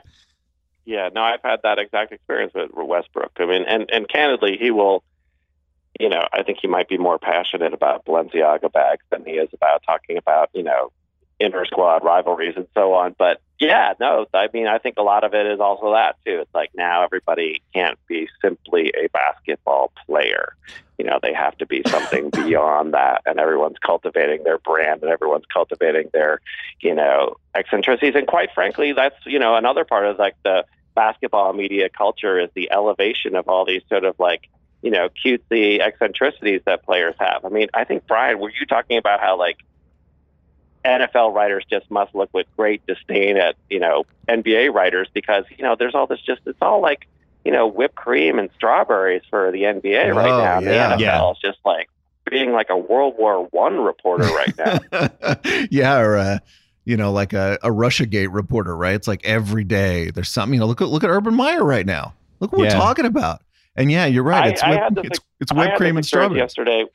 Yeah, 0.86 1.10
no, 1.16 1.22
I've 1.22 1.42
had 1.42 1.62
that 1.64 1.80
exact 1.80 2.12
experience 2.12 2.54
with 2.54 2.72
Westbrook. 2.74 3.32
I 3.38 3.46
mean, 3.46 3.64
and 3.64 3.90
and 3.90 4.10
candidly, 4.10 4.58
he 4.60 4.72
will 4.72 5.04
you 6.00 6.10
know, 6.10 6.28
I 6.34 6.44
think 6.44 6.60
he 6.62 6.68
might 6.68 6.89
be 6.89 6.98
more 6.98 7.20
passionate 7.20 7.74
about 7.74 8.06
Balenciaga 8.06 8.72
bags 8.72 9.04
than 9.12 9.26
he 9.26 9.34
is 9.34 9.50
about 9.54 9.84
talking 9.86 10.18
about, 10.18 10.50
you 10.54 10.64
know, 10.64 10.91
inter 11.39 11.66
squad 11.66 12.04
rivalries 12.04 12.56
and 12.56 12.68
so 12.74 12.94
on. 12.94 13.16
But 13.18 13.41
yeah, 13.60 13.94
no, 14.00 14.26
I 14.34 14.48
mean, 14.54 14.68
I 14.68 14.78
think 14.78 14.96
a 14.98 15.04
lot 15.04 15.24
of 15.24 15.34
it 15.34 15.46
is 15.46 15.60
also 15.60 15.91
that 15.94 16.16
too. 16.26 16.39
It's 16.41 16.54
like 16.54 16.72
now 16.74 17.04
everybody 17.04 17.62
can't 17.74 17.98
be 18.08 18.28
simply 18.41 18.91
a 18.98 19.08
basketball 19.10 19.91
player. 20.06 20.56
You 20.98 21.06
know, 21.06 21.20
they 21.22 21.34
have 21.34 21.58
to 21.58 21.66
be 21.66 21.82
something 21.88 22.30
beyond 22.34 22.94
that, 22.94 23.22
and 23.26 23.39
everyone's 23.39 23.78
cultivating 23.86 24.44
their 24.44 24.58
brand 24.60 25.02
and 25.02 25.12
everyone's 25.12 25.46
cultivating 25.52 26.10
their, 26.14 26.39
you 26.82 26.94
know, 26.94 27.36
eccentricities. 27.56 28.16
And 28.16 28.28
quite 28.28 28.50
frankly, 28.54 28.94
that's 28.94 29.16
you 29.26 29.39
know 29.39 29.56
another 29.56 29.86
part 29.86 30.06
of 30.06 30.20
like 30.20 30.36
the 30.44 30.66
basketball 30.96 31.54
media 31.54 31.89
culture 31.89 32.39
is 32.39 32.50
the 32.54 32.72
elevation 32.72 33.36
of 33.36 33.48
all 33.48 33.66
these 33.66 33.82
sort 33.89 34.06
of 34.06 34.16
like 34.20 34.50
you 34.84 34.92
know, 34.92 35.10
cutesy 35.26 35.80
eccentricities 35.80 36.62
that 36.66 36.84
players 36.84 37.16
have. 37.18 37.46
I 37.46 37.50
mean, 37.50 37.70
I 37.74 37.86
think 37.86 38.06
Bryan, 38.06 38.38
were 38.38 38.52
you 38.52 38.66
talking 38.68 38.98
about 38.98 39.22
how 39.22 39.40
like 39.40 39.58
NFL 40.84 41.34
writers 41.34 41.64
just 41.70 41.90
must 41.90 42.14
look 42.14 42.30
with 42.34 42.46
great 42.58 42.86
disdain 42.86 43.38
at 43.38 43.56
you 43.70 43.80
know 43.80 44.04
NBA 44.28 44.74
writers 44.74 45.08
because 45.14 45.46
you 45.58 45.64
know 45.64 45.76
there's 45.80 45.96
all 45.96 46.06
this 46.06 46.20
just 46.22 46.42
it's 46.46 46.58
all 46.62 46.82
like 46.82 47.08
you 47.46 47.52
know 47.52 47.66
whipped 47.66 47.96
cream 47.96 48.38
and 48.38 48.50
strawberries 48.56 49.24
for 49.30 49.52
the 49.52 49.62
NBA 49.62 50.12
oh, 50.12 50.16
right 50.16 50.28
now. 50.28 50.60
Yeah, 50.60 50.90
the 50.90 50.96
NFL 50.96 51.00
yeah. 51.00 51.32
is 51.32 51.38
just 51.42 51.60
like 51.64 51.90
being 52.30 52.52
like 52.52 52.70
a 52.70 52.78
World 52.78 53.16
War 53.18 53.48
One 53.52 53.80
reporter 53.80 54.26
right 54.26 54.54
now. 54.58 55.38
yeah, 55.72 55.98
or 56.00 56.18
uh, 56.18 56.40
you 56.84 56.98
know, 56.98 57.14
like 57.14 57.32
a, 57.32 57.58
a 57.64 57.70
RussiaGate 57.70 58.34
reporter, 58.34 58.76
right? 58.76 58.96
It's 58.96 59.08
like 59.08 59.26
every 59.26 59.64
day 59.64 60.12
there's 60.12 60.30
something. 60.30 60.56
You 60.56 60.60
know, 60.60 60.66
look 60.66 60.82
at 60.82 60.90
look 60.90 61.06
at 61.06 61.10
Urban 61.10 61.36
Meyer 61.36 61.64
right 61.64 61.86
now. 61.86 62.14
Look 62.42 62.52
what 62.52 62.64
yeah. 62.64 62.76
we're 62.76 62.82
talking 62.82 63.06
about. 63.06 63.42
And 63.76 63.91
yeah, 63.91 64.05
you're 64.05 64.24
right. 64.24 64.53
It's 64.53 64.61
I, 64.61 64.69
whip, 64.69 64.80
I 64.97 65.01
it's, 65.03 65.19
it's 65.39 65.53
whipped 65.53 65.78
cream 65.78 65.97
and 65.97 66.05
strawberries. 66.05 66.39
Yesterday, 66.39 66.86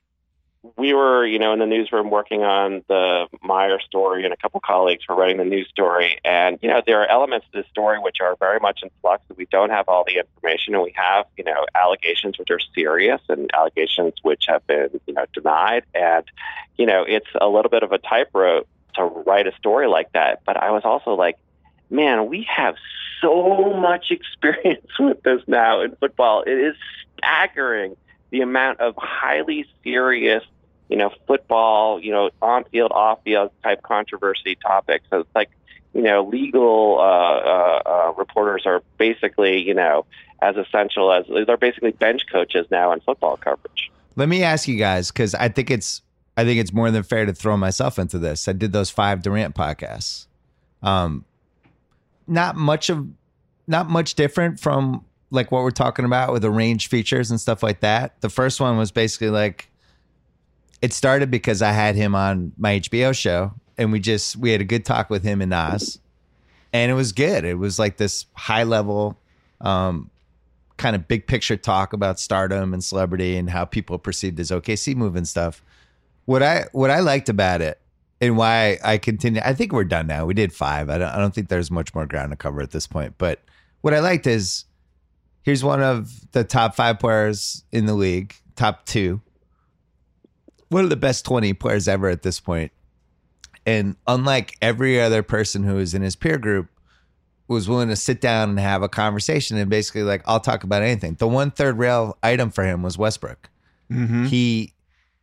we 0.77 0.93
were, 0.93 1.27
you 1.27 1.39
know, 1.39 1.53
in 1.53 1.59
the 1.59 1.67
newsroom 1.67 2.11
working 2.11 2.43
on 2.43 2.83
the 2.89 3.27
Meyer 3.43 3.81
story, 3.81 4.25
and 4.25 4.33
a 4.33 4.37
couple 4.37 4.61
colleagues 4.61 5.05
were 5.09 5.15
writing 5.15 5.39
the 5.39 5.45
news 5.45 5.69
story. 5.69 6.19
And 6.25 6.59
you 6.63 6.69
know, 6.69 6.83
there 6.85 7.01
are 7.01 7.07
elements 7.07 7.47
of 7.47 7.53
the 7.53 7.69
story 7.71 7.99
which 7.99 8.19
are 8.21 8.37
very 8.37 8.61
much 8.61 8.81
in 8.83 8.91
flux. 9.01 9.23
We 9.37 9.47
don't 9.47 9.71
have 9.71 9.89
all 9.89 10.05
the 10.05 10.19
information, 10.19 10.75
and 10.75 10.83
we 10.83 10.93
have, 10.97 11.27
you 11.37 11.45
know, 11.45 11.67
allegations 11.75 12.39
which 12.39 12.51
are 12.51 12.61
serious 12.75 13.21
and 13.29 13.51
allegations 13.55 14.15
which 14.23 14.45
have 14.49 14.67
been, 14.67 15.01
you 15.07 15.15
know, 15.15 15.27
denied. 15.33 15.85
And 15.95 16.25
you 16.77 16.87
know, 16.87 17.05
it's 17.07 17.29
a 17.41 17.49
little 17.49 17.71
bit 17.71 17.83
of 17.83 17.93
a 17.93 17.99
tightrope 17.99 18.69
to 18.95 19.05
write 19.05 19.47
a 19.47 19.53
story 19.57 19.89
like 19.89 20.13
that. 20.13 20.43
But 20.45 20.57
I 20.57 20.71
was 20.71 20.83
also 20.85 21.15
like, 21.15 21.39
man, 21.91 22.29
we 22.29 22.47
have 22.55 22.77
so 23.21 23.75
much 23.75 24.07
experience 24.11 24.87
with 24.99 25.23
this 25.23 25.43
now 25.47 25.81
in 25.81 25.95
football. 25.97 26.43
It 26.43 26.59
is 26.59 26.77
staggering 27.17 27.97
the 28.31 28.43
amount 28.43 28.81
of 28.81 28.95
highly 28.97 29.67
serious, 29.83 30.45
you 30.89 30.97
know, 30.97 31.11
football, 31.27 32.01
you 32.01 32.13
know, 32.13 32.31
on 32.43 32.65
field, 32.65 32.93
off 32.93 33.23
field 33.25 33.51
type 33.63 33.83
controversy 33.83 34.57
topics. 34.57 35.05
So 35.11 35.21
it's 35.21 35.35
like, 35.35 35.51
you 35.95 36.03
know, 36.03 36.25
legal 36.25 36.99
uh, 36.99 37.03
uh, 37.03 37.83
uh, 37.87 38.13
reporters 38.17 38.65
are 38.67 38.83
basically, 38.99 39.63
you 39.63 39.75
know, 39.75 40.05
as 40.41 40.57
essential 40.57 41.13
as 41.13 41.25
they're 41.47 41.57
basically 41.57 41.93
bench 41.93 42.23
coaches 42.31 42.67
now 42.71 42.93
in 42.93 43.01
football 43.01 43.37
coverage. 43.37 43.91
Let 44.15 44.29
me 44.29 44.43
ask 44.43 44.69
you 44.69 44.77
guys 44.77 45.11
because 45.11 45.35
I 45.35 45.49
think 45.49 45.71
it's 45.71 46.03
I 46.37 46.45
think 46.45 46.61
it's 46.61 46.73
more 46.73 46.91
than 46.91 47.03
fair 47.03 47.27
to 47.27 47.33
throw 47.33 47.57
myself 47.57 47.99
into 47.99 48.19
this. 48.19 48.47
I 48.47 48.53
did 48.53 48.73
those 48.73 48.91
five 48.91 49.23
Durant 49.23 49.55
podcasts. 49.55 50.27
Um, 50.83 51.25
not 52.29 52.57
much 52.57 52.91
of 52.91 53.07
not 53.67 53.89
much 53.89 54.15
different 54.15 54.59
from 54.61 55.05
like 55.31 55.53
what 55.53 55.63
we're 55.63 55.71
talking 55.71 56.05
about 56.05 56.33
with 56.33 56.43
the 56.43 56.51
range 56.51 56.89
features 56.89 57.31
and 57.31 57.41
stuff 57.41 57.63
like 57.63 57.81
that. 57.81 58.21
The 58.23 58.31
first 58.31 58.61
one 58.61 58.79
was 58.79 58.91
basically 58.91 59.31
like 59.31 59.71
it 60.81 60.93
started 60.93 61.31
because 61.31 61.61
I 61.61 61.73
had 61.73 61.97
him 61.97 62.15
on 62.15 62.53
my 62.57 62.81
HBO 62.81 63.15
show 63.15 63.53
and 63.77 63.93
we 63.93 64.01
just 64.01 64.37
we 64.37 64.51
had 64.51 64.61
a 64.61 64.65
good 64.65 64.85
talk 64.85 65.11
with 65.11 65.23
him 65.23 65.43
and 65.43 65.51
Nas. 65.51 65.99
And 66.73 66.91
it 66.91 66.95
was 66.95 67.13
good. 67.13 67.45
It 67.45 67.59
was 67.59 67.79
like 67.79 67.97
this 67.97 68.27
high 68.35 68.65
level 68.65 69.19
um 69.61 70.11
kind 70.77 70.95
of 70.95 71.09
big 71.09 71.27
picture 71.27 71.57
talk 71.57 71.93
about 71.93 72.21
stardom 72.21 72.73
and 72.73 72.83
celebrity 72.83 73.37
and 73.37 73.51
how 73.51 73.65
people 73.65 73.99
perceived 73.99 74.39
his 74.39 74.51
OKC 74.51 74.95
move 74.95 75.17
and 75.17 75.27
stuff. 75.27 75.63
What 76.25 76.43
I 76.43 76.67
what 76.73 76.91
I 76.91 77.01
liked 77.01 77.29
about 77.29 77.61
it 77.61 77.81
and 78.21 78.37
why 78.37 78.79
I 78.83 78.99
continue. 78.99 79.41
I 79.45 79.55
think 79.55 79.73
we're 79.73 79.85
done 79.85 80.07
now. 80.07 80.27
We 80.27 80.35
did 80.35 80.53
five. 80.53 80.91
I 80.91 80.99
don't, 80.99 81.09
I 81.09 81.19
don't 81.19 81.35
think 81.35 81.49
there's 81.49 81.71
much 81.71 81.95
more 81.95 82.07
ground 82.07 82.31
to 82.31 82.37
cover 82.37 82.61
at 82.61 82.71
this 82.71 82.87
point. 82.87 83.15
But 83.19 83.41
what 83.81 83.95
I 83.95 84.01
liked 84.01 84.27
is 84.27 84.65
here's 85.43 85.63
one 85.63 85.83
of 85.83 86.31
the 86.33 86.45
top 86.45 86.75
five 86.75 86.99
players 86.99 87.65
in 87.71 87.87
the 87.87 87.95
league, 87.95 88.35
top 88.57 88.87
two, 88.87 89.21
one 90.69 90.85
of 90.85 90.91
the 90.91 90.97
best 90.97 91.25
20 91.25 91.53
players 91.55 91.89
ever 91.89 92.09
at 92.09 92.23
this 92.23 92.41
point. 92.41 92.73
And 93.65 93.97
unlike 94.07 94.57
every 94.63 95.01
other 95.01 95.23
person 95.23 95.63
who 95.63 95.77
was 95.77 95.95
in 95.95 96.03
his 96.03 96.17
peer 96.17 96.39
group, 96.39 96.69
was 97.49 97.67
willing 97.67 97.89
to 97.89 97.97
sit 97.97 98.21
down 98.21 98.51
and 98.51 98.61
have 98.61 98.83
a 98.83 98.89
conversation 98.89 99.57
and 99.57 99.71
basically 99.71 100.03
like, 100.03 100.23
I'll 100.27 100.39
talk 100.39 100.65
about 100.65 100.83
anything. 100.83 101.15
The 101.15 101.27
one 101.27 101.51
third 101.51 101.79
rail 101.79 102.19
item 102.23 102.51
for 102.51 102.63
him 102.63 102.83
was 102.83 102.99
Westbrook. 102.99 103.49
Mm-hmm. 103.91 104.27
He, 104.27 104.75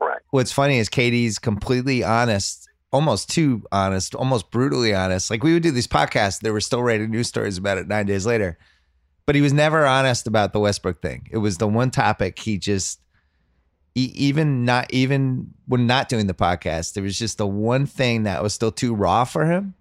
right. 0.01 0.19
what's 0.31 0.51
funny 0.51 0.79
is 0.79 0.89
KD's 0.89 1.37
completely 1.37 2.03
honest 2.03 2.67
almost 2.95 3.29
too 3.29 3.61
honest, 3.73 4.15
almost 4.15 4.49
brutally 4.51 4.93
honest. 4.93 5.29
Like 5.29 5.43
we 5.43 5.51
would 5.51 5.63
do 5.63 5.71
these 5.71 5.87
podcasts, 5.87 6.39
they 6.39 6.49
were 6.49 6.61
still 6.61 6.81
writing 6.81 7.11
news 7.11 7.27
stories 7.27 7.57
about 7.57 7.77
it 7.77 7.89
nine 7.89 8.05
days 8.05 8.25
later. 8.25 8.57
But 9.25 9.35
he 9.35 9.41
was 9.41 9.51
never 9.51 9.85
honest 9.85 10.27
about 10.27 10.53
the 10.53 10.61
Westbrook 10.61 11.01
thing. 11.01 11.27
It 11.29 11.39
was 11.39 11.57
the 11.57 11.67
one 11.67 11.91
topic 11.91 12.39
he 12.39 12.57
just, 12.57 13.01
he, 13.95 14.05
even 14.05 14.63
not 14.63 14.93
even 14.93 15.53
when 15.67 15.87
not 15.87 16.07
doing 16.07 16.27
the 16.27 16.33
podcast, 16.33 16.93
there 16.93 17.03
was 17.03 17.19
just 17.19 17.37
the 17.37 17.45
one 17.45 17.85
thing 17.85 18.23
that 18.23 18.41
was 18.41 18.53
still 18.53 18.71
too 18.71 18.95
raw 18.95 19.25
for 19.25 19.45
him. 19.45 19.73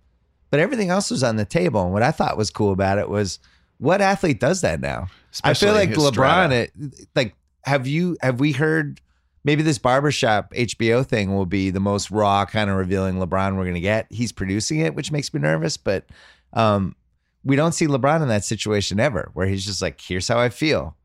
But 0.50 0.58
everything 0.58 0.90
else 0.90 1.10
was 1.10 1.22
on 1.22 1.36
the 1.36 1.44
table. 1.44 1.84
And 1.84 1.92
what 1.92 2.02
I 2.02 2.10
thought 2.10 2.36
was 2.36 2.50
cool 2.50 2.72
about 2.72 2.98
it 2.98 3.08
was, 3.08 3.38
what 3.78 4.00
athlete 4.00 4.40
does 4.40 4.60
that 4.62 4.80
now? 4.80 5.06
Especially 5.32 5.68
I 5.68 5.86
feel 5.86 6.02
like 6.02 6.14
LeBron. 6.14 6.50
It, 6.50 6.72
like, 7.14 7.34
have 7.62 7.86
you 7.86 8.16
have 8.22 8.40
we 8.40 8.52
heard 8.52 9.00
maybe 9.45 9.62
this 9.62 9.78
barbershop 9.78 10.53
HBO 10.55 11.07
thing 11.07 11.34
will 11.34 11.47
be 11.47 11.70
the 11.70 11.80
most 11.80 12.11
raw 12.11 12.45
kind 12.47 12.70
of 12.70 12.76
revealing 12.76 13.16
LeBron 13.16 13.57
we're 13.57 13.64
going 13.64 13.74
to 13.74 13.80
get. 13.80 14.07
He's 14.11 14.32
producing 14.32 14.80
it, 14.80 14.95
which 14.95 15.12
makes 15.12 15.32
me 15.32 15.40
nervous, 15.40 15.76
but 15.76 16.07
um, 16.55 16.97
we 17.45 17.57
don't 17.57 17.72
see 17.72 17.86
LeBron 17.86 18.22
in 18.22 18.28
that 18.28 18.45
situation 18.45 18.99
ever, 18.99 19.30
where 19.34 19.47
he's 19.47 19.66
just 19.66 19.82
like, 19.82 20.01
here's 20.01 20.28
how 20.28 20.38
I 20.38 20.49
feel. 20.49 20.97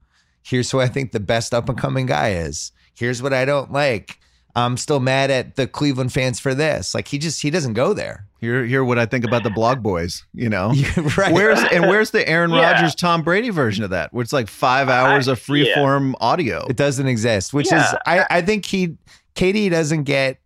Here's 0.42 0.72
who 0.72 0.80
I 0.80 0.88
think 0.88 1.12
the 1.12 1.20
best 1.20 1.54
up 1.54 1.68
and 1.68 1.78
coming 1.78 2.06
guy 2.06 2.32
is. 2.32 2.72
Here's 2.96 3.22
what 3.22 3.34
I 3.34 3.46
don't 3.46 3.72
like. 3.72 4.20
I'm 4.60 4.78
still 4.78 5.00
mad 5.00 5.32
at 5.32 5.56
the 5.56 5.68
Cleveland 5.68 6.14
fans 6.14 6.40
for 6.40 6.54
this. 6.54 6.94
Like 6.96 7.08
he 7.08 7.18
just 7.18 7.42
he 7.42 7.50
doesn't 7.50 7.74
go 7.74 7.94
there. 7.94 8.26
Hear 8.40 8.66
hear 8.66 8.84
what 8.84 8.98
I 8.98 9.06
think 9.06 9.26
about 9.26 9.44
the 9.44 9.50
blog 9.50 9.84
boys, 9.84 10.26
you 10.34 10.50
know. 10.50 10.74
right. 11.18 11.34
Where's 11.34 11.60
and 11.72 11.88
where's 11.88 12.12
the 12.12 12.28
Aaron 12.28 12.52
Yeah. 12.52 12.72
Rodgers 12.74 12.96
Tom 12.96 13.22
Brady 13.22 13.50
version 13.50 13.84
of 13.84 13.90
that? 13.90 14.14
Where 14.14 14.22
it's 14.22 14.34
like 14.34 14.48
five 14.48 14.88
hours 14.90 15.28
I- 15.28 15.34
of 15.34 15.40
free 15.40 15.68
yeah. 15.68 15.76
form 15.76 16.16
audio. 16.22 16.66
It 16.68 16.78
doesn't 16.78 17.08
exist, 17.08 17.54
which 17.54 17.72
is 17.72 17.84
I, 18.06 18.26
I 18.30 18.42
think 18.42 18.66
he 18.66 18.98
KD 19.36 19.70
doesn't 19.70 20.04
get 20.04 20.40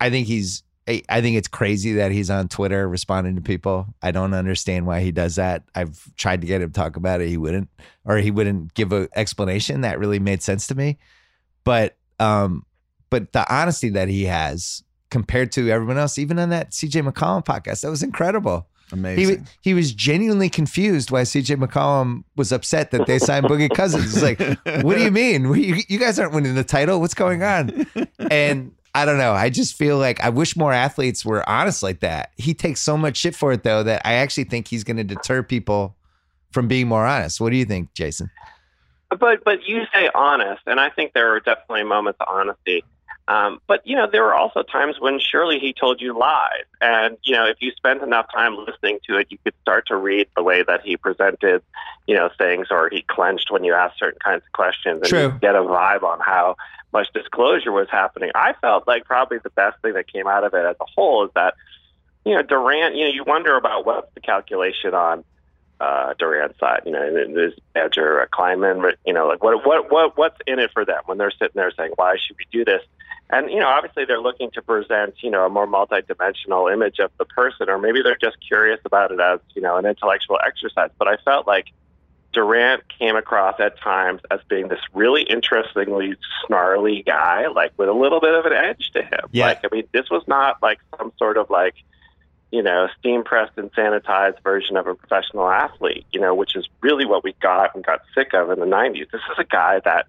I 0.00 0.10
think 0.10 0.26
he's 0.26 0.62
I 0.88 1.02
I 1.08 1.20
think 1.20 1.36
it's 1.36 1.48
crazy 1.48 1.94
that 1.94 2.12
he's 2.12 2.30
on 2.30 2.48
Twitter 2.48 2.88
responding 2.88 3.34
to 3.36 3.42
people. 3.42 3.86
I 4.02 4.12
don't 4.12 4.34
understand 4.34 4.86
why 4.86 5.00
he 5.00 5.10
does 5.10 5.36
that. 5.36 5.64
I've 5.74 6.14
tried 6.16 6.42
to 6.42 6.46
get 6.46 6.62
him 6.62 6.70
to 6.70 6.72
talk 6.72 6.96
about 6.96 7.20
it. 7.20 7.28
He 7.28 7.36
wouldn't, 7.36 7.68
or 8.04 8.18
he 8.18 8.30
wouldn't 8.30 8.74
give 8.74 8.92
an 8.92 9.08
explanation 9.16 9.80
that 9.80 9.98
really 9.98 10.20
made 10.20 10.42
sense 10.42 10.68
to 10.68 10.74
me. 10.74 10.98
But 11.64 11.96
um, 12.20 12.64
but 13.10 13.32
the 13.32 13.52
honesty 13.54 13.88
that 13.90 14.08
he 14.08 14.24
has 14.24 14.82
compared 15.10 15.52
to 15.52 15.70
everyone 15.70 15.98
else, 15.98 16.18
even 16.18 16.38
on 16.38 16.50
that 16.50 16.70
CJ 16.72 17.08
McCollum 17.08 17.44
podcast, 17.44 17.82
that 17.82 17.90
was 17.90 18.02
incredible. 18.02 18.66
He 18.90 18.94
Amazing. 18.94 19.40
wa- 19.40 19.46
he 19.62 19.74
was 19.74 19.92
genuinely 19.92 20.48
confused 20.48 21.10
why 21.10 21.22
CJ 21.22 21.56
McCollum 21.56 22.22
was 22.36 22.52
upset 22.52 22.92
that 22.92 23.06
they 23.06 23.18
signed 23.18 23.46
Boogie 23.46 23.74
Cousins. 23.74 24.14
He's 24.14 24.22
like, 24.22 24.38
what 24.84 24.96
do 24.96 25.02
you 25.02 25.10
mean? 25.10 25.52
You, 25.54 25.82
you 25.88 25.98
guys 25.98 26.18
aren't 26.18 26.32
winning 26.32 26.54
the 26.54 26.62
title. 26.64 27.00
What's 27.00 27.14
going 27.14 27.42
on? 27.42 27.86
And 28.30 28.72
I 28.94 29.04
don't 29.04 29.18
know. 29.18 29.32
I 29.32 29.50
just 29.50 29.76
feel 29.76 29.98
like 29.98 30.20
I 30.22 30.28
wish 30.28 30.56
more 30.56 30.72
athletes 30.72 31.24
were 31.24 31.46
honest 31.48 31.82
like 31.82 32.00
that. 32.00 32.30
He 32.36 32.54
takes 32.54 32.80
so 32.80 32.96
much 32.96 33.16
shit 33.16 33.34
for 33.34 33.52
it, 33.52 33.62
though, 33.62 33.82
that 33.82 34.02
I 34.04 34.14
actually 34.14 34.44
think 34.44 34.68
he's 34.68 34.84
going 34.84 34.96
to 34.98 35.04
deter 35.04 35.42
people 35.42 35.96
from 36.52 36.68
being 36.68 36.86
more 36.88 37.04
honest. 37.04 37.40
What 37.40 37.50
do 37.50 37.56
you 37.56 37.64
think, 37.64 37.92
Jason? 37.92 38.30
But 39.10 39.44
but 39.44 39.64
you 39.66 39.82
say 39.92 40.08
honest, 40.14 40.62
and 40.66 40.80
I 40.80 40.90
think 40.90 41.12
there 41.12 41.32
are 41.34 41.40
definitely 41.40 41.84
moments 41.84 42.18
of 42.20 42.26
honesty. 42.28 42.84
Um, 43.28 43.60
but 43.66 43.84
you 43.84 43.96
know, 43.96 44.08
there 44.10 44.22
were 44.22 44.34
also 44.34 44.62
times 44.62 45.00
when 45.00 45.18
surely 45.18 45.58
he 45.58 45.72
told 45.72 46.00
you 46.00 46.16
lies, 46.16 46.64
and 46.80 47.16
you 47.24 47.34
know, 47.34 47.44
if 47.46 47.56
you 47.60 47.72
spent 47.72 48.02
enough 48.02 48.26
time 48.32 48.56
listening 48.56 49.00
to 49.08 49.18
it, 49.18 49.26
you 49.30 49.38
could 49.42 49.54
start 49.62 49.88
to 49.88 49.96
read 49.96 50.28
the 50.36 50.44
way 50.44 50.62
that 50.62 50.82
he 50.84 50.96
presented, 50.96 51.62
you 52.06 52.14
know, 52.14 52.30
things, 52.38 52.68
or 52.70 52.88
he 52.88 53.02
clenched 53.02 53.50
when 53.50 53.64
you 53.64 53.74
asked 53.74 53.98
certain 53.98 54.20
kinds 54.20 54.44
of 54.46 54.52
questions, 54.52 55.00
and 55.00 55.08
True. 55.08 55.22
you 55.22 55.38
get 55.40 55.56
a 55.56 55.60
vibe 55.60 56.04
on 56.04 56.20
how 56.20 56.56
much 56.92 57.12
disclosure 57.12 57.72
was 57.72 57.88
happening. 57.90 58.30
I 58.34 58.52
felt 58.60 58.86
like 58.86 59.04
probably 59.04 59.38
the 59.38 59.50
best 59.50 59.80
thing 59.82 59.94
that 59.94 60.06
came 60.06 60.28
out 60.28 60.44
of 60.44 60.54
it 60.54 60.64
as 60.64 60.76
a 60.80 60.86
whole 60.94 61.24
is 61.24 61.30
that, 61.34 61.54
you 62.24 62.34
know, 62.34 62.42
Durant. 62.42 62.94
You 62.94 63.06
know, 63.06 63.10
you 63.10 63.24
wonder 63.24 63.56
about 63.56 63.84
what's 63.84 64.12
the 64.14 64.20
calculation 64.20 64.94
on 64.94 65.24
uh, 65.80 66.14
Durant's 66.16 66.60
side. 66.60 66.82
You 66.86 66.92
know, 66.92 67.02
and 67.02 67.36
is 67.36 67.54
Badger 67.74 68.20
a 68.20 68.28
Kleiman? 68.28 68.92
You 69.04 69.12
know, 69.12 69.26
like 69.26 69.42
what 69.42 69.66
what 69.66 69.90
what 69.90 70.16
what's 70.16 70.38
in 70.46 70.60
it 70.60 70.70
for 70.72 70.84
them 70.84 71.02
when 71.06 71.18
they're 71.18 71.32
sitting 71.32 71.56
there 71.56 71.72
saying, 71.76 71.92
"Why 71.96 72.16
should 72.24 72.36
we 72.38 72.46
do 72.52 72.64
this?" 72.64 72.82
And 73.28 73.50
you 73.50 73.58
know, 73.58 73.68
obviously 73.68 74.04
they're 74.04 74.20
looking 74.20 74.50
to 74.52 74.62
present 74.62 75.14
you 75.22 75.30
know 75.30 75.46
a 75.46 75.48
more 75.50 75.66
multidimensional 75.66 76.72
image 76.72 76.98
of 76.98 77.10
the 77.18 77.24
person, 77.24 77.68
or 77.68 77.78
maybe 77.78 78.02
they're 78.02 78.16
just 78.16 78.36
curious 78.46 78.80
about 78.84 79.10
it 79.10 79.20
as 79.20 79.40
you 79.54 79.62
know 79.62 79.76
an 79.76 79.86
intellectual 79.86 80.38
exercise. 80.44 80.90
But 80.98 81.08
I 81.08 81.16
felt 81.24 81.46
like 81.46 81.66
Durant 82.36 82.82
came 82.98 83.16
across 83.16 83.58
at 83.60 83.80
times 83.80 84.20
as 84.30 84.40
being 84.46 84.68
this 84.68 84.80
really 84.92 85.22
interestingly 85.22 86.16
snarly 86.46 87.02
guy, 87.02 87.46
like 87.46 87.72
with 87.78 87.88
a 87.88 87.94
little 87.94 88.20
bit 88.20 88.34
of 88.34 88.44
an 88.44 88.52
edge 88.52 88.90
to 88.92 89.02
him. 89.02 89.20
Yeah. 89.32 89.46
Like, 89.46 89.60
I 89.64 89.68
mean, 89.74 89.88
this 89.92 90.10
was 90.10 90.22
not 90.28 90.62
like 90.62 90.78
some 90.98 91.14
sort 91.18 91.38
of 91.38 91.48
like, 91.48 91.74
you 92.52 92.62
know, 92.62 92.88
steam 92.98 93.24
pressed 93.24 93.56
and 93.56 93.72
sanitized 93.72 94.42
version 94.42 94.76
of 94.76 94.86
a 94.86 94.94
professional 94.94 95.48
athlete, 95.48 96.04
you 96.12 96.20
know, 96.20 96.34
which 96.34 96.56
is 96.56 96.68
really 96.82 97.06
what 97.06 97.24
we 97.24 97.32
got 97.40 97.74
and 97.74 97.82
got 97.82 98.02
sick 98.14 98.34
of 98.34 98.50
in 98.50 98.60
the 98.60 98.66
90s. 98.66 99.10
This 99.10 99.22
is 99.32 99.38
a 99.38 99.44
guy 99.44 99.80
that 99.86 100.06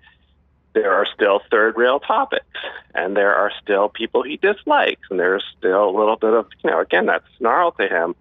there 0.81 0.93
are 0.93 1.07
still 1.13 1.41
third 1.49 1.75
rail 1.75 1.99
topics 1.99 2.45
and 2.93 3.17
there 3.17 3.35
are 3.35 3.51
still 3.61 3.89
people 3.89 4.23
he 4.23 4.37
dislikes 4.37 5.07
and 5.09 5.19
there's 5.19 5.43
still 5.57 5.89
a 5.89 5.95
little 5.97 6.17
bit 6.17 6.33
of, 6.33 6.45
you 6.63 6.69
know, 6.69 6.79
again, 6.79 7.07
that 7.07 7.23
snarl 7.37 7.71
to 7.73 7.87
him. 7.87 8.15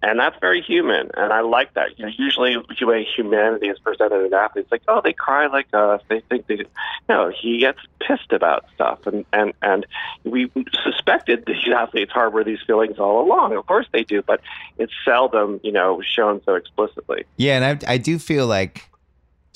And 0.00 0.20
that's 0.20 0.36
very 0.38 0.62
human, 0.62 1.10
and 1.16 1.32
I 1.32 1.40
like 1.40 1.74
that. 1.74 1.98
You 1.98 2.06
know, 2.06 2.12
usually 2.16 2.54
the 2.78 2.86
way 2.86 3.04
humanity 3.16 3.66
is 3.66 3.80
presented 3.80 4.24
in 4.24 4.32
athletes, 4.32 4.70
like, 4.70 4.82
oh, 4.86 5.00
they 5.02 5.12
cry 5.12 5.48
like 5.48 5.66
us. 5.72 6.00
They 6.08 6.20
think 6.20 6.46
they, 6.46 6.66
no, 7.08 7.32
he 7.36 7.58
gets 7.58 7.80
pissed 7.98 8.30
about 8.30 8.64
stuff, 8.76 9.08
and 9.08 9.24
and 9.32 9.54
and 9.60 9.86
we 10.22 10.52
suspected 10.84 11.46
these 11.48 11.66
athletes 11.74 12.12
harbor 12.12 12.44
these 12.44 12.60
feelings 12.64 13.00
all 13.00 13.26
along. 13.26 13.56
Of 13.56 13.66
course 13.66 13.86
they 13.92 14.04
do, 14.04 14.22
but 14.22 14.40
it's 14.78 14.92
seldom, 15.04 15.58
you 15.64 15.72
know, 15.72 16.00
shown 16.00 16.42
so 16.44 16.54
explicitly. 16.54 17.24
Yeah, 17.36 17.56
and 17.56 17.84
I, 17.84 17.94
I 17.94 17.98
do 17.98 18.20
feel 18.20 18.46
like. 18.46 18.87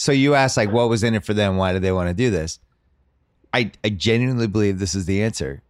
So 0.03 0.11
you 0.11 0.35
asked 0.35 0.57
like, 0.57 0.73
what 0.73 0.89
was 0.89 1.05
in 1.05 1.15
it 1.15 1.25
for 1.25 1.33
them? 1.33 1.57
Why 1.57 1.73
did 1.73 1.83
they 1.83 1.93
want 1.93 2.09
to 2.09 2.15
do 2.15 2.29
this? 2.29 2.59
I 3.55 3.71
I 3.85 3.91
genuinely 3.91 4.49
believe 4.49 4.81
this 4.81 4.97
is 4.97 5.07
the 5.07 5.23
answer. 5.23 5.63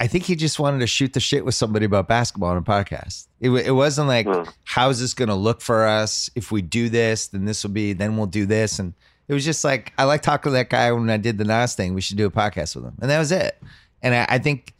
I 0.00 0.08
think 0.08 0.24
he 0.24 0.34
just 0.34 0.58
wanted 0.58 0.80
to 0.80 0.88
shoot 0.88 1.12
the 1.12 1.20
shit 1.20 1.44
with 1.44 1.54
somebody 1.54 1.86
about 1.86 2.08
basketball 2.08 2.50
on 2.50 2.56
a 2.56 2.62
podcast. 2.62 3.28
It 3.38 3.50
it 3.50 3.70
wasn't 3.70 4.08
like, 4.08 4.26
Hmm. 4.26 4.42
how's 4.64 4.98
this 4.98 5.14
going 5.14 5.28
to 5.28 5.36
look 5.36 5.60
for 5.60 5.86
us? 5.86 6.28
If 6.34 6.50
we 6.50 6.62
do 6.62 6.88
this, 6.88 7.28
then 7.28 7.44
this 7.44 7.62
will 7.62 7.70
be. 7.70 7.92
Then 7.92 8.16
we'll 8.16 8.26
do 8.26 8.44
this, 8.44 8.80
and 8.80 8.92
it 9.28 9.34
was 9.34 9.44
just 9.44 9.62
like 9.62 9.92
I 9.96 10.02
like 10.02 10.20
talking 10.22 10.50
to 10.50 10.54
that 10.54 10.68
guy 10.68 10.90
when 10.90 11.08
I 11.08 11.16
did 11.16 11.38
the 11.38 11.44
Nas 11.44 11.74
thing. 11.76 11.94
We 11.94 12.00
should 12.00 12.16
do 12.16 12.26
a 12.26 12.30
podcast 12.30 12.74
with 12.74 12.86
him, 12.86 12.94
and 13.00 13.08
that 13.08 13.20
was 13.20 13.30
it. 13.30 13.62
And 14.02 14.16
I, 14.16 14.26
I 14.28 14.38
think 14.40 14.74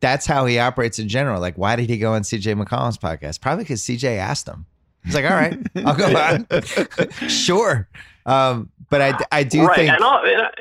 that's 0.00 0.26
how 0.26 0.46
he 0.46 0.58
operates 0.58 0.98
in 0.98 1.08
general. 1.08 1.40
Like, 1.40 1.56
why 1.56 1.76
did 1.76 1.88
he 1.88 1.96
go 1.96 2.12
on 2.14 2.22
CJ 2.22 2.60
McCollum's 2.60 2.98
podcast? 2.98 3.40
Probably 3.40 3.62
because 3.62 3.82
CJ 3.82 4.16
asked 4.18 4.48
him. 4.48 4.66
He's 5.04 5.14
like, 5.14 5.24
all 5.24 5.30
right, 5.36 5.58
I'll 5.86 5.94
go 5.94 6.06
on. 6.16 7.28
sure. 7.28 7.88
Um, 8.28 8.70
but 8.90 9.00
I, 9.02 9.18
I 9.32 9.42
do 9.44 9.66
right, 9.66 9.76
think, 9.76 9.90
and 9.90 10.02
all, 10.04 10.24
and 10.24 10.42
I- 10.42 10.52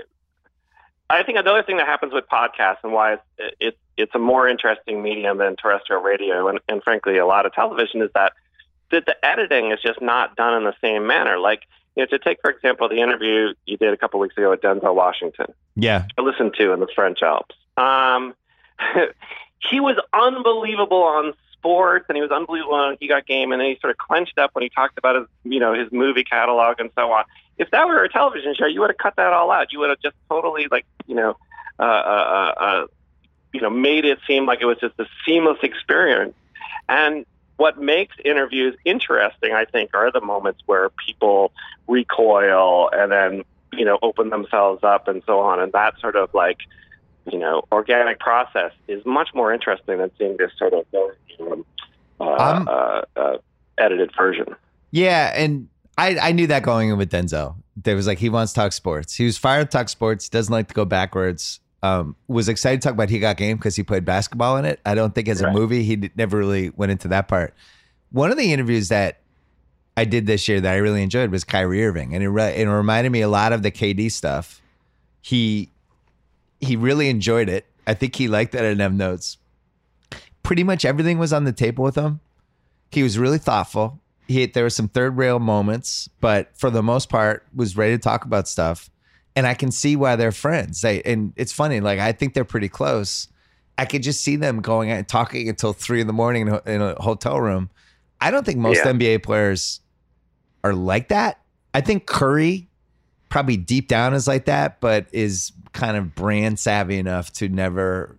I 1.10 1.24
think 1.24 1.38
another 1.38 1.64
thing 1.64 1.78
that 1.78 1.86
happens 1.88 2.12
with 2.14 2.26
podcasts 2.28 2.80
and 2.84 2.92
why 2.92 3.14
it's 3.14 3.56
it's 3.62 3.78
it's 3.96 4.14
a 4.16 4.20
more 4.20 4.46
interesting 4.48 5.02
medium 5.02 5.38
than 5.38 5.56
terrestrial 5.56 6.02
radio 6.02 6.50
and, 6.50 6.60
and 6.68 6.84
frankly 6.84 7.18
a 7.18 7.26
lot 7.26 7.46
of 7.46 7.54
television 7.54 8.02
is 8.02 8.10
that 8.14 8.34
that 8.92 9.06
the 9.06 9.16
editing 9.26 9.72
is 9.72 9.80
just 9.82 10.02
not 10.02 10.36
done 10.36 10.54
in 10.56 10.64
the 10.66 10.74
same 10.82 11.08
manner. 11.08 11.40
Like 11.40 11.62
you 11.96 12.04
know, 12.04 12.08
to 12.08 12.20
take 12.20 12.42
for 12.42 12.50
example 12.50 12.90
the 12.90 13.00
interview 13.00 13.54
you 13.66 13.78
did 13.78 13.94
a 13.94 13.98
couple 13.98 14.20
weeks 14.20 14.36
ago 14.36 14.50
with 14.50 14.60
Denzel 14.60 14.94
Washington. 14.96 15.48
yeah, 15.76 16.06
I 16.18 16.22
listened 16.22 16.56
to 16.58 16.74
in 16.74 16.82
the 16.82 16.88
French 16.94 17.22
Alps. 17.22 17.56
Um, 17.78 18.34
he 19.70 19.80
was 19.80 19.96
unbelievable 20.12 21.04
on 21.04 21.34
sports, 21.68 22.06
and 22.08 22.16
he 22.16 22.22
was 22.22 22.32
unbelievable 22.32 22.76
on 22.76 22.98
He 23.00 23.08
Got 23.08 23.26
Game, 23.26 23.52
and 23.52 23.60
then 23.60 23.70
he 23.70 23.78
sort 23.82 23.92
of 23.92 23.98
clenched 23.98 24.38
up 24.38 24.52
when 24.54 24.64
he 24.64 24.70
talked 24.70 24.98
about 24.98 25.16
his, 25.16 25.26
you 25.44 25.60
know, 25.60 25.74
his 25.74 25.92
movie 25.92 26.24
catalog 26.24 26.80
and 26.80 26.90
so 26.96 27.12
on. 27.12 27.26
If 27.58 27.72
that 27.72 27.88
were 27.88 28.04
a 28.04 28.10
television 28.10 28.56
show, 28.56 28.68
you 28.68 28.80
would 28.82 28.90
have 28.90 28.98
cut 28.98 29.16
that 29.18 29.34
all 29.34 29.52
out. 29.52 29.74
You 29.74 29.80
would 29.80 29.90
have 29.90 30.00
just 30.00 30.16
totally, 30.30 30.68
like, 30.72 30.86
you 31.08 31.16
know, 31.16 31.36
uh, 31.80 31.84
uh, 31.84 32.56
uh, 32.58 32.62
uh, 32.62 32.88
you 33.54 33.62
know, 33.62 33.70
made 33.70 34.06
it 34.06 34.20
seem 34.28 34.46
like 34.46 34.62
it 34.62 34.66
was 34.66 34.78
just 34.80 34.94
a 35.00 35.06
seamless 35.26 35.58
experience. 35.64 36.34
And 36.88 37.26
what 37.58 37.80
makes 37.80 38.16
interviews 38.24 38.76
interesting, 38.86 39.54
I 39.54 39.66
think, 39.66 39.92
are 39.94 40.12
the 40.12 40.22
moments 40.22 40.62
where 40.68 40.90
people 41.06 41.52
recoil 41.88 42.90
and 42.94 43.12
then 43.12 43.44
you 43.74 43.84
know 43.86 43.98
open 44.02 44.30
themselves 44.30 44.84
up 44.84 45.08
and 45.08 45.22
so 45.26 45.40
on, 45.40 45.60
and 45.60 45.72
that 45.74 46.00
sort 46.00 46.16
of 46.16 46.34
like 46.34 46.60
you 47.32 47.40
know 47.40 47.64
organic 47.72 48.20
process 48.20 48.72
is 48.88 49.06
much 49.06 49.30
more 49.34 49.54
interesting 49.54 49.98
than 49.98 50.12
seeing 50.18 50.38
this 50.38 50.52
sort 50.58 50.74
of 50.74 50.86
um, 51.40 51.66
uh, 52.20 52.24
I'm- 52.24 52.68
uh, 52.68 53.02
uh, 53.16 53.38
edited 53.78 54.12
version. 54.18 54.56
yeah, 54.92 55.32
and 55.36 55.68
I, 55.98 56.18
I 56.20 56.32
knew 56.32 56.48
that 56.48 56.64
going 56.64 56.90
in 56.90 56.98
with 56.98 57.12
Denzel. 57.12 57.56
There 57.76 57.96
was 57.96 58.08
like 58.08 58.18
he 58.20 58.30
wants 58.30 58.54
to 58.54 58.60
talk 58.62 58.72
sports. 58.72 59.14
He 59.16 59.26
was 59.26 59.38
fired 59.38 59.70
to 59.72 59.78
talk 59.78 59.90
sports. 59.90 60.30
Doesn't 60.30 60.52
like 60.52 60.68
to 60.70 60.74
go 60.74 60.86
backwards. 60.86 61.60
Um, 61.84 62.16
was 62.28 62.50
excited 62.50 62.82
to 62.82 62.88
talk 62.88 62.94
about 62.96 63.10
He 63.10 63.20
Got 63.20 63.38
Game 63.38 63.58
because 63.58 63.76
he 63.76 63.84
played 63.84 64.04
basketball 64.04 64.58
in 64.58 64.66
it. 64.66 64.80
I 64.84 64.96
don't 64.96 65.14
think 65.14 65.28
as 65.28 65.42
a 65.42 65.46
Right. 65.46 65.54
movie 65.54 65.84
he 65.84 65.96
d- 65.96 66.10
never 66.16 66.38
really 66.38 66.72
went 66.72 66.92
into 66.92 67.08
that 67.10 67.28
part. 67.28 67.54
One 68.12 68.32
of 68.32 68.38
the 68.38 68.52
interviews 68.52 68.90
that 68.90 69.20
I 69.96 70.06
did 70.06 70.26
this 70.26 70.48
year 70.48 70.60
that 70.60 70.74
I 70.74 70.78
really 70.78 71.04
enjoyed 71.04 71.30
was 71.30 71.44
Kyrie 71.44 71.86
Irving, 71.86 72.16
and 72.16 72.24
it, 72.24 72.30
re- 72.30 72.56
it 72.56 72.66
reminded 72.68 73.12
me 73.12 73.22
a 73.22 73.28
lot 73.30 73.54
of 73.54 73.62
the 73.62 73.70
KD 73.72 74.12
stuff. 74.12 74.60
He 75.22 75.70
he 76.62 76.76
really 76.76 77.10
enjoyed 77.10 77.50
it. 77.50 77.66
I 77.86 77.94
think 77.94 78.16
he 78.16 78.28
liked 78.28 78.52
that 78.52 78.64
I 78.64 78.70
didn't 78.70 78.82
have 78.82 78.94
notes. 78.94 79.38
Pretty 80.44 80.64
much 80.64 80.86
everything 80.86 81.18
was 81.20 81.34
on 81.34 81.44
the 81.44 81.52
table 81.54 81.84
with 81.84 81.96
him. 81.96 82.20
He 82.92 83.04
was 83.04 83.18
really 83.18 83.38
thoughtful. 83.38 84.00
He 84.28 84.46
there 84.46 84.64
were 84.64 84.70
some 84.70 84.88
third 84.90 85.18
rail 85.18 85.40
moments, 85.40 86.10
but 86.20 86.50
for 86.58 86.70
the 86.70 86.84
most 86.84 87.10
part, 87.10 87.46
was 87.56 87.78
ready 87.78 87.94
to 87.94 87.98
talk 87.98 88.26
about 88.26 88.48
stuff. 88.48 88.90
And 89.36 89.46
I 89.46 89.54
can 89.54 89.72
see 89.72 89.96
why 89.96 90.16
they're 90.16 90.32
friends. 90.32 90.82
They 90.82 91.02
and 91.04 91.34
it's 91.36 91.52
funny. 91.54 91.80
Like 91.80 92.00
I 92.00 92.12
think 92.12 92.34
they're 92.34 92.44
pretty 92.46 92.70
close. 92.70 93.28
I 93.78 93.86
could 93.86 94.04
just 94.04 94.22
see 94.22 94.36
them 94.36 94.62
going 94.62 94.90
and 94.90 95.08
talking 95.08 95.48
until 95.48 95.72
three 95.72 96.02
in 96.02 96.08
the 96.08 96.14
morning 96.14 96.48
in 96.48 96.54
a, 96.54 96.62
in 96.66 96.82
a 96.82 97.02
hotel 97.02 97.40
room. 97.40 97.70
I 98.20 98.32
don't 98.32 98.46
think 98.46 98.58
most 98.58 98.78
Yeah. 98.84 98.92
NBA 98.92 99.22
players 99.24 99.82
are 100.64 100.74
like 100.74 101.10
that. 101.10 101.40
I 101.74 101.82
think 101.82 102.08
Curry 102.08 102.67
probably 103.30 103.58
deep 103.58 103.88
down 103.88 104.14
is 104.14 104.28
like 104.28 104.46
that, 104.46 104.80
but 104.80 105.08
is 105.12 105.52
kind 105.74 105.98
of 105.98 106.16
brand 106.16 106.60
savvy 106.60 106.98
enough 106.98 107.32
to 107.34 107.50
never 107.50 108.18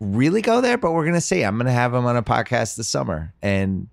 really 0.00 0.42
go 0.42 0.60
there. 0.60 0.78
But 0.78 0.92
we're 0.92 1.04
gonna 1.04 1.20
see. 1.20 1.42
I'm 1.42 1.56
gonna 1.56 1.72
have 1.72 1.94
him 1.94 2.06
on 2.06 2.16
a 2.16 2.22
podcast 2.22 2.76
this 2.76 2.88
summer, 2.88 3.32
and 3.42 3.88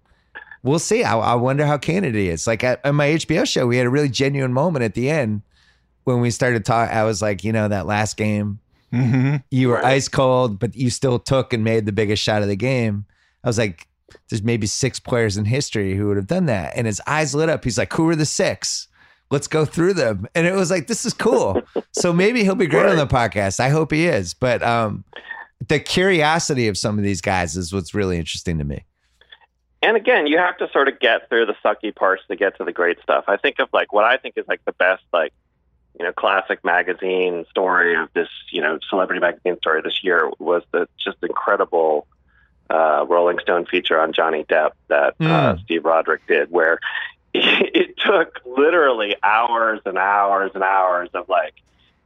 we'll 0.64 0.80
see. 0.80 1.04
I, 1.04 1.18
I 1.18 1.36
wonder 1.36 1.66
how 1.66 1.78
candid 1.78 2.16
he 2.16 2.30
is. 2.30 2.48
Like 2.48 2.64
at, 2.64 2.86
on 2.86 2.96
my 2.96 3.10
HBO 3.10 3.48
show, 3.48 3.68
we 3.68 3.78
had 3.78 3.86
a 3.86 3.90
really 3.90 4.10
genuine 4.10 4.54
moment 4.54 4.84
at 4.84 4.94
the 4.94 5.10
end 5.10 5.42
when 6.04 6.22
we 6.22 6.32
started 6.32 6.66
talking. 6.66 6.96
I 6.96 7.04
was 7.04 7.22
like, 7.22 7.44
you 7.44 7.52
know, 7.52 7.68
that 7.68 7.86
last 7.86 8.18
game, 8.18 8.60
Mm-hmm. 8.94 9.38
You 9.52 9.70
were 9.70 9.86
ice 9.86 10.08
cold, 10.08 10.60
but 10.60 10.76
you 10.76 10.90
still 10.90 11.20
took 11.20 11.54
and 11.54 11.64
made 11.64 11.86
the 11.86 11.92
biggest 11.92 12.24
shot 12.24 12.42
of 12.42 12.48
the 12.48 12.56
game. 12.56 13.06
I 13.44 13.48
was 13.48 13.58
like, 13.58 13.88
there's 14.30 14.44
maybe 14.44 14.68
six 14.68 15.00
players 15.00 15.38
in 15.38 15.46
history 15.46 15.96
who 15.96 16.08
would 16.08 16.18
have 16.18 16.28
done 16.28 16.48
that. 16.48 16.74
And 16.76 16.88
his 16.88 17.02
eyes 17.06 17.36
lit 17.36 17.50
up. 17.50 17.64
He's 17.64 17.78
like, 17.78 17.94
who 17.94 18.10
are 18.10 18.16
the 18.16 18.26
six? 18.26 18.88
Let's 19.32 19.47
go 19.47 19.63
through 19.65 19.93
them. 19.93 20.27
And 20.34 20.47
it 20.47 20.53
was 20.55 20.71
like, 20.71 20.88
this 20.88 21.05
is 21.05 21.13
cool. 21.13 21.61
so 21.91 22.11
maybe 22.11 22.43
he'll 22.43 22.55
be 22.55 22.67
great 22.67 22.88
on 22.88 22.97
the 22.97 23.07
podcast. 23.07 23.59
I 23.59 23.69
hope 23.69 23.91
he 23.91 24.07
is. 24.07 24.34
But 24.34 24.63
um, 24.63 25.03
the 25.67 25.80
curiosity 25.80 26.67
of 26.67 26.77
some 26.77 26.97
of 26.97 27.03
these 27.03 27.21
guys 27.21 27.55
is 27.55 27.71
what's 27.71 27.93
really 27.93 28.17
interesting 28.17 28.57
to 28.57 28.63
me. 28.63 28.86
And 29.82 29.95
again, 29.95 30.27
you 30.27 30.38
have 30.38 30.57
to 30.57 30.69
sort 30.71 30.88
of 30.88 30.99
get 30.99 31.30
through 31.30 31.45
the 31.45 31.55
sucky 31.63 31.95
parts 31.95 32.23
to 32.27 32.36
get 32.36 32.57
to 32.57 32.65
the 32.65 32.73
great 32.73 32.99
stuff. 33.01 33.25
I 33.27 33.38
think 33.38 33.59
of 33.59 33.69
like 33.71 33.93
what 33.93 34.03
I 34.03 34.17
think 34.17 34.34
is 34.38 34.45
like 34.47 34.63
the 34.65 34.73
best 34.73 35.03
like 35.13 35.32
you 35.97 36.05
know 36.05 36.11
classic 36.11 36.63
magazine 36.63 37.45
story 37.49 37.95
of 37.95 38.09
this 38.13 38.27
you 38.51 38.61
know 38.61 38.77
celebrity 38.89 39.19
magazine 39.21 39.57
story 39.57 39.82
this 39.82 40.03
year 40.03 40.30
was 40.38 40.63
the 40.71 40.88
just 41.03 41.17
incredible 41.23 42.07
uh, 42.69 43.05
Rolling 43.07 43.39
Stone 43.39 43.65
feature 43.67 43.99
on 43.99 44.13
Johnny 44.13 44.43
Depp 44.43 44.71
that 44.89 45.15
uh, 45.19 45.55
Mm. 45.55 45.63
Steve 45.63 45.84
Rodrick 45.84 46.19
did, 46.27 46.51
where 46.51 46.80
it 47.34 47.97
took 47.97 48.39
literally 48.45 49.15
hours 49.23 49.80
and 49.86 49.97
hours 49.97 50.51
and 50.55 50.63
hours 50.63 51.09
of 51.13 51.30
like 51.30 51.53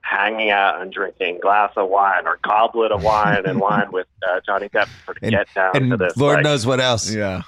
hanging 0.02 0.50
out 0.52 0.82
and 0.82 0.92
drinking 0.92 1.40
glass 1.42 1.72
of 1.78 1.90
wine 1.90 2.28
or 2.28 2.38
goblet 2.44 2.92
of 2.92 3.04
wine 3.04 3.46
and 3.46 3.60
wine 3.60 3.92
with 3.92 4.08
uh, 4.30 4.42
Johnny 4.46 4.68
Depp 4.70 4.86
to 4.86 5.06
sort 5.06 5.18
And- 5.22 5.32
get 5.32 5.48
down 5.54 5.72
And 5.76 5.92
to 5.92 5.98
this. 5.98 6.18
Lord 6.18 6.36
like, 6.38 6.44
knows 6.44 6.66
what 6.66 6.80
else. 6.82 7.10
Yeah. 7.14 7.44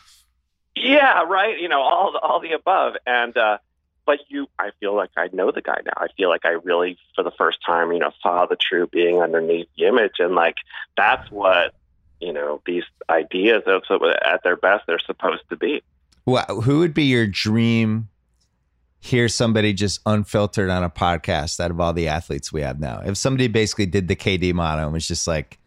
yeah, 0.76 1.24
right. 1.24 1.60
You 1.60 1.68
know, 1.68 1.82
all 1.82 2.12
the, 2.14 2.20
all 2.20 2.40
the 2.40 2.54
above. 2.54 2.96
And 3.06 3.36
uh, 3.36 3.58
but 4.06 4.20
you, 4.30 4.48
I 4.60 4.70
feel 4.80 4.96
like 4.96 5.10
I 5.18 5.30
know 5.34 5.52
the 5.52 5.62
guy 5.62 5.80
now. 5.86 5.94
I 5.98 6.08
feel 6.16 6.30
like 6.30 6.46
I 6.46 6.52
really, 6.64 6.98
for 7.16 7.24
the 7.24 7.32
first 7.32 7.60
time, 7.66 7.92
you 7.92 8.00
know, 8.00 8.12
saw 8.22 8.46
the 8.46 8.56
true 8.56 8.88
being 8.88 9.20
underneath 9.20 9.68
the 9.78 9.86
image, 9.86 10.14
and 10.20 10.36
like 10.36 10.58
that's 10.96 11.30
what 11.32 11.74
you 12.22 12.32
know 12.32 12.62
these 12.66 12.84
ideas 13.10 13.64
of 13.66 13.82
so 13.88 14.00
at 14.24 14.44
their 14.44 14.56
best 14.56 14.86
they're 14.88 15.00
supposed 15.00 15.44
to 15.50 15.56
be. 15.58 15.82
Well, 16.26 16.62
who 16.62 16.80
would 16.80 16.94
be 16.94 17.04
your 17.04 17.28
dream? 17.28 18.10
Hear 19.00 19.28
somebody 19.30 19.74
just 19.74 20.00
unfiltered 20.08 20.72
on 20.72 20.84
a 20.84 20.90
podcast 20.90 21.60
out 21.60 21.70
of 21.70 21.80
all 21.80 21.94
the 21.94 22.08
athletes 22.08 22.52
we 22.52 22.62
have 22.62 22.80
now. 22.80 23.02
If 23.06 23.18
somebody 23.18 23.48
basically 23.48 23.86
did 23.86 24.08
the 24.08 24.16
KD 24.16 24.52
motto 24.54 24.82
and 24.84 24.94
was 24.94 25.08
just 25.08 25.28
like, 25.28 25.60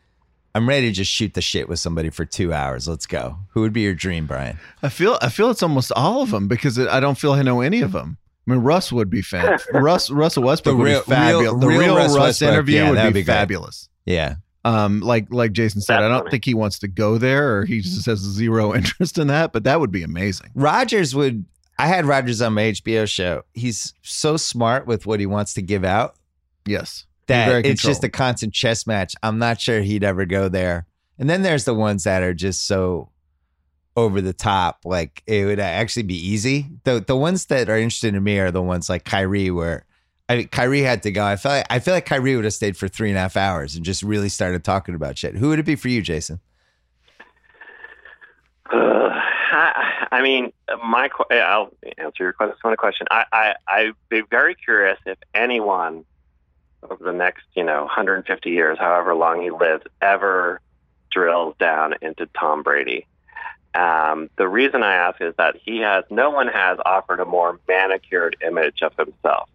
"I'm 0.56 0.68
ready 0.68 0.88
to 0.88 0.92
just 0.92 1.12
shoot 1.12 1.34
the 1.34 1.40
shit 1.40 1.68
with 1.68 1.78
somebody 1.78 2.10
for 2.10 2.24
two 2.24 2.52
hours. 2.52 2.88
Let's 2.88 3.06
go." 3.06 3.38
Who 3.50 3.60
would 3.60 3.72
be 3.72 3.82
your 3.82 3.94
dream, 3.94 4.26
Bryan? 4.26 4.58
I 4.82 4.88
feel 4.88 5.18
I 5.22 5.28
feel 5.28 5.50
it's 5.50 5.62
almost 5.62 5.92
all 5.94 6.22
of 6.22 6.32
them 6.32 6.48
because 6.48 6.78
it, 6.78 6.88
I 6.88 6.98
don't 6.98 7.16
feel 7.16 7.32
I 7.32 7.42
know 7.42 7.60
any 7.60 7.80
of 7.80 7.92
them. 7.92 8.16
I 8.48 8.52
mean, 8.52 8.60
Russ 8.60 8.90
would 8.90 9.08
be 9.10 9.22
fan. 9.22 9.58
Russ 9.72 10.10
Russell 10.10 10.42
Westbrook 10.42 10.72
The 10.72 10.76
would 10.78 10.84
real- 10.86 11.00
be 11.02 11.10
fabulous. 11.12 11.42
real- 11.44 11.58
the 11.58 11.66
real 11.68 11.78
real, 11.80 11.96
Russ 11.96 12.16
Russ, 12.16 12.42
interview 12.42 12.76
yeah, 12.78 12.88
would 12.90 12.98
that'd 12.98 13.14
be, 13.14 13.20
be 13.20 13.24
great. 13.24 13.34
fabulous. 13.34 13.88
Yeah, 14.04 14.36
Um, 14.68 15.00
like 15.00 15.26
like 15.30 15.52
Jason 15.52 15.80
said, 15.80 15.98
I 15.98 16.00
don't 16.02 16.10
Definitely. 16.10 16.30
think 16.30 16.44
he 16.44 16.54
wants 16.54 16.78
to 16.80 16.88
go 16.88 17.16
there, 17.18 17.56
or 17.56 17.64
he 17.64 17.80
just 17.80 18.06
has 18.06 18.18
zero 18.18 18.74
interest 18.76 19.16
in 19.18 19.28
that. 19.28 19.52
But 19.52 19.64
that 19.64 19.80
would 19.80 19.90
be 19.90 20.02
amazing. 20.02 20.50
Rodgers 20.54 21.14
would. 21.14 21.44
I 21.78 21.86
had 21.86 22.04
Rodgers 22.06 22.42
on 22.42 22.54
my 22.54 22.62
HBO 22.64 23.08
show. 23.08 23.44
He's 23.54 23.94
so 24.02 24.36
smart 24.36 24.86
with 24.86 25.06
what 25.06 25.20
he 25.20 25.26
wants 25.26 25.54
to 25.54 25.62
give 25.62 25.84
out 25.84 26.16
Yes, 26.66 27.06
that 27.28 27.64
it's 27.64 27.82
just 27.82 28.04
a 28.04 28.08
constant 28.08 28.52
chess 28.52 28.86
match. 28.86 29.14
I'm 29.22 29.38
not 29.38 29.60
sure 29.60 29.80
he'd 29.80 30.04
ever 30.04 30.26
go 30.26 30.48
there. 30.48 30.86
And 31.18 31.30
then 31.30 31.42
there's 31.42 31.64
the 31.64 31.74
ones 31.74 32.04
that 32.04 32.22
are 32.22 32.34
just 32.34 32.66
so 32.66 33.10
over 33.96 34.20
the 34.20 34.32
top, 34.32 34.80
like 34.84 35.22
it 35.26 35.44
would 35.46 35.58
actually 35.60 36.02
be 36.04 36.14
easy. 36.14 36.66
The 36.84 37.00
the 37.04 37.16
ones 37.16 37.46
that 37.46 37.68
are 37.68 37.78
interested 37.78 38.14
in 38.14 38.22
me 38.22 38.38
are 38.38 38.50
the 38.50 38.62
ones 38.62 38.88
like 38.88 39.04
Kyrie, 39.04 39.50
where 39.50 39.86
I 40.28 40.44
Kyrie 40.44 40.82
had 40.82 41.02
to 41.04 41.10
go. 41.10 41.24
I 41.24 41.36
feel 41.36 41.52
like 41.52 41.66
I 41.70 41.78
feel 41.78 41.94
like 41.94 42.06
Kyrie 42.06 42.36
would 42.36 42.44
have 42.44 42.54
stayed 42.54 42.76
for 42.76 42.86
three 42.86 43.08
and 43.08 43.16
a 43.16 43.20
half 43.20 43.36
hours 43.36 43.74
and 43.74 43.84
just 43.84 44.02
really 44.02 44.28
started 44.28 44.62
talking 44.62 44.94
about 44.94 45.16
shit. 45.16 45.34
Who 45.36 45.48
would 45.48 45.58
it 45.58 45.64
be 45.64 45.76
for 45.76 45.88
you, 45.88 46.02
Jason? 46.02 46.40
Uh, 48.70 49.08
I, 49.52 50.06
I 50.12 50.22
mean, 50.22 50.52
my 50.84 51.08
I'll 51.30 51.72
answer 51.96 52.24
your 52.24 52.34
question. 52.34 52.56
One 52.60 52.76
question. 52.76 53.06
I, 53.10 53.24
I 53.32 53.54
I'd 53.66 53.92
be 54.10 54.22
very 54.30 54.54
curious 54.54 54.98
if 55.06 55.18
anyone 55.34 56.04
over 56.82 57.02
the 57.02 57.12
next 57.12 57.44
you 57.54 57.64
know 57.64 57.84
150 57.84 58.50
years, 58.50 58.78
however 58.78 59.14
long 59.14 59.40
he 59.40 59.50
lives, 59.50 59.84
ever 60.02 60.60
drills 61.10 61.54
down 61.58 61.94
into 62.02 62.28
Tom 62.38 62.62
Brady. 62.62 63.06
Um, 63.74 64.28
the 64.36 64.48
reason 64.48 64.82
I 64.82 64.94
ask 64.94 65.20
is 65.22 65.34
that 65.38 65.56
he 65.56 65.78
has 65.78 66.04
no 66.10 66.28
one 66.28 66.48
has 66.48 66.78
offered 66.84 67.20
a 67.20 67.24
more 67.24 67.58
manicured 67.66 68.36
image 68.46 68.82
of 68.82 68.94
himself 68.96 69.48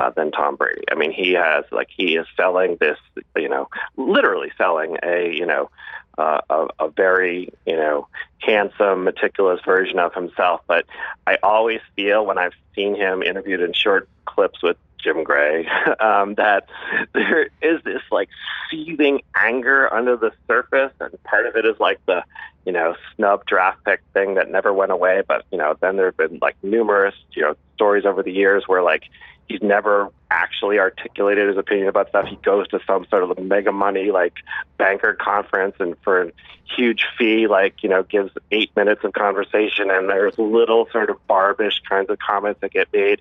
uh, 0.00 0.10
than 0.10 0.30
Tom 0.32 0.56
Brady. 0.56 0.82
I 0.90 0.94
mean, 0.94 1.12
he 1.12 1.32
has 1.32 1.64
like 1.70 1.88
he 1.94 2.16
is 2.16 2.26
selling 2.36 2.76
this, 2.80 2.98
you 3.36 3.48
know, 3.48 3.68
literally 3.96 4.52
selling 4.58 4.96
a, 5.02 5.32
you 5.32 5.46
know, 5.46 5.70
uh, 6.18 6.40
a, 6.50 6.66
a 6.80 6.88
very, 6.88 7.52
you 7.66 7.76
know, 7.76 8.08
handsome, 8.38 9.04
meticulous 9.04 9.60
version 9.64 9.98
of 9.98 10.12
himself. 10.14 10.60
But 10.66 10.86
I 11.26 11.38
always 11.42 11.80
feel 11.96 12.26
when 12.26 12.38
I've 12.38 12.54
seen 12.74 12.94
him 12.94 13.22
interviewed 13.22 13.60
in 13.60 13.72
short 13.72 14.08
clips 14.26 14.62
with 14.62 14.76
Jim 15.02 15.24
Gray 15.24 15.66
um, 16.00 16.34
that 16.34 16.68
there 17.12 17.48
is 17.60 17.82
this 17.84 18.02
like 18.10 18.28
seething 18.70 19.22
anger 19.34 19.92
under 19.92 20.16
the 20.16 20.32
surface, 20.46 20.92
and 21.00 21.22
part 21.24 21.46
of 21.46 21.56
it 21.56 21.64
is 21.64 21.78
like 21.80 22.00
the 22.06 22.24
you 22.64 22.72
know, 22.72 22.94
snub 23.14 23.44
draft 23.46 23.82
pick 23.84 24.00
thing 24.12 24.34
that 24.34 24.50
never 24.50 24.72
went 24.72 24.92
away. 24.92 25.22
But, 25.26 25.44
you 25.50 25.58
know, 25.58 25.76
then 25.80 25.96
there 25.96 26.06
have 26.06 26.16
been 26.16 26.38
like 26.40 26.56
numerous, 26.62 27.14
you 27.32 27.42
know, 27.42 27.56
stories 27.74 28.04
over 28.04 28.22
the 28.22 28.32
years 28.32 28.64
where 28.66 28.82
like 28.82 29.04
he's 29.48 29.62
never 29.62 30.10
actually 30.30 30.78
articulated 30.78 31.48
his 31.48 31.56
opinion 31.58 31.88
about 31.88 32.08
stuff. 32.08 32.26
He 32.26 32.36
goes 32.36 32.68
to 32.68 32.80
some 32.86 33.06
sort 33.10 33.22
of 33.22 33.38
mega 33.38 33.72
money 33.72 34.10
like 34.10 34.34
banker 34.78 35.14
conference 35.14 35.76
and 35.78 35.94
for 36.02 36.22
a 36.22 36.32
huge 36.76 37.04
fee, 37.18 37.46
like, 37.46 37.82
you 37.82 37.88
know, 37.88 38.02
gives 38.02 38.30
eight 38.50 38.74
minutes 38.76 39.04
of 39.04 39.12
conversation 39.12 39.90
and 39.90 40.08
there's 40.08 40.38
little 40.38 40.88
sort 40.90 41.10
of 41.10 41.16
barbish 41.28 41.82
kinds 41.88 42.08
of 42.08 42.18
comments 42.18 42.60
that 42.62 42.72
get 42.72 42.88
made. 42.92 43.20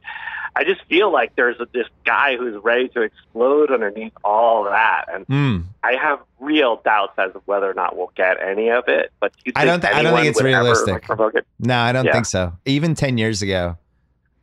I 0.55 0.63
just 0.65 0.83
feel 0.85 1.11
like 1.11 1.35
there's 1.35 1.59
a, 1.61 1.67
this 1.73 1.87
guy 2.05 2.35
who's 2.37 2.61
ready 2.63 2.89
to 2.89 3.01
explode 3.01 3.71
underneath 3.71 4.11
all 4.23 4.65
that. 4.65 5.05
And 5.13 5.25
Hmm. 5.25 5.57
I 5.83 5.95
have 5.95 6.19
real 6.39 6.81
doubts 6.83 7.13
as 7.17 7.31
to 7.33 7.41
whether 7.45 7.69
or 7.69 7.73
not 7.73 7.95
we'll 7.97 8.11
get 8.15 8.41
any 8.41 8.69
of 8.69 8.87
it. 8.87 9.11
But 9.21 9.31
I 9.55 9.63
don't 9.65 9.79
think 9.81 9.93
I 9.95 10.01
don't 10.03 10.13
think 10.15 10.27
it's 10.27 10.41
would 10.41 10.49
ever, 10.51 10.63
realistic. 10.63 11.09
like, 11.09 11.35
it? 11.35 11.45
No, 11.59 11.77
I 11.77 11.91
don't 11.93 12.05
Yeah. 12.05 12.11
think 12.13 12.25
so. 12.25 12.53
Even 12.65 12.95
10 12.95 13.17
years 13.17 13.41
ago, 13.41 13.77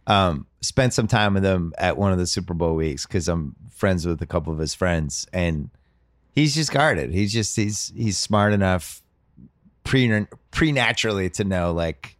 um, 0.08 0.46
spent 0.62 0.94
some 0.94 1.06
time 1.06 1.34
with 1.34 1.44
him 1.44 1.72
at 1.78 1.96
one 1.96 2.10
of 2.10 2.18
the 2.18 2.26
Super 2.26 2.54
Bowl 2.54 2.74
weeks 2.74 3.06
because 3.06 3.28
I'm 3.28 3.54
friends 3.70 4.04
with 4.06 4.20
a 4.22 4.26
couple 4.26 4.52
of 4.52 4.58
his 4.58 4.74
friends. 4.74 5.28
And 5.32 5.70
he's 6.34 6.54
just 6.54 6.72
guarded. 6.72 7.12
He's 7.12 7.32
just, 7.32 7.54
he's, 7.54 7.92
he's 7.94 8.18
smart 8.18 8.52
enough 8.52 9.02
pre 9.84 10.26
preternaturally 10.50 11.30
to 11.30 11.44
know, 11.44 11.72
like, 11.72 12.16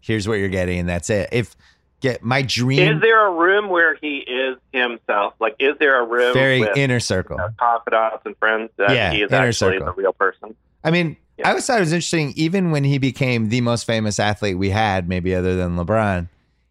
here's 0.00 0.28
what 0.28 0.34
you're 0.34 0.48
getting 0.48 0.80
and 0.80 0.88
that's 0.88 1.08
it. 1.10 1.30
If 1.32 1.56
get 2.00 2.22
my 2.22 2.42
dream, 2.42 2.96
Is 2.96 3.00
there 3.00 3.26
a 3.26 3.32
room 3.32 3.68
where 3.68 3.94
he 3.94 4.18
is 4.18 4.56
himself? 4.72 5.34
Like, 5.40 5.56
is 5.58 5.76
there 5.78 6.00
a 6.00 6.06
room 6.06 6.34
very 6.34 6.66
inner 6.76 7.00
circle. 7.00 7.36
you 7.36 7.42
know, 7.42 7.48
confidants 7.58 8.22
and 8.24 8.36
friends 8.38 8.70
that 8.76 8.90
Yeah, 8.90 9.12
he 9.12 9.22
is 9.22 9.30
inner 9.30 9.46
actually 9.46 9.78
circle. 9.78 9.86
the 9.86 9.92
real 9.92 10.12
person? 10.12 10.54
I 10.82 10.90
mean, 10.90 11.16
Yeah. 11.36 11.46
I 11.46 11.50
always 11.50 11.66
thought 11.66 11.76
it 11.76 11.80
was 11.80 11.92
interesting, 11.92 12.32
even 12.36 12.70
when 12.72 12.82
he 12.84 12.98
became 12.98 13.48
the 13.48 13.60
most 13.60 13.84
famous 13.84 14.18
athlete 14.18 14.58
we 14.58 14.70
had, 14.70 15.08
maybe 15.08 15.34
other 15.34 15.54
than 15.56 15.76
LeBron, 15.76 16.28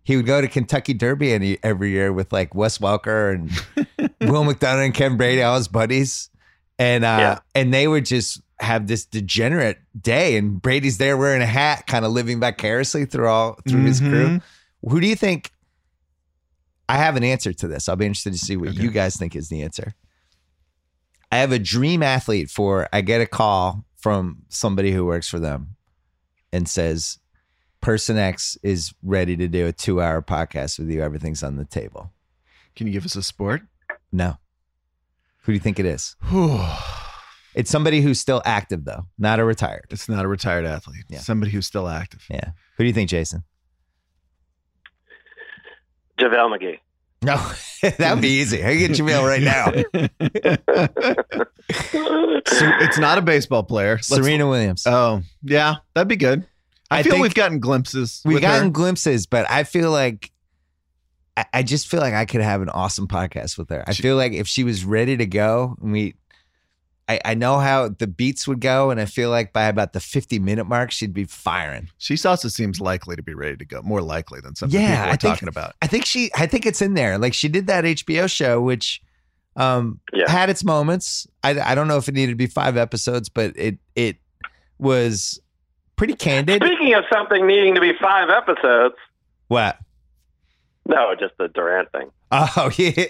he 0.08 0.16
would 0.16 0.26
go 0.26 0.40
to 0.40 0.48
Kentucky 0.48 0.94
Derby 0.94 1.34
any, 1.34 1.58
every 1.64 1.90
year 1.90 2.14
with 2.14 2.32
like 2.32 2.56
Wes 2.56 2.78
Welker 2.78 3.34
and 3.36 3.52
Will 4.32 4.46
McDonough 4.46 4.86
and 4.86 4.94
Ken 4.94 5.18
Brady, 5.18 5.42
all 5.42 5.58
his 5.58 5.68
buddies. 5.68 6.30
And 6.80 7.04
uh, 7.04 7.18
Yeah. 7.20 7.40
and 7.54 7.74
they 7.74 7.90
would 7.90 8.06
just 8.06 8.42
have 8.62 8.88
this 8.88 9.06
degenerate 9.06 9.80
day, 10.00 10.38
and 10.38 10.62
Brady's 10.62 10.98
there 10.98 11.18
wearing 11.18 11.42
a 11.42 11.46
hat, 11.46 11.88
kind 11.88 12.06
of 12.06 12.14
living 12.14 12.40
vicariously 12.40 13.04
through 13.04 13.28
all 13.28 13.60
through 13.68 13.82
his 13.84 14.00
crew. 14.00 14.28
Mhm. 14.30 14.42
Who 14.90 15.02
do 15.02 15.08
you 15.08 15.16
think? 15.18 15.52
I 16.88 16.96
have 16.96 17.18
an 17.18 17.24
answer 17.26 17.52
to 17.52 17.68
this. 17.68 17.90
I'll 17.90 17.98
be 17.98 18.06
interested 18.06 18.32
to 18.32 18.40
see 18.40 18.56
what 18.56 18.70
Okay. 18.70 18.82
you 18.82 18.92
guys 18.92 19.18
think 19.18 19.36
is 19.36 19.50
the 19.50 19.62
answer. 19.62 19.94
I 21.34 21.40
have 21.40 21.52
a 21.52 21.60
dream 21.60 22.02
athlete 22.02 22.50
for 22.50 22.88
I 22.94 23.02
get 23.02 23.20
a 23.20 23.26
call 23.26 23.84
from 23.98 24.44
somebody 24.48 24.94
who 24.94 25.04
works 25.06 25.28
for 25.28 25.40
them 25.40 25.76
and 26.54 26.70
says, 26.70 27.20
Person 27.88 28.18
X 28.18 28.58
is 28.64 28.94
ready 29.02 29.38
to 29.38 29.48
do 29.48 29.66
a 29.66 29.72
two 29.72 30.02
hour 30.02 30.22
podcast 30.22 30.78
with 30.78 30.90
you. 30.90 31.02
Everything's 31.02 31.42
on 31.42 31.56
the 31.56 31.64
table. 31.64 32.12
Can 32.76 32.86
you 32.86 32.92
give 32.92 33.06
us 33.06 33.16
a 33.16 33.24
sport? 33.24 33.62
No. 34.12 34.36
Who 35.44 35.54
do 35.54 35.54
you 35.54 35.62
think 35.62 35.80
it 35.80 35.86
is? 35.86 36.18
It's 37.56 37.72
somebody 37.72 38.02
who's 38.02 38.20
still 38.20 38.42
active, 38.46 38.84
though, 38.86 39.06
not 39.18 39.40
a 39.40 39.44
retired. 39.46 39.86
It's 39.90 40.08
not 40.10 40.26
a 40.26 40.28
retired 40.28 40.64
athlete. 40.66 41.06
Yeah. 41.10 41.20
Somebody 41.20 41.52
who's 41.52 41.66
still 41.66 41.88
active. 41.88 42.24
Yeah. 42.30 42.52
Who 42.76 42.84
do 42.84 42.88
you 42.88 42.94
think, 42.94 43.10
Jason? 43.10 43.44
JaVale 46.20 46.56
McGee. 46.60 46.80
No, 47.24 47.38
that 47.98 48.14
would 48.14 48.22
be 48.22 48.28
easy. 48.28 48.64
I 48.64 48.76
can 48.76 48.80
get 48.80 48.92
Jamil 48.92 49.26
right 49.26 49.42
now. 49.42 49.72
So 52.50 52.66
it's 52.80 52.98
not 52.98 53.18
a 53.18 53.22
baseball 53.22 53.64
player. 53.64 53.94
Let's- 53.96 54.08
Serena 54.08 54.48
Williams. 54.48 54.86
Oh, 54.86 55.22
yeah, 55.42 55.76
that'd 55.96 56.08
be 56.08 56.16
good. 56.16 56.46
I, 56.90 57.00
I 57.00 57.04
feel 57.04 57.14
think 57.14 57.24
we've 57.24 57.34
gotten 57.34 57.60
glimpses. 57.60 58.22
We've 58.26 58.42
gotten 58.42 58.66
her. 58.66 58.70
glimpses, 58.72 59.26
but 59.28 59.50
I 59.50 59.64
feel 59.64 59.92
like 59.92 60.32
I, 61.36 61.46
I 61.54 61.64
just 61.64 61.88
feel 61.88 62.00
like 62.00 62.14
I 62.14 62.26
could 62.26 62.42
have 62.42 62.62
an 62.62 62.70
awesome 62.70 63.08
podcast 63.08 63.58
with 63.58 63.70
her. 63.70 63.84
I 63.88 63.94
She- 63.94 64.04
feel 64.04 64.16
like 64.16 64.34
if 64.34 64.48
she 64.48 64.64
was 64.64 64.86
ready 64.86 65.18
to 65.18 65.26
go, 65.26 65.76
and 65.82 65.92
we 65.92 66.16
I, 67.10 67.22
I 67.24 67.34
know 67.36 67.58
how 67.60 67.88
the 67.88 68.08
beats 68.08 68.48
would 68.50 68.60
go, 68.60 68.90
and 68.92 69.00
I 69.00 69.06
feel 69.06 69.30
like 69.30 69.54
by 69.54 69.66
about 69.68 69.94
the 69.94 70.00
50 70.02 70.40
minute 70.40 70.66
mark, 70.66 70.92
she'd 70.92 71.14
be 71.14 71.24
firing. 71.24 71.90
She 71.98 72.18
also 72.26 72.50
seems 72.50 72.82
likely 72.82 73.16
to 73.16 73.24
be 73.24 73.34
ready 73.34 73.56
to 73.58 73.66
go, 73.66 73.82
more 73.82 74.02
likely 74.02 74.42
than 74.42 74.56
some 74.56 74.70
Yeah, 74.70 74.80
people 74.90 74.96
are 74.96 75.04
I 75.04 75.10
think- 75.12 75.20
talking 75.36 75.48
about. 75.48 75.76
I 75.82 75.88
think 75.88 76.06
she, 76.06 76.30
I 76.36 76.48
think 76.48 76.66
it's 76.66 76.82
in 76.82 76.96
there. 76.96 77.18
Like 77.18 77.34
she 77.34 77.48
did 77.48 77.68
that 77.68 77.86
HBO 77.86 78.30
show, 78.30 78.60
which 78.62 79.02
um, 79.56 80.02
Yeah. 80.14 80.30
had 80.30 80.50
its 80.50 80.64
moments. 80.66 81.28
I, 81.44 81.58
I 81.60 81.76
don't 81.76 81.88
know 81.88 81.96
if 81.98 82.10
it 82.10 82.14
needed 82.14 82.34
to 82.34 82.36
be 82.36 82.48
five 82.48 82.76
episodes, 82.78 83.30
but 83.30 83.54
it 83.58 83.78
it 83.96 84.18
was 84.78 85.40
pretty 85.98 86.14
candid. 86.16 86.64
Speaking 86.64 86.94
of 86.94 87.04
something 87.12 87.46
needing 87.46 87.76
to 87.76 87.82
be 87.82 87.92
five 88.02 88.30
episodes, 88.30 88.96
What? 89.50 89.78
no, 90.86 91.14
just 91.20 91.34
the 91.38 91.50
Durant 91.50 91.92
thing. 91.92 92.10
Oh 92.32 92.72
yeah, 92.78 93.06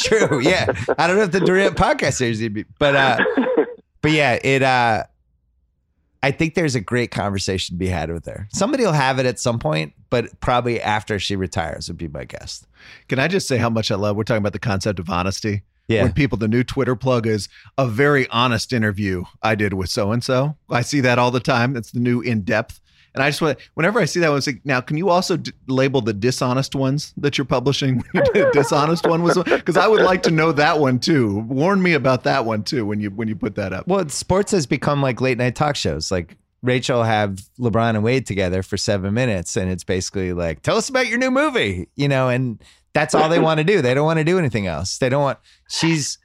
true. 0.00 0.40
Yeah, 0.40 0.66
I 0.98 1.06
don't 1.06 1.16
know 1.16 1.22
if 1.22 1.30
the 1.32 1.40
Durant 1.40 1.76
podcast 1.76 2.14
series 2.14 2.42
would 2.42 2.54
be, 2.54 2.64
but 2.78 2.96
uh, 2.96 3.18
but 4.02 4.10
yeah, 4.10 4.38
it. 4.42 4.62
uh 4.62 5.04
I 6.22 6.30
think 6.30 6.54
there's 6.54 6.74
a 6.74 6.80
great 6.80 7.10
conversation 7.10 7.74
to 7.74 7.78
be 7.78 7.88
had 7.88 8.10
with 8.10 8.24
her. 8.24 8.48
Somebody 8.50 8.82
will 8.82 8.92
have 8.94 9.18
it 9.18 9.26
at 9.26 9.38
some 9.38 9.58
point, 9.58 9.92
but 10.08 10.40
probably 10.40 10.80
after 10.80 11.18
she 11.18 11.36
retires 11.36 11.86
would 11.88 11.98
be 11.98 12.08
my 12.08 12.24
guess. 12.24 12.66
Can 13.10 13.18
I 13.18 13.28
just 13.28 13.46
say 13.46 13.58
how 13.58 13.68
much 13.68 13.90
I 13.90 13.96
love? 13.96 14.16
We're 14.16 14.22
talking 14.24 14.38
about 14.38 14.54
the 14.54 14.58
concept 14.58 14.98
of 14.98 15.10
honesty. 15.10 15.60
Yeah, 15.88 16.04
When 16.04 16.12
people, 16.12 16.38
the 16.38 16.48
new 16.48 16.64
Twitter 16.64 16.96
plug 16.96 17.26
is 17.26 17.48
a 17.76 17.86
very 17.86 18.26
honest 18.30 18.72
interview 18.72 19.24
I 19.42 19.54
did 19.54 19.74
with 19.74 19.90
so 19.90 20.12
and 20.12 20.24
so. 20.24 20.56
I 20.70 20.80
see 20.80 21.00
that 21.02 21.18
all 21.18 21.30
the 21.30 21.40
time. 21.40 21.76
It's 21.76 21.90
the 21.90 22.00
new 22.00 22.20
in 22.22 22.40
depth. 22.42 22.80
And 23.12 23.22
I 23.22 23.28
just 23.28 23.40
want, 23.40 23.58
whenever 23.74 24.00
I 24.00 24.06
see 24.06 24.18
that, 24.20 24.26
I 24.26 24.30
was 24.30 24.46
like, 24.46 24.60
now, 24.64 24.80
can 24.80 24.96
you 24.96 25.08
also 25.08 25.36
d- 25.36 25.52
label 25.68 26.00
the 26.00 26.12
dishonest 26.12 26.74
ones 26.74 27.12
that 27.18 27.38
you're 27.38 27.44
publishing? 27.44 28.02
When 28.12 28.24
you 28.26 28.32
did 28.32 28.48
a 28.48 28.52
dishonest 28.52 29.06
one 29.06 29.22
was 29.22 29.38
because 29.44 29.76
I 29.76 29.86
would 29.86 30.02
like 30.02 30.22
to 30.24 30.30
know 30.32 30.50
that 30.52 30.80
one 30.80 30.98
too. 30.98 31.38
Warn 31.40 31.80
me 31.80 31.92
about 31.92 32.24
that 32.24 32.44
one 32.44 32.64
too 32.64 32.84
when 32.86 33.00
you 33.00 33.10
when 33.10 33.28
you 33.28 33.36
put 33.36 33.54
that 33.54 33.72
up. 33.72 33.86
Well, 33.86 34.08
sports 34.08 34.50
has 34.52 34.66
become 34.66 35.00
like 35.00 35.20
late 35.20 35.38
night 35.38 35.54
talk 35.54 35.76
shows. 35.76 36.10
Like 36.10 36.36
Rachel 36.62 37.04
have 37.04 37.38
LeBron 37.60 37.90
and 37.90 38.02
Wade 38.02 38.26
together 38.26 38.62
for 38.64 38.76
seven 38.76 39.14
minutes, 39.14 39.56
and 39.56 39.70
it's 39.70 39.84
basically 39.84 40.32
like, 40.32 40.62
"Tell 40.62 40.76
us 40.76 40.88
about 40.88 41.06
your 41.06 41.18
new 41.18 41.30
movie," 41.30 41.88
you 41.94 42.08
know, 42.08 42.30
and 42.30 42.60
that's 42.94 43.14
all 43.14 43.28
they 43.28 43.38
want 43.40 43.58
to 43.58 43.64
do. 43.64 43.82
They 43.82 43.92
don't 43.92 44.06
want 44.06 44.18
to 44.18 44.24
do 44.24 44.38
anything 44.38 44.66
else. 44.66 44.98
They 44.98 45.08
don't 45.08 45.22
want. 45.22 45.38
She's 45.68 46.18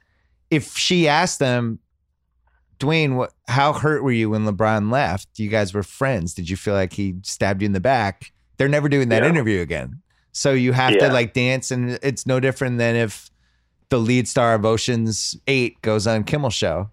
if 0.50 0.76
she 0.76 1.06
asked 1.06 1.38
them, 1.38 1.78
Dwayne, 2.78 3.16
what? 3.16 3.32
How 3.48 3.72
hurt 3.74 4.02
were 4.02 4.12
you 4.12 4.30
when 4.30 4.46
LeBron 4.46 4.90
left? 4.90 5.38
You 5.38 5.48
guys 5.50 5.74
were 5.74 5.82
friends. 5.82 6.32
Did 6.32 6.48
you 6.48 6.56
feel 6.56 6.74
like 6.74 6.92
he 6.94 7.16
stabbed 7.22 7.60
you 7.62 7.66
in 7.66 7.72
the 7.72 7.80
back? 7.80 8.32
They're 8.56 8.68
never 8.68 8.88
doing 8.88 9.10
that 9.10 9.22
Yeah. 9.22 9.28
interview 9.28 9.60
again. 9.60 10.00
So 10.32 10.52
you 10.52 10.72
have 10.72 10.92
Yeah. 10.94 11.08
to 11.08 11.12
like 11.12 11.34
dance, 11.34 11.70
and 11.70 11.98
it's 12.02 12.26
no 12.26 12.40
different 12.40 12.78
than 12.78 12.96
if 12.96 13.30
the 13.90 13.98
lead 13.98 14.28
star 14.28 14.54
of 14.54 14.64
Ocean's 14.64 15.36
Eight 15.46 15.82
goes 15.82 16.06
on 16.06 16.24
Kimmel 16.24 16.50
show. 16.50 16.88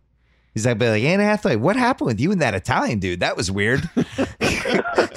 He's 0.53 0.65
like, 0.65 0.79
be 0.79 0.89
like, 0.89 1.03
Anne 1.03 1.19
Hathaway, 1.19 1.55
what 1.55 1.75
happened 1.75 2.07
with 2.07 2.19
you 2.19 2.31
and 2.31 2.41
that 2.41 2.55
Italian 2.55 2.97
dude? 2.97 3.19
That 3.19 3.37
was 3.37 3.51
weird. 3.51 3.87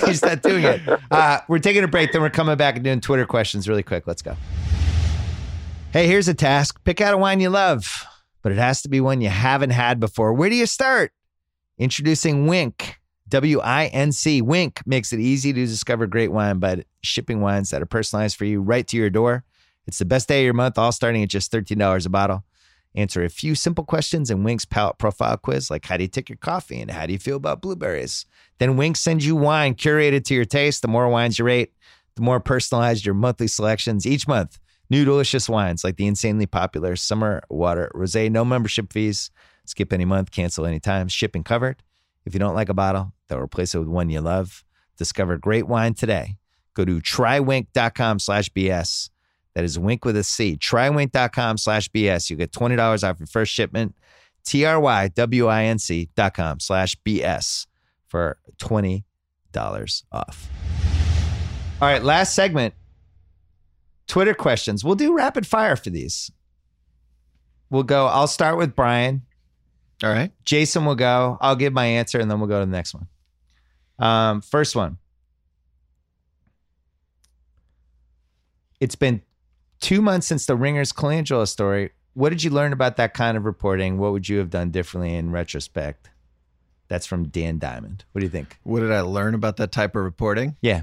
He's 0.06 0.22
not 0.22 0.42
doing 0.42 0.64
it. 0.64 0.80
Uh, 1.10 1.40
we're 1.48 1.58
taking 1.58 1.84
a 1.84 1.88
break, 1.88 2.12
then 2.12 2.22
we're 2.22 2.30
coming 2.30 2.56
back 2.56 2.76
and 2.76 2.84
doing 2.84 3.00
Twitter 3.00 3.26
questions 3.26 3.68
really 3.68 3.82
quick. 3.82 4.06
Let's 4.06 4.22
go. 4.22 4.36
Hey, 5.92 6.06
here's 6.06 6.28
a 6.28 6.34
task. 6.34 6.82
Pick 6.84 7.00
out 7.00 7.14
a 7.14 7.16
wine 7.16 7.40
you 7.40 7.50
love, 7.50 8.06
but 8.42 8.52
it 8.52 8.58
has 8.58 8.82
to 8.82 8.88
be 8.88 9.00
one 9.00 9.20
you 9.20 9.28
haven't 9.28 9.70
had 9.70 9.98
before. 9.98 10.32
Where 10.32 10.48
do 10.48 10.56
you 10.56 10.66
start? 10.66 11.12
Introducing 11.78 12.46
Winc. 12.46 12.96
W 13.28 13.60
I 13.60 13.86
N 13.86 14.10
C. 14.10 14.42
Winc 14.42 14.82
makes 14.86 15.12
it 15.12 15.20
easy 15.20 15.52
to 15.52 15.66
discover 15.66 16.08
great 16.08 16.32
wine 16.32 16.58
by 16.58 16.84
shipping 17.02 17.40
wines 17.40 17.70
that 17.70 17.80
are 17.80 17.86
personalized 17.86 18.36
for 18.36 18.44
you 18.44 18.60
right 18.60 18.86
to 18.88 18.96
your 18.96 19.08
door. 19.08 19.44
It's 19.86 19.98
the 19.98 20.04
best 20.04 20.28
day 20.28 20.40
of 20.40 20.44
your 20.44 20.54
month, 20.54 20.78
all 20.78 20.92
starting 20.92 21.22
at 21.22 21.28
just 21.28 21.52
$13 21.52 22.06
a 22.06 22.08
bottle. 22.08 22.44
Answer 22.94 23.22
a 23.22 23.28
few 23.28 23.54
simple 23.54 23.84
questions 23.84 24.30
in 24.30 24.42
Winc's 24.42 24.64
palate 24.64 24.98
profile 24.98 25.36
quiz, 25.36 25.70
like 25.70 25.84
how 25.86 25.96
do 25.96 26.02
you 26.02 26.08
take 26.08 26.28
your 26.28 26.38
coffee 26.38 26.80
and 26.80 26.90
how 26.90 27.06
do 27.06 27.12
you 27.12 27.18
feel 27.18 27.36
about 27.36 27.62
blueberries? 27.62 28.26
Then 28.58 28.76
Winc 28.76 28.96
sends 28.96 29.24
you 29.24 29.36
wine 29.36 29.74
curated 29.74 30.24
to 30.24 30.34
your 30.34 30.44
taste. 30.44 30.82
The 30.82 30.88
more 30.88 31.08
wines 31.08 31.38
you 31.38 31.44
rate, 31.44 31.72
the 32.16 32.22
more 32.22 32.40
personalized 32.40 33.06
your 33.06 33.14
monthly 33.14 33.46
selections 33.46 34.06
each 34.06 34.26
month. 34.26 34.58
New 34.90 35.04
delicious 35.04 35.48
wines 35.48 35.84
like 35.84 35.96
the 35.96 36.06
insanely 36.06 36.46
popular 36.46 36.96
Summer 36.96 37.42
Water 37.48 37.92
Rosé, 37.94 38.28
no 38.28 38.44
membership 38.44 38.92
fees. 38.92 39.30
Skip 39.64 39.92
any 39.92 40.04
month, 40.04 40.32
cancel 40.32 40.66
anytime, 40.66 41.06
shipping 41.06 41.44
covered. 41.44 41.82
If 42.24 42.34
you 42.34 42.40
don't 42.40 42.56
like 42.56 42.68
a 42.68 42.74
bottle, 42.74 43.12
they'll 43.28 43.38
replace 43.38 43.72
it 43.72 43.78
with 43.78 43.86
one 43.86 44.10
you 44.10 44.20
love. 44.20 44.64
Discover 44.96 45.38
great 45.38 45.68
wine 45.68 45.94
today. 45.94 46.38
Go 46.74 46.84
to 46.84 47.00
trywinc.com 47.00 48.18
slash 48.18 48.50
BS. 48.50 49.10
That 49.54 49.64
is 49.64 49.78
Winc 49.78 50.04
with 50.04 50.16
a 50.16 50.24
C. 50.24 50.56
Trywinc.com 50.56 51.58
slash 51.58 51.88
BS. 51.90 52.30
You 52.30 52.36
get 52.36 52.52
$20 52.52 53.08
off 53.08 53.18
your 53.18 53.26
first 53.26 53.52
shipment. 53.52 53.94
T-R-Y-W-I-N-C 54.44 56.08
dot 56.14 56.34
com 56.34 56.60
slash 56.60 56.96
BS 57.04 57.66
for 58.08 58.38
$20 58.58 59.02
off. 60.12 60.48
All 61.80 61.88
right, 61.88 62.02
last 62.02 62.34
segment. 62.34 62.74
Twitter 64.06 64.34
questions. 64.34 64.84
We'll 64.84 64.96
do 64.96 65.14
rapid 65.14 65.46
fire 65.46 65.76
for 65.76 65.90
these. 65.90 66.30
We'll 67.70 67.84
go. 67.84 68.06
I'll 68.06 68.26
start 68.26 68.58
with 68.58 68.74
Bryan. 68.74 69.22
All 70.02 70.10
right. 70.10 70.32
Jason 70.44 70.84
will 70.84 70.96
go. 70.96 71.38
I'll 71.40 71.56
give 71.56 71.72
my 71.72 71.86
answer 71.86 72.18
and 72.18 72.30
then 72.30 72.40
we'll 72.40 72.48
go 72.48 72.60
to 72.60 72.66
the 72.66 72.72
next 72.72 72.94
one. 72.94 73.06
Um, 73.98 74.40
first 74.40 74.74
one. 74.74 74.98
It's 78.80 78.96
been 78.96 79.22
two 79.80 80.00
months 80.02 80.26
since 80.26 80.46
the 80.46 80.56
Ringer's 80.56 80.92
Colangelo 80.92 81.46
story. 81.48 81.90
What 82.14 82.30
did 82.30 82.42
you 82.42 82.50
learn 82.50 82.72
about 82.72 82.96
that 82.96 83.14
kind 83.14 83.36
of 83.36 83.44
reporting? 83.44 83.98
What 83.98 84.12
would 84.12 84.28
you 84.28 84.38
have 84.38 84.50
done 84.50 84.70
differently 84.70 85.14
in 85.14 85.30
retrospect? 85.30 86.10
That's 86.88 87.06
from 87.06 87.28
Dan 87.28 87.58
Diamond. 87.58 88.04
What 88.12 88.20
do 88.20 88.24
you 88.26 88.30
think? 88.30 88.58
What 88.64 88.80
did 88.80 88.90
I 88.90 89.00
learn 89.02 89.34
about 89.34 89.56
that 89.58 89.70
type 89.70 89.94
of 89.94 90.02
reporting? 90.02 90.56
Yeah. 90.60 90.82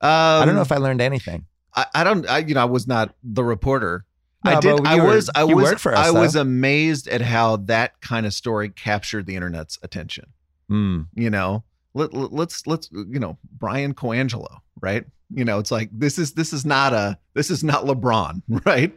Um, 0.00 0.10
I 0.10 0.44
don't 0.44 0.54
know 0.54 0.60
if 0.60 0.70
I 0.72 0.76
learned 0.76 1.00
anything. 1.00 1.46
I, 1.74 1.86
I 1.94 2.04
don't. 2.04 2.28
I, 2.28 2.38
you 2.38 2.54
know, 2.54 2.60
I 2.60 2.66
was 2.66 2.86
not 2.86 3.14
the 3.22 3.42
reporter. 3.42 4.04
No, 4.44 4.52
I 4.52 4.60
did. 4.60 4.86
I 4.86 4.96
you 4.96 5.02
were- 5.02 5.08
was. 5.08 5.30
I 5.34 5.44
was. 5.44 5.72
us, 5.72 5.86
I 5.86 6.10
was 6.10 6.36
amazed 6.36 7.08
at 7.08 7.22
how 7.22 7.56
that 7.56 8.00
kind 8.02 8.26
of 8.26 8.34
story 8.34 8.68
captured 8.68 9.24
the 9.24 9.34
internet's 9.34 9.78
attention. 9.82 10.26
Mm. 10.70 11.06
You 11.14 11.30
know, 11.30 11.64
let, 11.94 12.12
let, 12.12 12.32
let's 12.32 12.66
let's 12.66 12.90
you 12.92 13.18
know 13.18 13.38
Bryan 13.50 13.94
Colangelo, 13.94 14.58
right? 14.84 15.04
You 15.34 15.44
know, 15.44 15.58
it's 15.58 15.70
like 15.70 15.88
this 15.90 16.18
is 16.18 16.34
this 16.34 16.52
is 16.52 16.66
not 16.66 16.92
a 16.92 17.18
this 17.32 17.50
is 17.50 17.64
not 17.64 17.84
LeBron, 17.84 18.42
right? 18.66 18.94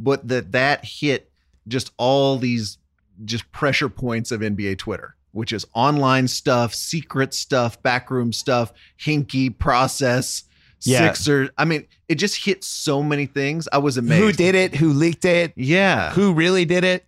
But 0.00 0.26
that 0.28 0.52
that 0.52 0.84
hit 0.84 1.30
just 1.68 1.92
all 1.98 2.38
these 2.38 2.78
just 3.24 3.50
pressure 3.52 3.88
points 3.88 4.32
of 4.32 4.40
NBA 4.40 4.78
Twitter, 4.78 5.14
which 5.32 5.52
is 5.52 5.66
online 5.74 6.26
stuff, 6.28 6.74
secret 6.74 7.34
stuff, 7.34 7.80
backroom 7.82 8.32
stuff, 8.32 8.72
hinky 8.98 9.56
process. 9.56 10.44
Yeah. 10.82 11.12
Sixer. 11.12 11.50
I 11.56 11.64
mean, 11.64 11.86
it 12.08 12.16
just 12.16 12.44
hit 12.44 12.62
so 12.62 13.02
many 13.02 13.26
things. 13.26 13.66
I 13.72 13.78
was 13.78 13.96
amazed. 13.96 14.22
Who 14.22 14.32
did 14.32 14.54
it? 14.54 14.74
Who 14.74 14.92
leaked 14.92 15.24
it? 15.24 15.52
Yeah. 15.56 16.12
who 16.12 16.32
really 16.34 16.64
did 16.64 16.84
it. 16.84 17.05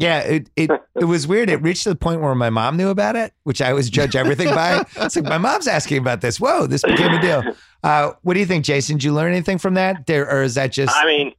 Yeah, 0.00 0.20
it, 0.20 0.50
it 0.56 0.70
it 0.98 1.04
was 1.04 1.26
weird. 1.26 1.50
It 1.50 1.60
reached 1.60 1.84
the 1.84 1.94
point 1.94 2.22
where 2.22 2.34
my 2.34 2.48
mom 2.48 2.78
knew 2.78 2.88
about 2.88 3.16
it, 3.16 3.34
which 3.42 3.60
I 3.60 3.68
always 3.68 3.90
judge 3.90 4.16
everything 4.16 4.48
by. 4.48 4.82
It's 4.96 5.14
like 5.14 5.26
my 5.26 5.36
mom's 5.36 5.68
asking 5.68 5.98
about 5.98 6.22
this. 6.22 6.40
Whoa, 6.40 6.66
this 6.66 6.82
became 6.82 7.12
a 7.12 7.20
deal. 7.20 7.42
Uh, 7.82 8.12
what 8.22 8.32
do 8.32 8.40
you 8.40 8.46
think, 8.46 8.64
Jason? 8.64 8.96
Did 8.96 9.04
you 9.04 9.12
learn 9.12 9.32
anything 9.32 9.58
from 9.58 9.74
that, 9.74 10.06
there, 10.06 10.30
or 10.30 10.42
is 10.42 10.54
that 10.54 10.72
just? 10.72 10.96
I 10.96 11.04
mean, 11.04 11.34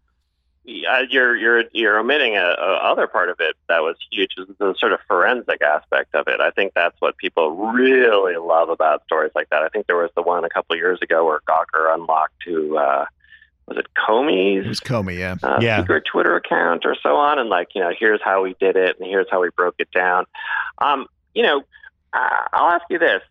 you're 0.63 1.35
you're 1.35 1.63
you're 1.71 1.97
omitting 1.97 2.37
a, 2.37 2.55
a 2.59 2.79
other 2.83 3.07
part 3.07 3.29
of 3.29 3.37
it 3.39 3.55
that 3.67 3.79
was 3.79 3.95
huge, 4.11 4.33
is 4.37 4.47
the 4.59 4.75
sort 4.77 4.93
of 4.93 4.99
forensic 5.07 5.61
aspect 5.63 6.13
of 6.13 6.27
it. 6.27 6.39
I 6.39 6.51
think 6.51 6.73
that's 6.75 6.95
what 6.99 7.17
people 7.17 7.55
really 7.55 8.37
love 8.37 8.69
about 8.69 9.03
stories 9.05 9.31
like 9.33 9.49
that. 9.49 9.63
I 9.63 9.69
think 9.69 9.87
there 9.87 9.97
was 9.97 10.11
the 10.15 10.21
one 10.21 10.45
a 10.45 10.49
couple 10.49 10.75
of 10.75 10.77
years 10.77 10.99
ago 11.01 11.25
where 11.25 11.39
Gawker 11.49 11.93
unlocked 11.95 12.35
to 12.45 12.77
uh, 12.77 13.05
was 13.67 13.77
it 13.77 13.87
Comey's 13.95 14.65
It 14.65 14.69
was 14.69 14.79
Comey, 14.79 15.17
yeah. 15.19 15.35
uh, 15.43 15.59
Yeah. 15.61 15.79
secret 15.81 16.03
Twitter 16.05 16.35
account 16.35 16.85
or 16.85 16.95
so 17.01 17.15
on, 17.15 17.39
and 17.39 17.49
like 17.49 17.69
you 17.75 17.81
know, 17.81 17.91
here's 17.97 18.21
how 18.23 18.43
we 18.43 18.55
did 18.59 18.75
it, 18.75 18.97
and 18.99 19.07
here's 19.07 19.27
how 19.29 19.41
we 19.41 19.49
broke 19.55 19.75
it 19.79 19.89
down. 19.91 20.25
Um, 20.79 21.07
you 21.33 21.43
know, 21.43 21.63
uh, 22.13 22.47
I'll 22.53 22.69
ask 22.69 22.83
you 22.89 22.99
this: 22.99 23.21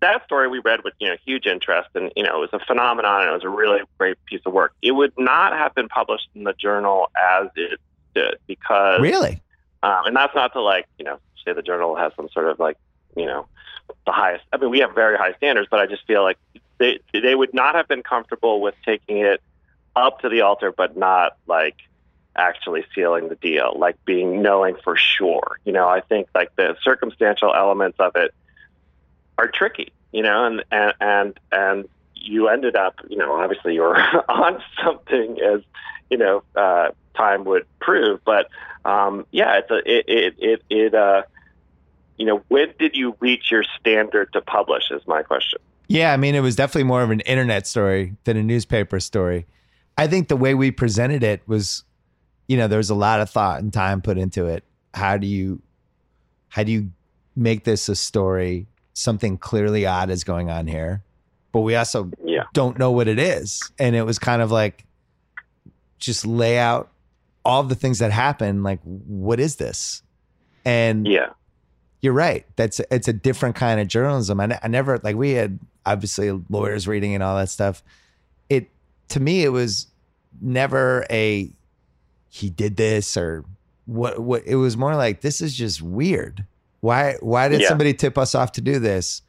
that 0.00 0.24
story 0.24 0.48
we 0.48 0.58
read 0.60 0.80
with 0.84 0.94
you 0.98 1.08
know 1.08 1.16
huge 1.24 1.46
interest, 1.46 1.90
and 1.94 2.10
you 2.16 2.22
know, 2.22 2.36
it 2.42 2.50
was 2.52 2.60
a 2.60 2.64
phenomenon, 2.64 3.22
and 3.22 3.30
it 3.30 3.34
was 3.34 3.44
a 3.44 3.48
really 3.48 3.80
great 3.98 4.16
piece 4.26 4.40
of 4.46 4.52
work. 4.52 4.72
It 4.82 4.92
would 4.92 5.12
not 5.18 5.52
have 5.52 5.74
been 5.74 5.88
published 5.88 6.28
in 6.34 6.44
the 6.44 6.54
journal 6.54 7.10
as 7.16 7.48
it 7.56 7.78
did 8.14 8.36
because, 8.46 9.00
really? 9.00 9.40
um, 9.82 10.06
and 10.06 10.16
that's 10.16 10.34
not 10.34 10.52
to 10.54 10.60
like 10.60 10.86
you 10.98 11.04
know 11.04 11.18
say 11.44 11.52
the 11.52 11.62
journal 11.62 11.94
has 11.96 12.12
some 12.16 12.28
sort 12.32 12.48
of 12.48 12.58
like 12.58 12.76
you 13.16 13.26
know 13.26 13.46
the 14.06 14.12
highest. 14.12 14.44
I 14.52 14.56
mean, 14.56 14.70
we 14.70 14.80
have 14.80 14.94
very 14.94 15.16
high 15.16 15.34
standards, 15.34 15.68
but 15.70 15.80
I 15.80 15.86
just 15.86 16.06
feel 16.06 16.22
like 16.22 16.38
they 16.78 16.98
they 17.12 17.34
would 17.34 17.54
not 17.54 17.74
have 17.74 17.86
been 17.88 18.02
comfortable 18.02 18.60
with 18.60 18.74
taking 18.84 19.18
it 19.18 19.40
up 20.06 20.20
to 20.20 20.28
the 20.28 20.42
altar, 20.42 20.72
but 20.72 20.96
not 20.96 21.36
like 21.46 21.76
actually 22.36 22.84
sealing 22.94 23.28
the 23.28 23.34
deal, 23.34 23.74
like 23.76 24.02
being 24.04 24.42
knowing 24.42 24.76
for 24.82 24.96
sure. 24.96 25.58
You 25.64 25.72
know, 25.72 25.88
I 25.88 26.00
think 26.00 26.28
like 26.34 26.54
the 26.56 26.76
circumstantial 26.82 27.54
elements 27.54 27.98
of 27.98 28.16
it 28.16 28.32
are 29.36 29.48
tricky. 29.48 29.92
You 30.12 30.22
know, 30.22 30.46
and 30.46 30.64
and 30.70 30.94
and 31.00 31.40
and 31.52 31.88
you 32.14 32.48
ended 32.48 32.76
up, 32.76 33.00
you 33.08 33.16
know, 33.16 33.32
obviously 33.32 33.74
you 33.74 33.82
were 33.82 33.96
on 34.28 34.62
something 34.82 35.38
as 35.40 35.60
you 36.10 36.16
know 36.16 36.42
uh, 36.56 36.88
time 37.14 37.44
would 37.44 37.66
prove. 37.80 38.20
But 38.24 38.48
um, 38.84 39.26
yeah, 39.30 39.58
it's 39.58 39.70
a 39.70 39.78
it 39.78 40.04
it 40.08 40.34
it, 40.38 40.62
it 40.70 40.94
uh, 40.94 41.22
you 42.16 42.26
know, 42.26 42.42
when 42.48 42.72
did 42.78 42.96
you 42.96 43.16
reach 43.20 43.50
your 43.50 43.64
standard 43.78 44.32
to 44.32 44.40
publish? 44.40 44.90
Is 44.90 45.06
my 45.06 45.22
question. 45.22 45.60
Yeah, 45.88 46.12
I 46.12 46.18
mean, 46.18 46.34
it 46.34 46.40
was 46.40 46.54
definitely 46.54 46.84
more 46.84 47.02
of 47.02 47.10
an 47.10 47.20
internet 47.20 47.66
story 47.66 48.14
than 48.24 48.36
a 48.36 48.42
newspaper 48.42 49.00
story. 49.00 49.46
I 49.98 50.06
think 50.06 50.28
the 50.28 50.36
way 50.36 50.54
we 50.54 50.70
presented 50.70 51.22
it 51.22 51.42
was, 51.46 51.82
you 52.46 52.56
know, 52.56 52.68
there 52.68 52.78
was 52.78 52.88
a 52.90 52.94
lot 52.94 53.20
of 53.20 53.28
thought 53.28 53.60
and 53.60 53.72
time 53.72 54.00
put 54.00 54.16
into 54.16 54.46
it. 54.46 54.64
How 54.94 55.18
do 55.18 55.26
you, 55.26 55.60
how 56.48 56.62
do 56.62 56.72
you 56.72 56.90
make 57.36 57.64
this 57.64 57.88
a 57.88 57.94
story? 57.96 58.66
Something 58.94 59.36
clearly 59.36 59.84
odd 59.86 60.08
is 60.10 60.24
going 60.24 60.50
on 60.50 60.66
here, 60.68 61.02
but 61.52 61.60
we 61.60 61.74
also 61.76 62.10
Yeah. 62.24 62.44
don't 62.54 62.78
know 62.78 62.90
what 62.92 63.08
it 63.08 63.18
is. 63.18 63.70
And 63.78 63.94
it 63.94 64.02
was 64.02 64.18
kind 64.18 64.40
of 64.40 64.50
like, 64.50 64.84
just 65.98 66.24
lay 66.24 66.58
out 66.58 66.88
all 67.44 67.64
the 67.64 67.74
things 67.74 67.98
that 67.98 68.12
happen. 68.12 68.62
Like, 68.62 68.78
what 68.84 69.40
is 69.40 69.56
this? 69.56 70.02
And 70.64 71.06
Yeah. 71.06 71.30
you're 72.02 72.12
right. 72.12 72.46
That's 72.54 72.80
it's 72.92 73.08
a 73.08 73.12
different 73.12 73.56
kind 73.56 73.80
of 73.80 73.88
journalism. 73.88 74.38
I, 74.40 74.58
I 74.62 74.68
never 74.68 75.00
like 75.02 75.16
we 75.16 75.32
had 75.32 75.58
obviously 75.84 76.30
lawyers 76.48 76.86
reading 76.86 77.14
and 77.14 77.22
all 77.22 77.36
that 77.36 77.48
stuff. 77.48 77.82
It 78.48 78.70
to 79.08 79.18
me 79.18 79.42
it 79.42 79.48
was 79.48 79.87
never 80.40 81.04
a 81.10 81.50
he 82.28 82.50
did 82.50 82.76
this 82.76 83.16
or 83.16 83.44
what 83.86 84.18
what 84.20 84.42
it 84.46 84.56
was 84.56 84.76
more 84.76 84.94
like 84.96 85.20
this 85.22 85.40
is 85.40 85.54
just 85.54 85.80
weird. 85.82 86.44
Why 86.80 87.14
why 87.20 87.48
did 87.48 87.60
Yeah. 87.62 87.68
somebody 87.68 87.94
tip 87.94 88.18
us 88.18 88.34
off 88.34 88.52
to 88.52 88.60
do 88.60 88.78
this? 88.78 89.22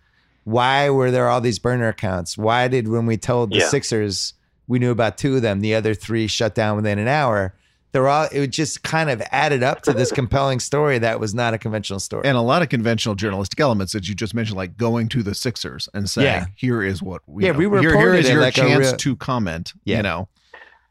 Why 0.43 0.89
were 0.89 1.11
there 1.11 1.27
all 1.30 1.41
these 1.41 1.59
burner 1.59 1.88
accounts? 1.89 2.38
Why 2.38 2.67
did 2.67 2.88
when 2.88 3.05
we 3.05 3.17
told 3.17 3.51
the 3.51 3.57
Yeah. 3.59 3.69
Sixers 3.69 4.34
we 4.67 4.80
knew 4.80 4.91
about 4.91 5.17
two 5.17 5.35
of 5.35 5.41
them, 5.41 5.61
the 5.61 5.76
other 5.76 5.93
three 5.93 6.27
shut 6.27 6.53
down 6.55 6.76
within 6.76 6.99
an 6.99 7.07
hour? 7.07 7.53
They're 7.91 8.07
all 8.07 8.27
it 8.31 8.47
just 8.47 8.84
kind 8.84 9.09
of 9.09 9.19
added 9.31 9.63
up 9.63 9.81
to 9.84 9.93
this 9.93 10.11
compelling 10.19 10.59
story 10.59 10.99
that 10.99 11.19
was 11.19 11.34
not 11.34 11.53
a 11.55 11.57
conventional 11.57 11.99
story. 11.99 12.27
and 12.27 12.38
a 12.38 12.41
lot 12.41 12.61
of 12.61 12.69
conventional 12.69 13.15
journalistic 13.15 13.59
elements 13.59 13.93
that 13.93 14.07
you 14.07 14.13
just 14.13 14.35
mentioned, 14.35 14.57
like 14.57 14.77
going 14.77 15.07
to 15.09 15.23
the 15.23 15.34
Sixers 15.34 15.89
and 15.95 16.07
saying, 16.07 16.26
Yeah. 16.27 16.45
"Here 16.55 16.84
is 16.84 17.01
what 17.01 17.21
we 17.26 17.45
Yeah, 17.45 17.53
know. 17.53 17.57
we 17.57 17.65
here, 17.65 17.80
here 17.80 17.89
reported 17.91 18.19
is 18.19 18.30
it 18.30 18.34
your 18.34 18.41
like 18.41 18.53
chance 18.53 18.88
real- 18.88 18.97
to 18.97 19.15
comment." 19.15 19.73
Yeah. 19.85 19.97
You 19.97 20.03
know, 20.03 20.27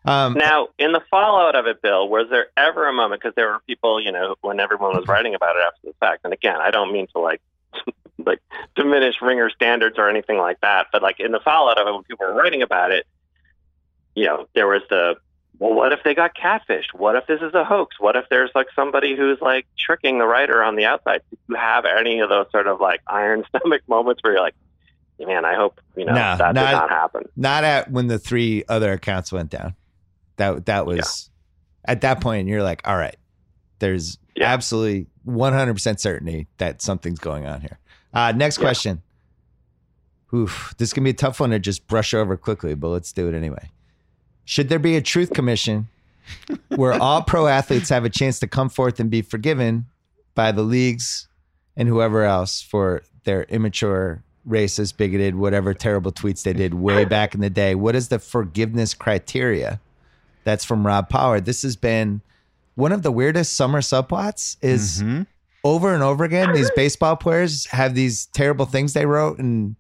um, 0.09 0.35
Now, 0.35 0.69
in 0.79 0.93
the 0.93 1.01
fallout 1.11 1.55
of 1.57 1.67
it, 1.67 1.83
Bill, 1.83 2.09
was 2.09 2.27
there 2.31 2.47
ever 2.57 2.89
a 2.89 2.93
moment 2.93 3.21
because 3.23 3.35
there 3.35 3.49
were 3.49 3.61
people, 3.67 4.01
you 4.03 4.11
know, 4.13 4.35
when 4.41 4.61
everyone 4.61 4.97
was 4.97 5.07
writing 5.07 5.35
about 5.35 5.57
it 5.57 5.63
after 5.67 5.87
the 5.89 5.95
fact, 6.01 6.21
and 6.25 6.33
again, 6.33 6.57
I 6.61 6.71
don't 6.71 6.93
mean 6.93 7.07
to 7.15 7.19
like 7.21 7.41
like 8.25 8.41
diminish 8.77 9.17
ringer 9.23 9.51
standards 9.51 9.97
or 9.99 10.09
anything 10.09 10.39
like 10.39 10.61
that, 10.61 10.87
but 10.93 11.03
like 11.03 11.21
in 11.21 11.33
the 11.33 11.41
fallout 11.41 11.79
of 11.79 11.87
it, 11.87 11.93
when 11.95 12.03
people 12.05 12.27
were 12.27 12.35
writing 12.35 12.63
about 12.63 12.91
it, 12.93 13.07
you 14.15 14.27
know, 14.27 14.47
there 14.55 14.67
was 14.67 14.83
the 14.91 15.17
well, 15.61 15.75
what 15.75 15.93
if 15.93 16.05
they 16.05 16.15
got 16.15 16.37
catfished? 16.37 16.95
What 16.95 17.17
if 17.17 17.27
this 17.27 17.41
is 17.43 17.53
a 17.53 17.65
hoax? 17.65 17.99
What 17.99 18.15
if 18.15 18.27
there's 18.31 18.51
like 18.55 18.69
somebody 18.77 19.17
who's 19.17 19.41
like 19.41 19.67
tricking 19.77 20.19
the 20.21 20.27
writer 20.27 20.63
on 20.63 20.77
the 20.77 20.85
outside? 20.85 21.21
Did 21.31 21.39
you 21.49 21.55
have 21.57 21.85
any 21.85 22.21
of 22.21 22.29
those 22.29 22.47
sort 22.53 22.69
of 22.69 22.81
like 22.81 23.01
iron 23.09 23.45
stomach 23.57 23.83
moments 23.89 24.23
where 24.23 24.35
you're 24.35 24.43
like, 24.43 24.55
man, 25.19 25.45
I 25.45 25.57
hope 25.57 25.81
you 25.97 26.05
know 26.05 26.13
No, 26.13 26.37
that 26.37 26.39
not- 26.39 26.55
did 26.55 26.61
not 26.77 26.91
happen. 26.91 27.29
not 27.37 27.65
at 27.65 27.91
when 27.91 28.07
the 28.07 28.21
three 28.21 28.63
other 28.69 28.93
accounts 28.93 29.33
went 29.33 29.51
down. 29.51 29.75
That 30.39 30.67
that 30.67 30.87
was 30.87 31.31
at 31.85 32.01
that 32.01 32.21
point 32.21 32.49
you're 32.49 32.63
like, 32.63 32.81
all 32.87 32.97
right, 32.97 33.17
there's 33.79 34.19
Yeah. 34.35 34.53
absolutely 34.53 35.07
100% 35.27 36.01
certainty 36.01 36.47
that 36.59 36.81
something's 36.83 37.19
going 37.19 37.47
on 37.47 37.61
here. 37.61 37.79
Uh, 38.15 38.33
next 38.35 38.59
Yeah. 38.59 38.63
question. 38.63 39.03
Oof, 40.35 40.75
this 40.79 40.93
can 40.93 41.05
be 41.05 41.11
a 41.11 41.15
tough 41.15 41.41
one 41.41 41.51
to 41.51 41.59
just 41.59 41.87
brush 41.87 42.13
over 42.13 42.37
quickly, 42.37 42.75
but 42.75 42.89
let's 42.89 43.13
do 43.13 43.29
it 43.29 43.35
anyway. 43.35 43.71
Should 44.45 44.69
there 44.69 44.79
be 44.79 44.97
a 44.97 45.01
truth 45.03 45.33
commission 45.33 45.89
where 46.69 46.93
all 46.93 47.23
pro 47.23 47.47
athletes 47.47 47.89
have 47.89 48.05
a 48.05 48.11
chance 48.11 48.39
to 48.41 48.47
come 48.47 48.69
forth 48.69 49.01
and 49.01 49.11
be 49.11 49.23
forgiven 49.23 49.87
by 50.35 50.53
the 50.53 50.63
leagues 50.63 51.29
and 51.77 51.89
whoever 51.89 52.25
else 52.25 52.61
for 52.61 53.03
their 53.25 53.45
immature, 53.45 54.23
racist, 54.47 54.97
bigoted, 54.99 55.35
whatever 55.37 55.73
terrible 55.75 56.13
tweets 56.13 56.43
they 56.43 56.53
did 56.53 56.75
way 56.75 57.05
back 57.17 57.35
in 57.35 57.41
the 57.41 57.51
day? 57.51 57.75
What 57.75 57.95
is 57.97 58.09
the 58.09 58.19
forgiveness 58.19 58.93
criteria? 58.95 59.81
That's 60.45 60.65
from 60.65 60.87
Rob 60.87 61.09
Power. 61.09 61.41
This 61.41 61.63
has 61.63 61.77
been 61.77 62.21
one 62.75 62.93
of 62.93 63.03
the 63.03 63.11
weirdest 63.13 63.55
summer 63.57 63.81
subplots 63.81 64.57
is 64.63 65.03
Mhm. 65.03 65.27
over 65.65 65.93
and 65.93 66.03
over 66.03 66.23
again 66.25 66.53
these 66.53 66.71
baseball 66.71 67.17
players 67.17 67.67
have 67.67 67.95
these 67.95 68.27
terrible 68.27 68.65
things 68.67 68.93
they 68.93 69.05
wrote 69.07 69.39
in 69.41 69.75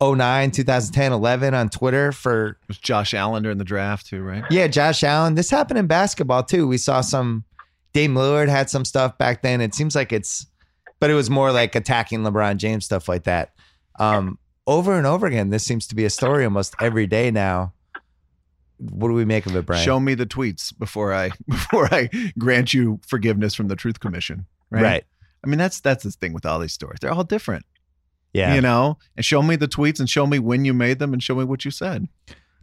09 0.00 0.50
2010 0.50 1.12
11 1.12 1.54
on 1.54 1.68
twitter 1.68 2.10
for 2.10 2.48
It 2.48 2.56
was 2.68 2.78
Josh 2.78 3.14
Allen 3.14 3.44
during 3.44 3.58
the 3.58 3.64
draft 3.64 4.06
too, 4.06 4.20
right? 4.22 4.44
yeah 4.50 4.66
josh 4.66 5.04
allen 5.04 5.36
this 5.36 5.48
happened 5.50 5.78
in 5.78 5.86
basketball 5.86 6.42
too 6.42 6.66
we 6.66 6.76
saw 6.76 7.00
some 7.00 7.44
dame 7.92 8.14
lillard 8.14 8.48
had 8.48 8.68
some 8.68 8.84
stuff 8.84 9.16
back 9.16 9.42
then 9.42 9.60
it 9.60 9.72
seems 9.76 9.94
like 9.94 10.12
it's 10.12 10.46
but 10.98 11.08
it 11.10 11.14
was 11.14 11.30
more 11.30 11.52
like 11.52 11.76
attacking 11.76 12.22
lebron 12.24 12.56
james 12.56 12.84
stuff 12.84 13.08
like 13.08 13.22
that 13.22 13.52
um 14.00 14.36
over 14.66 14.94
and 14.98 15.06
over 15.06 15.26
again 15.26 15.50
this 15.50 15.62
seems 15.64 15.86
to 15.86 15.94
be 15.94 16.04
a 16.04 16.10
story 16.10 16.44
almost 16.44 16.74
every 16.80 17.06
day 17.06 17.30
now 17.30 17.72
what 18.90 19.08
do 19.08 19.14
we 19.14 19.24
make 19.24 19.46
of 19.46 19.54
it 19.56 19.64
bryan 19.66 19.84
Show 19.84 20.00
me 20.00 20.14
the 20.14 20.26
tweets 20.26 20.76
before 20.78 21.12
I 21.12 21.30
before 21.48 21.92
I 21.94 22.08
grant 22.38 22.74
you 22.74 23.00
forgiveness 23.06 23.54
from 23.54 23.68
the 23.68 23.76
Truth 23.76 24.00
Commission. 24.00 24.46
Right. 24.70 24.82
right, 24.82 25.04
I 25.44 25.48
mean, 25.48 25.58
that's 25.58 25.80
that's 25.80 26.04
the 26.04 26.10
thing 26.10 26.32
with 26.32 26.46
all 26.46 26.58
these 26.58 26.72
stories. 26.72 26.98
They're 27.00 27.12
all 27.12 27.24
different. 27.24 27.64
yeah 28.32 28.54
You 28.54 28.60
know, 28.60 28.98
and 29.16 29.24
show 29.24 29.42
me 29.42 29.56
the 29.56 29.68
tweets 29.68 30.00
and 30.00 30.08
show 30.08 30.26
me 30.26 30.38
when 30.38 30.64
you 30.64 30.72
made 30.72 30.98
them 30.98 31.12
and 31.12 31.22
show 31.22 31.34
me 31.34 31.44
what 31.44 31.64
you 31.64 31.70
said. 31.70 32.08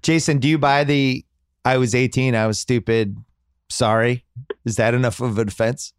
Jason, 0.02 0.40
do 0.40 0.48
you 0.48 0.58
buy 0.58 0.84
the 0.84 1.24
I 1.66 1.78
was 1.78 1.94
18, 1.94 2.36
I 2.36 2.48
was 2.48 2.60
stupid, 2.60 3.16
sorry? 3.70 4.26
Is 4.66 4.78
that 4.78 4.94
enough 4.94 5.20
of 5.20 5.38
a 5.38 5.46
defense? 5.46 5.94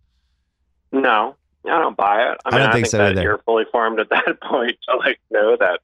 No, 0.90 1.36
I 1.64 1.78
don't 1.78 1.96
buy 1.96 2.30
it. 2.32 2.38
I, 2.44 2.48
I 2.48 2.50
mean, 2.50 2.60
don't 2.60 2.68
I 2.70 2.72
think 2.72 2.86
think 2.86 2.86
so 2.86 2.98
that 2.98 3.12
either. 3.12 3.22
you're 3.22 3.38
fully 3.44 3.64
formed 3.70 4.00
at 4.00 4.08
that 4.10 4.40
point 4.42 4.76
to 4.88 4.96
like 4.96 5.20
know 5.30 5.56
that 5.60 5.80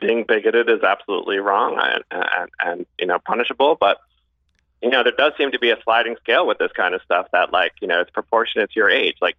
being 0.00 0.24
bigoted 0.26 0.68
is 0.68 0.82
absolutely 0.82 1.38
wrong 1.38 1.78
and, 1.78 2.04
and 2.10 2.50
and 2.60 2.86
you 2.98 3.06
know 3.06 3.18
punishable. 3.18 3.76
But 3.78 3.98
you 4.82 4.90
know 4.90 5.02
there 5.02 5.12
does 5.16 5.32
seem 5.36 5.52
to 5.52 5.58
be 5.58 5.70
a 5.70 5.76
sliding 5.82 6.16
scale 6.20 6.46
with 6.46 6.58
this 6.58 6.72
kind 6.72 6.94
of 6.94 7.02
stuff 7.02 7.26
that 7.32 7.52
like 7.52 7.72
you 7.80 7.88
know 7.88 8.00
it's 8.00 8.10
proportionate 8.10 8.70
to 8.70 8.80
your 8.80 8.90
age. 8.90 9.16
Like 9.20 9.36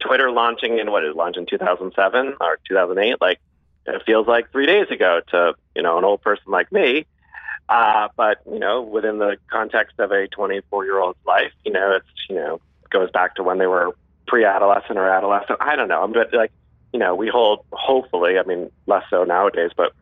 Twitter 0.00 0.30
launching 0.30 0.78
in 0.78 0.90
what 0.90 1.04
is 1.04 1.14
launched 1.14 1.38
in 1.38 1.46
2007 1.46 2.34
or 2.40 2.58
2008. 2.68 3.20
Like 3.20 3.40
it 3.86 4.02
feels 4.04 4.26
like 4.26 4.50
three 4.52 4.66
days 4.66 4.90
ago 4.90 5.20
to 5.28 5.54
you 5.74 5.82
know 5.82 5.98
an 5.98 6.04
old 6.04 6.22
person 6.22 6.44
like 6.48 6.70
me. 6.72 7.06
Uh, 7.68 8.08
but 8.16 8.42
you 8.50 8.58
know, 8.58 8.82
within 8.82 9.18
the 9.18 9.36
context 9.50 9.98
of 9.98 10.10
a 10.12 10.26
24 10.28 10.84
year 10.84 10.98
old's 10.98 11.18
life, 11.26 11.52
you 11.64 11.72
know, 11.72 11.92
it's 11.92 12.06
you 12.28 12.36
know 12.36 12.60
goes 12.90 13.10
back 13.10 13.34
to 13.36 13.42
when 13.42 13.58
they 13.58 13.66
were 13.66 13.96
pre-adolescent 14.26 14.98
or 14.98 15.08
adolescent. 15.08 15.58
I 15.60 15.76
don't 15.76 15.88
know. 15.88 16.02
I'm 16.02 16.12
like, 16.32 16.52
you 16.92 16.98
know, 16.98 17.14
we 17.14 17.28
hold 17.28 17.64
hopefully. 17.72 18.38
I 18.38 18.42
mean, 18.44 18.70
less 18.86 19.04
so 19.10 19.24
nowadays, 19.24 19.70
but 19.76 19.92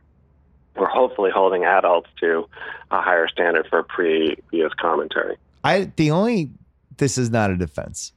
we're 0.76 0.88
hopefully 0.88 1.30
holding 1.32 1.64
adults 1.64 2.08
to 2.20 2.48
a 2.90 3.00
higher 3.00 3.28
standard 3.28 3.66
for 3.68 3.82
previous 3.82 4.72
commentary. 4.80 5.36
I 5.64 5.92
the 5.96 6.10
only 6.10 6.50
this 6.96 7.18
is 7.18 7.30
not 7.30 7.50
a 7.50 7.56
defense. 7.56 8.12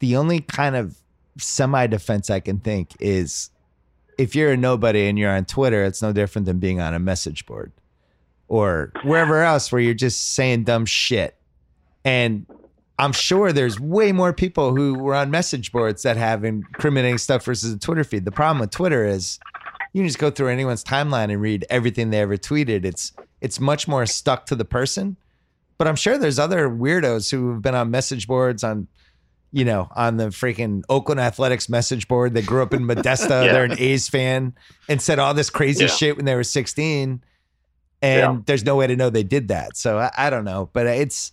The 0.00 0.16
only 0.16 0.40
kind 0.40 0.76
of 0.76 0.96
semi 1.38 1.86
defense 1.86 2.30
I 2.30 2.40
can 2.40 2.58
think 2.58 2.94
is 3.00 3.50
if 4.18 4.34
you're 4.34 4.52
a 4.52 4.56
nobody 4.56 5.08
and 5.08 5.18
you're 5.18 5.30
on 5.30 5.44
Twitter, 5.44 5.84
it's 5.84 6.02
no 6.02 6.12
different 6.12 6.46
than 6.46 6.58
being 6.58 6.80
on 6.80 6.94
a 6.94 6.98
message 6.98 7.46
board 7.46 7.72
or 8.48 8.92
wherever 9.04 9.42
else 9.42 9.72
where 9.72 9.80
you're 9.80 9.94
just 9.94 10.34
saying 10.34 10.64
dumb 10.64 10.84
shit. 10.84 11.36
And 12.04 12.46
I'm 12.98 13.12
sure 13.12 13.52
there's 13.52 13.80
way 13.80 14.12
more 14.12 14.32
people 14.32 14.76
who 14.76 14.94
were 14.94 15.14
on 15.14 15.30
message 15.30 15.72
boards 15.72 16.02
that 16.02 16.16
have 16.16 16.44
incriminating 16.44 17.18
stuff 17.18 17.44
versus 17.44 17.72
a 17.72 17.78
Twitter 17.78 18.04
feed. 18.04 18.24
The 18.24 18.30
problem 18.32 18.60
with 18.60 18.70
Twitter 18.70 19.04
is 19.04 19.38
you 19.92 20.00
can 20.02 20.08
just 20.08 20.18
go 20.18 20.30
through 20.30 20.48
anyone's 20.48 20.84
timeline 20.84 21.32
and 21.32 21.40
read 21.40 21.64
everything 21.70 22.10
they 22.10 22.20
ever 22.20 22.36
tweeted. 22.36 22.84
It's 22.84 23.12
it's 23.40 23.58
much 23.58 23.88
more 23.88 24.06
stuck 24.06 24.46
to 24.46 24.54
the 24.54 24.64
person. 24.64 25.16
But 25.78 25.88
I'm 25.88 25.96
sure 25.96 26.16
there's 26.16 26.38
other 26.38 26.68
weirdos 26.68 27.30
who 27.30 27.52
have 27.54 27.62
been 27.62 27.74
on 27.74 27.90
message 27.90 28.28
boards 28.28 28.62
on, 28.62 28.86
you 29.50 29.64
know, 29.64 29.88
on 29.96 30.16
the 30.16 30.26
freaking 30.28 30.82
Oakland 30.88 31.18
Athletics 31.20 31.68
message 31.68 32.06
board. 32.06 32.34
They 32.34 32.42
grew 32.42 32.62
up 32.62 32.72
in 32.72 32.82
Modesto. 32.86 33.44
Yeah. 33.46 33.52
They're 33.52 33.64
an 33.64 33.78
A's 33.80 34.08
fan 34.08 34.54
and 34.88 35.02
said 35.02 35.18
all 35.18 35.34
this 35.34 35.50
crazy 35.50 35.86
Yeah. 35.86 35.90
shit 35.90 36.16
when 36.16 36.24
they 36.24 36.36
were 36.36 36.44
16. 36.44 37.24
And 38.00 38.20
Yeah. 38.20 38.36
there's 38.46 38.64
no 38.64 38.76
way 38.76 38.86
to 38.86 38.94
know 38.94 39.10
they 39.10 39.24
did 39.24 39.48
that. 39.48 39.76
So 39.76 39.98
I, 39.98 40.10
I 40.16 40.30
don't 40.30 40.44
know. 40.44 40.70
But 40.72 40.86
it's 40.86 41.32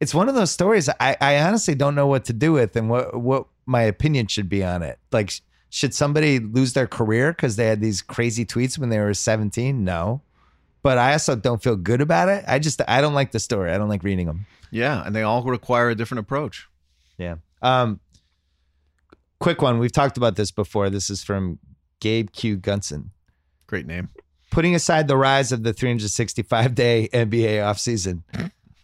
it's 0.00 0.14
one 0.14 0.28
of 0.28 0.34
those 0.34 0.50
stories 0.50 0.88
I, 0.98 1.16
I 1.20 1.38
honestly 1.40 1.74
don't 1.74 1.94
know 1.94 2.06
what 2.06 2.24
to 2.24 2.32
do 2.32 2.52
with 2.52 2.74
and 2.74 2.88
what 2.88 3.20
what 3.20 3.46
my 3.66 3.82
opinion 3.82 4.26
should 4.26 4.48
be 4.48 4.64
on 4.64 4.82
it. 4.82 4.98
Like, 5.12 5.32
should 5.68 5.94
somebody 5.94 6.40
lose 6.40 6.72
their 6.72 6.86
career 6.86 7.32
because 7.32 7.56
they 7.56 7.66
had 7.66 7.80
these 7.80 8.02
crazy 8.02 8.44
tweets 8.44 8.78
when 8.78 8.88
they 8.88 8.98
were 8.98 9.14
17? 9.14 9.84
No. 9.84 10.22
But 10.82 10.98
I 10.98 11.12
also 11.12 11.36
don't 11.36 11.62
feel 11.62 11.76
good 11.76 12.00
about 12.00 12.28
it. 12.30 12.42
I 12.48 12.58
just 12.58 12.80
I 12.88 13.02
don't 13.02 13.14
like 13.14 13.32
the 13.32 13.38
story. 13.38 13.70
I 13.70 13.78
don't 13.78 13.90
like 13.90 14.02
reading 14.02 14.26
them. 14.26 14.46
Yeah, 14.70 15.04
and 15.04 15.14
they 15.14 15.22
all 15.22 15.42
require 15.42 15.90
a 15.90 15.94
different 15.94 16.20
approach. 16.20 16.66
Yeah. 17.18 17.36
Um 17.60 18.00
quick 19.38 19.60
one. 19.60 19.78
We've 19.78 19.92
talked 19.92 20.16
about 20.16 20.36
this 20.36 20.50
before. 20.50 20.88
This 20.88 21.10
is 21.10 21.22
from 21.22 21.58
Gabe 22.00 22.32
Q 22.32 22.56
Gunson. 22.56 23.10
Great 23.66 23.86
name. 23.86 24.08
Putting 24.50 24.74
aside 24.74 25.06
the 25.06 25.16
rise 25.16 25.52
of 25.52 25.62
the 25.62 25.72
365 25.72 26.74
day 26.74 27.08
NBA 27.12 27.58
offseason, 27.58 28.22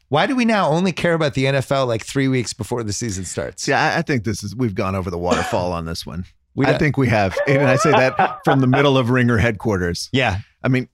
Why 0.09 0.27
do 0.27 0.37
we 0.37 0.45
now 0.45 0.69
only 0.69 0.93
care 0.93 1.15
about 1.15 1.35
the 1.35 1.45
NFL 1.45 1.87
like 1.87 2.05
three 2.05 2.28
weeks 2.28 2.53
before 2.53 2.83
the 2.85 2.93
season 2.93 3.24
starts? 3.24 3.66
Yeah, 3.66 3.95
I, 3.95 3.99
I 3.99 4.03
think 4.03 4.24
this 4.24 4.45
is 4.45 4.55
we've 4.55 4.74
gone 4.74 4.95
over 4.95 5.11
the 5.11 5.19
waterfall 5.19 5.73
on 5.73 5.85
this 5.85 6.07
one. 6.07 6.24
We 6.57 6.65
I 6.65 6.78
think 6.78 6.97
we 6.97 7.09
have, 7.09 7.37
and 7.47 7.65
I 7.69 7.77
say 7.77 7.91
that 7.91 8.39
from 8.43 8.61
the 8.61 8.66
middle 8.66 8.97
of 8.97 9.11
Ringer 9.11 9.37
headquarters. 9.37 10.09
Yeah. 10.11 10.39
I 10.62 10.69
mean, 10.69 10.89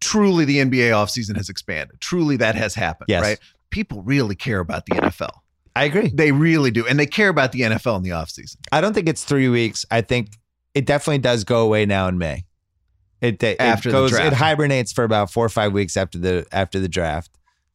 truly, 0.00 0.44
the 0.44 0.58
NBA 0.58 0.90
offseason 0.92 1.36
has 1.36 1.48
expanded. 1.48 2.00
Truly, 2.00 2.36
that 2.36 2.54
has 2.54 2.76
happened. 2.76 3.06
Yes. 3.08 3.20
Right? 3.20 3.38
People 3.70 4.02
really 4.02 4.36
care 4.36 4.60
about 4.60 4.86
the 4.86 4.92
NFL. 4.94 5.30
I 5.74 5.86
agree. 5.86 6.12
They 6.14 6.30
really 6.30 6.70
do, 6.70 6.86
and 6.86 7.00
they 7.00 7.06
care 7.06 7.30
about 7.30 7.50
the 7.50 7.62
NFL 7.62 7.96
in 7.96 8.02
the 8.04 8.10
offseason. 8.10 8.58
I 8.70 8.80
don't 8.80 8.92
think 8.94 9.08
it's 9.08 9.24
three 9.24 9.48
weeks. 9.48 9.84
I 9.90 10.02
think 10.02 10.38
it 10.72 10.86
definitely 10.86 11.18
does 11.18 11.42
go 11.42 11.62
away 11.64 11.84
now 11.84 12.06
in 12.06 12.16
May. 12.16 12.44
It, 13.20 13.42
it 13.42 13.56
After 13.58 13.88
the 13.90 13.92
goes, 13.94 14.10
draft. 14.10 14.26
it 14.26 14.32
hibernates 14.34 14.92
for 14.92 15.02
about 15.02 15.32
four 15.32 15.44
or 15.44 15.48
five 15.48 15.72
weeks 15.72 15.96
after 15.96 16.18
the 16.18 16.46
after 16.52 16.78
the 16.78 16.88
draft, 16.88 17.30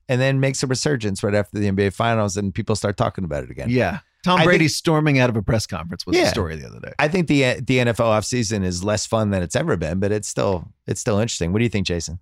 and 0.10 0.20
then 0.22 0.40
makes 0.40 0.64
a 0.64 0.68
resurgence 0.68 1.24
right 1.24 1.36
after 1.36 1.60
the 1.60 1.70
NBA 1.70 1.94
Finals, 1.94 2.38
and 2.38 2.54
people 2.54 2.76
start 2.76 2.98
talking 2.98 3.24
about 3.24 3.44
it 3.44 3.52
again. 3.52 3.70
Yeah. 3.70 4.00
Tom 4.24 4.40
I 4.42 4.44
Brady 4.46 4.66
think- 4.66 4.72
storming 4.72 5.20
out 5.20 5.30
of 5.30 5.38
a 5.38 5.42
press 5.42 5.66
conference 5.68 6.06
was 6.06 6.16
the 6.18 6.26
story 6.26 6.56
the 6.58 6.68
other 6.68 6.80
day. 6.80 6.94
I 7.00 7.08
think 7.08 7.28
the 7.28 7.62
the 7.62 7.78
NFL 7.78 8.12
offseason 8.18 8.64
is 8.66 8.84
less 8.84 9.06
fun 9.06 9.30
than 9.30 9.42
it's 9.44 9.56
ever 9.56 9.78
been, 9.78 10.00
but 10.00 10.12
it's 10.12 10.28
still 10.28 10.68
it's 10.88 11.00
still 11.00 11.20
interesting. 11.20 11.54
What 11.54 11.60
do 11.60 11.64
you 11.64 11.70
think, 11.70 11.86
Jason? 11.88 12.20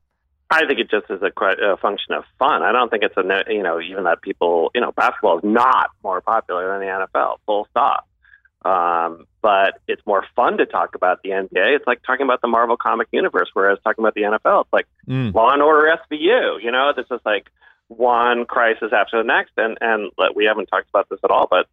I 0.51 0.65
think 0.67 0.79
it 0.79 0.91
just 0.91 1.09
is 1.09 1.21
a, 1.23 1.31
a 1.71 1.77
function 1.77 2.13
of 2.13 2.23
fun. 2.37 2.61
I 2.61 2.71
don't 2.71 2.91
think 2.91 3.03
it's 3.03 3.17
a 3.17 3.43
you 3.51 3.63
know 3.63 3.79
even 3.81 4.03
that 4.03 4.21
people 4.21 4.69
you 4.75 4.81
know 4.81 4.91
basketball 4.91 5.39
is 5.39 5.43
not 5.43 5.89
more 6.03 6.21
popular 6.21 6.67
than 6.71 6.81
the 6.87 7.07
NFL. 7.15 7.37
Full 7.47 7.67
stop. 7.71 8.07
Um, 8.63 9.25
but 9.41 9.75
it's 9.87 10.01
more 10.07 10.25
fun 10.35 10.57
to 10.57 10.65
talk 10.65 10.95
about 10.95 11.21
the 11.23 11.29
NBA. 11.29 11.75
It's 11.75 11.85
like 11.87 12.01
talking 12.03 12.23
about 12.25 12.41
the 12.41 12.47
Marvel 12.47 12.77
comic 12.77 13.07
universe, 13.11 13.49
whereas 13.53 13.77
talking 13.83 14.03
about 14.03 14.15
the 14.15 14.21
NFL, 14.23 14.61
it's 14.61 14.73
like 14.73 14.87
Mm. 15.07 15.33
Law 15.35 15.51
and 15.51 15.61
Order 15.61 15.95
SVU. 16.11 16.63
You 16.63 16.71
know, 16.71 16.91
this 16.95 17.05
is 17.11 17.19
like 17.25 17.47
one 17.87 18.45
crisis 18.45 18.91
after 18.93 19.17
the 19.21 19.27
next, 19.27 19.51
and 19.57 19.77
and 19.81 20.11
we 20.35 20.45
haven't 20.45 20.67
talked 20.67 20.89
about 20.89 21.09
this 21.09 21.19
at 21.23 21.31
all, 21.31 21.47
but 21.49 21.67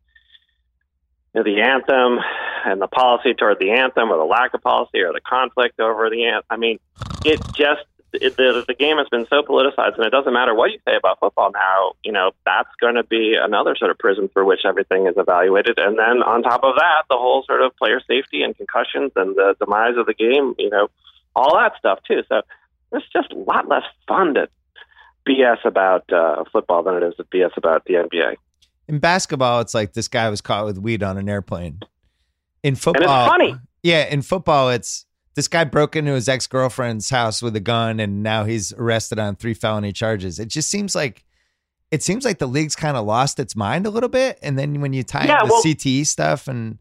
you 1.34 1.42
know, 1.42 1.44
the 1.44 1.62
anthem 1.62 2.18
and 2.64 2.80
the 2.80 2.86
policy 2.86 3.34
toward 3.34 3.58
the 3.58 3.70
anthem, 3.70 4.10
or 4.10 4.18
the 4.18 4.24
lack 4.24 4.52
of 4.54 4.62
policy, 4.62 5.00
or 5.00 5.12
the 5.12 5.20
conflict 5.20 5.80
over 5.80 6.10
the 6.10 6.26
anthem. 6.26 6.46
I 6.50 6.56
mean, 6.56 6.78
it 7.24 7.40
just 7.54 7.84
it, 8.12 8.36
the 8.36 8.64
the 8.66 8.74
game 8.74 8.98
has 8.98 9.08
been 9.08 9.26
so 9.28 9.42
politicized, 9.42 9.96
and 9.96 10.06
it 10.06 10.10
doesn't 10.10 10.32
matter 10.32 10.54
what 10.54 10.70
you 10.70 10.78
say 10.86 10.94
about 10.94 11.18
football 11.20 11.50
now. 11.52 11.92
You 12.04 12.12
know, 12.12 12.32
that's 12.44 12.68
going 12.80 12.96
to 12.96 13.04
be 13.04 13.34
another 13.40 13.74
sort 13.76 13.90
of 13.90 13.98
prism 13.98 14.28
through 14.28 14.46
which 14.46 14.60
everything 14.66 15.06
is 15.06 15.14
evaluated, 15.16 15.78
and 15.78 15.98
then 15.98 16.22
on 16.22 16.42
top 16.42 16.62
of 16.64 16.76
that, 16.76 17.04
the 17.08 17.16
whole 17.16 17.44
sort 17.44 17.62
of 17.62 17.74
player 17.76 18.00
safety 18.06 18.42
and 18.42 18.56
concussions 18.56 19.12
and 19.16 19.34
the 19.34 19.54
demise 19.58 19.96
of 19.96 20.06
the 20.06 20.14
game. 20.14 20.54
You 20.58 20.68
know, 20.68 20.88
all 21.34 21.56
that 21.56 21.72
stuff 21.78 22.00
too. 22.06 22.22
So 22.28 22.42
it's 22.92 23.06
just 23.12 23.32
a 23.32 23.38
lot 23.38 23.68
less 23.68 23.84
fun 24.06 24.34
to 24.34 24.48
BS 25.28 25.64
about 25.64 26.10
uh, 26.12 26.44
football 26.52 26.82
than 26.82 26.94
it 26.96 27.02
is 27.02 27.14
to 27.16 27.24
BS 27.24 27.56
about 27.56 27.84
the 27.86 27.94
NBA. 27.94 28.34
In 28.88 28.98
basketball, 28.98 29.60
it's 29.60 29.74
like 29.74 29.92
this 29.92 30.08
guy 30.08 30.28
was 30.28 30.40
caught 30.40 30.64
with 30.64 30.78
weed 30.78 31.02
on 31.02 31.16
an 31.18 31.28
airplane. 31.28 31.78
In 32.62 32.68
And 32.70 32.76
it's 32.76 32.84
football, 32.84 33.28
funny. 33.28 33.54
Yeah, 33.82 34.04
in 34.06 34.22
football, 34.22 34.70
it's 34.70 35.06
this 35.34 35.48
guy 35.48 35.64
broke 35.64 35.96
into 35.96 36.12
his 36.12 36.28
ex 36.28 36.46
girlfriend's 36.46 37.08
house 37.10 37.40
with 37.42 37.56
a 37.56 37.60
gun, 37.60 38.00
and 38.00 38.22
now 38.22 38.44
he's 38.44 38.72
arrested 38.74 39.18
on 39.18 39.36
three 39.36 39.54
felony 39.54 39.92
charges. 39.92 40.38
It 40.38 40.48
just 40.48 40.68
seems 40.70 40.94
like 40.94 41.24
it 41.90 42.02
seems 42.02 42.24
like 42.24 42.38
the 42.38 42.46
league's 42.46 42.76
kind 42.76 42.96
of 42.96 43.04
lost 43.06 43.38
its 43.40 43.54
mind 43.56 43.86
a 43.86 43.90
little 43.90 44.08
bit, 44.08 44.38
and 44.42 44.58
then 44.58 44.80
when 44.80 44.92
you 44.92 45.02
tie 45.02 45.26
Yeah, 45.26 45.42
in 45.42 45.48
the 45.48 45.54
well- 45.54 45.62
CTE 45.62 46.06
stuff, 46.06 46.48
and 46.48 46.78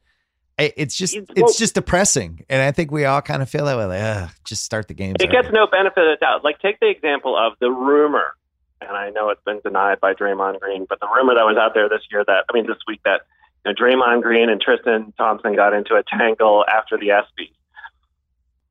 it's 0.77 0.95
just 0.97 1.15
It's- 1.15 1.27
well- 1.35 1.53
just 1.57 1.75
depressing, 1.75 2.45
and 2.49 2.61
I 2.61 2.71
think 2.71 2.91
we 2.91 3.05
all 3.05 3.21
kind 3.21 3.41
of 3.41 3.49
feel 3.49 3.65
that 3.65 3.77
way. 3.77 3.85
Like, 3.85 4.01
Ugh, 4.01 4.29
just 4.45 4.63
start 4.63 4.87
the 4.87 4.93
games. 4.93 5.15
It 5.19 5.29
already." 5.29 5.43
gets 5.47 5.53
no 5.53 5.67
benefit 5.67 5.97
of 6.03 6.09
the 6.11 6.17
doubt. 6.19 6.43
Like, 6.43 6.59
take 6.59 6.79
the 6.79 6.89
example 6.89 7.37
of 7.37 7.53
the 7.59 7.71
rumor, 7.71 8.35
and 8.81 8.91
I 8.91 9.09
know 9.11 9.29
it's 9.29 9.43
been 9.43 9.59
denied 9.63 9.99
by 9.99 10.13
Draymond 10.13 10.59
Green, 10.59 10.85
but 10.89 10.99
the 10.99 11.07
rumor 11.07 11.35
that 11.35 11.45
was 11.45 11.57
out 11.57 11.73
there 11.73 11.87
this 11.89 12.01
year 12.11 12.23
that, 12.25 12.45
I 12.49 12.53
mean, 12.53 12.67
this 12.67 12.77
week 12.87 13.01
that 13.05 13.21
you 13.65 13.71
know, 13.71 13.75
Draymond 13.75 14.23
Green 14.23 14.49
and 14.49 14.59
Tristan 14.59 15.13
Thompson 15.17 15.55
got 15.55 15.73
into 15.73 15.95
a 15.95 16.03
tangle 16.03 16.65
after 16.67 16.97
the 16.97 17.09
ESPYs. 17.09 17.51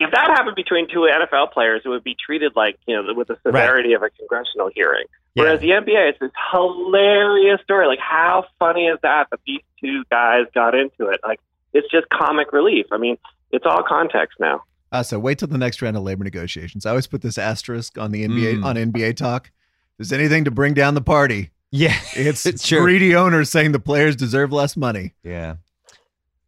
If 0.00 0.10
that 0.12 0.28
happened 0.34 0.56
between 0.56 0.88
two 0.88 1.06
NFL 1.06 1.52
players, 1.52 1.82
it 1.84 1.88
would 1.90 2.02
be 2.02 2.16
treated 2.16 2.52
like, 2.56 2.78
you 2.86 2.96
know, 2.96 3.12
with 3.14 3.28
the 3.28 3.36
severity 3.46 3.92
of 3.92 4.02
a 4.02 4.08
congressional 4.08 4.70
hearing. 4.74 5.04
Yeah. 5.34 5.42
Whereas 5.44 5.60
the 5.60 5.72
NBA, 5.72 6.08
it's 6.08 6.18
this 6.18 6.30
hilarious 6.50 7.60
story. 7.62 7.86
Like, 7.86 7.98
how 8.00 8.46
funny 8.58 8.86
is 8.86 8.98
that 9.02 9.26
that 9.30 9.40
these 9.46 9.60
two 9.78 10.02
guys 10.10 10.46
got 10.54 10.74
into 10.74 11.08
it? 11.08 11.20
Like, 11.22 11.38
it's 11.72 11.88
just 11.90 12.09
comic 12.10 12.52
relief. 12.52 12.86
I 12.92 12.98
mean, 12.98 13.16
it's 13.51 13.64
all 13.66 13.82
context 13.86 14.38
now. 14.40 14.62
Uh, 14.92 15.02
so 15.02 15.18
wait 15.18 15.38
till 15.38 15.48
the 15.48 15.59
next 15.59 15.80
round 15.82 15.97
of 15.97 16.02
labor 16.02 16.24
negotiations. 16.24 16.84
I 16.84 16.90
always 16.90 17.06
put 17.06 17.22
this 17.22 17.38
asterisk 17.38 17.97
on 17.98 18.10
the 18.10 18.24
NBA 18.26 18.56
Mm. 18.56 18.64
on 18.64 18.76
NBA 18.76 19.16
talk. 19.16 19.47
If 19.47 19.52
there's 19.98 20.12
anything 20.12 20.44
to 20.44 20.51
bring 20.51 20.74
down 20.74 20.94
the 20.94 21.01
party, 21.01 21.51
yeah, 21.70 21.97
it's, 22.14 22.44
It's 22.47 22.66
true. 22.66 22.80
greedy 22.80 23.14
owners 23.14 23.51
saying 23.51 23.72
the 23.72 23.78
players 23.80 24.16
deserve 24.16 24.52
less 24.52 24.76
money. 24.76 25.14
yeah. 25.22 25.56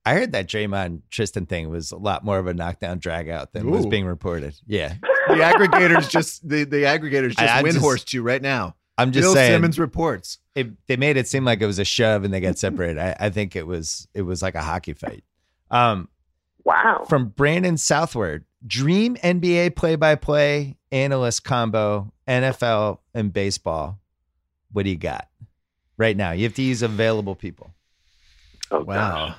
I 0.04 0.14
heard 0.14 0.32
that 0.32 0.48
Draymond 0.48 1.02
Tristan 1.10 1.46
thing 1.46 1.70
was 1.70 1.92
a 1.92 1.96
lot 1.96 2.24
more 2.24 2.40
of 2.40 2.48
a 2.48 2.54
knockdown 2.54 2.98
drag 2.98 3.28
out 3.28 3.52
than 3.52 3.70
was 3.70 3.86
being 3.86 4.04
reported. 4.04 4.56
Yeah, 4.66 4.94
The 5.28 5.34
aggregators 5.34 6.10
just 6.10 6.48
the, 6.48 6.64
the 6.64 6.78
aggregators 6.82 7.36
just 7.36 7.42
I'm 7.54 7.62
win 7.62 7.74
just- 7.74 8.12
you 8.12 8.22
right 8.22 8.42
now. 8.42 8.74
I'm 8.98 9.12
just 9.12 9.22
Bill 9.22 9.34
saying. 9.34 9.52
Simmons 9.52 9.78
reports. 9.78 10.38
It, 10.54 10.68
they 10.86 10.96
made 10.96 11.16
it 11.16 11.26
seem 11.28 11.44
like 11.44 11.60
it 11.62 11.66
was 11.66 11.78
a 11.78 11.84
shove 11.84 12.24
and 12.24 12.32
they 12.32 12.40
got 12.40 12.58
separated. 12.58 12.98
I, 12.98 13.16
I 13.18 13.30
think 13.30 13.56
it 13.56 13.66
was 13.66 14.06
it 14.14 14.22
was 14.22 14.42
like 14.42 14.54
a 14.54 14.62
hockey 14.62 14.92
fight. 14.92 15.24
Um, 15.70 16.08
Wow. 16.64 17.04
from 17.08 17.28
Brandon 17.30 17.76
Southward, 17.76 18.44
dream 18.64 19.16
NBA 19.16 19.74
play 19.74 19.96
by 19.96 20.14
play 20.14 20.76
analyst 20.92 21.42
combo, 21.42 22.12
NFL 22.28 22.98
and 23.14 23.32
baseball. 23.32 23.98
What 24.72 24.84
do 24.84 24.90
you 24.90 24.96
got 24.96 25.28
right 25.98 26.16
now? 26.16 26.30
You 26.30 26.44
have 26.44 26.54
to 26.54 26.62
use 26.62 26.82
available 26.82 27.34
people. 27.34 27.74
Oh, 28.70 28.84
Wow. 28.84 29.28
gosh. 29.28 29.36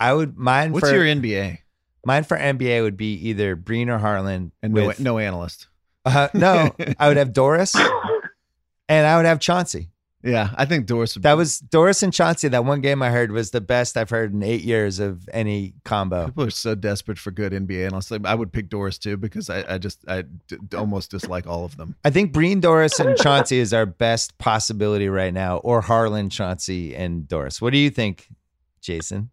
I 0.00 0.12
would 0.14 0.36
mine 0.38 0.72
What's 0.72 0.88
for 0.88 0.94
your 0.94 1.04
NBA? 1.04 1.58
mine 2.06 2.24
for 2.24 2.38
NBA 2.38 2.82
would 2.82 2.96
be 2.96 3.14
either 3.28 3.54
Breen 3.54 3.90
or 3.90 3.98
Harlan. 3.98 4.50
And 4.62 4.72
no, 4.72 4.92
no 4.98 5.18
analyst. 5.18 5.66
uh, 6.06 6.28
no, 6.34 6.74
I 6.98 7.08
would 7.08 7.16
have 7.18 7.32
Doris 7.34 7.76
and 8.88 9.06
I 9.06 9.16
would 9.16 9.26
have 9.26 9.40
Chauncey. 9.40 9.90
Yeah, 10.24 10.50
I 10.56 10.66
think 10.66 10.86
Doris. 10.86 11.16
Would 11.16 11.24
That 11.24 11.36
was 11.36 11.58
Doris 11.58 12.02
and 12.02 12.12
Chauncey. 12.12 12.46
That 12.48 12.64
one 12.64 12.80
game 12.80 13.02
I 13.02 13.10
heard 13.10 13.32
was 13.32 13.50
the 13.50 13.60
best 13.60 13.96
I've 13.96 14.10
heard 14.10 14.32
in 14.32 14.42
eight 14.42 14.62
years 14.62 15.00
of 15.00 15.28
any 15.32 15.74
combo. 15.84 16.26
People 16.26 16.44
are 16.44 16.50
so 16.50 16.76
desperate 16.76 17.18
for 17.18 17.32
good 17.32 17.52
NBA 17.52 17.86
analysts. 17.86 18.10
Like, 18.10 18.24
I 18.24 18.34
would 18.34 18.52
pick 18.52 18.68
Doris 18.68 18.98
too 18.98 19.16
because 19.16 19.50
I, 19.50 19.64
I 19.74 19.78
just 19.78 20.04
I 20.06 20.22
d- 20.22 20.58
almost 20.76 21.10
dislike 21.10 21.48
all 21.48 21.64
of 21.64 21.76
them. 21.76 21.96
I 22.04 22.10
think 22.10 22.32
Breen, 22.32 22.60
Doris, 22.60 23.00
and 23.00 23.16
Chauncey 23.16 23.58
is 23.58 23.74
our 23.74 23.86
best 23.86 24.38
possibility 24.38 25.08
right 25.08 25.34
now, 25.34 25.56
or 25.58 25.80
Harlan, 25.80 26.30
Chauncey, 26.30 26.94
and 26.94 27.26
Doris. 27.26 27.60
What 27.60 27.72
do 27.72 27.78
you 27.78 27.90
think, 27.90 28.28
Jason? 28.80 29.30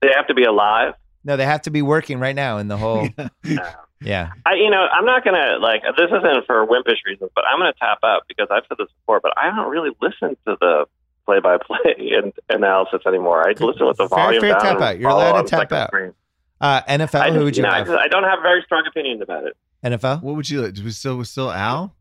They 0.00 0.10
have 0.14 0.26
to 0.28 0.34
be 0.34 0.44
alive. 0.44 0.94
No, 1.24 1.36
they 1.36 1.44
have 1.44 1.62
to 1.62 1.70
be 1.70 1.82
working 1.82 2.20
right 2.20 2.36
now 2.36 2.58
in 2.58 2.68
the 2.68 2.76
whole. 2.76 3.08
No. 3.44 3.62
Yeah. 4.00 4.30
I, 4.44 4.54
you 4.54 4.70
know, 4.70 4.86
I'm 4.92 5.04
not 5.06 5.24
gonna 5.24 5.58
like 5.60 5.82
this 5.96 6.08
isn't 6.10 6.46
for 6.46 6.66
wimpish 6.66 6.98
reasons, 7.06 7.30
but 7.34 7.44
I'm 7.50 7.58
gonna 7.58 7.72
tap 7.80 7.98
out 8.04 8.22
because 8.28 8.48
I've 8.50 8.62
said 8.68 8.76
this 8.78 8.88
before. 9.00 9.20
But 9.20 9.32
I 9.36 9.54
don't 9.54 9.70
really 9.70 9.90
listen 10.02 10.36
to 10.46 10.56
the 10.60 10.84
play-by-play 11.24 11.96
and 12.22 12.32
analysis 12.48 13.00
anymore. 13.06 13.48
I 13.48 13.52
listen 13.52 13.86
with 13.86 13.96
the 13.96 14.08
Fair- 14.08 14.18
volume 14.18 14.40
fair 14.42 14.52
down. 14.52 14.60
tap 14.60 14.80
out. 14.80 14.98
You're 15.00 15.10
allowed 15.10 15.42
to 15.42 15.48
tap 15.48 15.72
out. 15.72 15.88
screen. 15.88 16.12
Uh, 16.60 16.82
NFL, 16.82 17.20
I 17.20 17.30
who 17.32 17.44
would 17.44 17.56
you 17.56 17.62
know, 17.62 17.68
I, 17.68 17.78
have? 17.78 17.90
I 17.90 18.08
don't 18.08 18.24
have 18.24 18.38
very 18.42 18.62
strong 18.64 18.84
opinions 18.88 19.20
about 19.22 19.44
it. 19.44 19.56
NFL? 19.84 20.22
What 20.22 20.36
would 20.36 20.48
you? 20.48 20.62
like? 20.62 20.76
We 20.76 20.90
still 20.90 21.16
we 21.18 21.24
still 21.24 21.50
Al. 21.52 21.94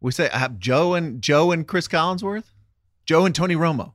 We 0.00 0.12
say 0.12 0.30
uh, 0.30 0.48
Joe 0.58 0.94
and 0.94 1.20
Joe 1.20 1.52
and 1.52 1.66
Cris 1.66 1.86
Collinsworth, 1.88 2.44
Joe 3.04 3.26
and 3.26 3.34
Tony 3.34 3.54
Romo. 3.56 3.92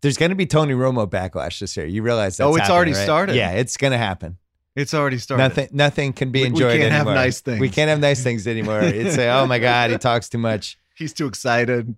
There's 0.00 0.16
going 0.18 0.30
to 0.30 0.34
be 0.34 0.46
Tony 0.46 0.74
Romo 0.74 1.08
backlash 1.08 1.60
this 1.60 1.76
year. 1.76 1.86
You 1.86 2.02
realize 2.02 2.36
that's 2.36 2.46
Oh, 2.46 2.56
it's 2.56 2.68
already 2.68 2.92
right? 2.92 3.04
started? 3.04 3.36
Yeah, 3.36 3.52
it's 3.52 3.76
going 3.76 3.92
to 3.92 3.96
happen. 3.98 4.36
It's 4.76 4.92
already 4.92 5.18
started. 5.18 5.42
Nothing, 5.42 5.68
nothing 5.72 6.12
can 6.12 6.30
be 6.32 6.44
We- 6.44 6.50
we 6.52 6.58
can't 6.60 6.92
have 6.92 7.06
nice 7.06 7.40
things. 7.40 7.60
We 7.60 7.68
can't 7.70 7.88
have 7.88 8.00
nice 8.00 8.22
things 8.22 8.46
anymore. 8.46 8.80
It's 8.82 9.16
like, 9.16 9.28
oh 9.28 9.46
my 9.46 9.58
god, 9.58 9.90
he 9.90 9.98
talks 9.98 10.28
too 10.28 10.38
much. 10.38 10.76
He's 10.96 11.12
too 11.12 11.26
excited. 11.26 11.94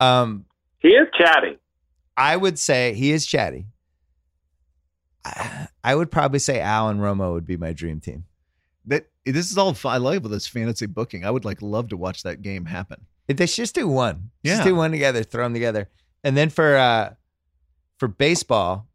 Um, 0.00 0.44
He 0.78 0.88
is 0.88 1.06
chatty. 1.16 1.58
I 2.16 2.36
would 2.36 2.58
say 2.58 2.94
he 2.94 3.12
is 3.12 3.26
chatty. 3.26 3.66
I, 5.24 5.68
I 5.84 5.94
would 5.94 6.10
probably 6.10 6.38
say 6.38 6.60
Al 6.60 6.88
and 6.88 7.00
Romo 7.00 7.32
would 7.32 7.46
be 7.46 7.56
my 7.56 7.72
dream 7.72 8.00
team. 8.00 8.24
That 8.86 9.06
this 9.24 9.50
is 9.50 9.58
all 9.58 9.74
fun. 9.74 9.94
I 9.94 9.98
love 9.98 10.28
this 10.28 10.46
fantasy 10.46 10.86
booking. 10.86 11.24
I 11.24 11.30
would 11.30 11.44
like 11.44 11.60
love 11.60 11.88
to 11.88 11.96
watch 11.96 12.22
that 12.22 12.42
game 12.42 12.66
happen. 12.66 13.06
If 13.28 13.36
They 13.36 13.46
should 13.46 13.62
just 13.62 13.74
do 13.74 13.88
one. 13.88 14.30
Just 14.44 14.60
Yeah. 14.60 14.64
do 14.64 14.74
one 14.76 14.92
together, 14.92 15.24
throw 15.24 15.44
them 15.44 15.52
together. 15.54 15.88
And 16.22 16.36
then 16.36 16.48
for 16.50 16.76
uh 16.76 17.14
for 17.98 18.06
baseball, 18.08 18.86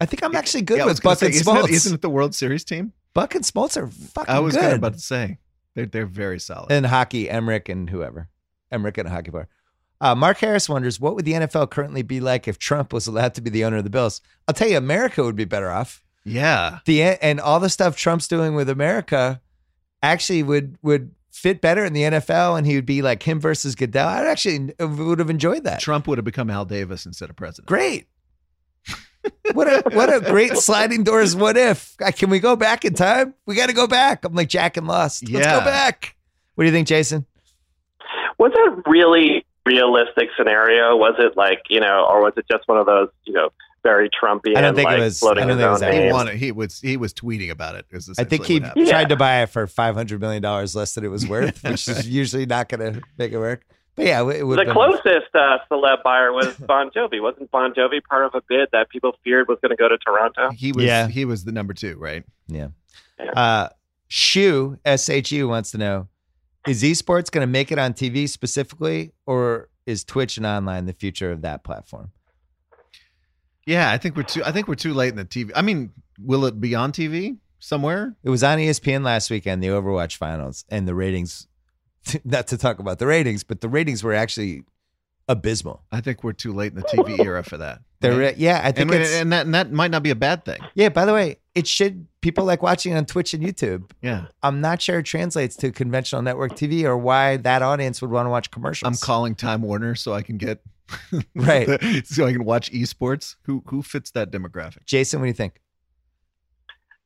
I 0.00 0.06
think 0.06 0.22
I'm 0.24 0.34
actually 0.34 0.62
good 0.62 0.78
Yeah, 0.78 0.86
with 0.86 1.02
Buck 1.02 1.18
say, 1.18 1.26
and 1.26 1.34
isn't 1.34 1.46
Smoltz. 1.54 1.64
it, 1.64 1.70
isn't 1.70 1.94
it 1.94 2.00
the 2.02 2.10
World 2.10 2.34
Series 2.34 2.64
team? 2.64 2.92
Buck 3.14 3.34
and 3.34 3.44
Smoltz 3.44 3.76
are 3.76 3.86
fucking 3.88 4.32
good. 4.32 4.36
I 4.36 4.40
was 4.40 4.56
good. 4.56 4.74
about 4.74 4.94
to 4.94 4.98
say 5.00 5.38
they're 5.74 5.86
they're 5.86 6.06
very 6.06 6.40
solid. 6.40 6.72
and 6.72 6.86
hockey, 6.86 7.26
Emrick 7.28 7.68
and 7.68 7.88
whoever. 7.90 8.28
Emrick 8.72 8.98
and 8.98 9.06
a 9.06 9.10
hockey 9.10 9.30
player. 9.30 9.48
Uh, 10.00 10.14
Mark 10.14 10.38
Harris 10.38 10.68
wonders 10.68 10.98
what 11.00 11.14
would 11.14 11.24
the 11.24 11.32
NFL 11.34 11.70
currently 11.70 12.02
be 12.02 12.20
like 12.20 12.48
if 12.48 12.58
Trump 12.58 12.92
was 12.92 13.06
allowed 13.06 13.34
to 13.34 13.40
be 13.40 13.50
the 13.50 13.64
owner 13.64 13.76
of 13.78 13.84
the 13.84 13.90
Bills? 13.90 14.20
I'll 14.48 14.54
tell 14.54 14.68
you, 14.68 14.76
America 14.76 15.22
would 15.22 15.36
be 15.36 15.44
better 15.44 15.70
off. 15.70 16.02
yeah, 16.24 16.78
The 16.86 17.02
and 17.02 17.40
all 17.40 17.60
the 17.60 17.70
stuff 17.70 17.96
Trump's 17.96 18.26
doing 18.28 18.54
with 18.54 18.68
America 18.68 19.40
actually 20.02 20.42
would 20.42 20.76
would 20.82 21.12
fit 21.30 21.60
better 21.60 21.84
in 21.84 21.92
the 21.92 22.02
NFL 22.02 22.56
and 22.58 22.66
he 22.66 22.74
would 22.76 22.86
be 22.86 23.02
like 23.02 23.22
him 23.22 23.40
versus 23.40 23.74
Goodell, 23.74 24.06
I 24.08 24.24
actually 24.26 24.72
would 24.78 25.18
have 25.18 25.30
enjoyed 25.30 25.64
that. 25.64 25.80
Trump 25.80 26.06
would 26.06 26.18
have 26.18 26.24
become 26.24 26.48
Al 26.50 26.64
Davis 26.64 27.06
instead 27.06 27.28
of 27.30 27.36
president. 27.36 27.66
Great. 27.68 28.06
What 29.52 29.66
a 29.66 29.82
what 29.96 30.12
a 30.14 30.20
great 30.20 30.56
sliding 30.56 31.02
doors. 31.04 31.34
What 31.36 31.56
if? 31.56 31.94
Uh, 32.04 32.10
Can 32.12 32.30
we 32.30 32.38
go 32.40 32.56
back 32.56 32.84
in 32.84 32.94
time? 32.94 33.34
We 33.46 33.54
got 33.54 33.66
to 33.66 33.72
go 33.74 33.86
back. 33.86 34.24
I'm 34.24 34.34
like 34.34 34.48
Jack 34.48 34.76
and 34.76 34.86
Lost. 34.86 35.22
Let's 35.30 35.46
Yeah. 35.46 35.58
go 35.58 35.64
back. 35.64 36.16
What 36.54 36.64
do 36.64 36.66
you 36.68 36.72
think, 36.72 36.88
Jason? 36.88 37.26
Was 38.38 38.52
it 38.54 38.82
really 38.88 39.44
realistic 39.66 40.28
scenario? 40.36 40.96
Was 40.96 41.14
it 41.18 41.36
like 41.36 41.62
you 41.68 41.80
know, 41.80 42.06
or 42.08 42.22
was 42.22 42.32
it 42.36 42.44
just 42.50 42.66
one 42.68 42.78
of 42.78 42.86
those 42.86 43.08
you 43.24 43.32
know 43.32 43.50
very 43.82 44.08
Trumpian? 44.10 44.56
I 44.56 44.60
don't 44.60 44.74
think 44.74 44.90
it 44.90 44.98
was- 44.98 45.22
I 45.22 45.34
don't 45.34 45.48
think 45.48 45.60
it 45.60 45.68
was. 45.68 45.80
He 45.82 46.12
wanted. 46.12 46.34
He 46.36 46.52
was. 46.52 46.80
He 46.80 46.96
was 46.96 47.12
tweeting 47.14 47.50
about 47.50 47.74
it. 47.76 47.86
is 47.90 48.10
I 48.18 48.24
think 48.24 48.44
he 48.46 48.60
what. 48.60 48.76
Yeah. 48.76 48.90
tried 48.90 49.08
to 49.10 49.16
buy 49.16 49.42
it 49.42 49.50
for 49.50 49.66
500 49.66 50.20
million 50.20 50.42
dollars 50.42 50.74
less 50.74 50.94
than 50.94 51.04
it 51.04 51.08
was 51.08 51.26
worth, 51.28 51.62
which 51.62 51.86
is 51.88 52.08
usually 52.22 52.46
not 52.46 52.68
going 52.68 52.94
to 52.94 53.00
make 53.18 53.32
it 53.32 53.38
work. 53.38 53.64
But 53.96 54.06
yeah, 54.06 54.28
it 54.28 54.44
would. 54.44 54.58
The 54.58 54.72
closest 54.72 55.34
uh, 55.34 55.58
celeb 55.70 56.02
buyer 56.02 56.32
was 56.32 56.54
Bon 56.58 56.90
Jovi. 56.90 57.22
Wasn't 57.22 57.50
Bon 57.50 57.72
Jovi 57.72 58.02
part 58.02 58.26
of 58.26 58.34
a 58.34 58.42
bid 58.48 58.68
that 58.72 58.88
people 58.90 59.12
feared 59.22 59.46
was 59.48 59.58
going 59.62 59.70
to 59.70 59.76
go 59.76 59.88
to 59.88 59.96
Toronto? 59.98 60.50
He 60.50 60.72
was. 60.72 60.84
Yeah. 60.84 61.06
He 61.06 61.24
was 61.24 61.44
the 61.44 61.52
number 61.52 61.74
two, 61.74 61.96
right? 61.96 62.24
Yeah. 62.48 62.68
Yeah. 63.18 63.30
Uh, 63.30 63.68
Shu 64.08 64.78
S 64.84 65.08
H 65.08 65.30
U 65.32 65.48
wants 65.48 65.70
to 65.72 65.78
know: 65.78 66.08
Is 66.66 66.82
esports 66.82 67.30
going 67.30 67.46
to 67.46 67.50
make 67.50 67.70
it 67.70 67.78
on 67.78 67.94
TV 67.94 68.28
specifically, 68.28 69.12
or 69.26 69.68
is 69.86 70.04
Twitch 70.04 70.36
and 70.36 70.46
online 70.46 70.86
the 70.86 70.92
future 70.92 71.30
of 71.30 71.42
that 71.42 71.62
platform? 71.62 72.10
Yeah, 73.66 73.90
I 73.90 73.98
think 73.98 74.16
we're 74.16 74.24
too. 74.24 74.42
I 74.44 74.52
think 74.52 74.68
we're 74.68 74.74
too 74.74 74.92
late 74.94 75.10
in 75.10 75.16
the 75.16 75.24
TV. 75.24 75.50
I 75.54 75.62
mean, 75.62 75.92
will 76.20 76.44
it 76.46 76.60
be 76.60 76.74
on 76.74 76.92
TV 76.92 77.38
somewhere? 77.60 78.16
It 78.22 78.30
was 78.30 78.42
on 78.42 78.58
ESPN 78.58 79.04
last 79.04 79.30
weekend, 79.30 79.62
the 79.62 79.68
Overwatch 79.68 80.16
finals, 80.16 80.64
and 80.68 80.86
the 80.86 80.94
ratings. 80.94 81.46
Not 82.24 82.46
to 82.48 82.58
talk 82.58 82.78
about 82.78 82.98
the 82.98 83.06
ratings, 83.06 83.44
but 83.44 83.60
the 83.60 83.68
ratings 83.68 84.02
were 84.02 84.14
actually 84.14 84.64
abysmal. 85.28 85.82
I 85.90 86.00
think 86.00 86.22
we're 86.22 86.32
too 86.32 86.52
late 86.52 86.72
in 86.72 86.78
the 86.78 86.84
TV 86.84 87.18
era 87.24 87.42
for 87.42 87.56
that. 87.56 87.80
They're 88.00 88.18
right? 88.18 88.36
yeah, 88.36 88.60
I 88.62 88.72
think 88.72 88.92
and, 88.92 89.00
it's 89.00 89.14
and 89.14 89.32
that 89.32 89.46
and 89.46 89.54
that 89.54 89.72
might 89.72 89.90
not 89.90 90.02
be 90.02 90.10
a 90.10 90.14
bad 90.14 90.44
thing. 90.44 90.60
yeah. 90.74 90.90
By 90.90 91.06
the 91.06 91.14
way, 91.14 91.38
it 91.54 91.66
should 91.66 92.06
people 92.20 92.44
like 92.44 92.62
watching 92.62 92.94
on 92.94 93.06
Twitch 93.06 93.32
and 93.32 93.42
YouTube. 93.42 93.90
Yeah, 94.02 94.26
I'm 94.42 94.60
not 94.60 94.82
sure 94.82 94.98
it 94.98 95.04
translates 95.04 95.56
to 95.56 95.72
conventional 95.72 96.20
network 96.20 96.52
TV 96.52 96.84
or 96.84 96.98
why 96.98 97.38
that 97.38 97.62
audience 97.62 98.02
would 98.02 98.10
want 98.10 98.26
to 98.26 98.30
watch 98.30 98.50
commercials. 98.50 98.86
I'm 98.86 98.98
calling 98.98 99.34
Time 99.34 99.62
Warner 99.62 99.94
so 99.94 100.12
I 100.12 100.20
can 100.20 100.36
get 100.36 100.60
Right. 101.34 101.68
so 102.04 102.26
I 102.26 102.32
can 102.32 102.44
watch 102.44 102.70
esports. 102.72 103.36
Who 103.42 103.62
who 103.66 103.82
fits 103.82 104.10
that 104.12 104.30
demographic? 104.30 104.84
Jason, 104.86 105.20
what 105.20 105.24
do 105.24 105.28
you 105.28 105.34
think? 105.34 105.60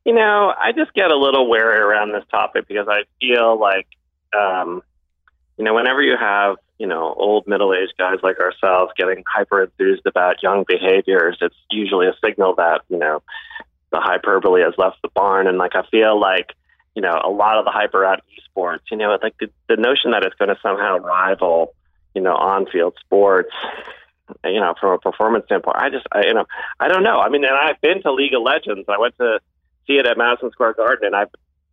You 0.04 0.14
know, 0.14 0.54
I 0.58 0.72
just 0.72 0.94
get 0.94 1.10
a 1.10 1.16
little 1.16 1.48
wary 1.48 1.78
around 1.78 2.12
this 2.12 2.24
topic 2.30 2.66
because 2.66 2.86
I 2.88 3.02
feel 3.20 3.60
like, 3.60 3.86
um, 4.34 4.82
you 5.59 5.64
know, 5.64 5.74
whenever 5.74 6.01
you 6.01 6.16
have, 6.16 6.56
you 6.78 6.86
know, 6.86 7.12
old 7.18 7.47
middle 7.48 7.74
aged 7.74 7.94
guys 7.98 8.18
like 8.22 8.39
ourselves 8.39 8.93
getting 8.97 9.24
hyper 9.26 9.64
enthused 9.64 10.06
about 10.06 10.43
young 10.43 10.64
behaviors, 10.66 11.36
it's 11.40 11.56
usually 11.70 12.06
a 12.06 12.14
signal 12.24 12.55
that, 12.55 12.82
you 12.89 12.97
know, 12.97 13.22
the 13.90 14.01
hyperbole 14.01 14.62
has 14.62 14.74
left 14.78 15.02
the 15.02 15.09
barn. 15.09 15.48
And 15.48 15.59
like, 15.59 15.74
I 15.74 15.82
feel 15.90 16.18
like, 16.18 16.52
you 16.94 17.02
know, 17.02 17.20
a 17.22 17.28
lot 17.28 17.59
of 17.59 17.64
the 17.64 17.72
hyper 17.72 18.05
out 18.05 18.22
esports, 18.56 18.82
you 18.90 18.97
know, 18.97 19.18
like 19.20 19.35
the, 19.40 19.51
the 19.68 19.76
notion 19.76 20.12
that 20.12 20.24
it's 20.24 20.36
going 20.36 20.48
to 20.48 20.59
somehow 20.62 20.98
rival, 20.98 21.74
you 22.14 22.22
know, 22.22 22.35
on 22.35 22.66
field 22.66 22.94
sports, 23.01 23.52
you 24.44 24.60
know, 24.60 24.74
from 24.80 24.93
a 24.93 24.98
performance 24.98 25.47
standpoint, 25.47 25.76
I 25.76 25.90
just, 25.90 26.06
I, 26.12 26.26
you 26.26 26.35
know, 26.35 26.47
I 26.78 26.86
don't 26.86 27.02
know. 27.02 27.18
I 27.18 27.28
mean, 27.30 27.44
and 27.44 27.55
I've 27.55 27.80
been 27.80 28.01
to 28.02 28.12
League 28.12 28.35
of 28.35 28.43
Legends. 28.43 28.89
I 28.89 28.98
went 28.98 29.16
to 29.18 29.40
see 29.86 29.94
it 29.94 30.06
at 30.06 30.16
Madison 30.16 30.52
Square 30.52 30.74
Garden, 30.74 31.06
and 31.06 31.16
I've, 31.16 31.30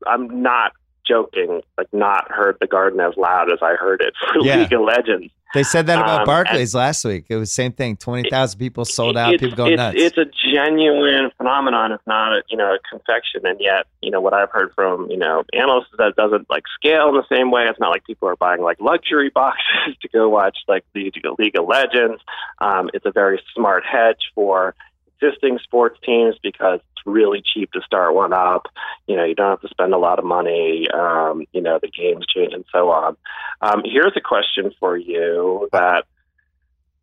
I'm 0.08 0.42
not 0.42 0.72
joking, 1.08 1.62
like 1.78 1.88
not 1.94 2.32
heard 2.32 2.58
the 2.60 2.68
garden 2.68 3.00
as 3.00 3.16
loud 3.18 3.52
as 3.52 3.60
I 3.62 3.76
heard 3.76 4.02
it 4.02 4.14
for 4.34 4.46
Yeah. 4.46 4.58
League 4.58 4.74
of 4.74 4.82
Legends. 4.82 5.32
They 5.54 5.64
said 5.64 5.88
that 5.88 6.00
about 6.00 6.22
Um, 6.22 6.26
Barclays 6.26 6.76
last 6.76 7.06
week. 7.06 7.26
It 7.30 7.38
was 7.38 7.50
same 7.50 7.72
thing. 7.72 7.96
Twenty 7.96 8.30
thousand 8.30 8.60
people 8.60 8.84
sold 8.84 9.16
out. 9.16 9.32
People 9.40 9.56
going 9.56 9.74
it's, 9.74 9.78
nuts. 9.78 9.96
It's 9.98 10.18
a 10.18 10.26
genuine 10.54 11.32
phenomenon. 11.38 11.94
It's 11.94 12.06
not 12.06 12.34
a 12.34 12.44
you 12.50 12.58
know 12.58 12.74
a 12.74 12.80
confection, 12.90 13.42
and 13.46 13.58
yet 13.62 13.86
you 14.02 14.12
know 14.12 14.20
what 14.20 14.34
I've 14.34 14.52
heard 14.52 14.74
from 14.76 15.10
you 15.10 15.16
know 15.18 15.44
analysts 15.54 15.88
is 15.94 15.98
that 15.98 16.10
it 16.10 16.16
doesn't 16.18 16.50
like 16.50 16.64
scale 16.78 17.08
in 17.10 17.16
the 17.16 17.24
same 17.34 17.52
way. 17.52 17.64
It's 17.70 17.80
not 17.80 17.90
like 17.92 18.04
people 18.04 18.28
are 18.28 18.36
buying 18.36 18.62
like 18.62 18.82
luxury 18.82 19.30
boxes 19.34 19.96
to 20.02 20.10
go 20.10 20.28
watch 20.28 20.58
like 20.68 20.84
the 20.94 21.10
League 21.40 21.58
of 21.58 21.68
Legends. 21.68 22.22
Um, 22.60 22.90
it's 22.94 23.06
a 23.06 23.12
very 23.12 23.42
smart 23.56 23.84
hedge 23.90 24.32
for 24.34 24.76
existing 25.22 25.60
sports 25.64 25.98
teams 26.06 26.36
because 26.44 26.80
it's 26.80 27.06
really 27.06 27.42
cheap 27.44 27.72
to 27.74 27.82
start 27.86 28.14
one 28.14 28.34
up. 28.34 28.68
You 29.08 29.16
know, 29.16 29.24
you 29.24 29.36
don't 29.36 29.50
have 29.50 29.62
to 29.62 29.68
spend 29.70 29.94
a 29.94 29.98
lot 29.98 30.20
of 30.20 30.26
money. 30.26 30.88
Um, 30.94 31.46
you 31.54 31.62
know, 31.62 31.80
the 31.82 31.90
games 31.90 32.26
change 32.28 32.54
and 32.54 32.66
so 32.74 32.90
on. 32.90 33.16
Um, 33.62 33.82
here's 33.86 34.14
a 34.16 34.22
question 34.22 34.72
for 34.80 34.98
you 34.98 35.70
that 35.72 36.06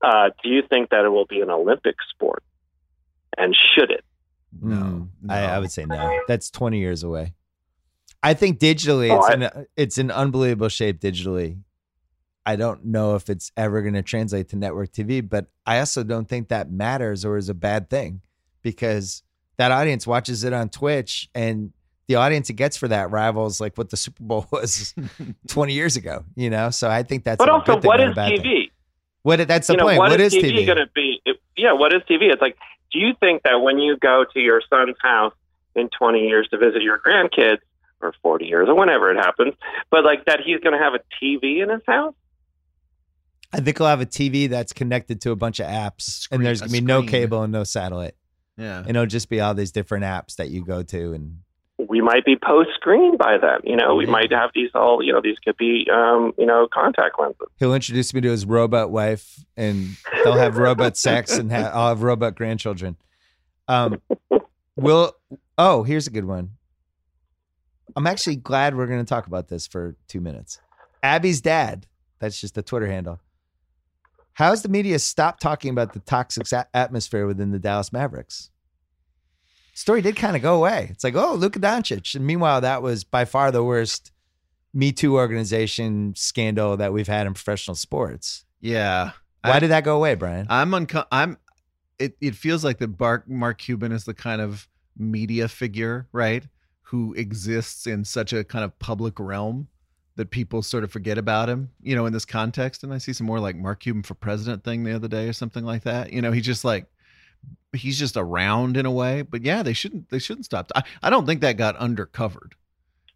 uh, 0.03 0.31
do 0.43 0.49
you 0.51 0.63
think 0.69 0.91
that 0.91 1.05
it 1.05 1.09
will 1.11 1.27
be 1.27 1.41
an 1.41 1.51
Olympic 1.51 1.97
sport? 2.11 2.43
And 3.39 3.55
should 3.57 3.91
it? 3.91 4.05
No, 4.61 4.77
Mm, 4.77 5.09
no. 5.23 5.35
I, 5.35 5.45
I 5.45 5.59
would 5.59 5.73
say 5.73 5.87
no. 5.87 6.19
That's 6.29 6.51
twenty 6.51 6.79
years 6.79 7.03
away. 7.03 7.33
I 8.23 8.35
think 8.35 8.59
digitally, 8.59 9.11
Oh, 9.11 9.17
it's 9.19 9.27
I- 9.31 9.35
in 9.35 9.67
it's 9.77 9.99
in 9.99 10.11
unbelievable 10.11 10.69
shape 10.69 11.01
digitally. 11.01 11.59
I 12.45 12.57
don't 12.57 12.87
know 12.87 13.15
if 13.15 13.31
it's 13.31 13.53
ever 13.57 13.83
going 13.83 13.95
to 13.95 14.03
translate 14.03 14.49
to 14.51 14.57
network 14.57 14.93
TV, 14.93 15.27
but 15.27 15.47
I 15.67 15.79
also 15.79 16.03
don't 16.03 16.29
think 16.29 16.49
that 16.49 16.71
matters 16.71 17.25
or 17.25 17.37
is 17.37 17.49
a 17.49 17.55
bad 17.55 17.89
thing 17.89 18.21
because 18.63 19.23
that 19.59 19.71
audience 19.71 20.07
watches 20.07 20.43
it 20.45 20.53
on 20.53 20.69
Twitch 20.69 21.31
and 21.35 21.73
the 22.09 22.17
audience 22.17 22.51
it 22.51 22.55
gets 22.55 22.77
for 22.77 22.89
that 22.89 23.11
rivals 23.11 23.61
like 23.61 23.79
what 23.79 23.91
the 23.91 23.97
Super 23.97 24.23
Bowl 24.25 24.47
was 24.53 24.95
20 25.49 25.73
years 25.73 25.97
ago, 25.97 26.25
you 26.35 26.51
know? 26.51 26.71
So 26.71 26.91
I 26.91 27.03
think 27.05 27.25
that's 27.25 27.39
But 27.39 27.49
a 27.49 27.53
also, 27.53 27.75
good 27.75 27.83
thing, 27.83 27.89
what 27.89 28.01
is 28.01 28.15
bad 28.15 28.29
thing. 28.29 28.41
TV? 28.43 28.71
What 29.23 29.47
that's 29.47 29.69
the 29.69 29.75
you 29.75 29.77
know, 29.79 29.85
point. 29.85 29.99
what 29.99 30.21
is 30.21 30.35
is 30.35 30.43
TV, 30.43 30.67
going 30.67 30.79
to 30.79 30.89
be? 30.95 31.21
It, 31.25 31.37
yeah, 31.57 31.73
what 31.75 31.93
is 31.95 32.03
TV? 32.11 32.33
It's 32.33 32.43
like, 32.43 32.57
do 32.93 32.99
you 32.99 33.15
think 33.21 33.45
that 33.45 33.63
when 33.63 33.79
you 33.79 33.97
go 33.97 34.25
to 34.35 34.41
your 34.41 34.61
son's 34.69 34.97
house 35.01 35.33
in 35.77 35.89
20 35.97 36.27
years 36.27 36.49
to 36.49 36.59
visit 36.59 36.83
your 36.83 36.99
grandkids, 36.99 37.59
or 38.01 38.13
40 38.21 38.47
years, 38.47 38.69
or 38.69 38.75
whenever 38.75 39.13
it 39.13 39.17
happens, 39.17 39.55
but 39.89 40.05
like 40.05 40.25
that 40.25 40.41
he's 40.45 40.59
going 40.59 40.77
to 40.77 40.83
have 40.83 40.95
a 40.95 41.01
TV 41.23 41.63
in 41.63 41.69
his 41.71 41.83
house? 41.87 42.15
I 43.53 43.61
think 43.61 43.79
we'll 43.79 43.89
have 43.89 44.01
a 44.01 44.07
TV 44.07 44.49
that's 44.49 44.73
connected 44.73 45.21
to 45.23 45.31
a 45.31 45.37
bunch 45.37 45.61
of 45.61 45.67
apps, 45.67 46.03
Screen- 46.03 46.41
and 46.41 46.47
there's 46.47 46.61
gonna 46.61 46.73
be 46.73 46.81
no 46.81 47.03
cable 47.03 47.43
and 47.43 47.53
no 47.53 47.65
satellite, 47.65 48.15
yeah. 48.57 48.79
and 48.79 48.91
it'll 48.91 49.07
just 49.07 49.29
be 49.29 49.41
all 49.41 49.55
these 49.55 49.73
different 49.73 50.05
apps 50.05 50.37
that 50.37 50.49
you 50.51 50.65
go 50.65 50.83
to. 50.83 51.13
And 51.13 51.39
We 51.89 52.01
might 52.01 52.25
be 52.25 52.37
post 52.37 52.71
screen 52.77 53.17
by 53.17 53.37
then. 53.39 53.61
You 53.65 53.77
know, 53.77 53.95
we 53.97 54.07
Yeah. 54.07 54.13
might 54.13 54.33
have 54.33 54.51
these 54.55 54.71
all. 54.75 55.03
You 55.03 55.13
know, 55.13 55.21
these 55.23 55.39
could 55.45 55.57
be, 55.59 55.87
um, 55.93 56.33
you 56.39 56.47
know, 56.47 56.67
contact 56.73 57.19
lenses. 57.21 57.49
he'll 57.59 57.75
introduce 57.75 58.15
me 58.15 58.21
to 58.23 58.31
his 58.31 58.47
robot 58.47 58.91
wife, 58.91 59.45
and 59.57 59.89
they'll 60.25 60.33
have 60.39 60.57
robot 60.59 60.97
sex, 60.97 61.37
and 61.37 61.53
ha- 61.53 61.71
I'll 61.75 61.89
have 61.91 62.03
robot 62.03 62.35
grandchildren. 62.37 62.97
Um, 63.69 64.01
will 64.77 65.15
oh, 65.59 65.83
here's 65.83 66.07
a 66.07 66.11
good 66.11 66.25
one. 66.25 66.53
I'm 67.95 68.07
actually 68.07 68.37
glad 68.37 68.75
we're 68.77 68.87
going 68.87 69.05
to 69.05 69.09
talk 69.09 69.27
about 69.27 69.49
this 69.49 69.67
for 69.67 69.97
two 70.09 70.21
minutes. 70.21 70.61
Abby's 71.03 71.41
dad. 71.43 71.87
That's 72.21 72.41
just 72.41 72.55
the 72.55 72.63
Twitter 72.63 72.87
handle. 72.87 73.21
How 74.35 74.51
has 74.51 74.63
the 74.63 74.69
media 74.69 74.99
stopped 74.99 75.43
talking 75.43 75.71
about 75.71 75.93
the 75.93 76.01
toxic 76.01 76.47
atmosphere 76.73 77.27
within 77.27 77.51
the 77.51 77.59
Dallas 77.59 77.93
Mavericks? 77.93 78.51
Story 79.75 80.03
did 80.03 80.17
kind 80.17 80.37
of 80.37 80.43
go 80.43 80.57
away. 80.57 80.89
It's 80.91 81.05
like, 81.05 81.15
oh, 81.15 81.35
Luka 81.35 81.59
Doncic. 81.59 82.15
And 82.15 82.27
meanwhile, 82.27 82.61
that 82.61 82.83
was 82.83 83.05
by 83.05 83.25
far 83.25 83.51
the 83.51 83.65
worst 83.65 84.13
Me 84.75 84.93
Too 84.93 85.17
organization 85.17 86.15
scandal 86.17 86.77
that 86.77 86.93
we've 86.93 87.09
had 87.09 87.27
in 87.27 87.35
professional 87.35 87.75
sports. 87.75 88.45
Yeah. 88.61 89.13
Why 89.43 89.53
I- 89.53 89.59
did 89.61 89.71
that 89.71 89.85
go 89.85 89.97
away, 89.97 90.15
Bryan? 90.15 90.47
I'm 90.49 90.73
unco- 90.75 91.07
I'm 91.11 91.39
it 91.99 92.17
it 92.21 92.35
feels 92.35 92.65
like 92.65 92.79
that 92.79 92.99
Mark 92.99 93.29
Mark 93.29 93.59
Cuban 93.59 93.93
is 93.93 94.05
the 94.05 94.15
kind 94.15 94.41
of 94.41 94.69
media 94.97 95.49
figure, 95.49 96.09
right? 96.13 96.47
Who 96.85 97.15
exists 97.15 97.87
in 97.87 98.05
such 98.05 98.33
a 98.33 98.45
kind 98.45 98.65
of 98.65 98.79
public 98.79 99.19
realm 99.19 99.69
that 100.17 100.31
people 100.31 100.63
sort 100.63 100.85
of 100.85 100.93
forget 100.93 101.19
about 101.19 101.49
him, 101.49 101.71
you 101.83 101.97
know, 101.97 102.07
in 102.07 102.13
this 102.13 102.25
context. 102.25 102.83
And 102.83 102.93
I 102.93 102.99
see 102.99 103.13
some 103.13 103.27
more 103.27 103.41
like 103.41 103.57
Mark 103.57 103.81
Cuban 103.81 104.03
for 104.03 104.15
president 104.15 104.65
thing 104.65 104.85
the 104.85 104.95
other 104.95 105.09
day 105.09 105.29
or 105.29 105.33
something 105.33 105.65
like 105.65 105.85
that. 105.85 106.13
You 106.13 106.21
know, 106.21 106.33
he's 106.33 106.45
just 106.45 106.65
like 106.65 106.87
he's 107.73 107.99
just 107.99 108.17
around 108.17 108.77
in 108.77 108.87
a 108.87 108.91
way. 108.91 109.23
But 109.23 109.43
yeah, 109.43 109.63
they 109.63 109.73
shouldn't 109.73 110.11
they 110.11 110.19
shouldn't 110.19 110.45
stop. 110.45 110.71
I, 110.75 110.83
I 111.03 111.11
don't 111.11 111.27
think 111.27 111.41
that 111.41 111.57
got 111.57 111.77
undercovered. 111.79 112.53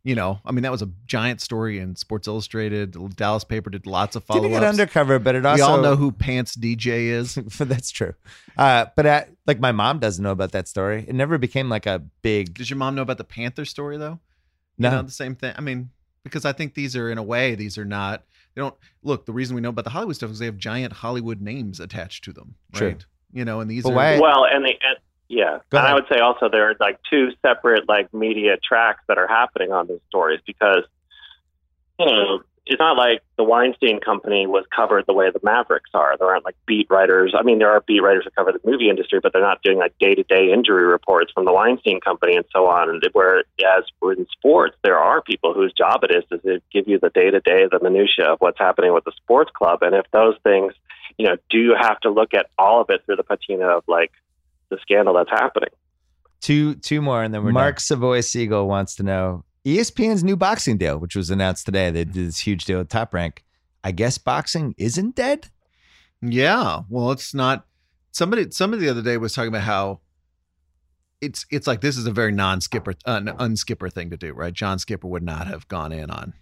You 0.04 0.14
know, 0.14 0.38
I 0.44 0.52
mean 0.52 0.62
that 0.62 0.70
was 0.70 0.82
a 0.82 0.90
giant 1.06 1.40
story 1.40 1.80
in 1.80 1.96
Sports 1.96 2.28
Illustrated. 2.28 2.92
The 2.92 3.08
Dallas 3.08 3.42
paper 3.42 3.70
did 3.70 3.86
lots 3.86 4.14
of 4.14 4.22
follow 4.22 4.42
Didn't 4.42 4.60
get 4.60 4.62
undercover, 4.62 5.18
but 5.18 5.34
it 5.34 5.44
also 5.44 5.56
we 5.56 5.68
all 5.68 5.82
know 5.82 5.96
who 5.96 6.12
Pants 6.12 6.56
DJ 6.56 7.08
is. 7.08 7.34
that's 7.58 7.90
true. 7.90 8.14
Uh, 8.56 8.86
but 8.94 9.28
like 9.48 9.58
my 9.58 9.72
mom 9.72 9.98
doesn't 9.98 10.22
know 10.22 10.30
about 10.30 10.52
that 10.52 10.68
story. 10.68 11.04
It 11.08 11.14
never 11.16 11.38
became 11.38 11.68
like 11.68 11.86
a 11.86 12.04
big. 12.22 12.54
Does 12.54 12.70
your 12.70 12.76
mom 12.76 12.94
know 12.94 13.02
about 13.02 13.18
the 13.18 13.24
Panther 13.24 13.64
story 13.64 13.96
though? 13.96 14.20
No, 14.78 14.90
You 14.90 14.96
know, 14.96 15.02
the 15.02 15.10
same 15.10 15.34
thing. 15.34 15.54
I 15.56 15.60
mean, 15.60 15.90
because 16.26 16.44
I 16.44 16.52
think 16.52 16.74
these 16.74 16.96
are 16.96 17.10
in 17.10 17.18
a 17.18 17.22
way, 17.22 17.54
these 17.54 17.78
are 17.78 17.84
not 17.84 18.22
they 18.54 18.62
don't 18.62 18.74
look, 19.02 19.26
the 19.26 19.32
reason 19.32 19.54
we 19.54 19.60
know 19.60 19.68
about 19.68 19.84
the 19.84 19.90
Hollywood 19.90 20.16
stuff 20.16 20.30
is 20.30 20.38
they 20.38 20.46
have 20.46 20.56
giant 20.56 20.92
Hollywood 20.92 21.40
names 21.40 21.78
attached 21.78 22.24
to 22.24 22.32
them. 22.32 22.54
True. 22.72 22.88
Right. 22.88 23.06
You 23.32 23.44
know, 23.44 23.60
and 23.60 23.70
these 23.70 23.82
But 23.82 23.92
are 23.92 23.96
why- 23.96 24.18
Well, 24.18 24.46
and 24.50 24.64
the 24.64 24.70
and, 24.70 24.98
yeah, 25.28 25.58
Go 25.70 25.78
and 25.78 25.86
I 25.86 25.94
would 25.94 26.06
say 26.10 26.18
also 26.20 26.48
there 26.48 26.70
are 26.70 26.74
like 26.80 26.98
two 27.10 27.30
separate 27.42 27.88
like 27.88 28.12
media 28.14 28.56
tracks 28.66 29.02
that 29.08 29.18
are 29.18 29.26
happening 29.26 29.72
on 29.72 29.88
these 29.88 30.00
stories 30.08 30.40
because 30.46 30.84
you 31.98 32.06
know, 32.06 32.40
it's 32.66 32.80
not 32.80 32.96
like 32.96 33.22
the 33.36 33.44
Weinstein 33.44 34.00
Company 34.00 34.46
was 34.46 34.64
covered 34.74 35.04
the 35.06 35.12
way 35.12 35.30
the 35.30 35.40
Mavericks 35.42 35.90
are. 35.94 36.16
There 36.18 36.26
aren't 36.26 36.44
like 36.44 36.56
beat 36.66 36.88
writers. 36.90 37.32
I 37.38 37.44
mean, 37.44 37.60
there 37.60 37.70
are 37.70 37.80
beat 37.86 38.00
writers 38.00 38.24
who 38.24 38.30
cover 38.30 38.50
the 38.50 38.60
movie 38.68 38.90
industry, 38.90 39.20
but 39.22 39.32
they're 39.32 39.40
not 39.42 39.62
doing 39.62 39.78
like 39.78 39.96
day 40.00 40.16
to 40.16 40.24
day 40.24 40.52
injury 40.52 40.84
reports 40.84 41.30
from 41.32 41.44
the 41.44 41.52
Weinstein 41.52 42.00
Company 42.00 42.34
and 42.34 42.44
so 42.52 42.66
on. 42.66 42.90
And 42.90 43.02
whereas 43.12 43.44
in 44.02 44.26
sports, 44.32 44.76
there 44.82 44.98
are 44.98 45.22
people 45.22 45.54
whose 45.54 45.72
job 45.72 46.02
it 46.02 46.10
is 46.10 46.24
to 46.30 46.60
give 46.72 46.88
you 46.88 46.98
the 46.98 47.10
day 47.10 47.30
to 47.30 47.40
day, 47.40 47.66
the 47.70 47.78
minutia 47.80 48.32
of 48.32 48.40
what's 48.40 48.58
happening 48.58 48.92
with 48.92 49.04
the 49.04 49.12
sports 49.16 49.50
club. 49.54 49.82
And 49.82 49.94
if 49.94 50.06
those 50.12 50.34
things, 50.42 50.72
you 51.18 51.26
know, 51.26 51.36
do 51.50 51.58
you 51.58 51.76
have 51.80 52.00
to 52.00 52.10
look 52.10 52.34
at 52.34 52.46
all 52.58 52.80
of 52.80 52.90
it 52.90 53.02
through 53.06 53.16
the 53.16 53.22
patina 53.22 53.66
of 53.66 53.84
like 53.86 54.10
the 54.70 54.78
scandal 54.82 55.14
that's 55.14 55.30
happening? 55.30 55.70
Two, 56.40 56.74
two 56.74 57.00
more, 57.00 57.22
and 57.22 57.32
then 57.32 57.44
we're 57.44 57.52
Mark 57.52 57.76
done. 57.76 57.80
Savoy 57.80 58.20
Siegel 58.20 58.66
wants 58.66 58.96
to 58.96 59.02
know 59.04 59.44
ESPN's 59.66 60.22
new 60.22 60.36
boxing 60.36 60.78
deal, 60.78 60.96
which 60.98 61.16
was 61.16 61.28
announced 61.28 61.66
today. 61.66 61.90
They 61.90 62.04
did 62.04 62.14
this 62.14 62.38
huge 62.38 62.64
deal 62.64 62.78
with 62.78 62.88
Top 62.88 63.12
Rank. 63.12 63.44
I 63.82 63.90
guess 63.90 64.16
boxing 64.16 64.74
isn't 64.78 65.16
dead. 65.16 65.50
Yeah. 66.22 66.82
Well, 66.88 67.10
it's 67.10 67.34
not. 67.34 67.66
Somebody, 68.12 68.50
somebody 68.52 68.84
the 68.84 68.90
other 68.90 69.02
day 69.02 69.16
was 69.16 69.34
talking 69.34 69.48
about 69.48 69.62
how 69.62 70.00
it's 71.20 71.44
it's 71.50 71.66
like 71.66 71.80
this 71.80 71.98
is 71.98 72.06
a 72.06 72.12
very 72.12 72.32
non-skipper, 72.32 72.94
uh, 73.04 73.20
unskipper 73.20 73.92
thing 73.92 74.10
to 74.10 74.16
do, 74.16 74.32
right? 74.32 74.54
John 74.54 74.78
Skipper 74.78 75.08
would 75.08 75.22
not 75.22 75.48
have 75.48 75.66
gone 75.68 75.92
in 75.92 76.10
on, 76.10 76.32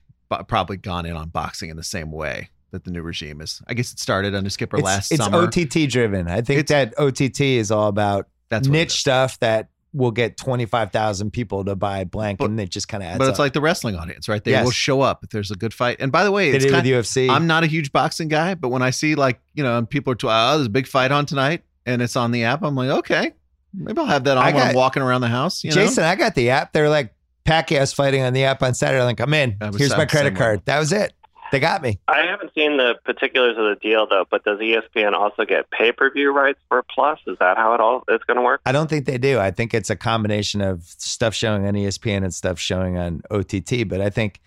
probably 0.47 0.77
gone 0.77 1.07
in 1.07 1.17
on 1.17 1.31
boxing 1.31 1.71
in 1.71 1.77
the 1.77 1.83
same 1.83 2.13
way 2.13 2.51
that 2.73 2.85
the 2.85 2.91
new 2.91 3.03
regime 3.03 3.41
is. 3.41 3.63
I 3.67 3.75
guess 3.75 3.93
it 3.93 3.99
started 3.99 4.35
under 4.35 4.51
Skipper 4.51 4.77
it's, 4.77 4.85
last 4.85 5.13
it's 5.13 5.25
summer. 5.25 5.45
It's 5.45 5.57
OTT 5.57 5.89
driven. 5.89 6.29
I 6.29 6.43
think 6.43 6.61
it's, 6.61 6.71
that 6.71 6.93
OTT 6.99 7.41
is 7.41 7.71
all 7.71 7.89
about 7.89 8.29
that's 8.51 8.69
niche 8.69 8.93
stuff 8.93 9.39
that 9.41 9.69
will 9.95 10.11
get 10.11 10.37
25,000 10.37 11.31
people 11.31 11.65
to 11.65 11.77
buy 11.77 12.05
blank 12.05 12.41
but, 12.41 12.51
and 12.51 12.61
it 12.61 12.69
just 12.69 12.89
kind 12.89 13.03
of 13.03 13.09
adds 13.09 13.19
But 13.19 13.29
it's 13.29 13.39
up. 13.39 13.45
like 13.45 13.53
the 13.53 13.61
wrestling 13.61 13.95
audience, 13.95 14.29
right? 14.29 14.43
They 14.43 14.51
yes. 14.51 14.65
will 14.65 14.73
show 14.73 15.01
up 15.01 15.23
if 15.23 15.31
there's 15.31 15.53
a 15.53 15.55
good 15.55 15.73
fight. 15.73 15.99
And 16.01 16.11
by 16.11 16.25
the 16.25 16.33
way, 16.33 16.51
they 16.51 16.57
it's 16.57 16.67
kind, 16.67 16.85
with 16.85 17.07
UFC. 17.07 17.31
I'm 17.31 17.47
not 17.47 17.63
a 17.63 17.69
huge 17.69 17.93
boxing 17.93 18.29
guy, 18.29 18.55
but 18.55 18.69
when 18.69 18.83
I 18.83 18.91
see 18.91 19.15
like, 19.15 19.41
you 19.55 19.63
know, 19.63 19.87
people 19.87 20.13
are, 20.13 20.17
oh, 20.21 20.57
there's 20.57 20.67
a 20.67 20.71
big 20.71 20.89
fight 20.89 21.13
on 21.13 21.27
tonight 21.27 21.63
and 21.87 22.03
it's 22.03 22.17
on 22.17 22.33
the 22.33 22.45
app, 22.45 22.63
I'm 22.63 22.75
like, 22.75 22.91
okay, 22.91 23.33
maybe 23.73 23.99
I'll 23.99 24.07
have 24.07 24.25
that 24.25 24.37
on 24.37 24.43
I 24.43 24.47
when 24.47 24.55
got, 24.57 24.69
I'm 24.71 24.75
walking 24.75 25.03
around 25.03 25.21
the 25.21 25.29
house. 25.29 25.63
Jason, 25.63 26.03
know? 26.03 26.09
I 26.09 26.17
got 26.17 26.35
the 26.35 26.51
app. 26.51 26.73
They're 26.73 26.91
like, 26.91 27.15
Pacquiao's 27.47 27.93
fighting 27.93 28.23
on 28.23 28.33
the 28.33 28.45
app 28.45 28.63
on 28.63 28.75
Saturday. 28.75 29.01
I'm 29.01 29.07
like, 29.07 29.21
I'm 29.21 29.33
in. 29.35 29.57
Here's 29.77 29.97
my 29.97 30.07
credit 30.07 30.35
card. 30.35 30.63
That 30.65 30.79
was 30.79 30.93
it. 30.93 31.13
They 31.55 31.61
got 31.61 31.83
me. 31.83 32.01
I 32.09 32.23
haven't 32.23 32.53
seen 32.53 32.79
the 32.79 32.97
particulars 33.05 33.57
of 33.57 33.63
the 33.67 33.77
deal 33.81 34.09
though, 34.09 34.25
but 34.29 34.43
does 34.43 34.59
ESPN 34.59 35.13
also 35.13 35.45
get 35.45 35.71
pay 35.71 35.93
per 35.93 36.11
view 36.11 36.33
rights 36.33 36.59
for 36.69 36.83
Plus? 36.83 37.21
Is 37.29 37.37
that 37.39 37.57
how 37.57 37.75
it 37.75 37.81
all 37.81 38.03
is 38.09 38.19
going 38.27 38.39
to 38.39 38.43
work? 38.43 38.61
I 38.67 38.73
don't 38.73 38.91
think 38.91 39.07
they 39.07 39.19
do. 39.19 39.39
I 39.39 39.53
think 39.53 39.73
it's 39.73 39.89
a 39.89 39.95
combination 39.95 40.61
of 40.61 40.83
stuff 40.83 41.33
showing 41.33 41.65
on 41.65 41.75
ESPN 41.75 42.25
and 42.25 42.35
stuff 42.35 42.59
showing 42.59 42.99
on 42.99 43.23
OTT. 43.31 43.87
But 43.87 44.01
I 44.01 44.11
think 44.11 44.41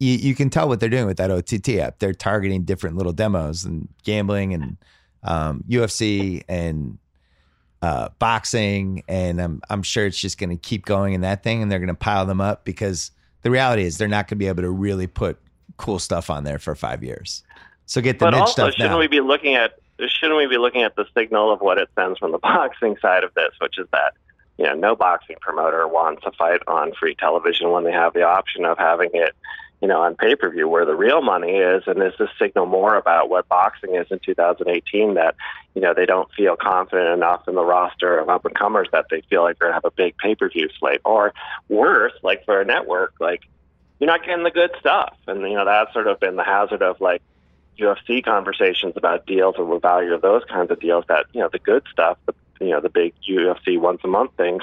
you, 0.00 0.14
you 0.14 0.34
can 0.34 0.48
tell 0.48 0.68
what 0.68 0.80
they're 0.80 0.88
doing 0.88 1.04
with 1.04 1.18
that 1.18 1.30
OTT 1.30 1.80
app. 1.80 1.98
They're 1.98 2.14
targeting 2.14 2.62
different 2.62 2.96
little 2.96 3.12
demos 3.12 3.66
and 3.66 3.86
gambling 4.02 4.54
and 4.54 4.78
um, 5.24 5.64
UFC 5.68 6.44
and 6.48 6.96
uh, 7.82 8.08
boxing, 8.18 9.02
and 9.06 9.38
I'm 9.38 9.60
I'm 9.68 9.82
sure 9.82 10.06
it's 10.06 10.18
just 10.18 10.38
going 10.38 10.48
to 10.48 10.56
keep 10.56 10.86
going 10.86 11.12
in 11.12 11.20
that 11.20 11.42
thing, 11.42 11.60
and 11.60 11.70
they're 11.70 11.78
going 11.78 11.88
to 11.88 11.94
pile 11.94 12.24
them 12.24 12.40
up 12.40 12.64
because 12.64 13.10
the 13.42 13.50
reality 13.50 13.82
is 13.82 13.98
they're 13.98 14.08
not 14.08 14.28
going 14.28 14.38
to 14.38 14.42
be 14.42 14.48
able 14.48 14.62
to 14.62 14.70
really 14.70 15.06
put 15.06 15.38
cool 15.76 15.98
stuff 15.98 16.30
on 16.30 16.44
there 16.44 16.58
for 16.58 16.74
five 16.74 17.02
years. 17.02 17.42
So 17.86 18.00
get 18.00 18.18
the 18.18 18.26
but 18.26 18.30
niche 18.30 18.40
also, 18.40 18.52
stuff 18.52 18.74
shouldn't 18.74 18.92
now. 18.92 18.98
we 18.98 19.06
be 19.06 19.20
looking 19.20 19.54
at 19.54 19.78
shouldn't 20.06 20.38
we 20.38 20.46
be 20.46 20.58
looking 20.58 20.82
at 20.82 20.94
the 20.94 21.06
signal 21.16 21.52
of 21.52 21.60
what 21.60 21.78
it 21.78 21.88
sends 21.94 22.18
from 22.18 22.32
the 22.32 22.38
boxing 22.42 22.96
side 23.00 23.24
of 23.24 23.34
this, 23.34 23.52
which 23.60 23.78
is 23.78 23.86
that 23.92 24.14
you 24.58 24.64
know 24.64 24.74
no 24.74 24.94
boxing 24.96 25.36
promoter 25.40 25.86
wants 25.88 26.22
a 26.26 26.32
fight 26.32 26.60
on 26.66 26.92
free 26.92 27.14
television 27.14 27.70
when 27.70 27.84
they 27.84 27.92
have 27.92 28.12
the 28.12 28.22
option 28.22 28.64
of 28.64 28.78
having 28.78 29.10
it 29.14 29.34
you 29.80 29.88
know 29.88 30.00
on 30.00 30.16
pay 30.16 30.34
per 30.34 30.50
view 30.50 30.68
where 30.68 30.84
the 30.84 30.94
real 30.94 31.22
money 31.22 31.56
is, 31.56 31.84
and 31.86 32.02
is 32.02 32.12
this 32.18 32.28
signal 32.38 32.66
more 32.66 32.96
about 32.96 33.30
what 33.30 33.48
boxing 33.48 33.94
is 33.94 34.06
in 34.10 34.18
2018 34.18 35.14
that 35.14 35.34
you 35.74 35.80
know 35.80 35.94
they 35.94 36.06
don't 36.06 36.30
feel 36.34 36.56
confident 36.56 37.08
enough 37.08 37.46
in 37.48 37.54
the 37.54 37.64
roster 37.64 38.18
of 38.18 38.28
up 38.28 38.44
and 38.44 38.54
comers 38.54 38.88
that 38.92 39.06
they 39.10 39.22
feel 39.30 39.42
like 39.42 39.58
they're 39.58 39.68
gonna 39.68 39.76
have 39.76 39.84
a 39.84 39.90
big 39.90 40.16
pay 40.18 40.34
per 40.34 40.48
view 40.48 40.68
slate, 40.78 41.00
or 41.04 41.32
worse, 41.68 42.12
like 42.22 42.44
for 42.44 42.60
a 42.60 42.64
network 42.64 43.14
like 43.20 43.42
you're 43.98 44.08
not 44.08 44.24
getting 44.24 44.44
the 44.44 44.50
good 44.50 44.70
stuff. 44.78 45.16
And, 45.26 45.40
you 45.42 45.54
know, 45.54 45.64
that's 45.64 45.92
sort 45.92 46.06
of 46.06 46.20
been 46.20 46.36
the 46.36 46.44
hazard 46.44 46.82
of 46.82 47.00
like 47.00 47.22
UFC 47.78 48.24
conversations 48.24 48.94
about 48.96 49.26
deals 49.26 49.56
or 49.58 49.72
the 49.72 49.80
value 49.80 50.14
of 50.14 50.22
those 50.22 50.42
kinds 50.44 50.70
of 50.70 50.80
deals 50.80 51.04
that, 51.08 51.26
you 51.32 51.40
know, 51.40 51.48
the 51.50 51.58
good 51.58 51.82
stuff, 51.90 52.18
the, 52.26 52.34
you 52.60 52.70
know, 52.70 52.80
the 52.80 52.88
big 52.88 53.14
UFC 53.28 53.78
once 53.78 54.00
a 54.04 54.08
month 54.08 54.32
things, 54.36 54.62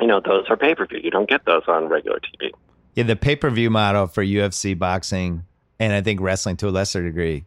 you 0.00 0.06
know, 0.06 0.20
those 0.20 0.46
are 0.48 0.56
pay 0.56 0.74
per 0.74 0.86
view. 0.86 1.00
You 1.02 1.10
don't 1.10 1.28
get 1.28 1.44
those 1.44 1.62
on 1.68 1.88
regular 1.88 2.20
TV. 2.20 2.50
Yeah, 2.94 3.04
the 3.04 3.16
pay 3.16 3.36
per 3.36 3.50
view 3.50 3.70
model 3.70 4.06
for 4.06 4.24
UFC 4.24 4.78
boxing 4.78 5.44
and 5.78 5.92
I 5.92 6.02
think 6.02 6.20
wrestling 6.20 6.56
to 6.58 6.68
a 6.68 6.70
lesser 6.70 7.02
degree, 7.02 7.44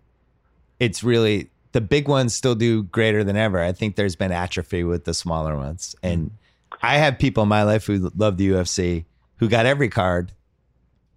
it's 0.80 1.04
really 1.04 1.52
the 1.72 1.82
big 1.82 2.08
ones 2.08 2.34
still 2.34 2.56
do 2.56 2.84
greater 2.84 3.24
than 3.24 3.38
ever. 3.38 3.60
I 3.60 3.72
think 3.72 3.95
there's 3.95 4.16
been 4.16 4.32
atrophy 4.32 4.84
with 4.84 5.06
the 5.06 5.14
smaller 5.14 5.56
ones. 5.56 5.95
And 6.02 6.28
mm-hmm. 6.28 6.78
I 6.82 6.98
have 6.98 7.20
people 7.20 7.44
in 7.44 7.50
my 7.50 7.64
life 7.64 7.86
who 7.86 8.12
love 8.16 8.38
the 8.38 8.50
UFC 8.50 9.06
who 9.38 9.50
got 9.50 9.66
every 9.66 9.90
card 9.90 10.32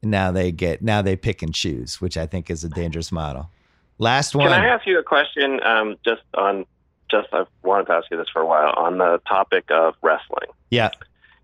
now 0.02 0.30
they 0.30 0.52
get 0.52 0.82
now 0.82 1.02
they 1.02 1.16
pick 1.16 1.42
and 1.42 1.54
choose, 1.54 2.00
which 2.00 2.16
I 2.16 2.26
think 2.26 2.50
is 2.50 2.64
a 2.64 2.68
dangerous 2.68 3.10
model. 3.10 3.50
Last 3.98 4.34
one. 4.34 4.48
Can 4.48 4.60
I 4.60 4.66
ask 4.66 4.86
you 4.86 4.98
a 4.98 5.02
question? 5.02 5.62
Um, 5.62 5.96
just 6.04 6.22
on 6.34 6.66
just 7.10 7.28
I've 7.32 7.46
wanted 7.62 7.86
to 7.86 7.92
ask 7.92 8.06
you 8.10 8.16
this 8.16 8.28
for 8.32 8.42
a 8.42 8.46
while 8.46 8.72
on 8.76 8.98
the 8.98 9.20
topic 9.28 9.70
of 9.70 9.94
wrestling. 10.02 10.48
Yeah. 10.70 10.90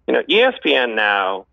You 0.07 0.15
know, 0.15 0.23
ESPN 0.25 0.95
now 0.95 1.47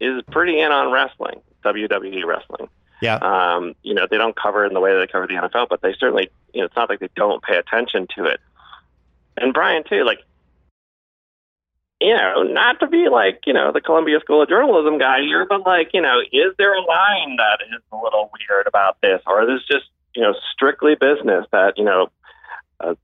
is 0.00 0.22
pretty 0.30 0.60
in 0.60 0.72
on 0.72 0.92
wrestling, 0.92 1.40
WWE 1.64 2.24
wrestling. 2.24 2.68
Yeah. 3.00 3.16
Um, 3.16 3.74
you 3.82 3.94
know, 3.94 4.06
they 4.10 4.18
don't 4.18 4.36
cover 4.36 4.64
it 4.64 4.68
in 4.68 4.74
the 4.74 4.80
way 4.80 4.92
that 4.92 4.98
they 4.98 5.06
cover 5.06 5.26
the 5.26 5.34
NFL, 5.34 5.68
but 5.70 5.80
they 5.80 5.94
certainly, 5.94 6.30
you 6.52 6.60
know, 6.60 6.66
it's 6.66 6.76
not 6.76 6.90
like 6.90 7.00
they 7.00 7.08
don't 7.16 7.42
pay 7.42 7.56
attention 7.56 8.06
to 8.16 8.24
it. 8.24 8.40
And 9.36 9.54
Bryan 9.54 9.84
too, 9.88 10.04
like 10.04 10.20
you 12.00 12.16
know, 12.16 12.42
not 12.42 12.80
to 12.80 12.86
be 12.86 13.08
like, 13.10 13.40
you 13.46 13.52
know, 13.52 13.72
the 13.72 13.80
Columbia 13.80 14.20
School 14.20 14.42
of 14.42 14.48
Journalism 14.48 14.98
guy 14.98 15.20
here, 15.20 15.46
but 15.48 15.66
like, 15.66 15.90
you 15.92 16.00
know, 16.00 16.20
is 16.32 16.54
there 16.56 16.74
a 16.74 16.80
line 16.80 17.36
that 17.36 17.58
is 17.74 17.82
a 17.92 17.96
little 17.96 18.30
weird 18.32 18.66
about 18.66 18.96
this? 19.02 19.20
Or 19.26 19.42
is 19.42 19.60
this 19.60 19.78
just, 19.78 19.90
you 20.14 20.22
know, 20.22 20.34
strictly 20.52 20.94
business 20.94 21.46
that, 21.52 21.74
you 21.76 21.84
know, 21.84 22.08
a 22.80 22.96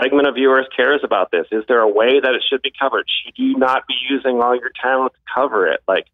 segment 0.00 0.28
of 0.28 0.36
viewers 0.36 0.66
cares 0.74 1.00
about 1.02 1.32
this? 1.32 1.46
Is 1.50 1.64
there 1.66 1.80
a 1.80 1.88
way 1.88 2.20
that 2.20 2.34
it 2.34 2.44
should 2.48 2.62
be 2.62 2.72
covered? 2.78 3.06
Should 3.24 3.34
you 3.36 3.58
not 3.58 3.86
be 3.88 3.94
using 4.08 4.40
all 4.40 4.54
your 4.54 4.70
talent 4.80 5.12
to 5.14 5.20
cover 5.34 5.66
it? 5.66 5.80
Like, 5.88 6.06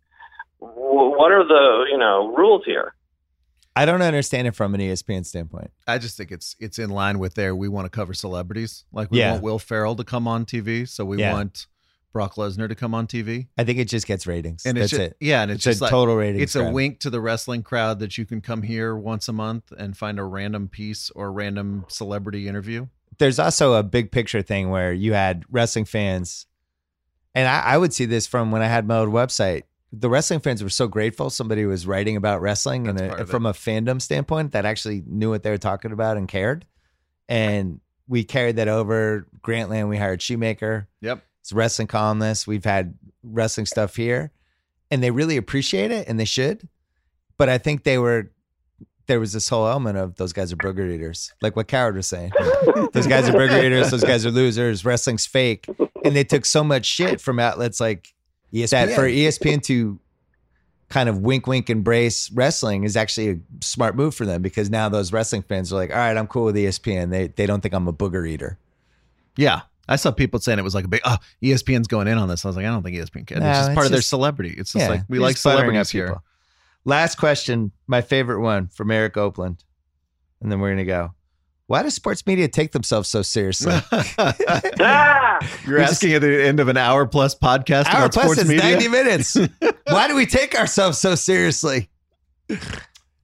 what 0.59 1.33
are 1.33 1.47
the, 1.47 1.87
you 1.91 1.99
know, 1.99 2.35
rules 2.35 2.65
here? 2.65 2.95
I 3.77 3.85
don't 3.85 4.03
understand 4.03 4.49
it 4.49 4.55
from 4.55 4.75
an 4.75 4.81
ESPN 4.81 5.25
standpoint. 5.25 5.71
I 5.87 5.99
just 5.99 6.17
think 6.17 6.33
it's 6.33 6.57
it's 6.59 6.79
in 6.79 6.91
line 6.91 7.19
with 7.19 7.35
there. 7.35 7.55
We 7.55 7.69
want 7.69 7.87
to 7.87 7.91
cover 7.91 8.15
celebrities. 8.15 8.85
Like 8.93 9.11
we 9.11 9.19
yeah. 9.19 9.33
want 9.33 9.43
Will 9.43 9.59
Ferrell 9.59 9.95
to 9.97 10.05
come 10.05 10.27
on 10.27 10.45
TV, 10.45 10.89
so 10.89 11.05
we 11.05 11.19
yeah. 11.19 11.33
want 11.33 11.67
Brock 12.12 12.35
Lesnar 12.35 12.69
to 12.69 12.74
come 12.74 12.95
on 12.95 13.07
TV. 13.07 13.47
I 13.57 13.65
think 13.65 13.78
it 13.78 13.87
just 13.87 14.07
gets 14.07 14.27
ratings. 14.27 14.66
And 14.66 14.77
it's 14.77 14.91
just, 14.91 15.01
it. 15.01 15.16
Yeah, 15.20 15.43
and 15.43 15.51
it's, 15.51 15.59
it's 15.59 15.65
just 15.65 15.81
a 15.81 15.85
like, 15.85 15.91
total 15.91 16.16
rating. 16.16 16.41
It's 16.41 16.55
crowd. 16.55 16.69
a 16.69 16.73
wink 16.73 17.01
to 17.01 17.11
the 17.11 17.20
wrestling 17.20 17.62
crowd 17.62 18.01
that 18.01 18.19
you 18.19 18.24
can 18.24 18.41
come 18.41 18.62
here 18.62 18.97
once 18.97 19.28
a 19.28 19.32
month 19.32 19.73
and 19.77 19.97
find 19.97 20.19
a 20.19 20.24
random 20.24 20.69
piece 20.69 21.11
or 21.11 21.32
random 21.32 21.85
celebrity 21.89 22.49
interview. 22.49 22.87
There's 23.19 23.39
also 23.39 23.74
a 23.74 23.82
big 23.82 24.11
picture 24.11 24.43
thing 24.43 24.70
where 24.70 24.93
you 24.93 25.12
had 25.12 25.45
wrestling 25.51 25.85
fans, 25.85 26.47
and 27.35 27.47
I, 27.47 27.61
I 27.61 27.78
would 27.78 27.93
see 27.93 28.07
this 28.07 28.27
from 28.27 28.51
when 28.51 28.62
I 28.62 28.66
had 28.66 28.87
my 28.87 28.99
old 28.99 29.11
website. 29.11 29.65
The 29.93 30.09
wrestling 30.09 30.41
fans 30.41 30.62
were 30.62 30.70
so 30.70 30.89
grateful 30.89 31.31
somebody 31.31 31.65
was 31.66 31.87
writing 31.87 32.16
about 32.16 32.41
wrestling, 32.41 32.85
That's 32.85 33.01
and 33.01 33.12
a, 33.20 33.27
from 33.27 33.45
a 33.45 33.53
fandom 33.53 34.01
standpoint, 34.01 34.53
that 34.53 34.65
actually 34.65 35.03
knew 35.07 35.31
what 35.31 35.43
they 35.43 35.51
were 35.51 35.59
talking 35.59 35.93
about 35.93 36.16
and 36.16 36.28
cared. 36.28 36.65
And 37.28 37.81
we 38.09 38.24
carried 38.24 38.57
that 38.57 38.69
over. 38.69 39.27
Grantland, 39.43 39.89
we 39.89 39.97
hired 39.97 40.23
Shoemaker. 40.23 40.89
Yep 41.01 41.24
it's 41.41 41.53
wrestling 41.53 41.89
columnists. 41.89 42.47
We've 42.47 42.65
had 42.65 42.95
wrestling 43.23 43.67
stuff 43.67 43.97
here, 43.97 44.33
and 44.91 45.03
they 45.03 45.11
really 45.11 45.37
appreciate 45.37 45.91
it, 45.91 46.09
and 46.09 46.19
they 46.19 46.25
should. 46.25 46.69
But 47.37 47.49
I 47.49 47.59
think 47.59 47.85
they 47.85 47.99
were 47.99 48.31
there 49.07 49.19
was 49.19 49.33
this 49.33 49.49
whole 49.49 49.67
element 49.67 49.99
of 49.99 50.15
those 50.17 50.33
guys 50.33 50.53
are 50.53 50.57
burger 50.57 50.87
eaters, 50.87 51.33
like 51.43 51.57
what 51.57 51.67
Cowherd 51.67 51.97
was 51.97 52.07
saying. 52.07 52.31
those 52.93 53.09
guys 53.09 53.29
are 53.29 53.33
burger 53.33 53.61
eaters. 53.61 53.91
Those 53.91 54.05
guys 54.05 54.25
are 54.25 54.31
losers. 54.31 54.85
Wrestling's 54.85 55.27
fake, 55.27 55.67
and 56.05 56.15
they 56.15 56.23
took 56.23 56.45
so 56.45 56.62
much 56.62 56.87
shit 56.87 57.21
from 57.21 57.41
outlets 57.41 57.81
like 57.81 58.15
ESPN. 58.53 58.71
that 58.71 58.91
for 58.91 59.03
ESPN 59.03 59.62
to 59.65 59.99
kind 60.91 61.09
of 61.09 61.19
wink, 61.19 61.47
wink, 61.47 61.71
embrace 61.71 62.31
wrestling 62.33 62.85
is 62.85 62.97
actually 62.97 63.31
a 63.31 63.37
smart 63.62 63.97
move 63.97 64.15
for 64.15 64.27
them 64.27 64.43
because 64.43 64.71
now 64.71 64.89
those 64.89 65.12
wrestling 65.12 65.43
fans 65.43 65.73
are 65.73 65.77
like, 65.77 65.91
all 65.91 65.97
right, 65.97 66.17
I'm 66.17 66.27
cool 66.27 66.45
with 66.45 66.57
ESPN. 66.57 67.11
They 67.11 67.29
they 67.29 67.47
don't 67.47 67.62
think 67.62 67.75
I'm 67.75 67.89
a 67.89 67.93
booger 67.93 68.29
eater. 68.29 68.59
Yeah, 69.37 69.62
I 69.91 69.97
saw 69.97 70.12
people 70.12 70.39
saying 70.39 70.59
it 70.59 70.62
was 70.62 70.75
like 70.75 70.85
a 70.85 70.89
big, 70.89 71.01
oh, 71.05 71.17
ESPN's 71.43 71.89
going 71.89 72.07
in 72.07 72.17
on 72.17 72.29
this. 72.29 72.45
I 72.45 72.49
was 72.49 72.57
like, 72.57 72.65
I 72.65 72.69
don't 72.69 72.85
think 72.85 72.97
ESPN 72.97 73.27
can. 73.27 73.41
No, 73.41 73.51
it's 73.51 73.59
just 73.59 73.75
part 73.75 73.87
of 73.87 73.93
their 73.93 74.01
celebrity. 74.01 74.55
It's 74.57 74.73
just 74.73 74.85
yeah, 74.85 74.89
like, 74.89 75.03
we 75.09 75.19
like 75.19 75.37
celebrities 75.37 75.91
here. 75.91 76.17
Last 76.85 77.17
question, 77.19 77.73
my 77.89 78.01
favorite 78.01 78.41
one 78.41 78.69
from 78.69 78.93
Eric 78.93 79.17
Oakland. 79.17 79.65
And 80.41 80.51
then 80.51 80.61
we're 80.61 80.69
going 80.69 80.79
to 80.79 80.85
go. 80.85 81.12
Why 81.67 81.83
does 81.83 81.95
sports 81.95 82.27
media 82.27 82.49
take 82.49 82.73
themselves 82.73 83.09
so 83.09 83.23
seriously? 83.23 83.73
You're 85.67 85.81
asking 85.81 86.15
at 86.15 86.23
the 86.23 86.45
end 86.45 86.59
of 86.61 86.69
an 86.69 86.77
hour 86.77 87.07
plus 87.07 87.35
podcast 87.35 87.87
hour 87.87 88.07
about 88.07 88.12
plus 88.12 88.33
sports 88.33 88.49
media? 88.49 88.62
90 88.62 88.89
minutes. 88.89 89.37
Why 89.87 90.09
do 90.09 90.17
we 90.17 90.27
take 90.27 90.59
ourselves 90.59 90.99
so 90.99 91.15
seriously? 91.15 91.91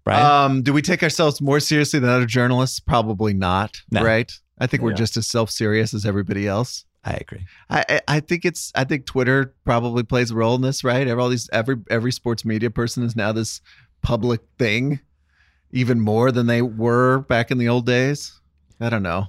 Bryan? 0.05 0.27
Um, 0.27 0.63
do 0.63 0.73
we 0.73 0.83
take 0.83 1.03
ourselves 1.03 1.41
more 1.41 1.59
seriously 1.59 1.99
than 1.99 2.11
other 2.11 2.27
journalists? 2.27 2.79
Probably 2.79 3.35
not. 3.35 3.83
No. 3.91 4.03
Right. 4.03 4.33
I 4.59 4.67
think 4.67 4.83
we're 4.83 4.91
Yeah. 4.91 4.97
just 4.97 5.17
as 5.17 5.27
self 5.27 5.51
serious 5.51 5.93
as 5.95 6.07
everybody 6.07 6.47
else. 6.49 6.85
I 7.05 7.13
agree. 7.15 7.47
I, 7.71 7.85
I 7.89 8.01
I 8.09 8.21
think 8.21 8.45
it's 8.45 8.73
I 8.75 8.85
think 8.85 9.07
Twitter 9.07 9.55
probably 9.65 10.03
plays 10.03 10.31
a 10.33 10.35
role 10.35 10.55
in 10.57 10.63
this, 10.63 10.83
right? 10.83 11.07
Every 11.07 11.23
all 11.23 11.29
these 11.29 11.49
every 11.53 11.77
every 11.91 12.11
sports 12.13 12.45
media 12.45 12.71
person 12.71 13.03
is 13.05 13.15
now 13.15 13.31
this 13.33 13.61
public 14.03 14.41
thing, 14.59 15.01
even 15.71 16.01
more 16.01 16.33
than 16.33 16.47
they 16.47 16.63
were 16.63 17.21
back 17.21 17.51
in 17.53 17.59
the 17.59 17.69
old 17.69 17.87
days. 17.87 18.41
I 18.81 18.89
don't 18.91 19.03
know. 19.05 19.29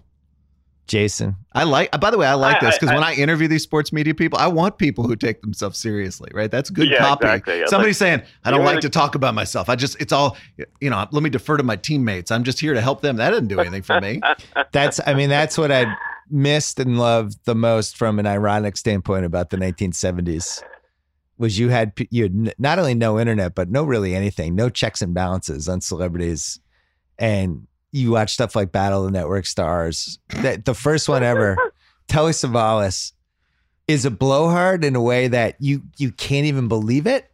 Jason. 0.87 1.35
I 1.53 1.63
like. 1.63 1.91
By 1.99 2.09
the 2.11 2.17
way, 2.17 2.25
I 2.27 2.33
like 2.33 2.61
I- 2.63 2.65
this 2.65 2.77
because 2.79 2.93
when 2.93 3.03
I 3.03 3.13
interview 3.13 3.47
these 3.47 3.63
sports 3.63 3.91
media 3.93 4.15
people, 4.15 4.39
I 4.39 4.47
want 4.47 4.77
people 4.77 5.05
who 5.05 5.15
take 5.15 5.41
themselves 5.41 5.77
seriously. 5.77 6.31
Right? 6.33 6.49
That's 6.49 6.69
good 6.69 6.89
Yeah, 6.89 6.99
copy. 6.99 7.25
exactly. 7.27 7.53
It's 7.59 7.69
Somebody's 7.71 7.97
saying, 7.97 8.21
"I 8.45 8.51
don't 8.51 8.63
like 8.65 8.75
wanna- 8.77 8.89
talk 8.89 9.15
about 9.15 9.35
myself. 9.35 9.69
I 9.69 9.75
just 9.75 9.99
it's 10.01 10.13
all 10.13 10.37
you 10.81 10.89
know. 10.89 11.05
Let 11.11 11.23
me 11.23 11.29
defer 11.29 11.57
to 11.57 11.63
my 11.63 11.75
teammates. 11.75 12.31
I'm 12.31 12.43
just 12.43 12.59
here 12.59 12.73
to 12.73 12.81
help 12.81 13.01
them. 13.01 13.17
That 13.17 13.31
didn't 13.31 13.49
do 13.49 13.59
anything 13.59 13.81
for 13.83 13.99
me." 14.01 14.21
That's 14.71 14.99
I 15.05 15.13
mean, 15.13 15.29
that's 15.29 15.57
what 15.57 15.71
I 15.71 15.85
missed 16.29 16.79
and 16.79 16.97
loved 16.99 17.37
the 17.45 17.55
most 17.55 17.95
from 17.97 18.19
an 18.19 18.25
ironic 18.27 18.75
standpoint 18.77 19.25
about 19.25 19.49
the 19.49 19.57
1970s. 19.57 20.61
Was 21.37 21.59
you 21.59 21.69
had 21.69 21.93
you 22.09 22.23
had 22.23 22.53
not 22.59 22.79
only 22.79 22.95
no 22.95 23.19
internet, 23.19 23.53
but 23.55 23.69
no 23.69 23.83
really 23.83 24.15
anything, 24.15 24.55
no 24.55 24.69
checks 24.69 25.01
and 25.01 25.13
balances 25.13 25.69
on 25.69 25.81
celebrities, 25.81 26.59
and 27.19 27.67
you 27.97 28.11
watch 28.11 28.33
stuff 28.33 28.55
like 28.55 28.71
Battle 28.71 29.05
of 29.05 29.11
the 29.11 29.17
Network 29.17 29.45
Stars. 29.45 30.19
That 30.29 30.65
the 30.65 30.73
first 30.73 31.09
one 31.09 31.23
ever, 31.23 31.57
Telly 32.07 32.31
Savalas, 32.31 33.13
is 33.87 34.05
a 34.05 34.11
blowhard 34.11 34.83
in 34.83 34.95
a 34.95 35.01
way 35.01 35.27
that 35.27 35.55
you 35.59 35.83
you 35.97 36.11
can't 36.11 36.45
even 36.45 36.67
believe 36.67 37.07
it, 37.07 37.31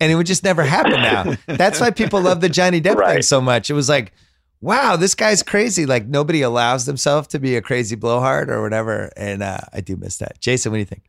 and 0.00 0.12
it 0.12 0.14
would 0.14 0.26
just 0.26 0.44
never 0.44 0.62
happen 0.62 0.92
now. 0.92 1.34
That's 1.46 1.80
why 1.80 1.90
people 1.90 2.20
love 2.20 2.40
the 2.40 2.48
Johnny 2.48 2.80
Depp 2.80 3.04
thing 3.04 3.22
so 3.22 3.40
much. 3.40 3.70
It 3.70 3.74
was 3.74 3.88
like, 3.88 4.12
wow, 4.60 4.96
this 4.96 5.14
guy's 5.14 5.42
crazy. 5.42 5.86
Like 5.86 6.06
nobody 6.06 6.42
allows 6.42 6.86
themselves 6.86 7.28
to 7.28 7.38
be 7.38 7.56
a 7.56 7.62
crazy 7.62 7.96
blowhard 7.96 8.50
or 8.50 8.62
whatever. 8.62 9.10
And 9.16 9.42
uh, 9.42 9.58
I 9.72 9.80
do 9.80 9.96
miss 9.96 10.18
that. 10.18 10.40
Jason, 10.40 10.72
what 10.72 10.76
do 10.76 10.80
you 10.80 10.86
think? 10.86 11.04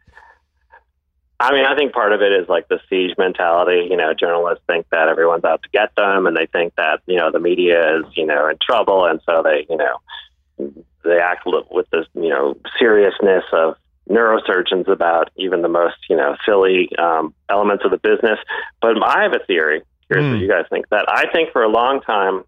I 1.39 1.51
mean, 1.53 1.65
I 1.65 1.75
think 1.75 1.93
part 1.93 2.13
of 2.13 2.21
it 2.21 2.31
is 2.31 2.49
like 2.49 2.67
the 2.67 2.79
siege 2.89 3.15
mentality. 3.17 3.87
You 3.89 3.97
know, 3.97 4.13
journalists 4.13 4.63
think 4.65 4.87
that 4.91 5.07
everyone's 5.07 5.43
out 5.43 5.61
to 5.63 5.69
get 5.69 5.93
them, 5.95 6.25
and 6.25 6.35
they 6.35 6.47
think 6.47 6.73
that 6.77 7.01
you 7.05 7.17
know 7.17 7.31
the 7.31 7.39
media 7.39 7.99
is 7.99 8.05
you 8.15 8.25
know 8.25 8.47
in 8.47 8.57
trouble, 8.61 9.05
and 9.05 9.19
so 9.25 9.43
they 9.43 9.65
you 9.69 9.77
know 9.77 10.73
they 11.03 11.19
act 11.19 11.45
with 11.45 11.87
this 11.91 12.07
you 12.15 12.29
know 12.29 12.57
seriousness 12.79 13.43
of 13.53 13.75
neurosurgeons 14.09 14.87
about 14.87 15.29
even 15.35 15.61
the 15.61 15.67
most 15.67 15.97
you 16.09 16.15
know 16.15 16.35
silly 16.45 16.89
um, 16.97 17.33
elements 17.49 17.85
of 17.85 17.91
the 17.91 17.97
business. 17.97 18.39
But 18.81 19.01
I 19.03 19.23
have 19.23 19.33
a 19.33 19.45
theory. 19.45 19.83
Here's 20.09 20.23
Hmm. 20.23 20.31
what 20.31 20.39
you 20.41 20.47
guys 20.47 20.65
think. 20.71 20.89
That 20.89 21.05
I 21.07 21.29
think 21.31 21.51
for 21.51 21.61
a 21.61 21.69
long 21.69 22.01
time 22.01 22.45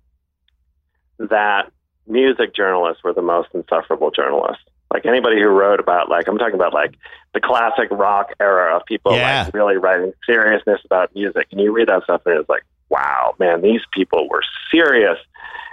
that 1.19 1.71
music 2.07 2.55
journalists 2.55 3.03
were 3.03 3.13
the 3.13 3.21
most 3.21 3.49
insufferable 3.53 4.09
journalists. 4.09 4.63
Like 4.93 5.05
anybody 5.05 5.39
who 5.39 5.47
wrote 5.49 5.79
about 5.79 6.09
like 6.09 6.27
I'm 6.27 6.37
talking 6.37 6.55
about 6.55 6.73
like 6.73 6.95
the 7.33 7.39
classic 7.39 7.89
rock 7.91 8.33
era 8.39 8.75
of 8.75 8.85
people 8.85 9.15
Yeah. 9.15 9.43
like 9.43 9.53
really 9.53 9.77
writing 9.77 10.13
seriousness 10.25 10.81
about 10.83 11.13
music. 11.13 11.47
And 11.51 11.61
you 11.61 11.71
read 11.71 11.89
that 11.89 12.03
stuff 12.03 12.21
and 12.25 12.39
it's 12.39 12.49
like, 12.49 12.63
wow, 12.89 13.35
man, 13.39 13.61
these 13.61 13.81
people 13.93 14.27
were 14.29 14.41
serious. 14.71 15.17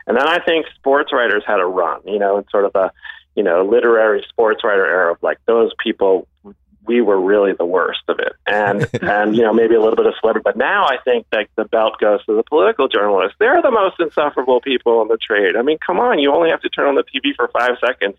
And 0.06 0.16
then 0.16 0.28
I 0.28 0.38
think 0.38 0.66
sports 0.74 1.12
writers 1.12 1.42
had 1.46 1.60
a 1.60 1.64
run, 1.64 2.00
you 2.04 2.18
know, 2.18 2.38
in 2.38 2.44
sort 2.50 2.64
of 2.66 2.72
the, 2.74 2.92
you 3.34 3.42
know, 3.42 3.64
literary 3.64 4.24
sports 4.28 4.62
writer 4.62 4.86
era 4.86 5.12
of 5.12 5.22
like 5.22 5.38
those 5.46 5.72
people 5.82 6.28
we 6.86 7.00
were 7.00 7.20
really 7.20 7.52
the 7.52 7.64
worst 7.64 8.00
of 8.08 8.18
it. 8.18 8.32
And 8.46 8.88
and 9.02 9.36
you 9.36 9.42
know, 9.42 9.52
maybe 9.52 9.74
a 9.74 9.80
little 9.80 9.96
bit 9.96 10.06
of 10.06 10.14
celebrity. 10.20 10.42
But 10.44 10.56
now 10.56 10.84
I 10.84 10.96
think 11.04 11.26
that 11.32 11.48
the 11.56 11.64
belt 11.64 11.94
goes 12.00 12.24
to 12.26 12.34
the 12.36 12.42
political 12.42 12.88
journalists. 12.88 13.36
They're 13.38 13.62
the 13.62 13.70
most 13.70 13.96
insufferable 13.98 14.60
people 14.60 15.02
in 15.02 15.08
the 15.08 15.18
trade. 15.18 15.56
I 15.56 15.62
mean, 15.62 15.78
come 15.84 15.98
on, 15.98 16.18
you 16.18 16.32
only 16.32 16.50
have 16.50 16.62
to 16.62 16.68
turn 16.68 16.86
on 16.88 16.94
the 16.94 17.04
TV 17.04 17.34
for 17.36 17.48
five 17.48 17.76
seconds 17.84 18.16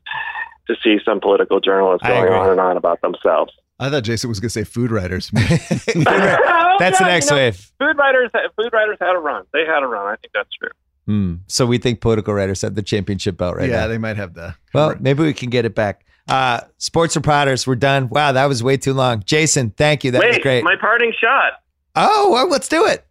to 0.68 0.76
see 0.84 0.98
some 1.03 1.19
political 1.19 1.60
journalists 1.60 2.06
going 2.06 2.31
on 2.31 2.49
and 2.49 2.60
on 2.60 2.77
about 2.77 3.02
themselves. 3.02 3.53
I 3.80 3.89
thought 3.89 4.03
Jason 4.03 4.30
was 4.30 4.39
going 4.39 4.49
to 4.49 4.53
say 4.53 4.64
food 4.64 4.91
writers. 4.91 5.30
that's 5.34 5.95
Oh, 5.95 6.77
the 6.80 7.06
next 7.06 7.30
you 7.30 7.35
know, 7.35 7.41
wave. 7.41 7.72
Food 7.80 7.98
writers, 7.98 8.31
food 8.56 8.73
writers 8.73 8.98
had 8.99 9.15
a 9.15 9.19
run. 9.19 9.45
They 9.53 9.65
had 9.65 9.84
a 9.84 9.88
run. 9.88 10.07
I 10.07 10.15
think 10.15 10.34
that's 10.34 10.49
true. 10.60 10.72
Hmm. 11.06 11.35
So 11.48 11.65
we 11.65 11.77
think 11.77 12.02
political 12.02 12.34
writers 12.34 12.61
have 12.64 12.76
the 12.76 12.81
championship 12.84 13.38
belt 13.38 13.56
right 13.56 13.69
yeah, 13.69 13.81
now. 13.81 13.88
they 13.88 13.98
might 13.98 14.18
have 14.18 14.34
the. 14.34 14.56
Well, 14.73 14.95
maybe 14.99 15.23
we 15.23 15.34
can 15.34 15.49
get 15.49 15.64
it 15.64 15.73
back. 15.73 16.06
Uh, 16.28 16.62
sports 16.78 17.16
reporters, 17.16 17.66
we're 17.66 17.76
done. 17.76 18.10
Wow, 18.10 18.34
that 18.34 18.45
was 18.45 18.62
way 18.62 18.78
too 18.78 18.94
long. 18.94 19.24
Jason, 19.26 19.72
thank 19.72 20.04
you. 20.04 20.12
That 20.12 20.26
was 20.28 20.38
great. 20.40 20.64
my 20.64 20.76
parting 20.76 21.14
shot. 21.20 21.54
oh, 21.95 22.32
well, 22.32 22.49
let's 22.49 22.68
do 22.68 22.86
it. 22.86 23.06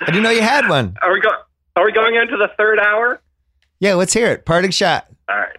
I 0.00 0.06
didn't 0.06 0.22
know 0.22 0.30
you 0.30 0.42
had 0.42 0.68
one. 0.68 0.96
Are 1.02 1.12
we 1.12 1.20
going? 1.20 1.36
Are 1.76 1.84
we 1.84 1.92
going 1.92 2.14
into 2.14 2.36
the 2.36 2.48
third 2.56 2.78
hour? 2.78 3.20
Yeah, 3.80 3.94
let's 3.94 4.12
hear 4.12 4.28
it. 4.28 4.44
Parting 4.44 4.70
shot. 4.70 5.06
All 5.28 5.36
right. 5.36 5.56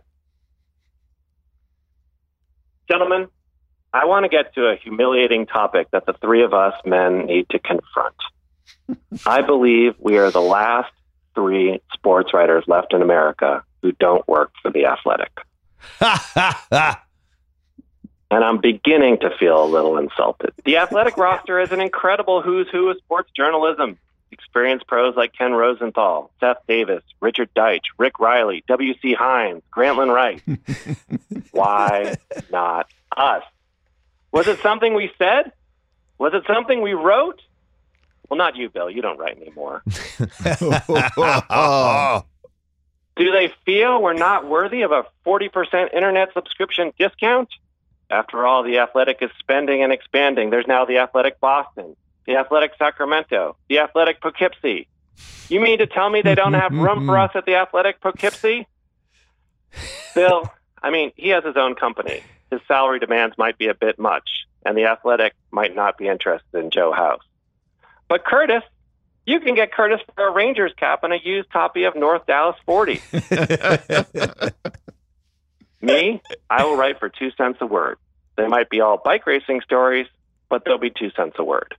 Gentlemen, 2.90 3.28
I 3.94 4.06
want 4.06 4.24
to 4.24 4.30
get 4.30 4.54
to 4.56 4.68
a 4.68 4.76
humiliating 4.78 5.46
topic 5.46 5.88
that 5.92 6.06
the 6.06 6.14
three 6.22 6.44
of 6.44 6.54
us 6.54 6.74
men 6.86 7.26
need 7.26 7.50
to 7.50 7.60
confront. 7.60 8.16
I 9.26 9.42
believe 9.42 9.96
we 10.00 10.18
are 10.18 10.32
the 10.32 10.42
last 10.42 10.92
three 11.34 11.82
sports 11.94 12.34
writers 12.34 12.64
left 12.68 12.94
in 12.94 13.02
America 13.02 13.64
who 13.82 13.92
don't 13.94 14.26
work 14.28 14.52
for 14.62 14.72
The 14.72 14.86
Athletic. 14.86 15.32
And 18.32 18.44
I'm 18.44 18.60
beginning 18.60 19.20
to 19.20 19.30
feel 19.38 19.64
a 19.64 19.66
little 19.66 19.98
insulted. 19.98 20.52
The 20.66 20.78
Athletic 20.78 21.16
roster 21.16 21.60
is 21.60 21.72
an 21.72 21.80
incredible 21.80 22.42
who's 22.42 22.68
who 22.70 22.90
of 22.90 22.98
sports 22.98 23.30
journalism. 23.36 23.98
Experienced 24.32 24.88
pros 24.88 25.16
like 25.16 25.34
Ken 25.34 25.54
Rosenthal, 25.54 26.32
Seth 26.40 26.58
Davis, 26.68 27.04
Richard 27.22 27.50
Deitsch, 27.56 27.86
Rick 27.98 28.20
Reilly, 28.20 28.64
W.C. 28.68 29.14
Heinz, 29.14 29.62
Grantland 29.72 30.14
Wright. 30.14 30.42
Why 31.52 32.16
not 32.52 32.88
us? 33.16 33.44
Was 34.32 34.48
it 34.48 34.60
something 34.60 34.96
we 34.96 35.12
said? 35.18 35.52
Was 36.18 36.34
it 36.34 36.44
something 36.48 36.82
we 36.82 36.94
wrote? 36.94 37.42
Well, 38.28 38.38
not 38.38 38.56
you, 38.56 38.70
Bill. 38.70 38.90
You 38.90 39.02
don't 39.02 39.20
write 39.20 39.38
anymore. 39.38 39.84
Do 43.16 43.32
they 43.32 43.54
feel 43.66 44.02
we're 44.02 44.14
not 44.14 44.48
worthy 44.48 44.82
of 44.82 44.92
a 44.92 45.06
40% 45.26 45.94
internet 45.94 46.34
subscription 46.34 46.92
discount? 47.00 47.50
After 48.10 48.46
all, 48.46 48.64
the 48.64 48.80
Athletic 48.80 49.18
is 49.22 49.30
spending 49.40 49.84
and 49.84 49.92
expanding. 49.92 50.50
There's 50.50 50.68
now 50.68 50.86
the 50.86 50.98
Athletic 50.98 51.40
Boston, 51.40 51.96
the 52.28 52.36
Athletic 52.36 52.74
Sacramento, 52.78 53.56
the 53.70 53.80
Athletic 53.80 54.22
Poughkeepsie. 54.22 54.88
You 55.50 55.62
mean 55.62 55.80
to 55.80 55.88
tell 55.88 56.10
me 56.10 56.22
they 56.22 56.36
don't 56.36 56.54
have 56.54 56.72
room 56.72 57.06
for 57.06 57.18
us 57.18 57.32
at 57.36 57.46
the 57.46 57.56
Athletic 57.56 58.02
Poughkeepsie? 58.02 58.68
Bill, 60.14 60.52
I 60.82 60.92
mean, 60.92 61.12
he 61.16 61.30
has 61.30 61.44
his 61.44 61.56
own 61.56 61.76
company. 61.76 62.22
His 62.52 62.62
salary 62.68 63.00
demands 63.00 63.38
might 63.38 63.58
be 63.58 63.68
a 63.68 63.74
bit 63.74 63.98
much, 63.98 64.46
and 64.66 64.78
the 64.78 64.86
Athletic 64.86 65.34
might 65.52 65.76
not 65.76 65.98
be 65.98 66.08
interested 66.08 66.60
in 66.60 66.70
Joe 66.70 66.92
House. 66.92 67.24
But 68.08 68.24
Curtis, 68.26 68.64
you 69.26 69.40
can 69.40 69.56
get 69.56 69.72
Curtis 69.72 70.02
for 70.16 70.28
a 70.28 70.32
Rangers 70.32 70.72
cap 70.78 71.04
and 71.04 71.14
a 71.14 71.18
used 71.24 71.50
copy 71.50 71.84
of 71.86 71.96
North 71.96 72.26
Dallas 72.26 72.56
40. 72.66 73.02
Me, 75.82 76.22
I 76.50 76.64
will 76.64 76.78
write 76.78 77.00
for 77.00 77.10
two 77.10 77.32
cents 77.32 77.58
a 77.62 77.66
word. 77.66 77.98
They 78.38 78.48
might 78.48 78.70
be 78.70 78.82
all 78.82 79.02
bike 79.04 79.26
racing 79.28 79.62
stories, 79.62 80.08
but 80.50 80.64
they'll 80.66 80.78
be 80.78 80.90
two 80.90 81.12
cents 81.12 81.36
a 81.38 81.44
word. 81.44 81.76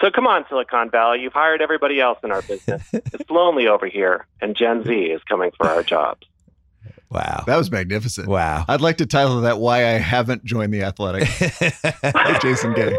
So 0.00 0.10
come 0.10 0.26
on, 0.26 0.44
Silicon 0.48 0.90
Valley. 0.90 1.20
You've 1.20 1.32
hired 1.32 1.60
everybody 1.60 2.00
else 2.00 2.18
in 2.22 2.30
our 2.30 2.42
business. 2.42 2.82
it's 2.92 3.28
lonely 3.30 3.66
over 3.66 3.86
here, 3.86 4.26
and 4.40 4.56
Gen 4.56 4.84
Z 4.84 4.92
is 4.92 5.22
coming 5.24 5.50
for 5.56 5.68
our 5.68 5.82
jobs. 5.82 6.26
wow. 7.10 7.42
that 7.46 7.56
was 7.56 7.70
magnificent. 7.70 8.28
Wow. 8.28 8.64
I'd 8.68 8.80
like 8.80 8.98
to 8.98 9.06
title 9.06 9.40
that 9.40 9.58
"Why 9.58 9.78
I 9.78 9.98
Haven't 9.98 10.44
Joined 10.44 10.72
the 10.72 10.82
Athletic." 10.82 11.28
by 12.14 12.38
Jason 12.42 12.74
Gay. 12.74 12.96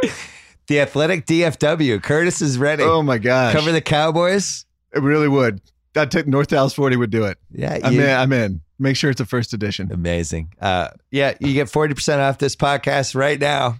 The 0.69 0.79
athletic 0.79 1.25
DFW. 1.25 2.01
Curtis 2.01 2.41
is 2.41 2.57
ready. 2.57 2.83
Oh 2.83 3.03
my 3.03 3.17
gosh, 3.17 3.53
Cover 3.53 3.71
the 3.71 3.81
Cowboys. 3.81 4.65
it 4.95 5.01
really 5.01 5.27
would. 5.27 5.61
That 5.93 6.11
t- 6.11 6.23
North 6.25 6.47
Dallas 6.47 6.73
Forty 6.73 6.95
would 6.95 7.09
do 7.09 7.25
it. 7.25 7.37
Yeah, 7.51 7.77
I'm 7.83 7.93
you- 7.93 8.03
in. 8.03 8.09
I'm 8.09 8.31
in. 8.31 8.61
Make 8.81 8.95
sure 8.95 9.09
it's 9.09 9.19
a 9.19 9.25
first 9.25 9.51
edition. 9.53 9.91
amazing. 9.91 10.53
Uh, 10.61 10.87
yeah, 11.11 11.33
you 11.41 11.53
get 11.53 11.67
40% 11.67 12.19
off 12.19 12.37
this 12.37 12.55
podcast 12.55 13.13
right 13.13 13.37
now 13.37 13.75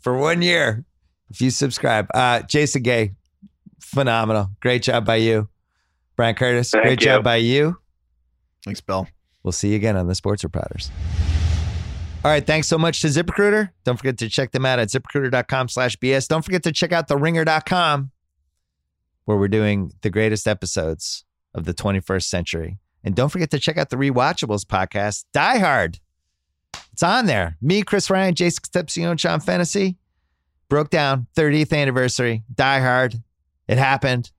for 0.00 0.18
one 0.18 0.42
year 0.42 0.84
if 1.30 1.40
you 1.40 1.48
subscribe. 1.48 2.06
Uh, 2.12 2.42
Jason 2.42 2.82
Gay, 2.82 3.12
phenomenal. 3.80 4.50
Great 4.60 4.82
job 4.82 5.06
by 5.06 5.16
you. 5.16 5.48
Bryan 6.16 6.34
Curtis, 6.34 6.70
Thank 6.70 6.84
great 6.84 7.00
you. 7.00 7.06
job 7.06 7.24
by 7.24 7.36
you. 7.36 7.78
Thanks, 8.62 8.82
Bill. 8.82 9.08
We'll 9.42 9.52
see 9.52 9.70
you 9.70 9.76
again 9.76 9.96
on 9.96 10.06
the 10.06 10.14
Sports 10.14 10.44
Reporters. 10.44 10.90
All 12.24 12.30
right, 12.30 12.46
thanks 12.46 12.68
so 12.68 12.78
much 12.78 13.00
to 13.00 13.08
ZipRecruiter. 13.08 13.70
Don't 13.82 13.96
forget 13.96 14.18
to 14.18 14.28
check 14.28 14.52
them 14.52 14.64
out 14.64 14.78
at 14.78 14.88
ziprecruiter.com 14.88 15.68
slash 15.68 15.96
BS. 15.96 16.28
Don't 16.28 16.44
forget 16.44 16.62
to 16.62 16.72
check 16.72 16.92
out 16.92 17.08
theringer.com 17.08 18.12
where 19.24 19.36
we're 19.36 19.48
doing 19.48 19.92
the 20.02 20.10
greatest 20.10 20.46
episodes 20.46 21.24
of 21.52 21.64
the 21.64 21.74
21st 21.74 22.22
century. 22.22 22.78
And 23.02 23.16
don't 23.16 23.28
forget 23.28 23.50
to 23.50 23.58
check 23.58 23.76
out 23.76 23.90
the 23.90 23.96
Rewatchables 23.96 24.64
podcast, 24.64 25.24
Die 25.32 25.58
Hard. 25.58 25.98
It's 26.92 27.02
on 27.02 27.26
there. 27.26 27.56
Me, 27.60 27.82
Chris 27.82 28.08
Ryan, 28.08 28.34
Jason 28.36 28.62
Concepcion, 28.62 29.16
Sean 29.16 29.40
Fennessey 29.40 29.96
broke 30.68 30.90
down 30.90 31.26
30th 31.36 31.72
anniversary, 31.72 32.44
Die 32.54 32.80
Hard. 32.80 33.20
It 33.66 33.78
happened. 33.78 34.30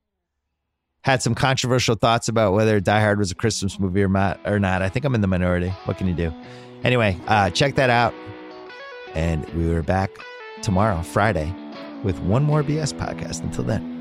Had 1.01 1.21
some 1.21 1.35
controversial 1.35 1.95
thoughts 1.95 2.29
about 2.29 2.53
whether 2.53 2.79
Die 2.79 3.01
Hard 3.01 3.19
was 3.19 3.31
a 3.31 3.35
Christmas 3.35 3.77
movie 3.77 4.03
or 4.03 4.07
not. 4.07 4.39
Or 4.45 4.57
not. 4.57 4.81
I 4.81 4.87
think 4.87 5.03
I'm 5.05 5.15
in 5.15 5.21
the 5.21 5.27
minority. 5.27 5.69
What 5.83 5.97
can 5.97 6.07
you 6.07 6.13
do? 6.13 6.33
Anyway, 6.83 7.17
uh, 7.27 7.49
check 7.49 7.75
that 7.75 7.89
out. 7.89 8.13
And 9.13 9.47
we 9.53 9.71
are 9.73 9.83
back 9.83 10.11
tomorrow, 10.61 11.01
Friday, 11.01 11.53
with 12.03 12.19
one 12.19 12.43
more 12.43 12.63
BS 12.63 12.93
podcast. 12.93 13.41
Until 13.43 13.63
then. 13.63 13.92